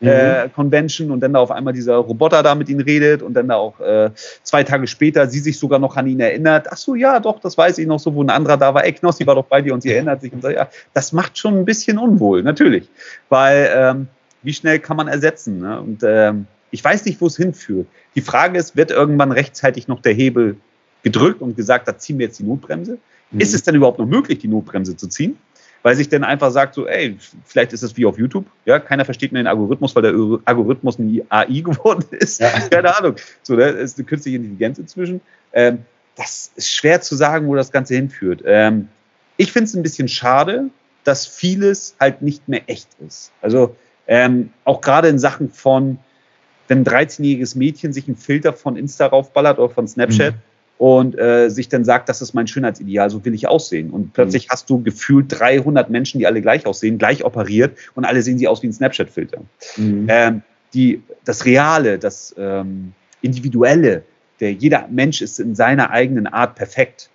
Äh, 0.00 0.48
Convention 0.48 1.10
und 1.10 1.20
dann 1.20 1.32
da 1.32 1.40
auf 1.40 1.50
einmal 1.50 1.72
dieser 1.72 1.96
Roboter 1.96 2.42
da 2.42 2.54
mit 2.54 2.68
ihnen 2.68 2.80
redet 2.80 3.22
und 3.22 3.34
dann 3.34 3.48
da 3.48 3.56
auch 3.56 3.80
äh, 3.80 4.10
zwei 4.42 4.62
Tage 4.64 4.86
später 4.86 5.28
sie 5.28 5.40
sich 5.40 5.58
sogar 5.58 5.78
noch 5.78 5.96
an 5.96 6.06
ihn 6.06 6.20
erinnert. 6.20 6.68
Ach 6.70 6.76
so, 6.76 6.94
ja, 6.94 7.20
doch, 7.20 7.40
das 7.40 7.58
weiß 7.58 7.78
ich 7.78 7.86
noch 7.86 7.98
so, 7.98 8.14
wo 8.14 8.22
ein 8.22 8.30
anderer 8.30 8.56
da 8.56 8.74
war. 8.74 8.84
Ey, 8.84 8.92
Knossi 8.92 9.26
war 9.26 9.34
doch 9.34 9.46
bei 9.46 9.60
dir 9.60 9.74
und 9.74 9.82
sie 9.82 9.92
erinnert 9.92 10.20
sich 10.20 10.32
und 10.32 10.42
sagt, 10.42 10.56
ja, 10.56 10.68
das 10.94 11.12
macht 11.12 11.38
schon 11.38 11.58
ein 11.58 11.64
bisschen 11.64 11.98
unwohl, 11.98 12.42
natürlich. 12.42 12.88
Weil 13.28 13.70
ähm, 13.74 14.08
wie 14.42 14.52
schnell 14.52 14.78
kann 14.78 14.96
man 14.96 15.08
ersetzen? 15.08 15.58
Ne? 15.58 15.80
Und 15.80 16.02
ähm, 16.04 16.46
ich 16.70 16.84
weiß 16.84 17.04
nicht, 17.06 17.20
wo 17.20 17.26
es 17.26 17.36
hinführt. 17.36 17.86
Die 18.14 18.20
Frage 18.20 18.58
ist, 18.58 18.76
wird 18.76 18.90
irgendwann 18.90 19.32
rechtzeitig 19.32 19.88
noch 19.88 20.00
der 20.00 20.12
Hebel 20.12 20.56
gedrückt 21.02 21.40
und 21.40 21.56
gesagt, 21.56 21.88
da 21.88 21.96
ziehen 21.96 22.18
wir 22.18 22.26
jetzt 22.26 22.38
die 22.38 22.44
Notbremse? 22.44 22.98
Mhm. 23.30 23.40
Ist 23.40 23.54
es 23.54 23.62
denn 23.62 23.74
überhaupt 23.74 23.98
noch 23.98 24.06
möglich, 24.06 24.38
die 24.38 24.48
Notbremse 24.48 24.96
zu 24.96 25.08
ziehen? 25.08 25.38
Weil 25.82 25.94
sich 25.94 26.08
dann 26.08 26.24
einfach 26.24 26.50
sagt, 26.50 26.74
so, 26.74 26.86
ey, 26.86 27.16
vielleicht 27.44 27.72
ist 27.72 27.82
es 27.82 27.96
wie 27.96 28.04
auf 28.04 28.18
YouTube, 28.18 28.46
ja, 28.64 28.78
keiner 28.78 29.04
versteht 29.04 29.32
mehr 29.32 29.42
den 29.42 29.46
Algorithmus, 29.46 29.94
weil 29.94 30.02
der 30.02 30.12
Algorithmus 30.44 30.98
eine 30.98 31.22
AI 31.28 31.60
geworden 31.60 32.04
ist. 32.10 32.40
Ja. 32.40 32.50
Keine 32.68 32.96
Ahnung. 32.96 33.16
So, 33.42 33.56
da 33.56 33.66
ist 33.66 33.98
eine 33.98 34.06
künstliche 34.06 34.36
Intelligenz 34.36 34.78
inzwischen. 34.78 35.20
Ähm, 35.52 35.84
das 36.16 36.50
ist 36.56 36.74
schwer 36.74 37.00
zu 37.00 37.14
sagen, 37.14 37.46
wo 37.46 37.54
das 37.54 37.70
Ganze 37.70 37.94
hinführt. 37.94 38.42
Ähm, 38.44 38.88
ich 39.36 39.52
finde 39.52 39.66
es 39.66 39.74
ein 39.74 39.82
bisschen 39.82 40.08
schade, 40.08 40.70
dass 41.04 41.26
vieles 41.26 41.94
halt 42.00 42.22
nicht 42.22 42.48
mehr 42.48 42.62
echt 42.66 42.88
ist. 43.06 43.32
Also 43.40 43.76
ähm, 44.08 44.50
auch 44.64 44.80
gerade 44.80 45.08
in 45.08 45.18
Sachen 45.18 45.50
von, 45.50 45.98
wenn 46.66 46.80
ein 46.80 46.84
13-jähriges 46.84 47.56
Mädchen 47.56 47.92
sich 47.92 48.08
einen 48.08 48.16
Filter 48.16 48.52
von 48.52 48.76
Insta 48.76 49.06
raufballert 49.06 49.58
oder 49.58 49.72
von 49.72 49.86
Snapchat 49.86 50.34
mhm. 50.34 50.40
Und 50.78 51.18
äh, 51.18 51.50
sich 51.50 51.68
dann 51.68 51.84
sagt, 51.84 52.08
das 52.08 52.22
ist 52.22 52.34
mein 52.34 52.46
Schönheitsideal, 52.46 53.10
so 53.10 53.24
will 53.24 53.34
ich 53.34 53.48
aussehen. 53.48 53.90
Und 53.90 54.12
plötzlich 54.12 54.46
mhm. 54.46 54.52
hast 54.52 54.70
du 54.70 54.82
gefühlt 54.82 55.26
300 55.28 55.90
Menschen, 55.90 56.18
die 56.18 56.26
alle 56.26 56.40
gleich 56.40 56.66
aussehen, 56.66 56.98
gleich 56.98 57.24
operiert 57.24 57.76
und 57.94 58.04
alle 58.04 58.22
sehen 58.22 58.38
sie 58.38 58.46
aus 58.46 58.62
wie 58.62 58.68
ein 58.68 58.72
Snapchat-Filter. 58.72 59.40
Mhm. 59.76 60.06
Ähm, 60.08 60.42
die, 60.72 61.02
das 61.24 61.44
Reale, 61.44 61.98
das 61.98 62.34
ähm, 62.38 62.92
Individuelle, 63.22 64.04
der 64.38 64.52
jeder 64.52 64.86
Mensch 64.88 65.20
ist 65.20 65.40
in 65.40 65.56
seiner 65.56 65.90
eigenen 65.90 66.28
Art 66.28 66.54
perfekt. 66.54 67.10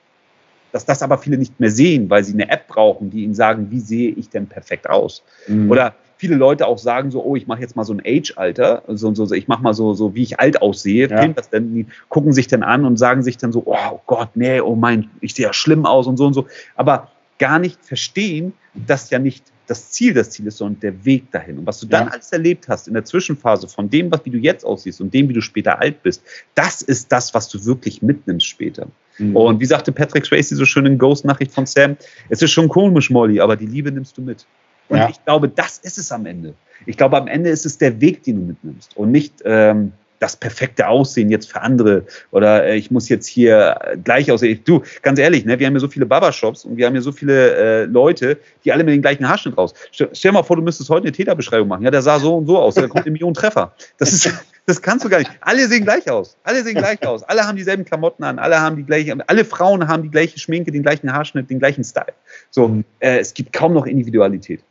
Dass 0.74 0.86
das 0.86 1.02
aber 1.02 1.18
viele 1.20 1.38
nicht 1.38 1.60
mehr 1.60 1.72
sehen, 1.72 2.10
weil 2.10 2.24
sie 2.24 2.34
eine 2.34 2.50
App 2.50 2.68
brauchen, 2.68 3.12
die 3.12 3.24
ihnen 3.24 3.36
sagen, 3.36 3.68
wie 3.70 3.80
sehe 3.80 4.10
ich 4.10 4.30
denn 4.30 4.48
perfekt 4.48 4.90
aus? 4.90 5.24
Mhm. 5.48 5.72
Oder 5.72 5.96
viele 6.24 6.36
Leute 6.38 6.68
auch 6.68 6.78
sagen 6.78 7.12
so, 7.12 7.22
oh, 7.22 7.36
ich 7.36 7.48
mache 7.48 7.60
jetzt 7.60 7.76
mal 7.76 7.84
so 7.84 7.94
ein 7.94 8.02
Age-Alter, 8.06 8.84
so, 8.88 9.14
so, 9.14 9.26
so, 9.26 9.36
ich 9.36 9.50
mache 9.50 9.62
mal 9.62 9.74
so, 9.74 9.94
so, 9.94 10.16
wie 10.16 10.24
ich 10.24 10.40
alt 10.40 10.62
aussehe, 10.62 11.10
ja. 11.10 11.28
das 11.28 11.50
denn, 11.50 11.76
die 11.76 11.86
gucken 12.08 12.32
sich 12.32 12.48
dann 12.48 12.64
an 12.64 12.86
und 12.86 12.96
sagen 12.96 13.24
sich 13.24 13.36
dann 13.36 13.52
so, 13.52 13.64
oh 13.66 14.00
Gott, 14.06 14.30
nee, 14.36 14.62
oh 14.62 14.76
mein, 14.76 15.10
ich 15.20 15.34
sehe 15.34 15.48
ja 15.48 15.52
schlimm 15.52 15.86
aus 15.86 16.08
und 16.08 16.16
so 16.16 16.26
und 16.26 16.34
so, 16.34 16.48
aber 16.78 17.10
gar 17.40 17.60
nicht 17.60 17.84
verstehen, 17.84 18.54
dass 18.74 19.10
ja 19.10 19.20
nicht 19.20 19.44
das 19.68 19.92
Ziel 19.92 20.14
das 20.14 20.30
Ziel 20.30 20.48
ist, 20.48 20.60
sondern 20.60 20.80
der 20.80 21.04
Weg 21.04 21.30
dahin. 21.32 21.58
Und 21.58 21.68
was 21.68 21.82
du 21.82 21.88
dann 21.88 22.08
ja. 22.08 22.14
alles 22.14 22.32
erlebt 22.32 22.70
hast 22.70 22.88
in 22.88 22.94
der 22.94 23.04
Zwischenphase 23.04 23.68
von 23.68 23.90
dem, 23.90 24.10
was, 24.10 24.24
wie 24.24 24.30
du 24.30 24.38
jetzt 24.38 24.64
aussiehst 24.64 25.02
und 25.02 25.14
dem, 25.14 25.28
wie 25.28 25.34
du 25.34 25.42
später 25.42 25.82
alt 25.82 26.02
bist, 26.04 26.24
das 26.56 26.82
ist 26.82 27.12
das, 27.12 27.34
was 27.34 27.50
du 27.50 27.66
wirklich 27.66 28.02
mitnimmst 28.02 28.48
später. 28.48 28.88
Mhm. 29.18 29.36
Und 29.36 29.60
wie 29.60 29.66
sagte 29.66 29.92
Patrick 29.92 30.26
Swayze 30.26 30.56
so 30.56 30.64
schön 30.64 30.86
in 30.86 30.98
Ghost-Nachricht 30.98 31.52
von 31.52 31.66
Sam, 31.66 31.98
es 32.30 32.42
ist 32.42 32.52
schon 32.52 32.70
komisch, 32.70 33.10
Molly, 33.10 33.42
aber 33.42 33.58
die 33.58 33.66
Liebe 33.66 33.92
nimmst 33.92 34.18
du 34.18 34.22
mit. 34.22 34.46
Und 34.94 35.00
ja. 35.00 35.10
ich 35.10 35.26
glaube, 35.26 35.50
das 35.50 35.80
ist 35.80 35.98
es 35.98 36.12
am 36.12 36.28
Ende. 36.28 36.54
Ich 36.86 36.98
glaube, 36.98 37.18
am 37.18 37.28
Ende 37.28 37.50
ist 37.50 37.66
es 37.66 37.80
der 37.80 38.00
Weg, 38.00 38.22
den 38.22 38.36
du 38.36 38.42
mitnimmst 38.46 38.96
und 38.96 39.12
nicht 39.12 39.42
ähm, 39.44 39.92
das 40.20 40.38
perfekte 40.38 40.88
Aussehen 40.88 41.32
jetzt 41.32 41.52
für 41.52 41.62
andere 41.62 42.04
oder 42.30 42.64
äh, 42.66 42.78
ich 42.78 42.92
muss 42.92 43.10
jetzt 43.10 43.26
hier 43.26 43.76
gleich 44.04 44.32
aussehen. 44.32 44.62
Du, 44.64 44.84
ganz 45.02 45.18
ehrlich, 45.18 45.46
ne, 45.46 45.58
wir 45.58 45.66
haben 45.66 45.74
ja 45.74 45.80
so 45.80 45.88
viele 45.88 46.06
Barbershops 46.06 46.64
und 46.64 46.78
wir 46.78 46.86
haben 46.86 46.94
ja 46.94 47.02
so 47.02 47.12
viele 47.12 47.56
äh, 47.56 47.86
Leute, 47.86 48.38
die 48.64 48.72
alle 48.72 48.84
mit 48.84 48.94
dem 48.94 49.02
gleichen 49.02 49.28
Haarschnitt 49.28 49.58
raus. 49.58 49.74
Stell, 49.92 50.10
stell 50.14 50.32
mal 50.32 50.44
vor, 50.44 50.56
du 50.56 50.62
müsstest 50.62 50.92
heute 50.92 51.08
eine 51.08 51.12
Täterbeschreibung 51.12 51.68
machen. 51.68 51.84
Ja, 51.84 51.90
der 51.92 52.04
sah 52.04 52.20
so 52.20 52.38
und 52.38 52.46
so 52.46 52.60
aus, 52.60 52.76
da 52.76 52.88
kommt 52.88 53.06
eine 53.06 53.12
Million 53.12 53.34
Treffer. 53.34 53.74
Das 53.98 54.14
ist, 54.14 54.32
das 54.66 54.82
kannst 54.82 55.04
du 55.04 55.10
gar 55.10 55.18
nicht. 55.18 55.32
Alle 55.42 55.68
sehen 55.68 55.84
gleich 55.84 56.10
aus. 56.10 56.38
Alle 56.44 56.64
sehen 56.64 56.76
gleich 56.76 57.06
aus. 57.06 57.24
Alle 57.24 57.46
haben 57.46 57.58
dieselben 57.58 57.84
Klamotten 57.84 58.24
an. 58.24 58.40
Alle 58.40 58.62
haben 58.62 58.78
die 58.78 58.84
gleiche, 58.84 59.18
alle 59.28 59.44
Frauen 59.44 59.90
haben 59.90 60.04
die 60.04 60.12
gleiche 60.12 60.40
Schminke, 60.40 60.72
den 60.72 60.84
gleichen 60.84 61.12
Haarschnitt, 61.12 61.50
den 61.50 61.60
gleichen 61.60 61.84
Style. 61.84 62.14
So, 62.50 62.82
äh, 63.00 63.20
es 63.20 63.34
gibt 63.34 63.52
kaum 63.52 63.74
noch 63.74 63.86
Individualität. 63.86 64.62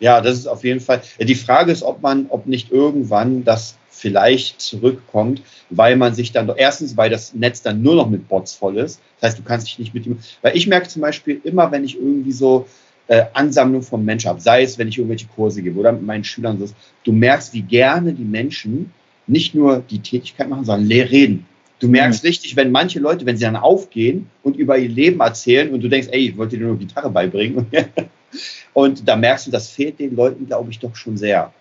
Ja, 0.00 0.20
das 0.20 0.38
ist 0.38 0.46
auf 0.46 0.64
jeden 0.64 0.80
Fall. 0.80 1.02
Die 1.20 1.34
Frage 1.34 1.72
ist, 1.72 1.82
ob 1.82 2.02
man, 2.02 2.26
ob 2.28 2.46
nicht 2.46 2.70
irgendwann 2.70 3.44
das 3.44 3.76
vielleicht 3.90 4.60
zurückkommt, 4.60 5.40
weil 5.70 5.96
man 5.96 6.14
sich 6.14 6.32
dann, 6.32 6.50
erstens, 6.56 6.96
weil 6.96 7.10
das 7.10 7.32
Netz 7.32 7.62
dann 7.62 7.80
nur 7.80 7.94
noch 7.94 8.10
mit 8.10 8.28
Bots 8.28 8.54
voll 8.54 8.76
ist. 8.76 9.00
Das 9.20 9.30
heißt, 9.30 9.38
du 9.38 9.44
kannst 9.44 9.68
dich 9.68 9.78
nicht 9.78 9.94
mit 9.94 10.04
ihm, 10.06 10.18
weil 10.42 10.56
ich 10.56 10.66
merke 10.66 10.88
zum 10.88 11.00
Beispiel 11.00 11.40
immer, 11.44 11.70
wenn 11.70 11.84
ich 11.84 11.96
irgendwie 11.96 12.32
so 12.32 12.66
äh, 13.06 13.24
Ansammlung 13.34 13.82
von 13.82 14.04
Menschen 14.04 14.28
habe, 14.28 14.40
sei 14.40 14.62
es, 14.62 14.78
wenn 14.78 14.88
ich 14.88 14.98
irgendwelche 14.98 15.26
Kurse 15.28 15.62
gebe 15.62 15.78
oder 15.78 15.92
mit 15.92 16.02
meinen 16.02 16.24
Schülern 16.24 16.58
so, 16.58 16.72
du 17.04 17.12
merkst, 17.12 17.54
wie 17.54 17.62
gerne 17.62 18.12
die 18.12 18.24
Menschen 18.24 18.92
nicht 19.26 19.54
nur 19.54 19.82
die 19.88 20.00
Tätigkeit 20.00 20.48
machen, 20.48 20.64
sondern 20.64 20.90
reden. 20.90 21.46
Du 21.80 21.88
merkst 21.88 22.22
mhm. 22.22 22.28
richtig, 22.28 22.56
wenn 22.56 22.70
manche 22.70 22.98
Leute, 22.98 23.26
wenn 23.26 23.36
sie 23.36 23.44
dann 23.44 23.56
aufgehen 23.56 24.26
und 24.42 24.56
über 24.56 24.78
ihr 24.78 24.88
Leben 24.88 25.20
erzählen 25.20 25.72
und 25.72 25.82
du 25.82 25.88
denkst, 25.88 26.08
ey, 26.10 26.28
ich 26.28 26.36
wollte 26.36 26.56
dir 26.56 26.66
nur 26.66 26.78
Gitarre 26.78 27.10
beibringen. 27.10 27.66
und 28.72 29.08
da 29.08 29.16
merkst 29.16 29.46
du, 29.46 29.50
das 29.50 29.68
fehlt 29.68 29.98
den 29.98 30.16
Leuten, 30.16 30.46
glaube 30.46 30.70
ich, 30.70 30.78
doch 30.78 30.94
schon 30.96 31.16
sehr. 31.16 31.52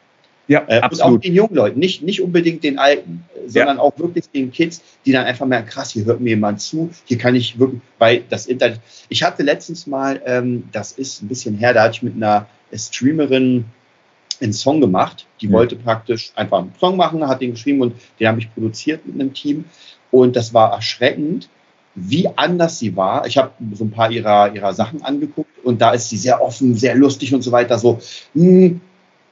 Ja, 0.48 0.64
äh, 0.68 0.80
absolut. 0.80 1.12
Und 1.12 1.18
auch 1.18 1.22
den 1.22 1.36
jungen 1.36 1.56
Leuten, 1.56 1.80
nicht, 1.80 2.04
nicht 2.04 2.22
unbedingt 2.22 2.64
den 2.64 2.78
Alten, 2.78 3.24
sondern 3.48 3.78
ja. 3.78 3.84
auch 3.84 3.98
wirklich 3.98 4.30
den 4.30 4.52
Kids, 4.52 4.82
die 5.06 5.14
dann 5.14 5.26
einfach 5.26 5.46
merken, 5.46 5.70
krass, 5.70 5.92
hier 5.92 6.06
hört 6.06 6.20
mir 6.20 6.32
jemand 6.32 6.60
zu, 6.60 6.90
hier 7.06 7.18
kann 7.18 7.36
ich 7.36 7.58
wirklich, 7.58 7.82
weil 7.98 8.24
das 8.30 8.48
Internet, 8.48 8.82
ich 9.08 9.24
hatte 9.24 9.44
letztens 9.44 9.88
mal, 9.88 10.22
ähm, 10.26 10.66
das 10.74 10.92
ist 10.92 11.22
ein 11.22 11.30
bisschen 11.30 11.58
her, 11.58 11.74
da 11.74 11.84
hatte 11.84 11.96
ich 11.96 12.04
mit 12.04 12.16
einer 12.16 12.48
Streamerin 12.74 13.66
einen 14.42 14.54
Song 14.54 14.82
gemacht, 14.82 15.26
die 15.40 15.48
mhm. 15.48 15.54
wollte 15.54 15.76
praktisch 15.78 16.32
einfach 16.36 16.60
einen 16.60 16.74
Song 16.78 16.98
machen, 16.98 17.26
hat 17.26 17.42
den 17.42 17.52
geschrieben 17.52 17.82
und 17.82 17.94
den 18.20 18.28
habe 18.28 18.40
ich 18.40 18.54
produziert 18.54 19.06
mit 19.06 19.16
einem 19.16 19.34
Team 19.34 19.66
und 20.12 20.36
das 20.36 20.54
war 20.54 20.74
erschreckend, 20.74 21.48
wie 21.96 22.28
anders 22.36 22.80
sie 22.80 22.96
war. 22.96 23.26
Ich 23.28 23.38
habe 23.38 23.52
so 23.74 23.86
ein 23.86 23.92
paar 23.92 24.12
ihrer, 24.12 24.54
ihrer 24.54 24.74
Sachen 24.74 25.04
angeguckt 25.04 25.53
und 25.64 25.82
da 25.82 25.92
ist 25.92 26.10
sie 26.10 26.18
sehr 26.18 26.42
offen, 26.42 26.76
sehr 26.76 26.96
lustig 26.96 27.34
und 27.34 27.42
so 27.42 27.52
weiter. 27.52 27.80
So, 27.80 28.00
hm. 28.34 28.82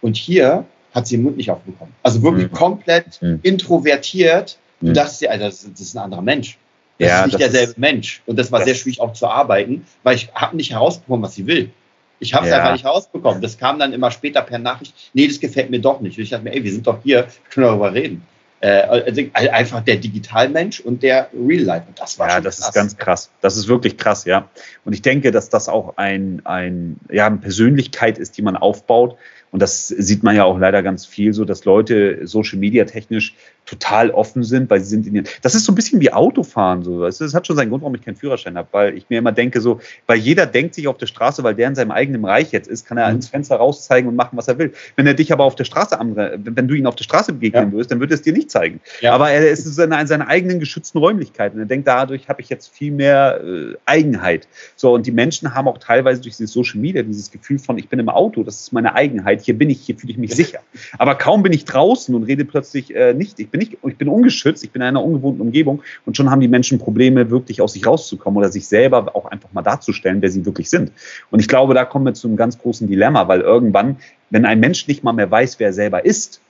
und 0.01 0.17
hier 0.17 0.65
hat 0.93 1.07
sie 1.07 1.17
den 1.17 1.23
Mund 1.23 1.37
nicht 1.37 1.49
aufbekommen. 1.49 1.93
Also 2.03 2.21
wirklich 2.21 2.51
mhm. 2.51 2.55
komplett 2.55 3.21
mhm. 3.21 3.39
introvertiert. 3.43 4.57
Du 4.81 4.87
mhm. 4.87 4.93
dachtest 4.93 5.21
dir, 5.21 5.31
Alter, 5.31 5.45
das, 5.45 5.67
das, 5.69 5.79
ist 5.79 5.95
ein 5.95 6.03
anderer 6.03 6.21
Mensch. 6.21 6.57
Das 6.99 7.07
ja, 7.07 7.19
ist 7.19 7.25
nicht 7.27 7.33
das 7.35 7.39
derselbe 7.39 7.71
ist, 7.71 7.77
Mensch. 7.77 8.21
Und 8.25 8.37
das 8.37 8.51
war 8.51 8.59
das 8.59 8.67
sehr 8.67 8.75
schwierig 8.75 8.99
auch 8.99 9.13
zu 9.13 9.27
arbeiten, 9.27 9.85
weil 10.03 10.15
ich 10.15 10.29
habe 10.33 10.55
nicht 10.55 10.71
herausbekommen, 10.71 11.23
was 11.23 11.35
sie 11.35 11.47
will. 11.47 11.71
Ich 12.19 12.33
habe 12.33 12.45
es 12.45 12.51
ja. 12.51 12.57
einfach 12.57 12.73
nicht 12.73 12.83
herausbekommen. 12.83 13.41
Das 13.41 13.57
kam 13.57 13.79
dann 13.79 13.93
immer 13.93 14.11
später 14.11 14.41
per 14.41 14.59
Nachricht. 14.59 14.93
Nee, 15.13 15.27
das 15.27 15.39
gefällt 15.39 15.71
mir 15.71 15.79
doch 15.79 16.01
nicht. 16.01 16.17
Und 16.17 16.23
ich 16.23 16.29
dachte 16.29 16.43
mir, 16.43 16.53
ey, 16.53 16.63
wir 16.63 16.71
sind 16.71 16.85
doch 16.85 17.01
hier, 17.03 17.19
wir 17.19 17.49
können 17.49 17.65
darüber 17.65 17.93
reden. 17.93 18.21
Äh, 18.61 18.81
also 18.83 19.21
einfach 19.33 19.81
der 19.83 19.97
Digitalmensch 19.97 20.79
und 20.79 21.01
der 21.01 21.29
Real 21.33 21.63
Life. 21.63 21.85
Und 21.87 21.99
das 21.99 22.19
war 22.19 22.29
ja, 22.29 22.41
das 22.41 22.57
krass. 22.57 22.67
ist 22.67 22.73
ganz 22.75 22.97
krass. 22.97 23.29
Das 23.41 23.57
ist 23.57 23.67
wirklich 23.67 23.97
krass, 23.97 24.25
ja. 24.25 24.49
Und 24.85 24.93
ich 24.93 25.01
denke, 25.01 25.31
dass 25.31 25.49
das 25.49 25.67
auch 25.67 25.97
ein, 25.97 26.41
ein, 26.45 26.97
ja, 27.09 27.25
eine 27.25 27.37
Persönlichkeit 27.37 28.19
ist, 28.19 28.37
die 28.37 28.43
man 28.43 28.55
aufbaut. 28.55 29.17
Und 29.51 29.61
das 29.61 29.89
sieht 29.89 30.23
man 30.23 30.35
ja 30.35 30.45
auch 30.45 30.57
leider 30.57 30.81
ganz 30.81 31.05
viel 31.05 31.33
so, 31.33 31.43
dass 31.43 31.65
Leute 31.65 32.25
Social 32.25 32.57
Media 32.57 32.85
technisch 32.85 33.35
total 33.65 34.09
offen 34.11 34.43
sind, 34.43 34.69
weil 34.69 34.81
sie 34.81 34.89
sind 34.89 35.07
in 35.07 35.15
ihren, 35.15 35.27
das 35.41 35.55
ist 35.55 35.65
so 35.65 35.71
ein 35.71 35.75
bisschen 35.75 36.01
wie 36.01 36.11
Autofahren, 36.11 36.83
so. 36.83 37.01
Das 37.01 37.21
hat 37.33 37.47
schon 37.47 37.55
seinen 37.55 37.69
Grund, 37.69 37.83
warum 37.83 37.95
ich 37.95 38.03
keinen 38.03 38.15
Führerschein 38.15 38.57
habe, 38.57 38.67
weil 38.71 38.97
ich 38.97 39.09
mir 39.09 39.19
immer 39.19 39.31
denke, 39.31 39.61
so, 39.61 39.79
weil 40.07 40.17
jeder 40.17 40.45
denkt 40.45 40.75
sich 40.75 40.87
auf 40.87 40.97
der 40.97 41.05
Straße, 41.05 41.43
weil 41.43 41.55
der 41.55 41.67
in 41.67 41.75
seinem 41.75 41.91
eigenen 41.91 42.25
Reich 42.25 42.51
jetzt 42.51 42.67
ist, 42.67 42.85
kann 42.85 42.97
er 42.97 43.09
mhm. 43.09 43.15
ins 43.15 43.29
Fenster 43.29 43.57
rauszeigen 43.57 44.09
und 44.09 44.15
machen, 44.15 44.37
was 44.37 44.47
er 44.47 44.57
will. 44.57 44.73
Wenn 44.95 45.05
er 45.05 45.13
dich 45.13 45.31
aber 45.31 45.43
auf 45.43 45.55
der 45.55 45.65
Straße, 45.65 45.97
wenn 45.99 46.67
du 46.67 46.73
ihn 46.73 46.87
auf 46.87 46.95
der 46.95 47.03
Straße 47.03 47.33
begegnen 47.33 47.67
ja. 47.67 47.71
würdest, 47.71 47.91
dann 47.91 47.99
würde 47.99 48.13
er 48.13 48.15
es 48.15 48.21
dir 48.23 48.33
nicht 48.33 48.49
zeigen. 48.49 48.81
Ja. 48.99 49.13
Aber 49.13 49.29
er 49.31 49.49
ist 49.49 49.65
in 49.65 49.73
seiner 49.73 50.27
eigenen 50.27 50.59
geschützten 50.59 50.97
Räumlichkeit 50.97 51.53
und 51.53 51.59
er 51.59 51.65
denkt, 51.65 51.87
dadurch 51.87 52.29
habe 52.29 52.41
ich 52.41 52.49
jetzt 52.49 52.73
viel 52.73 52.91
mehr 52.91 53.41
äh, 53.43 53.75
Eigenheit. 53.85 54.47
So, 54.75 54.93
und 54.93 55.05
die 55.05 55.11
Menschen 55.11 55.53
haben 55.53 55.67
auch 55.67 55.77
teilweise 55.77 56.21
durch 56.21 56.35
dieses 56.37 56.51
Social 56.51 56.79
Media 56.79 57.03
dieses 57.03 57.31
Gefühl 57.31 57.59
von, 57.59 57.77
ich 57.77 57.89
bin 57.89 57.99
im 57.99 58.09
Auto, 58.09 58.43
das 58.43 58.61
ist 58.61 58.73
meine 58.73 58.95
Eigenheit, 58.95 59.40
hier 59.43 59.57
bin 59.57 59.69
ich, 59.69 59.81
hier 59.81 59.97
fühle 59.97 60.11
ich 60.11 60.17
mich 60.17 60.33
sicher. 60.35 60.59
Aber 60.97 61.15
kaum 61.15 61.43
bin 61.43 61.53
ich 61.53 61.65
draußen 61.65 62.13
und 62.13 62.23
rede 62.23 62.45
plötzlich 62.45 62.93
äh, 62.95 63.13
nicht, 63.13 63.39
ich 63.39 63.49
bin 63.49 63.59
nicht, 63.59 63.77
ich 63.85 63.97
bin 63.97 64.07
ungeschützt, 64.07 64.63
ich 64.63 64.71
bin 64.71 64.81
in 64.81 64.89
einer 64.89 65.03
ungewohnten 65.03 65.41
Umgebung 65.41 65.81
und 66.05 66.17
schon 66.17 66.29
haben 66.29 66.41
die 66.41 66.47
Menschen 66.47 66.79
Probleme, 66.79 67.29
wirklich 67.29 67.61
aus 67.61 67.73
sich 67.73 67.85
rauszukommen 67.85 68.37
oder 68.37 68.49
sich 68.49 68.67
selber 68.67 69.15
auch 69.15 69.25
einfach 69.25 69.51
mal 69.53 69.61
darzustellen, 69.61 70.21
wer 70.21 70.29
sie 70.29 70.45
wirklich 70.45 70.69
sind. 70.69 70.91
Und 71.29 71.39
ich 71.39 71.47
glaube, 71.47 71.73
da 71.73 71.85
kommen 71.85 72.05
wir 72.05 72.13
zu 72.13 72.27
einem 72.27 72.37
ganz 72.37 72.57
großen 72.57 72.87
Dilemma, 72.87 73.27
weil 73.27 73.41
irgendwann, 73.41 73.97
wenn 74.29 74.45
ein 74.45 74.59
Mensch 74.59 74.87
nicht 74.87 75.03
mal 75.03 75.13
mehr 75.13 75.29
weiß, 75.29 75.59
wer 75.59 75.67
er 75.67 75.73
selber 75.73 76.05
ist, 76.05 76.40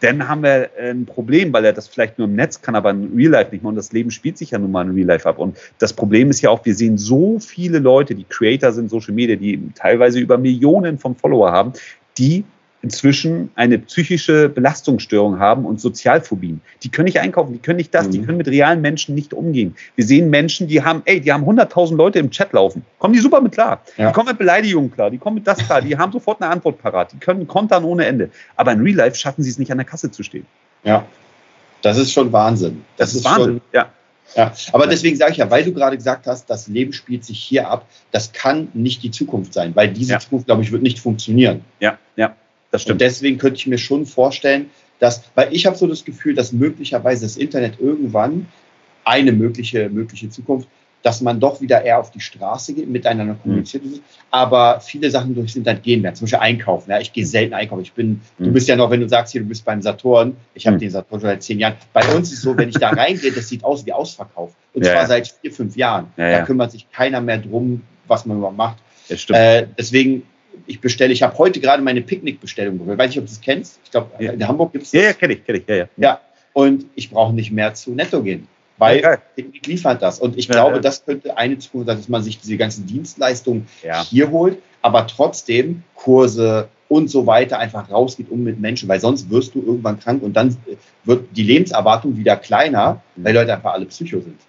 dann 0.00 0.28
haben 0.28 0.42
wir 0.42 0.70
ein 0.78 1.06
Problem, 1.06 1.52
weil 1.52 1.64
er 1.64 1.72
das 1.72 1.88
vielleicht 1.88 2.18
nur 2.18 2.28
im 2.28 2.34
Netz 2.34 2.60
kann, 2.60 2.74
aber 2.74 2.90
in 2.90 3.12
Real 3.14 3.30
Life 3.32 3.50
nicht 3.50 3.62
mehr. 3.62 3.70
Und 3.70 3.76
das 3.76 3.92
Leben 3.92 4.10
spielt 4.10 4.38
sich 4.38 4.50
ja 4.50 4.58
nun 4.58 4.70
mal 4.70 4.86
in 4.86 4.94
Real 4.94 5.06
Life 5.06 5.28
ab. 5.28 5.38
Und 5.38 5.56
das 5.78 5.92
Problem 5.92 6.30
ist 6.30 6.42
ja 6.42 6.50
auch, 6.50 6.64
wir 6.64 6.74
sehen 6.74 6.98
so 6.98 7.38
viele 7.38 7.78
Leute, 7.78 8.14
die 8.14 8.24
Creator 8.24 8.72
sind, 8.72 8.90
Social 8.90 9.14
Media, 9.14 9.36
die 9.36 9.60
teilweise 9.74 10.20
über 10.20 10.38
Millionen 10.38 10.98
von 10.98 11.14
Follower 11.14 11.50
haben, 11.50 11.72
die 12.18 12.44
inzwischen 12.86 13.50
eine 13.56 13.80
psychische 13.80 14.48
Belastungsstörung 14.48 15.40
haben 15.40 15.64
und 15.66 15.80
Sozialphobien. 15.80 16.60
Die 16.84 16.88
können 16.88 17.06
nicht 17.06 17.18
einkaufen, 17.18 17.52
die 17.52 17.58
können 17.58 17.78
nicht 17.78 17.92
das, 17.92 18.06
mhm. 18.06 18.10
die 18.12 18.22
können 18.22 18.38
mit 18.38 18.46
realen 18.46 18.80
Menschen 18.80 19.16
nicht 19.16 19.34
umgehen. 19.34 19.74
Wir 19.96 20.04
sehen 20.06 20.30
Menschen, 20.30 20.68
die 20.68 20.84
haben, 20.84 21.02
ey, 21.04 21.20
die 21.20 21.32
haben 21.32 21.42
100.000 21.42 21.96
Leute 21.96 22.20
im 22.20 22.30
Chat 22.30 22.52
laufen. 22.52 22.84
Kommen 23.00 23.14
die 23.14 23.18
super 23.18 23.40
mit 23.40 23.52
klar. 23.52 23.82
Ja. 23.96 24.08
Die 24.08 24.14
kommen 24.14 24.28
mit 24.28 24.38
Beleidigungen 24.38 24.92
klar, 24.92 25.10
die 25.10 25.18
kommen 25.18 25.34
mit 25.34 25.48
das 25.48 25.58
klar, 25.58 25.82
die 25.82 25.98
haben 25.98 26.12
sofort 26.12 26.40
eine 26.40 26.52
Antwort 26.52 26.80
parat, 26.80 27.12
die 27.12 27.18
können 27.18 27.48
kontern 27.48 27.82
ohne 27.82 28.06
Ende. 28.06 28.30
Aber 28.54 28.70
in 28.70 28.80
Real 28.82 28.96
Life 28.96 29.16
schaffen 29.16 29.42
sie 29.42 29.50
es 29.50 29.58
nicht 29.58 29.72
an 29.72 29.78
der 29.78 29.84
Kasse 29.84 30.12
zu 30.12 30.22
stehen. 30.22 30.46
Ja, 30.84 31.04
das 31.82 31.98
ist 31.98 32.12
schon 32.12 32.32
Wahnsinn. 32.32 32.84
Das, 32.96 33.08
das 33.08 33.14
ist, 33.14 33.16
ist 33.16 33.24
Wahnsinn, 33.24 33.44
schon, 33.44 33.60
ja. 33.72 33.90
Ja, 34.34 34.52
aber 34.72 34.86
deswegen 34.86 35.16
sage 35.16 35.32
ich 35.32 35.38
ja, 35.38 35.50
weil 35.50 35.64
du 35.64 35.72
gerade 35.72 35.96
gesagt 35.96 36.26
hast, 36.26 36.50
das 36.50 36.66
Leben 36.66 36.92
spielt 36.92 37.24
sich 37.24 37.38
hier 37.38 37.70
ab, 37.70 37.86
das 38.10 38.32
kann 38.32 38.68
nicht 38.74 39.02
die 39.02 39.10
Zukunft 39.10 39.52
sein, 39.52 39.74
weil 39.76 39.92
diese 39.92 40.14
ja. 40.14 40.18
Zukunft, 40.18 40.46
glaube 40.46 40.62
ich, 40.62 40.72
wird 40.72 40.82
nicht 40.82 40.98
funktionieren. 40.98 41.64
Ja, 41.80 41.98
ja. 42.16 42.34
Das 42.76 42.82
stimmt. 42.82 42.94
Und 42.94 43.00
deswegen 43.00 43.38
könnte 43.38 43.56
ich 43.56 43.66
mir 43.66 43.78
schon 43.78 44.04
vorstellen, 44.04 44.70
dass, 44.98 45.22
weil 45.34 45.54
ich 45.54 45.66
habe 45.66 45.76
so 45.76 45.86
das 45.86 46.04
Gefühl, 46.04 46.34
dass 46.34 46.52
möglicherweise 46.52 47.24
das 47.24 47.36
Internet 47.36 47.80
irgendwann 47.80 48.48
eine 49.04 49.32
mögliche, 49.32 49.88
mögliche 49.88 50.28
Zukunft, 50.28 50.68
dass 51.02 51.22
man 51.22 51.40
doch 51.40 51.60
wieder 51.60 51.82
eher 51.82 52.00
auf 52.00 52.10
die 52.10 52.20
Straße 52.20 52.74
geht, 52.74 52.88
miteinander 52.88 53.34
mhm. 53.34 53.42
kommuniziert. 53.42 53.84
Mhm. 53.84 54.00
Aber 54.30 54.80
viele 54.80 55.10
Sachen 55.10 55.34
durchs 55.34 55.56
Internet 55.56 55.84
gehen 55.84 56.02
mehr. 56.02 56.12
Zum 56.12 56.24
Beispiel 56.24 56.40
einkaufen. 56.40 56.90
Ja, 56.90 57.00
ich 57.00 57.12
gehe 57.12 57.24
selten 57.24 57.54
einkaufen. 57.54 57.82
Ich 57.82 57.92
bin, 57.92 58.20
mhm. 58.38 58.44
du 58.44 58.52
bist 58.52 58.68
ja 58.68 58.76
noch, 58.76 58.90
wenn 58.90 59.00
du 59.00 59.08
sagst, 59.08 59.32
hier, 59.32 59.40
du 59.40 59.48
bist 59.48 59.64
beim 59.64 59.80
Saturn. 59.80 60.36
Ich 60.54 60.66
habe 60.66 60.76
mhm. 60.76 60.80
den 60.80 60.90
Saturn 60.90 61.20
schon 61.20 61.28
seit 61.30 61.42
zehn 61.42 61.60
Jahren. 61.60 61.76
Bei 61.94 62.02
uns 62.14 62.30
ist 62.30 62.38
es 62.38 62.42
so, 62.42 62.56
wenn 62.58 62.68
ich 62.68 62.76
da 62.76 62.88
reingehe, 62.90 63.32
das 63.32 63.48
sieht 63.48 63.64
aus 63.64 63.86
wie 63.86 63.92
Ausverkauf. 63.92 64.52
Und 64.74 64.84
ja, 64.84 64.92
zwar 64.92 65.02
ja. 65.02 65.06
seit 65.06 65.28
vier, 65.28 65.52
fünf 65.52 65.76
Jahren. 65.76 66.08
Ja, 66.16 66.40
da 66.40 66.44
kümmert 66.44 66.72
sich 66.72 66.90
keiner 66.90 67.20
mehr 67.20 67.38
drum, 67.38 67.82
was 68.06 68.26
man 68.26 68.38
überhaupt 68.38 68.56
macht. 68.56 68.78
Äh, 69.28 69.66
deswegen 69.78 70.24
ich 70.66 70.80
bestelle, 70.80 71.12
ich 71.12 71.22
habe 71.22 71.36
heute 71.38 71.60
gerade 71.60 71.82
meine 71.82 72.00
Picknickbestellung 72.00 72.78
bestellt. 72.78 72.98
Weiß 72.98 73.08
nicht, 73.10 73.18
ob 73.18 73.24
du 73.24 73.30
das 73.30 73.40
kennst. 73.40 73.80
Ich 73.84 73.90
glaube, 73.90 74.10
ja. 74.22 74.32
in 74.32 74.46
Hamburg 74.46 74.72
gibt 74.72 74.84
es 74.84 74.90
das. 74.90 75.00
Ja, 75.00 75.06
ja, 75.08 75.12
kenne 75.12 75.34
ich, 75.34 75.44
kenne 75.44 75.58
ich. 75.58 75.68
Ja, 75.68 75.74
ja. 75.76 75.88
ja, 75.96 76.20
und 76.52 76.86
ich 76.94 77.10
brauche 77.10 77.34
nicht 77.34 77.50
mehr 77.50 77.74
zu 77.74 77.92
Netto 77.92 78.22
gehen, 78.22 78.48
weil 78.78 79.00
ja, 79.00 79.16
Picknick 79.16 79.66
liefert 79.66 80.02
das. 80.02 80.18
Und 80.18 80.38
ich 80.38 80.48
glaube, 80.48 80.80
das 80.80 81.04
könnte 81.04 81.36
eine 81.36 81.58
Zukunft 81.58 81.88
sein, 81.88 81.98
dass 81.98 82.08
man 82.08 82.22
sich 82.22 82.40
diese 82.40 82.56
ganzen 82.56 82.86
Dienstleistungen 82.86 83.68
hier 84.08 84.30
holt, 84.30 84.58
aber 84.82 85.06
trotzdem 85.06 85.82
Kurse 85.94 86.68
und 86.88 87.10
so 87.10 87.26
weiter 87.26 87.58
einfach 87.58 87.90
rausgeht, 87.90 88.30
um 88.30 88.44
mit 88.44 88.60
Menschen, 88.60 88.88
weil 88.88 89.00
sonst 89.00 89.28
wirst 89.30 89.54
du 89.54 89.62
irgendwann 89.62 89.98
krank 89.98 90.22
und 90.22 90.34
dann 90.34 90.56
wird 91.04 91.24
die 91.32 91.42
Lebenserwartung 91.42 92.16
wieder 92.16 92.36
kleiner, 92.36 93.02
mhm. 93.16 93.24
weil 93.24 93.34
Leute 93.34 93.54
einfach 93.54 93.72
alle 93.72 93.86
Psycho 93.86 94.20
sind. 94.20 94.40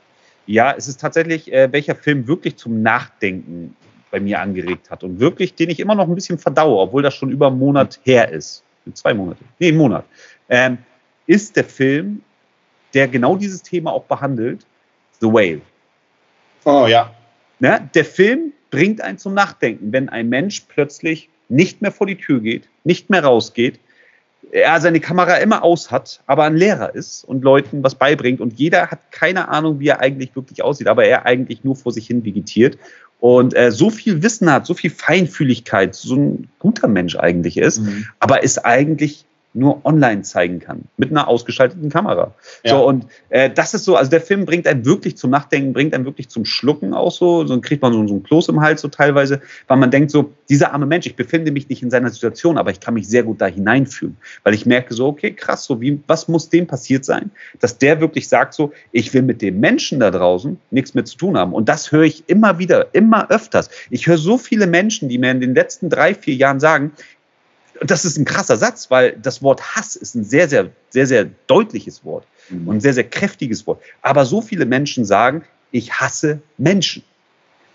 Ja, 0.45 0.74
es 0.78 0.88
ist 0.88 1.01
tatsächlich, 1.01 1.51
äh, 1.51 1.72
welcher 1.72 1.95
Film 1.95 2.28
wirklich 2.28 2.55
zum 2.55 2.82
Nachdenken 2.82 3.76
bei 4.12 4.20
mir 4.20 4.39
angeregt 4.39 4.89
hat 4.89 5.03
und 5.03 5.20
wirklich, 5.20 5.55
den 5.55 5.70
ich 5.70 5.80
immer 5.80 5.95
noch 5.95 6.08
ein 6.08 6.16
bisschen 6.16 6.38
verdaue, 6.38 6.80
obwohl 6.80 7.03
das 7.03 7.14
schon 7.14 7.30
über 7.30 7.47
einen 7.47 7.60
Monat 7.60 7.99
her 8.03 8.30
ist. 8.30 8.64
Zwei 8.93 9.14
Monate. 9.14 9.43
Nee, 9.60 9.70
einen 9.70 9.78
Monat. 9.78 10.05
Ähm, 10.47 10.78
ist 11.26 11.58
der 11.58 11.66
Film, 11.66 12.22
der 12.93 13.10
genau 13.10 13.36
dieses 13.36 13.62
Thema 13.62 13.91
auch 13.91 14.05
behandelt, 14.05 14.66
The 15.20 15.28
Whale. 15.28 15.62
Oh 16.64 16.88
ja. 16.88 17.14
Ne? 17.60 17.89
Der 17.93 18.05
Film 18.05 18.53
bringt 18.72 19.01
einen 19.01 19.18
zum 19.18 19.34
Nachdenken, 19.34 19.91
wenn 19.91 20.10
ein 20.10 20.30
Mensch 20.30 20.62
plötzlich 20.70 21.30
nicht 21.49 21.82
mehr 21.82 21.91
vor 21.91 22.08
die 22.08 22.18
Tür 22.18 22.39
geht, 22.39 22.70
nicht 22.84 23.10
mehr 23.10 23.24
rausgeht, 23.24 23.80
er 24.51 24.80
seine 24.80 24.99
Kamera 24.99 25.36
immer 25.36 25.64
aus 25.64 25.91
hat, 25.91 26.22
aber 26.26 26.43
ein 26.45 26.55
Lehrer 26.55 26.95
ist 26.95 27.24
und 27.24 27.43
Leuten 27.43 27.84
was 27.84 27.95
beibringt 27.95 28.39
und 28.39 28.53
jeder 28.53 28.89
hat 28.89 29.12
keine 29.12 29.49
Ahnung, 29.49 29.80
wie 29.80 29.88
er 29.88 29.99
eigentlich 29.99 30.36
wirklich 30.36 30.64
aussieht, 30.64 30.88
aber 30.88 31.05
er 31.05 31.26
eigentlich 31.26 31.64
nur 31.64 31.76
vor 31.76 31.91
sich 31.91 32.08
hin 32.08 32.24
vegetiert 32.24 32.78
und 33.20 33.55
äh, 33.55 33.72
so 33.72 33.89
viel 33.89 34.22
Wissen 34.22 34.51
hat, 34.51 34.65
so 34.65 34.74
viel 34.74 34.91
Feinfühligkeit, 34.91 35.95
so 35.95 36.15
ein 36.15 36.49
guter 36.59 36.88
Mensch 36.88 37.15
eigentlich 37.15 37.57
ist, 37.57 37.80
mhm. 37.80 38.05
aber 38.20 38.43
ist 38.43 38.65
eigentlich 38.65 39.26
nur 39.58 39.84
online 39.86 40.22
zeigen 40.22 40.60
kann, 40.60 40.84
mit 40.97 41.10
einer 41.12 41.28
ausgeschalteten 41.28 41.89
Kamera. 41.89 42.34
Ja. 42.64 42.72
So, 42.72 42.88
und 42.88 43.05
äh, 43.30 43.49
das 43.49 43.74
ist 43.74 43.86
so, 43.86 43.95
also 43.95 44.10
der 44.10 44.22
Film 44.22 44.45
bringt 44.45 44.68
einen 44.68 44.86
wirklich 44.86 45.18
zum 45.18 45.32
Nachdenken, 45.32 45.74
bringt 45.74 45.93
einen 45.93 46.05
wirklich 46.05 46.30
zum 46.30 46.45
Schlucken 46.45 46.93
auch 46.93 47.12
so, 47.12 47.45
so 47.45 47.60
kriegt 47.60 47.82
man 47.82 47.91
so, 47.91 48.08
so 48.08 48.14
ein 48.14 48.24
Kloß 48.24 48.49
im 48.49 48.62
Hals 48.62 48.82
so 48.82 48.88
teilweise, 48.88 49.41
weil 49.68 49.78
man 49.78 49.89
denkt 49.89 50.12
so, 50.12 50.32
dieser 50.49 50.74
arme 50.74 50.86
Mensch, 50.86 51.08
ich 51.08 51.16
befinde 51.16 51.51
mich 51.51 51.70
nicht 51.70 51.82
in 51.82 51.89
seiner 51.89 52.10
Situation, 52.10 52.58
aber 52.58 52.72
ich 52.72 52.80
kann 52.80 52.93
mich 52.93 53.08
sehr 53.08 53.24
gut 53.24 53.41
da 53.41 53.47
hineinfühlen, 53.47 54.18
weil 54.43 54.53
ich 54.53 54.66
merke 54.66 54.93
so, 54.93 55.08
okay, 55.08 55.32
krass, 55.32 55.64
so 55.64 55.82
wie, 55.82 55.99
was 56.08 56.28
muss 56.28 56.49
dem 56.49 56.68
passiert 56.68 57.03
sein, 57.03 57.32
dass 57.60 57.78
der 57.78 57.99
wirklich 57.99 58.28
sagt 58.28 58.53
so, 58.53 58.72
ich 58.91 59.14
will 59.14 59.24
mit 59.24 59.41
dem 59.41 59.60
Menschen 59.60 59.99
da 59.99 60.12
draußen 60.12 60.60
nichts 60.70 60.93
mehr 60.93 61.05
zu 61.05 61.18
tun 61.18 61.38
haben. 61.38 61.53
Und 61.53 61.68
das 61.68 61.91
höre 61.91 62.03
ich 62.03 62.24
immer 62.28 62.60
wieder, 62.60 62.93
immer 62.93 63.30
öfters. 63.30 63.70
Ich 63.89 64.08
höre 64.08 64.18
so 64.18 64.38
viele 64.38 64.68
Menschen, 64.68 65.10
die 65.10 65.18
mir 65.18 65.32
in 65.32 65.41
den 65.41 65.55
letzten 65.55 65.89
drei, 65.89 66.14
vier 66.14 66.36
Jahren 66.36 66.60
sagen, 66.60 66.91
das 67.82 68.06
ist 68.06 68.18
ein 68.18 68.26
krasser 68.26 68.58
Satz, 68.58 68.90
weil 68.90 69.18
das 69.22 69.42
Wort 69.42 69.76
Hass 69.76 69.96
ist 69.96 70.16
ein 70.16 70.24
sehr, 70.24 70.48
sehr, 70.50 70.70
sehr, 70.90 71.08
sehr 71.08 71.26
deutliches 71.48 72.04
Wort 72.04 72.26
mhm. 72.50 72.68
und 72.68 72.78
ein 72.78 72.82
sehr, 72.82 72.94
sehr 72.94 73.04
kräftiges 73.04 73.68
Wort. 73.68 73.82
Aber 74.02 74.26
so 74.26 74.42
viele 74.42 74.66
Menschen 74.66 75.06
sagen, 75.06 75.44
ich 75.72 75.94
hasse 75.94 76.42
Menschen. 76.58 77.04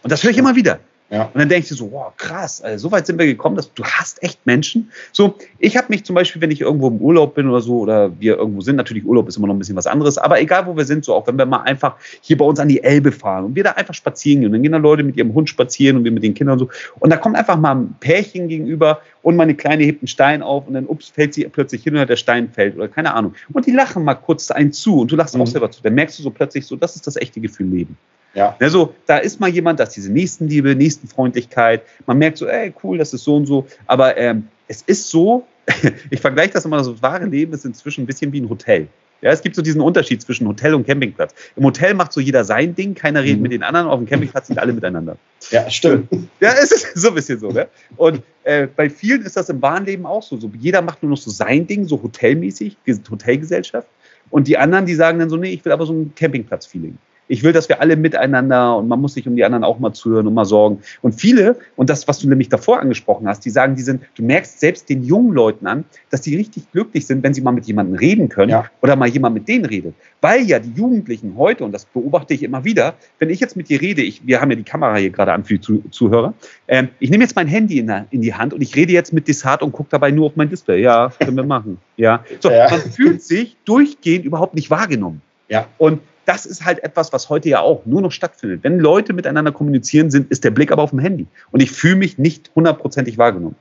Und 0.02 0.10
das 0.10 0.22
höre 0.22 0.30
ich 0.30 0.38
immer 0.38 0.56
wieder. 0.56 0.80
Ja. 1.12 1.24
Und 1.24 1.38
dann 1.38 1.50
denke 1.50 1.68
ich 1.70 1.78
so, 1.78 1.92
wow, 1.92 2.10
krass, 2.16 2.62
also 2.62 2.88
so 2.88 2.92
weit 2.92 3.06
sind 3.06 3.18
wir 3.18 3.26
gekommen, 3.26 3.54
dass 3.54 3.70
du 3.74 3.84
hast 3.84 4.22
echt 4.22 4.46
Menschen. 4.46 4.90
So, 5.12 5.34
ich 5.58 5.76
habe 5.76 5.88
mich 5.90 6.04
zum 6.04 6.14
Beispiel, 6.14 6.40
wenn 6.40 6.50
ich 6.50 6.62
irgendwo 6.62 6.88
im 6.88 6.96
Urlaub 6.96 7.34
bin 7.34 7.50
oder 7.50 7.60
so, 7.60 7.80
oder 7.80 8.18
wir 8.18 8.38
irgendwo 8.38 8.62
sind, 8.62 8.76
natürlich 8.76 9.04
Urlaub 9.04 9.28
ist 9.28 9.36
immer 9.36 9.46
noch 9.46 9.54
ein 9.54 9.58
bisschen 9.58 9.76
was 9.76 9.86
anderes, 9.86 10.16
aber 10.16 10.40
egal 10.40 10.66
wo 10.66 10.74
wir 10.74 10.86
sind, 10.86 11.04
so 11.04 11.12
auch 11.12 11.26
wenn 11.26 11.36
wir 11.36 11.44
mal 11.44 11.64
einfach 11.64 11.96
hier 12.22 12.38
bei 12.38 12.46
uns 12.46 12.58
an 12.58 12.68
die 12.68 12.82
Elbe 12.82 13.12
fahren 13.12 13.44
und 13.44 13.54
wir 13.54 13.62
da 13.62 13.72
einfach 13.72 13.92
spazieren 13.92 14.40
gehen 14.40 14.46
und 14.46 14.52
dann 14.54 14.62
gehen 14.62 14.72
da 14.72 14.78
Leute 14.78 15.02
mit 15.02 15.18
ihrem 15.18 15.34
Hund 15.34 15.50
spazieren 15.50 15.98
und 15.98 16.04
wir 16.04 16.12
mit 16.12 16.22
den 16.22 16.32
Kindern 16.32 16.54
und 16.54 16.60
so. 16.60 16.68
Und 16.98 17.10
da 17.10 17.18
kommt 17.18 17.36
einfach 17.36 17.58
mal 17.58 17.76
ein 17.76 17.94
Pärchen 18.00 18.48
gegenüber 18.48 19.02
und 19.20 19.36
meine 19.36 19.54
Kleine 19.54 19.84
hebt 19.84 20.00
einen 20.00 20.08
Stein 20.08 20.42
auf 20.42 20.66
und 20.66 20.72
dann, 20.72 20.86
ups, 20.86 21.10
fällt 21.10 21.34
sie 21.34 21.44
plötzlich 21.44 21.82
hin 21.82 21.92
oder 21.92 22.06
der 22.06 22.16
Stein 22.16 22.48
fällt 22.48 22.76
oder 22.76 22.88
keine 22.88 23.12
Ahnung. 23.12 23.34
Und 23.52 23.66
die 23.66 23.72
lachen 23.72 24.02
mal 24.02 24.14
kurz 24.14 24.50
einen 24.50 24.72
zu 24.72 25.00
und 25.00 25.12
du 25.12 25.16
lachst 25.16 25.34
mhm. 25.34 25.42
auch 25.42 25.46
selber 25.46 25.70
zu. 25.70 25.82
Dann 25.82 25.94
merkst 25.94 26.18
du 26.18 26.22
so 26.22 26.30
plötzlich 26.30 26.64
so, 26.64 26.74
das 26.74 26.96
ist 26.96 27.06
das 27.06 27.16
echte 27.16 27.38
Gefühl 27.38 27.66
Leben. 27.66 27.98
Ja. 28.34 28.56
Also, 28.60 28.94
da 29.06 29.18
ist 29.18 29.40
mal 29.40 29.50
jemand, 29.50 29.80
da 29.80 29.84
ist 29.84 29.96
diese 29.96 30.10
Nächstenliebe, 30.10 30.74
Nächstenfreundlichkeit. 30.74 31.82
Man 32.06 32.18
merkt 32.18 32.38
so, 32.38 32.46
ey, 32.46 32.72
cool, 32.82 32.98
das 32.98 33.12
ist 33.12 33.24
so 33.24 33.36
und 33.36 33.46
so. 33.46 33.66
Aber 33.86 34.16
ähm, 34.16 34.48
es 34.68 34.82
ist 34.82 35.10
so, 35.10 35.46
ich 36.10 36.20
vergleiche 36.20 36.54
das 36.54 36.64
immer, 36.64 36.82
so 36.82 36.92
das 36.92 37.02
wahre 37.02 37.26
Leben 37.26 37.52
ist 37.52 37.64
inzwischen 37.64 38.04
ein 38.04 38.06
bisschen 38.06 38.32
wie 38.32 38.40
ein 38.40 38.48
Hotel. 38.48 38.88
Ja, 39.22 39.30
es 39.30 39.40
gibt 39.40 39.54
so 39.54 39.62
diesen 39.62 39.80
Unterschied 39.80 40.20
zwischen 40.20 40.48
Hotel 40.48 40.74
und 40.74 40.84
Campingplatz. 40.84 41.32
Im 41.54 41.64
Hotel 41.64 41.94
macht 41.94 42.12
so 42.12 42.20
jeder 42.20 42.42
sein 42.42 42.74
Ding, 42.74 42.94
keiner 42.94 43.22
redet 43.22 43.36
mhm. 43.36 43.42
mit 43.42 43.52
den 43.52 43.62
anderen, 43.62 43.86
auf 43.86 44.00
dem 44.00 44.06
Campingplatz 44.06 44.48
sind 44.48 44.58
alle 44.58 44.72
miteinander. 44.72 45.16
Ja, 45.50 45.70
stimmt. 45.70 46.08
Ja, 46.40 46.54
es 46.60 46.72
ist 46.72 46.96
so 46.96 47.08
ein 47.08 47.14
bisschen 47.14 47.38
so. 47.38 47.50
Ne? 47.50 47.68
Und 47.96 48.22
äh, 48.42 48.66
bei 48.66 48.90
vielen 48.90 49.22
ist 49.22 49.36
das 49.36 49.48
im 49.48 49.62
wahren 49.62 49.86
Leben 49.86 50.06
auch 50.06 50.24
so. 50.24 50.36
so. 50.38 50.50
Jeder 50.58 50.82
macht 50.82 51.04
nur 51.04 51.10
noch 51.10 51.18
so 51.18 51.30
sein 51.30 51.68
Ding, 51.68 51.86
so 51.86 52.02
hotelmäßig, 52.02 52.76
Hotelgesellschaft. 53.08 53.86
Und 54.30 54.48
die 54.48 54.58
anderen, 54.58 54.86
die 54.86 54.94
sagen 54.94 55.20
dann 55.20 55.30
so, 55.30 55.36
nee, 55.36 55.50
ich 55.50 55.64
will 55.64 55.70
aber 55.70 55.86
so 55.86 55.92
ein 55.92 56.12
Campingplatz-Feeling. 56.16 56.98
Ich 57.28 57.42
will, 57.42 57.52
dass 57.52 57.68
wir 57.68 57.80
alle 57.80 57.96
miteinander 57.96 58.76
und 58.76 58.88
man 58.88 59.00
muss 59.00 59.14
sich 59.14 59.26
um 59.26 59.36
die 59.36 59.44
anderen 59.44 59.64
auch 59.64 59.78
mal 59.78 59.92
zuhören 59.92 60.26
und 60.26 60.34
mal 60.34 60.44
sorgen. 60.44 60.80
Und 61.00 61.14
viele, 61.14 61.56
und 61.76 61.88
das, 61.88 62.06
was 62.08 62.18
du 62.18 62.28
nämlich 62.28 62.48
davor 62.48 62.80
angesprochen 62.80 63.26
hast, 63.28 63.44
die 63.44 63.50
sagen, 63.50 63.74
die 63.74 63.82
sind, 63.82 64.02
du 64.14 64.22
merkst 64.22 64.60
selbst 64.60 64.88
den 64.88 65.02
jungen 65.02 65.32
Leuten 65.32 65.66
an, 65.66 65.84
dass 66.10 66.20
die 66.20 66.36
richtig 66.36 66.70
glücklich 66.72 67.06
sind, 67.06 67.22
wenn 67.22 67.32
sie 67.32 67.40
mal 67.40 67.52
mit 67.52 67.66
jemandem 67.66 67.96
reden 67.96 68.28
können 68.28 68.50
ja. 68.50 68.64
oder 68.82 68.96
mal 68.96 69.08
jemand 69.08 69.34
mit 69.34 69.48
denen 69.48 69.64
redet. 69.64 69.94
Weil 70.20 70.42
ja 70.42 70.58
die 70.58 70.72
Jugendlichen 70.72 71.34
heute, 71.36 71.64
und 71.64 71.72
das 71.72 71.84
beobachte 71.84 72.34
ich 72.34 72.42
immer 72.42 72.64
wieder, 72.64 72.94
wenn 73.18 73.30
ich 73.30 73.40
jetzt 73.40 73.56
mit 73.56 73.68
dir 73.68 73.80
rede, 73.80 74.02
ich, 74.02 74.26
wir 74.26 74.40
haben 74.40 74.50
ja 74.50 74.56
die 74.56 74.62
Kamera 74.62 74.96
hier 74.96 75.10
gerade 75.10 75.32
an 75.32 75.44
für 75.44 75.58
die 75.58 75.90
Zuhörer, 75.90 76.34
ähm, 76.68 76.88
ich 76.98 77.10
nehme 77.10 77.24
jetzt 77.24 77.36
mein 77.36 77.46
Handy 77.46 77.78
in, 77.78 77.92
in, 78.10 78.20
die 78.20 78.34
Hand 78.34 78.52
und 78.52 78.60
ich 78.60 78.76
rede 78.76 78.92
jetzt 78.92 79.12
mit 79.12 79.28
Desart 79.28 79.62
und 79.62 79.72
gucke 79.72 79.88
dabei 79.90 80.10
nur 80.10 80.26
auf 80.26 80.36
mein 80.36 80.48
Display. 80.48 80.82
Ja, 80.82 81.12
können 81.18 81.36
wir 81.36 81.44
machen. 81.44 81.78
Ja. 81.96 82.24
So, 82.40 82.50
ja. 82.50 82.68
man 82.70 82.80
fühlt 82.80 83.22
sich 83.22 83.56
durchgehend 83.64 84.24
überhaupt 84.24 84.54
nicht 84.54 84.70
wahrgenommen. 84.70 85.22
Ja. 85.48 85.66
Und 85.78 86.00
das 86.24 86.46
ist 86.46 86.64
halt 86.64 86.82
etwas, 86.84 87.12
was 87.12 87.28
heute 87.28 87.48
ja 87.48 87.60
auch 87.60 87.84
nur 87.84 88.00
noch 88.00 88.12
stattfindet. 88.12 88.60
Wenn 88.62 88.78
Leute 88.78 89.12
miteinander 89.12 89.52
kommunizieren 89.52 90.10
sind, 90.10 90.30
ist 90.30 90.44
der 90.44 90.50
Blick 90.50 90.70
aber 90.70 90.82
auf 90.82 90.90
dem 90.90 90.98
Handy. 90.98 91.26
Und 91.50 91.62
ich 91.62 91.70
fühle 91.70 91.96
mich 91.96 92.18
nicht 92.18 92.50
hundertprozentig 92.54 93.18
wahrgenommen. 93.18 93.56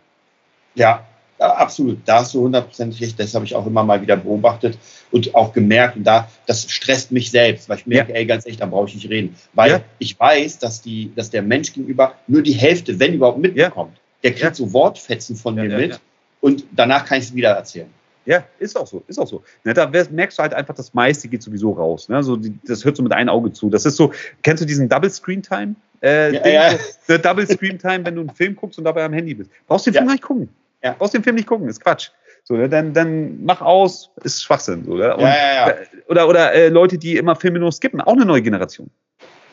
Ja, 0.75 1.05
absolut. 1.39 1.99
Da 2.05 2.19
hast 2.19 2.33
du 2.33 2.41
hundertprozentig 2.41 3.01
recht. 3.01 3.19
Das 3.19 3.33
habe 3.33 3.45
ich 3.45 3.55
auch 3.55 3.65
immer 3.65 3.83
mal 3.83 4.01
wieder 4.01 4.15
beobachtet 4.15 4.77
und 5.11 5.33
auch 5.33 5.53
gemerkt. 5.53 5.97
Und 5.97 6.03
da, 6.03 6.29
das 6.45 6.69
stresst 6.69 7.11
mich 7.11 7.31
selbst, 7.31 7.67
weil 7.67 7.79
ich 7.79 7.87
merke, 7.87 8.11
ja. 8.11 8.19
ey, 8.19 8.25
ganz 8.25 8.45
echt, 8.45 8.61
da 8.61 8.65
brauche 8.67 8.87
ich 8.87 8.95
nicht 8.95 9.09
reden. 9.09 9.35
Weil 9.53 9.71
ja. 9.71 9.81
ich 9.99 10.19
weiß, 10.19 10.59
dass, 10.59 10.81
die, 10.81 11.11
dass 11.15 11.29
der 11.29 11.41
Mensch 11.41 11.73
gegenüber 11.73 12.15
nur 12.27 12.41
die 12.41 12.53
Hälfte, 12.53 12.99
wenn 12.99 13.13
überhaupt, 13.13 13.39
mitbekommt. 13.39 13.93
Ja. 13.95 14.01
Der 14.23 14.33
kriegt 14.33 14.55
so 14.55 14.71
Wortfetzen 14.71 15.35
von 15.35 15.55
mir 15.55 15.63
mit 15.63 15.99
und 16.41 16.63
danach 16.71 17.05
kann 17.05 17.17
ich 17.17 17.25
es 17.25 17.35
wieder 17.35 17.49
erzählen. 17.49 17.89
Ja, 18.25 18.43
ist 18.59 18.77
auch 18.77 18.85
so, 18.85 19.03
ist 19.07 19.19
auch 19.19 19.27
so. 19.27 19.43
Ne, 19.63 19.73
da 19.73 19.89
merkst 19.89 20.37
du 20.37 20.43
halt 20.43 20.53
einfach, 20.53 20.75
das 20.75 20.93
meiste 20.93 21.27
geht 21.27 21.41
sowieso 21.41 21.71
raus. 21.71 22.07
Ne? 22.07 22.23
So, 22.23 22.35
die, 22.35 22.53
das 22.65 22.85
hört 22.85 22.95
so 22.95 23.03
mit 23.03 23.13
einem 23.13 23.29
Auge 23.29 23.51
zu. 23.51 23.69
Das 23.69 23.85
ist 23.85 23.95
so, 23.95 24.13
kennst 24.43 24.61
du 24.61 24.67
diesen 24.67 24.87
Double 24.87 25.09
Screen 25.09 25.41
Time? 25.41 25.75
Äh, 26.03 26.33
ja, 26.35 26.71
ja. 26.71 26.79
So, 27.07 27.17
Double 27.17 27.47
Screen 27.47 27.79
Time, 27.79 28.05
wenn 28.05 28.15
du 28.15 28.21
einen 28.21 28.29
Film 28.29 28.55
guckst 28.55 28.77
und 28.77 28.85
dabei 28.85 29.05
am 29.05 29.13
Handy 29.13 29.33
bist. 29.33 29.49
Brauchst 29.67 29.87
du 29.87 29.91
den 29.91 29.97
Film 29.97 30.07
ja. 30.07 30.13
nicht 30.13 30.23
gucken. 30.23 30.49
Ja. 30.83 30.95
Brauchst 30.97 31.13
den 31.13 31.23
Film 31.23 31.35
nicht 31.35 31.47
gucken, 31.47 31.67
ist 31.67 31.81
Quatsch. 31.81 32.09
So, 32.43 32.55
ne? 32.55 32.69
dann, 32.69 32.93
dann 32.93 33.43
mach 33.43 33.61
aus, 33.61 34.11
ist 34.23 34.43
Schwachsinn. 34.43 34.85
So, 34.85 34.95
ne? 34.95 35.15
Und, 35.15 35.21
ja, 35.21 35.27
ja, 35.27 35.53
ja. 35.53 35.69
Äh, 35.69 35.85
oder 36.07 36.27
oder 36.27 36.53
äh, 36.53 36.69
Leute, 36.69 36.97
die 36.97 37.17
immer 37.17 37.35
Filme 37.35 37.59
nur 37.59 37.71
skippen, 37.71 38.01
auch 38.01 38.13
eine 38.13 38.25
neue 38.25 38.41
Generation. 38.41 38.89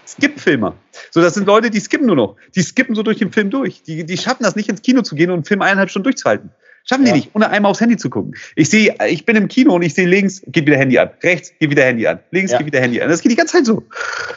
Skip-Filmer. 0.07 0.75
So, 1.11 1.21
das 1.21 1.35
sind 1.35 1.47
Leute, 1.47 1.71
die 1.71 1.81
skippen 1.81 2.07
nur 2.07 2.17
noch. 2.17 2.37
Die 2.55 2.63
skippen 2.63 2.95
so 2.95 3.03
durch 3.03 3.19
den 3.19 3.31
Film 3.31 3.51
durch. 3.51 3.83
Die, 3.83 4.05
die 4.05 4.17
schaffen 4.17 4.43
das 4.43 4.57
nicht 4.57 4.69
ins 4.69 4.81
Kino 4.81 5.03
zu 5.03 5.15
gehen 5.15 5.31
und 5.31 5.37
einen 5.37 5.45
Film 5.45 5.61
eineinhalb 5.61 5.91
Stunden 5.91 6.05
durchzuhalten. 6.05 6.51
Schaffen 6.89 7.07
ja. 7.07 7.13
die 7.13 7.19
nicht, 7.19 7.31
ohne 7.35 7.51
einmal 7.51 7.71
aufs 7.71 7.81
Handy 7.81 7.97
zu 7.97 8.09
gucken. 8.09 8.35
Ich 8.57 8.71
sehe, 8.71 8.95
ich 9.09 9.27
bin 9.27 9.37
im 9.37 9.49
Kino 9.49 9.75
und 9.75 9.83
ich 9.83 9.95
sehe 9.95 10.07
links, 10.07 10.43
geht 10.47 10.67
wieder 10.67 10.79
Handy 10.79 10.99
an. 10.99 11.11
Rechts, 11.23 11.53
geht 11.59 11.71
wieder 11.71 11.85
Handy 11.85 12.07
an. 12.07 12.21
Links, 12.31 12.53
ja. 12.53 12.59
geht 12.59 12.67
wieder 12.67 12.81
Handy 12.81 13.01
an. 13.03 13.09
Das 13.11 13.21
geht 13.21 13.33
die 13.33 13.37
ganze 13.37 13.57
Zeit 13.59 13.67
so. 13.67 13.83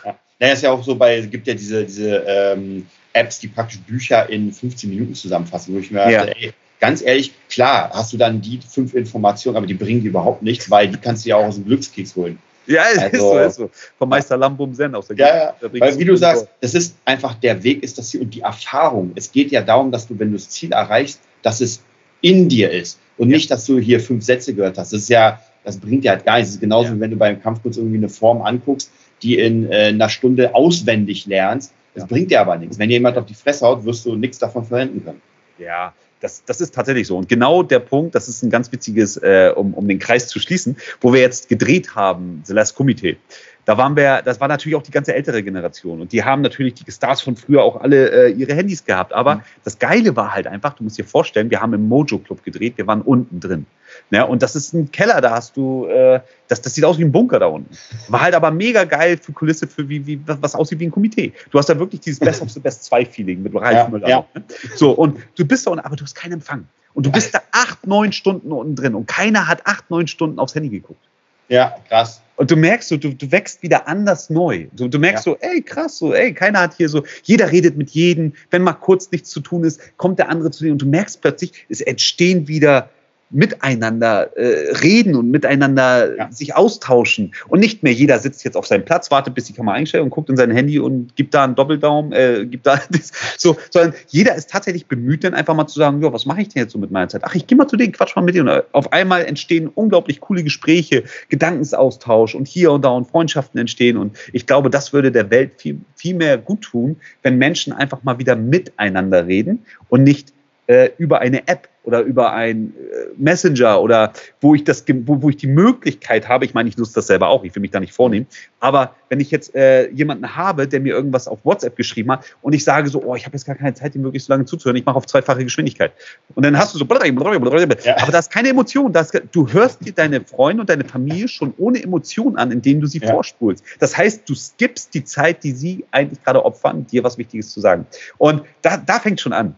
Ja, 0.03 0.15
naja, 0.39 0.53
ist 0.53 0.63
ja 0.63 0.71
auch 0.71 0.83
so 0.83 0.95
bei, 0.95 1.17
es 1.17 1.29
gibt 1.29 1.47
ja 1.47 1.53
diese, 1.53 1.85
diese 1.85 2.23
ähm, 2.27 2.87
Apps, 3.13 3.39
die 3.39 3.47
praktisch 3.47 3.79
Bücher 3.79 4.29
in 4.29 4.51
15 4.51 4.89
Minuten 4.89 5.15
zusammenfassen, 5.15 5.73
wo 5.73 5.79
ich 5.79 5.91
mir 5.91 6.11
ja. 6.11 6.25
dachte, 6.25 6.35
ey, 6.41 6.53
ganz 6.81 7.01
ehrlich, 7.01 7.31
klar, 7.49 7.89
hast 7.93 8.11
du 8.11 8.17
dann 8.17 8.41
die 8.41 8.59
fünf 8.67 8.95
Informationen, 8.95 9.55
aber 9.55 9.67
die 9.67 9.73
bringen 9.73 10.01
dir 10.01 10.09
überhaupt 10.09 10.41
nichts, 10.41 10.69
weil 10.69 10.89
die 10.89 10.97
kannst 10.97 11.25
du 11.25 11.29
ja 11.29 11.37
auch 11.37 11.45
aus 11.45 11.55
dem 11.55 11.65
Glückskeks 11.65 12.15
holen. 12.15 12.37
Ja, 12.67 12.81
also, 12.81 13.05
ist 13.05 13.19
so, 13.19 13.39
ist 13.39 13.55
so. 13.55 13.69
Vom 13.97 14.09
Meister 14.09 14.37
Lambum 14.37 14.73
Zen 14.73 14.93
aus 14.93 15.07
der 15.07 15.17
Ja, 15.17 15.37
ja. 15.37 15.55
Weil, 15.61 15.97
wie 15.97 16.05
du 16.05 16.15
sagst, 16.15 16.47
es 16.59 16.73
ist 16.73 16.95
einfach 17.05 17.35
der 17.35 17.63
Weg, 17.63 17.83
ist 17.83 17.97
das 17.97 18.09
Ziel 18.09 18.21
und 18.21 18.33
die 18.33 18.41
Erfahrung. 18.41 19.11
Es 19.15 19.31
geht 19.31 19.51
ja 19.51 19.61
darum, 19.61 19.91
dass 19.91 20.07
du, 20.07 20.17
wenn 20.19 20.31
du 20.31 20.37
das 20.37 20.49
Ziel 20.49 20.71
erreichst, 20.71 21.19
dass 21.41 21.61
es 21.61 21.81
in 22.21 22.49
dir 22.49 22.71
ist 22.71 22.99
und 23.17 23.29
ja. 23.29 23.35
nicht, 23.35 23.51
dass 23.51 23.65
du 23.65 23.79
hier 23.79 23.99
fünf 23.99 24.23
Sätze 24.23 24.53
gehört 24.53 24.77
hast. 24.77 24.93
Das 24.93 25.01
ist 25.01 25.09
ja, 25.09 25.39
das 25.63 25.77
bringt 25.77 26.03
dir 26.03 26.11
halt 26.11 26.25
gar 26.25 26.37
nichts. 26.37 26.49
Das 26.49 26.55
ist 26.55 26.61
genauso, 26.61 26.89
ja. 26.89 26.95
wie 26.95 26.99
wenn 26.99 27.11
du 27.11 27.17
beim 27.17 27.41
Kampfkurs 27.41 27.77
irgendwie 27.77 27.97
eine 27.97 28.09
Form 28.09 28.41
anguckst, 28.41 28.91
die 29.21 29.37
in 29.37 29.71
äh, 29.71 29.87
einer 29.87 30.09
Stunde 30.09 30.55
auswendig 30.55 31.25
lernst. 31.25 31.73
Das 31.93 32.03
ja. 32.03 32.07
bringt 32.07 32.31
dir 32.31 32.41
aber 32.41 32.57
nichts. 32.57 32.79
Wenn 32.79 32.89
jemand 32.89 33.17
auf 33.17 33.25
die 33.25 33.33
Fresse 33.33 33.65
haut, 33.65 33.83
wirst 33.83 34.05
du 34.05 34.15
nichts 34.15 34.39
davon 34.39 34.65
verwenden 34.65 35.03
können. 35.03 35.21
Ja, 35.59 35.93
das, 36.21 36.43
das 36.45 36.61
ist 36.61 36.73
tatsächlich 36.73 37.07
so. 37.07 37.17
Und 37.17 37.27
genau 37.27 37.63
der 37.63 37.79
Punkt, 37.79 38.15
das 38.15 38.27
ist 38.27 38.43
ein 38.43 38.49
ganz 38.49 38.71
witziges, 38.71 39.17
äh, 39.17 39.51
um, 39.55 39.73
um 39.73 39.87
den 39.87 39.99
Kreis 39.99 40.27
zu 40.27 40.39
schließen, 40.39 40.77
wo 41.01 41.13
wir 41.13 41.19
jetzt 41.19 41.49
gedreht 41.49 41.95
haben, 41.95 42.41
The 42.45 42.53
Last 42.53 42.75
Committee 42.75 43.17
da 43.65 43.77
waren 43.77 43.95
wir, 43.95 44.21
das 44.23 44.39
war 44.39 44.47
natürlich 44.47 44.75
auch 44.75 44.83
die 44.83 44.91
ganze 44.91 45.13
ältere 45.13 45.43
Generation 45.43 46.01
und 46.01 46.11
die 46.11 46.23
haben 46.23 46.41
natürlich 46.41 46.73
die 46.73 46.91
Stars 46.91 47.21
von 47.21 47.35
früher 47.35 47.63
auch 47.63 47.79
alle 47.79 48.27
äh, 48.27 48.31
ihre 48.31 48.53
Handys 48.55 48.85
gehabt. 48.85 49.13
Aber 49.13 49.35
mhm. 49.35 49.41
das 49.63 49.77
Geile 49.79 50.15
war 50.15 50.33
halt 50.33 50.47
einfach, 50.47 50.73
du 50.73 50.83
musst 50.83 50.97
dir 50.97 51.05
vorstellen, 51.05 51.49
wir 51.49 51.61
haben 51.61 51.73
im 51.73 51.87
Mojo 51.87 52.17
Club 52.19 52.43
gedreht, 52.43 52.77
wir 52.77 52.87
waren 52.87 53.01
unten 53.01 53.39
drin. 53.39 53.65
Ja, 54.09 54.21
ne? 54.21 54.27
und 54.27 54.41
das 54.41 54.55
ist 54.55 54.73
ein 54.73 54.91
Keller, 54.91 55.21
da 55.21 55.31
hast 55.31 55.55
du, 55.57 55.85
äh, 55.87 56.21
das, 56.47 56.61
das 56.61 56.73
sieht 56.73 56.85
aus 56.85 56.97
wie 56.97 57.03
ein 57.03 57.11
Bunker 57.11 57.39
da 57.39 57.47
unten. 57.47 57.75
War 58.07 58.21
halt 58.21 58.35
aber 58.35 58.51
mega 58.51 58.83
geil 58.85 59.17
für 59.17 59.33
Kulisse, 59.33 59.67
für 59.67 59.87
wie, 59.87 60.05
wie 60.05 60.19
was 60.25 60.55
aussieht 60.55 60.79
wie 60.79 60.87
ein 60.87 60.91
Komitee. 60.91 61.33
Du 61.51 61.57
hast 61.57 61.67
da 61.67 61.77
wirklich 61.77 62.01
dieses 62.01 62.19
Best 62.19 62.41
of 62.41 62.49
the 62.49 62.59
Best 62.59 62.85
2 62.85 63.05
Feeling 63.05 63.43
mit 63.43 63.53
Ralf 63.53 63.73
ja, 63.73 63.87
Müller. 63.87 64.09
Ja. 64.09 64.25
Ne? 64.33 64.43
So, 64.75 64.91
und 64.91 65.19
du 65.37 65.45
bist 65.45 65.67
da 65.67 65.71
unten, 65.71 65.85
aber 65.85 65.95
du 65.95 66.03
hast 66.03 66.15
keinen 66.15 66.33
Empfang. 66.33 66.67
Und 66.93 67.05
du 67.05 67.11
bist 67.11 67.33
da 67.33 67.41
acht, 67.51 67.87
neun 67.87 68.11
Stunden 68.11 68.51
unten 68.51 68.75
drin 68.75 68.95
und 68.95 69.07
keiner 69.07 69.47
hat 69.47 69.65
acht, 69.65 69.89
neun 69.89 70.07
Stunden 70.07 70.39
aufs 70.39 70.55
Handy 70.55 70.69
geguckt. 70.69 71.01
Ja, 71.47 71.75
krass. 71.87 72.21
Und 72.41 72.49
du 72.49 72.55
merkst 72.55 72.89
so, 72.89 72.97
du, 72.97 73.13
du 73.13 73.31
wächst 73.31 73.61
wieder 73.61 73.87
anders 73.87 74.31
neu. 74.31 74.65
Du, 74.71 74.87
du 74.87 74.97
merkst 74.97 75.27
ja. 75.27 75.33
so, 75.33 75.37
ey, 75.41 75.61
krass, 75.61 75.99
so, 75.99 76.11
ey, 76.11 76.33
keiner 76.33 76.61
hat 76.61 76.73
hier 76.75 76.89
so, 76.89 77.03
jeder 77.21 77.51
redet 77.51 77.77
mit 77.77 77.91
jedem. 77.91 78.33
Wenn 78.49 78.63
mal 78.63 78.73
kurz 78.73 79.11
nichts 79.11 79.29
zu 79.29 79.41
tun 79.41 79.63
ist, 79.63 79.79
kommt 79.97 80.17
der 80.17 80.29
andere 80.29 80.49
zu 80.49 80.63
dir 80.63 80.71
und 80.71 80.81
du 80.81 80.87
merkst 80.87 81.21
plötzlich, 81.21 81.67
es 81.69 81.81
entstehen 81.81 82.47
wieder 82.47 82.89
miteinander 83.31 84.35
äh, 84.37 84.75
reden 84.77 85.15
und 85.15 85.31
miteinander 85.31 86.17
ja. 86.17 86.31
sich 86.31 86.55
austauschen. 86.55 87.33
Und 87.47 87.59
nicht 87.59 87.83
mehr 87.83 87.93
jeder 87.93 88.19
sitzt 88.19 88.43
jetzt 88.43 88.57
auf 88.57 88.67
seinem 88.67 88.85
Platz, 88.85 89.09
wartet, 89.09 89.33
bis 89.33 89.45
die 89.45 89.53
Kamera 89.53 89.75
einstellt 89.75 90.03
und 90.03 90.09
guckt 90.09 90.29
in 90.29 90.37
sein 90.37 90.51
Handy 90.51 90.79
und 90.79 91.15
gibt 91.15 91.33
da 91.33 91.43
einen 91.43 91.55
Doppeldaumen, 91.55 92.11
äh, 92.11 92.45
gibt 92.45 92.65
da 92.65 92.79
das, 92.91 93.11
so, 93.37 93.57
sondern 93.69 93.93
jeder 94.07 94.35
ist 94.35 94.49
tatsächlich 94.49 94.87
bemüht, 94.87 95.23
dann 95.23 95.33
einfach 95.33 95.55
mal 95.55 95.67
zu 95.67 95.79
sagen, 95.79 96.01
ja, 96.01 96.11
was 96.11 96.25
mache 96.25 96.41
ich 96.41 96.49
denn 96.49 96.63
jetzt 96.63 96.73
so 96.73 96.79
mit 96.79 96.91
meiner 96.91 97.07
Zeit? 97.07 97.21
Ach, 97.23 97.35
ich 97.35 97.47
gehe 97.47 97.57
mal 97.57 97.67
zu 97.67 97.77
denen, 97.77 97.93
quatsch 97.93 98.15
mal 98.15 98.21
mit 98.21 98.35
denen. 98.35 98.49
Und 98.49 98.63
auf 98.73 98.91
einmal 98.91 99.25
entstehen 99.25 99.69
unglaublich 99.73 100.19
coole 100.19 100.43
Gespräche, 100.43 101.03
Gedankensaustausch 101.29 102.35
und 102.35 102.47
hier 102.47 102.71
und 102.71 102.83
da 102.83 102.89
und 102.89 103.07
Freundschaften 103.07 103.59
entstehen. 103.59 103.97
Und 103.97 104.17
ich 104.33 104.45
glaube, 104.45 104.69
das 104.69 104.93
würde 104.93 105.11
der 105.11 105.29
Welt 105.29 105.53
viel, 105.57 105.79
viel 105.95 106.15
mehr 106.15 106.37
gut 106.37 106.61
tun, 106.61 106.97
wenn 107.23 107.37
Menschen 107.37 107.73
einfach 107.73 108.03
mal 108.03 108.19
wieder 108.19 108.35
miteinander 108.35 109.25
reden 109.27 109.65
und 109.89 110.03
nicht 110.03 110.33
äh, 110.71 110.91
über 110.97 111.19
eine 111.19 111.47
App 111.49 111.67
oder 111.83 111.99
über 112.01 112.31
ein 112.31 112.73
äh, 112.77 113.07
Messenger 113.17 113.81
oder 113.81 114.13
wo 114.39 114.55
ich 114.55 114.63
das, 114.63 114.85
wo, 114.87 115.21
wo 115.21 115.29
ich 115.29 115.35
die 115.35 115.47
Möglichkeit 115.47 116.29
habe, 116.29 116.45
ich 116.45 116.53
meine, 116.53 116.69
ich 116.69 116.77
nutze 116.77 116.93
das 116.93 117.07
selber 117.07 117.27
auch, 117.27 117.43
ich 117.43 117.53
will 117.53 117.61
mich 117.61 117.71
da 117.71 117.81
nicht 117.81 117.91
vornehmen, 117.91 118.25
aber 118.61 118.95
wenn 119.09 119.19
ich 119.19 119.31
jetzt 119.31 119.53
äh, 119.53 119.89
jemanden 119.89 120.37
habe, 120.37 120.67
der 120.67 120.79
mir 120.79 120.93
irgendwas 120.93 121.27
auf 121.27 121.39
WhatsApp 121.43 121.75
geschrieben 121.75 122.11
hat 122.11 122.23
und 122.41 122.53
ich 122.53 122.63
sage 122.63 122.89
so, 122.89 123.03
oh, 123.03 123.15
ich 123.15 123.25
habe 123.25 123.35
jetzt 123.35 123.45
gar 123.45 123.55
keine 123.55 123.73
Zeit, 123.73 123.95
ihm 123.95 124.03
wirklich 124.03 124.23
so 124.23 124.31
lange 124.31 124.45
zuzuhören, 124.45 124.77
ich 124.77 124.85
mache 124.85 124.95
auf 124.95 125.07
zweifache 125.07 125.43
Geschwindigkeit. 125.43 125.91
Und 126.35 126.45
dann 126.45 126.57
hast 126.57 126.73
du 126.73 126.77
so, 126.77 126.85
ja. 126.85 127.97
aber 128.01 128.11
da 128.13 128.19
ist 128.19 128.31
keine 128.31 128.47
Emotion, 128.47 128.93
das, 128.93 129.11
du 129.33 129.51
hörst 129.51 129.85
dir 129.85 129.91
deine 129.91 130.21
Freunde 130.21 130.61
und 130.61 130.69
deine 130.69 130.85
Familie 130.85 131.27
schon 131.27 131.53
ohne 131.57 131.83
Emotion 131.83 132.37
an, 132.37 132.51
indem 132.51 132.79
du 132.79 132.87
sie 132.87 132.99
ja. 132.99 133.11
vorspulst. 133.11 133.65
Das 133.79 133.97
heißt, 133.97 134.29
du 134.29 134.35
skippst 134.35 134.93
die 134.93 135.03
Zeit, 135.03 135.43
die 135.43 135.51
sie 135.51 135.83
eigentlich 135.91 136.23
gerade 136.23 136.45
opfern, 136.45 136.87
dir 136.87 137.03
was 137.03 137.17
Wichtiges 137.17 137.51
zu 137.51 137.59
sagen. 137.59 137.85
Und 138.17 138.43
da, 138.61 138.77
da 138.77 138.99
fängt 138.99 139.19
schon 139.19 139.33
an. 139.33 139.55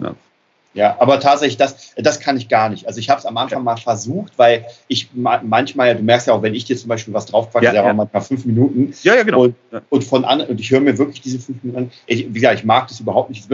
Ja. 0.00 0.14
Ja, 0.74 0.96
aber 0.98 1.20
tatsächlich, 1.20 1.56
das, 1.56 1.94
das 1.96 2.18
kann 2.18 2.36
ich 2.36 2.48
gar 2.48 2.68
nicht. 2.68 2.86
Also 2.86 2.98
ich 2.98 3.08
habe 3.08 3.20
es 3.20 3.26
am 3.26 3.36
Anfang 3.36 3.62
mal 3.62 3.76
versucht, 3.76 4.32
weil 4.36 4.66
ich 4.88 5.08
manchmal, 5.14 5.94
du 5.94 6.02
merkst 6.02 6.26
ja 6.26 6.34
auch, 6.34 6.42
wenn 6.42 6.54
ich 6.54 6.64
dir 6.64 6.76
zum 6.76 6.88
Beispiel 6.88 7.14
was 7.14 7.26
draufquatsche, 7.26 7.66
ja, 7.66 7.86
ja. 7.86 7.92
manchmal 7.92 8.22
fünf 8.22 8.44
Minuten. 8.44 8.92
Ja, 9.02 9.14
ja, 9.14 9.22
genau. 9.22 9.44
Und, 9.44 9.54
und 9.88 10.04
von 10.04 10.24
an, 10.24 10.40
und 10.40 10.60
ich 10.60 10.70
höre 10.70 10.80
mir 10.80 10.98
wirklich 10.98 11.20
diese 11.20 11.38
fünf 11.38 11.62
Minuten 11.62 11.84
an. 11.84 11.90
Ich, 12.06 12.26
wie 12.28 12.32
gesagt, 12.32 12.58
ich 12.58 12.64
mag 12.64 12.88
das 12.88 12.98
überhaupt 12.98 13.30
nicht. 13.30 13.48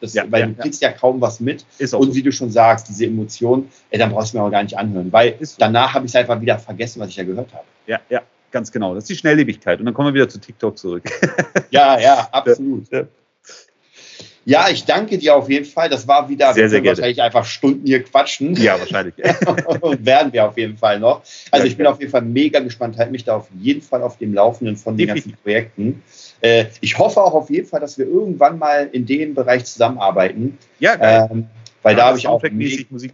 Das, 0.00 0.12
ja, 0.12 0.24
weil 0.28 0.40
ja, 0.40 0.46
du 0.48 0.54
kriegst 0.54 0.82
ja. 0.82 0.90
kaum 0.90 1.20
was 1.20 1.38
mit. 1.38 1.64
Ist 1.78 1.94
und 1.94 2.14
wie 2.14 2.22
du 2.22 2.32
schon 2.32 2.50
sagst, 2.50 2.88
diese 2.88 3.06
Emotionen, 3.06 3.70
ey, 3.90 3.98
dann 3.98 4.10
brauchst 4.10 4.34
du 4.34 4.38
mir 4.38 4.44
auch 4.44 4.50
gar 4.50 4.62
nicht 4.62 4.76
anhören, 4.76 5.12
weil 5.12 5.36
so. 5.40 5.54
danach 5.58 5.94
habe 5.94 6.04
ich 6.04 6.10
es 6.10 6.16
einfach 6.16 6.40
wieder 6.40 6.58
vergessen, 6.58 7.00
was 7.00 7.10
ich 7.10 7.16
ja 7.16 7.24
gehört 7.24 7.54
habe. 7.54 7.64
Ja, 7.86 8.00
ja, 8.10 8.22
ganz 8.50 8.72
genau. 8.72 8.94
Das 8.94 9.04
ist 9.04 9.10
die 9.10 9.16
Schnelllebigkeit. 9.16 9.78
Und 9.78 9.86
dann 9.86 9.94
kommen 9.94 10.08
wir 10.08 10.14
wieder 10.14 10.28
zu 10.28 10.40
TikTok 10.40 10.76
zurück. 10.76 11.04
ja, 11.70 11.98
ja, 11.98 12.28
absolut. 12.32 12.88
Ja. 14.44 14.64
Ja, 14.64 14.68
ich 14.70 14.84
danke 14.84 15.18
dir 15.18 15.36
auf 15.36 15.48
jeden 15.48 15.64
Fall. 15.64 15.88
Das 15.88 16.06
war 16.06 16.28
wieder 16.28 16.52
sehr, 16.52 16.68
sehr 16.68 16.84
wahrscheinlich 16.84 17.20
einfach 17.22 17.44
Stunden 17.44 17.86
hier 17.86 18.02
quatschen. 18.02 18.54
Ja, 18.56 18.78
wahrscheinlich. 18.78 19.14
Werden 19.98 20.32
wir 20.32 20.46
auf 20.46 20.58
jeden 20.58 20.76
Fall 20.76 21.00
noch. 21.00 21.22
Also 21.50 21.66
ich 21.66 21.76
bin 21.76 21.86
auf 21.86 21.98
jeden 21.98 22.10
Fall 22.10 22.22
mega 22.22 22.60
gespannt. 22.60 22.98
Halt 22.98 23.10
mich 23.10 23.24
da 23.24 23.36
auf 23.36 23.48
jeden 23.58 23.82
Fall 23.82 24.02
auf 24.02 24.18
dem 24.18 24.34
Laufenden 24.34 24.76
von 24.76 24.96
den 24.96 25.08
ganzen 25.08 25.34
Projekten. 25.42 26.02
Äh, 26.40 26.66
ich 26.80 26.98
hoffe 26.98 27.22
auch 27.22 27.34
auf 27.34 27.50
jeden 27.50 27.66
Fall, 27.66 27.80
dass 27.80 27.96
wir 27.98 28.06
irgendwann 28.06 28.58
mal 28.58 28.88
in 28.92 29.06
dem 29.06 29.34
Bereich 29.34 29.64
zusammenarbeiten. 29.64 30.58
Ja, 30.78 30.96
geil. 30.96 31.28
Ähm, 31.30 31.46
weil 31.82 31.92
ja, 31.92 31.98
da 31.98 32.06
habe 32.06 32.18
ich 32.18 32.26
auch 32.26 32.42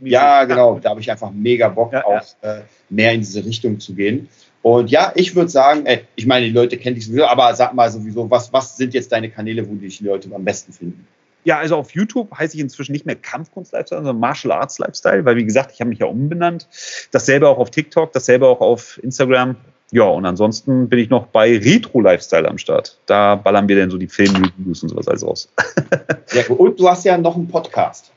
ja 0.02 0.44
genau, 0.44 0.78
da 0.78 0.90
habe 0.90 1.00
ich 1.00 1.10
einfach 1.10 1.30
mega 1.32 1.68
Bock 1.68 1.92
ja, 1.92 2.04
auch 2.04 2.22
äh, 2.42 2.60
mehr 2.88 3.12
in 3.12 3.20
diese 3.20 3.44
Richtung 3.44 3.80
zu 3.80 3.94
gehen. 3.94 4.28
Und 4.62 4.90
ja, 4.90 5.12
ich 5.14 5.34
würde 5.34 5.48
sagen, 5.48 5.86
ey, 5.86 6.02
ich 6.16 6.26
meine, 6.26 6.46
die 6.46 6.52
Leute 6.52 6.76
kennen 6.76 6.94
dich 6.94 7.06
sowieso, 7.06 7.26
aber 7.26 7.54
sag 7.54 7.74
mal 7.74 7.90
sowieso, 7.90 8.30
was, 8.30 8.52
was 8.52 8.76
sind 8.76 8.94
jetzt 8.94 9.10
deine 9.10 9.30
Kanäle, 9.30 9.68
wo 9.68 9.74
dich 9.74 9.98
die 9.98 10.04
Leute 10.04 10.32
am 10.34 10.44
besten 10.44 10.72
finden? 10.72 11.06
Ja, 11.44 11.58
also 11.58 11.76
auf 11.76 11.92
YouTube 11.92 12.30
heiße 12.36 12.54
ich 12.54 12.60
inzwischen 12.60 12.92
nicht 12.92 13.06
mehr 13.06 13.16
Kampfkunst-Lifestyle, 13.16 14.00
sondern 14.00 14.20
Martial 14.20 14.52
Arts 14.52 14.78
Lifestyle, 14.78 15.24
weil 15.24 15.36
wie 15.36 15.44
gesagt, 15.44 15.72
ich 15.72 15.80
habe 15.80 15.90
mich 15.90 15.98
ja 15.98 16.06
umbenannt. 16.06 16.68
Dasselbe 17.12 17.48
auch 17.48 17.58
auf 17.58 17.70
TikTok, 17.70 18.12
dasselbe 18.12 18.46
auch 18.46 18.60
auf 18.60 19.00
Instagram. 19.02 19.56
ja, 19.90 20.04
und 20.04 20.26
ansonsten 20.26 20.88
bin 20.88 20.98
ich 20.98 21.10
noch 21.10 21.26
bei 21.26 21.58
Retro 21.58 22.00
Lifestyle 22.00 22.48
am 22.48 22.58
Start. 22.58 22.98
Da 23.06 23.36
ballern 23.36 23.68
wir 23.68 23.76
dann 23.76 23.90
so 23.90 23.98
die 23.98 24.08
Filmreviews 24.08 24.82
und 24.82 24.90
sowas 24.90 25.08
alles 25.08 25.24
aus. 25.24 25.48
ja, 26.32 26.42
und 26.48 26.78
du 26.78 26.88
hast 26.88 27.04
ja 27.04 27.16
noch 27.16 27.36
einen 27.36 27.48
Podcast. 27.48 28.12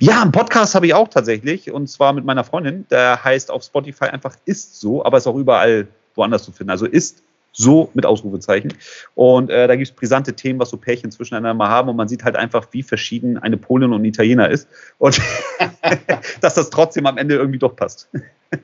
Ja, 0.00 0.22
einen 0.22 0.32
Podcast 0.32 0.74
habe 0.74 0.86
ich 0.86 0.94
auch 0.94 1.08
tatsächlich 1.08 1.70
und 1.70 1.88
zwar 1.88 2.12
mit 2.12 2.24
meiner 2.24 2.44
Freundin. 2.44 2.86
Der 2.90 3.22
heißt 3.22 3.50
auf 3.50 3.62
Spotify 3.62 4.06
einfach 4.06 4.36
Ist 4.44 4.80
so, 4.80 5.04
aber 5.04 5.18
ist 5.18 5.26
auch 5.26 5.36
überall 5.36 5.88
woanders 6.14 6.44
zu 6.44 6.52
finden. 6.52 6.70
Also 6.70 6.86
Ist 6.86 7.22
so 7.58 7.90
mit 7.92 8.06
Ausrufezeichen. 8.06 8.72
Und 9.14 9.50
äh, 9.50 9.66
da 9.66 9.76
gibt 9.76 9.88
es 9.88 9.94
brisante 9.94 10.32
Themen, 10.34 10.60
was 10.60 10.70
so 10.70 10.76
Pärchen 10.76 11.10
zwischeneinander 11.10 11.54
mal 11.54 11.68
haben. 11.68 11.88
Und 11.88 11.96
man 11.96 12.08
sieht 12.08 12.24
halt 12.24 12.36
einfach, 12.36 12.68
wie 12.70 12.82
verschieden 12.82 13.36
eine 13.36 13.56
Polin 13.56 13.92
und 13.92 14.02
ein 14.02 14.04
Italiener 14.04 14.48
ist. 14.48 14.68
Und 14.98 15.20
dass 16.40 16.54
das 16.54 16.70
trotzdem 16.70 17.06
am 17.06 17.18
Ende 17.18 17.34
irgendwie 17.34 17.58
doch 17.58 17.74
passt. 17.74 18.08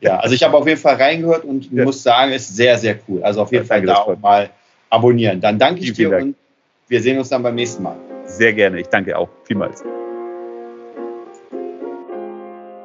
ja, 0.00 0.18
also 0.18 0.34
ich 0.34 0.42
habe 0.42 0.56
auf 0.56 0.66
jeden 0.66 0.80
Fall 0.80 0.94
reingehört 0.94 1.44
und 1.44 1.70
ja. 1.72 1.84
muss 1.84 2.02
sagen, 2.02 2.32
ist 2.32 2.54
sehr, 2.54 2.78
sehr 2.78 2.98
cool. 3.08 3.22
Also 3.22 3.42
auf 3.42 3.52
jeden 3.52 3.64
ja, 3.64 3.68
Fall 3.68 3.82
da 3.82 3.96
auch 3.96 4.18
mal 4.18 4.50
abonnieren. 4.90 5.40
Dann 5.40 5.58
danke 5.58 5.80
ich 5.80 5.92
Vielen 5.92 6.10
dir 6.10 6.10
Dank. 6.10 6.22
und 6.24 6.36
wir 6.88 7.02
sehen 7.02 7.18
uns 7.18 7.28
dann 7.28 7.42
beim 7.42 7.54
nächsten 7.54 7.82
Mal. 7.82 7.96
Sehr 8.26 8.52
gerne. 8.52 8.80
Ich 8.80 8.86
danke 8.86 9.18
auch 9.18 9.28
vielmals. 9.44 9.84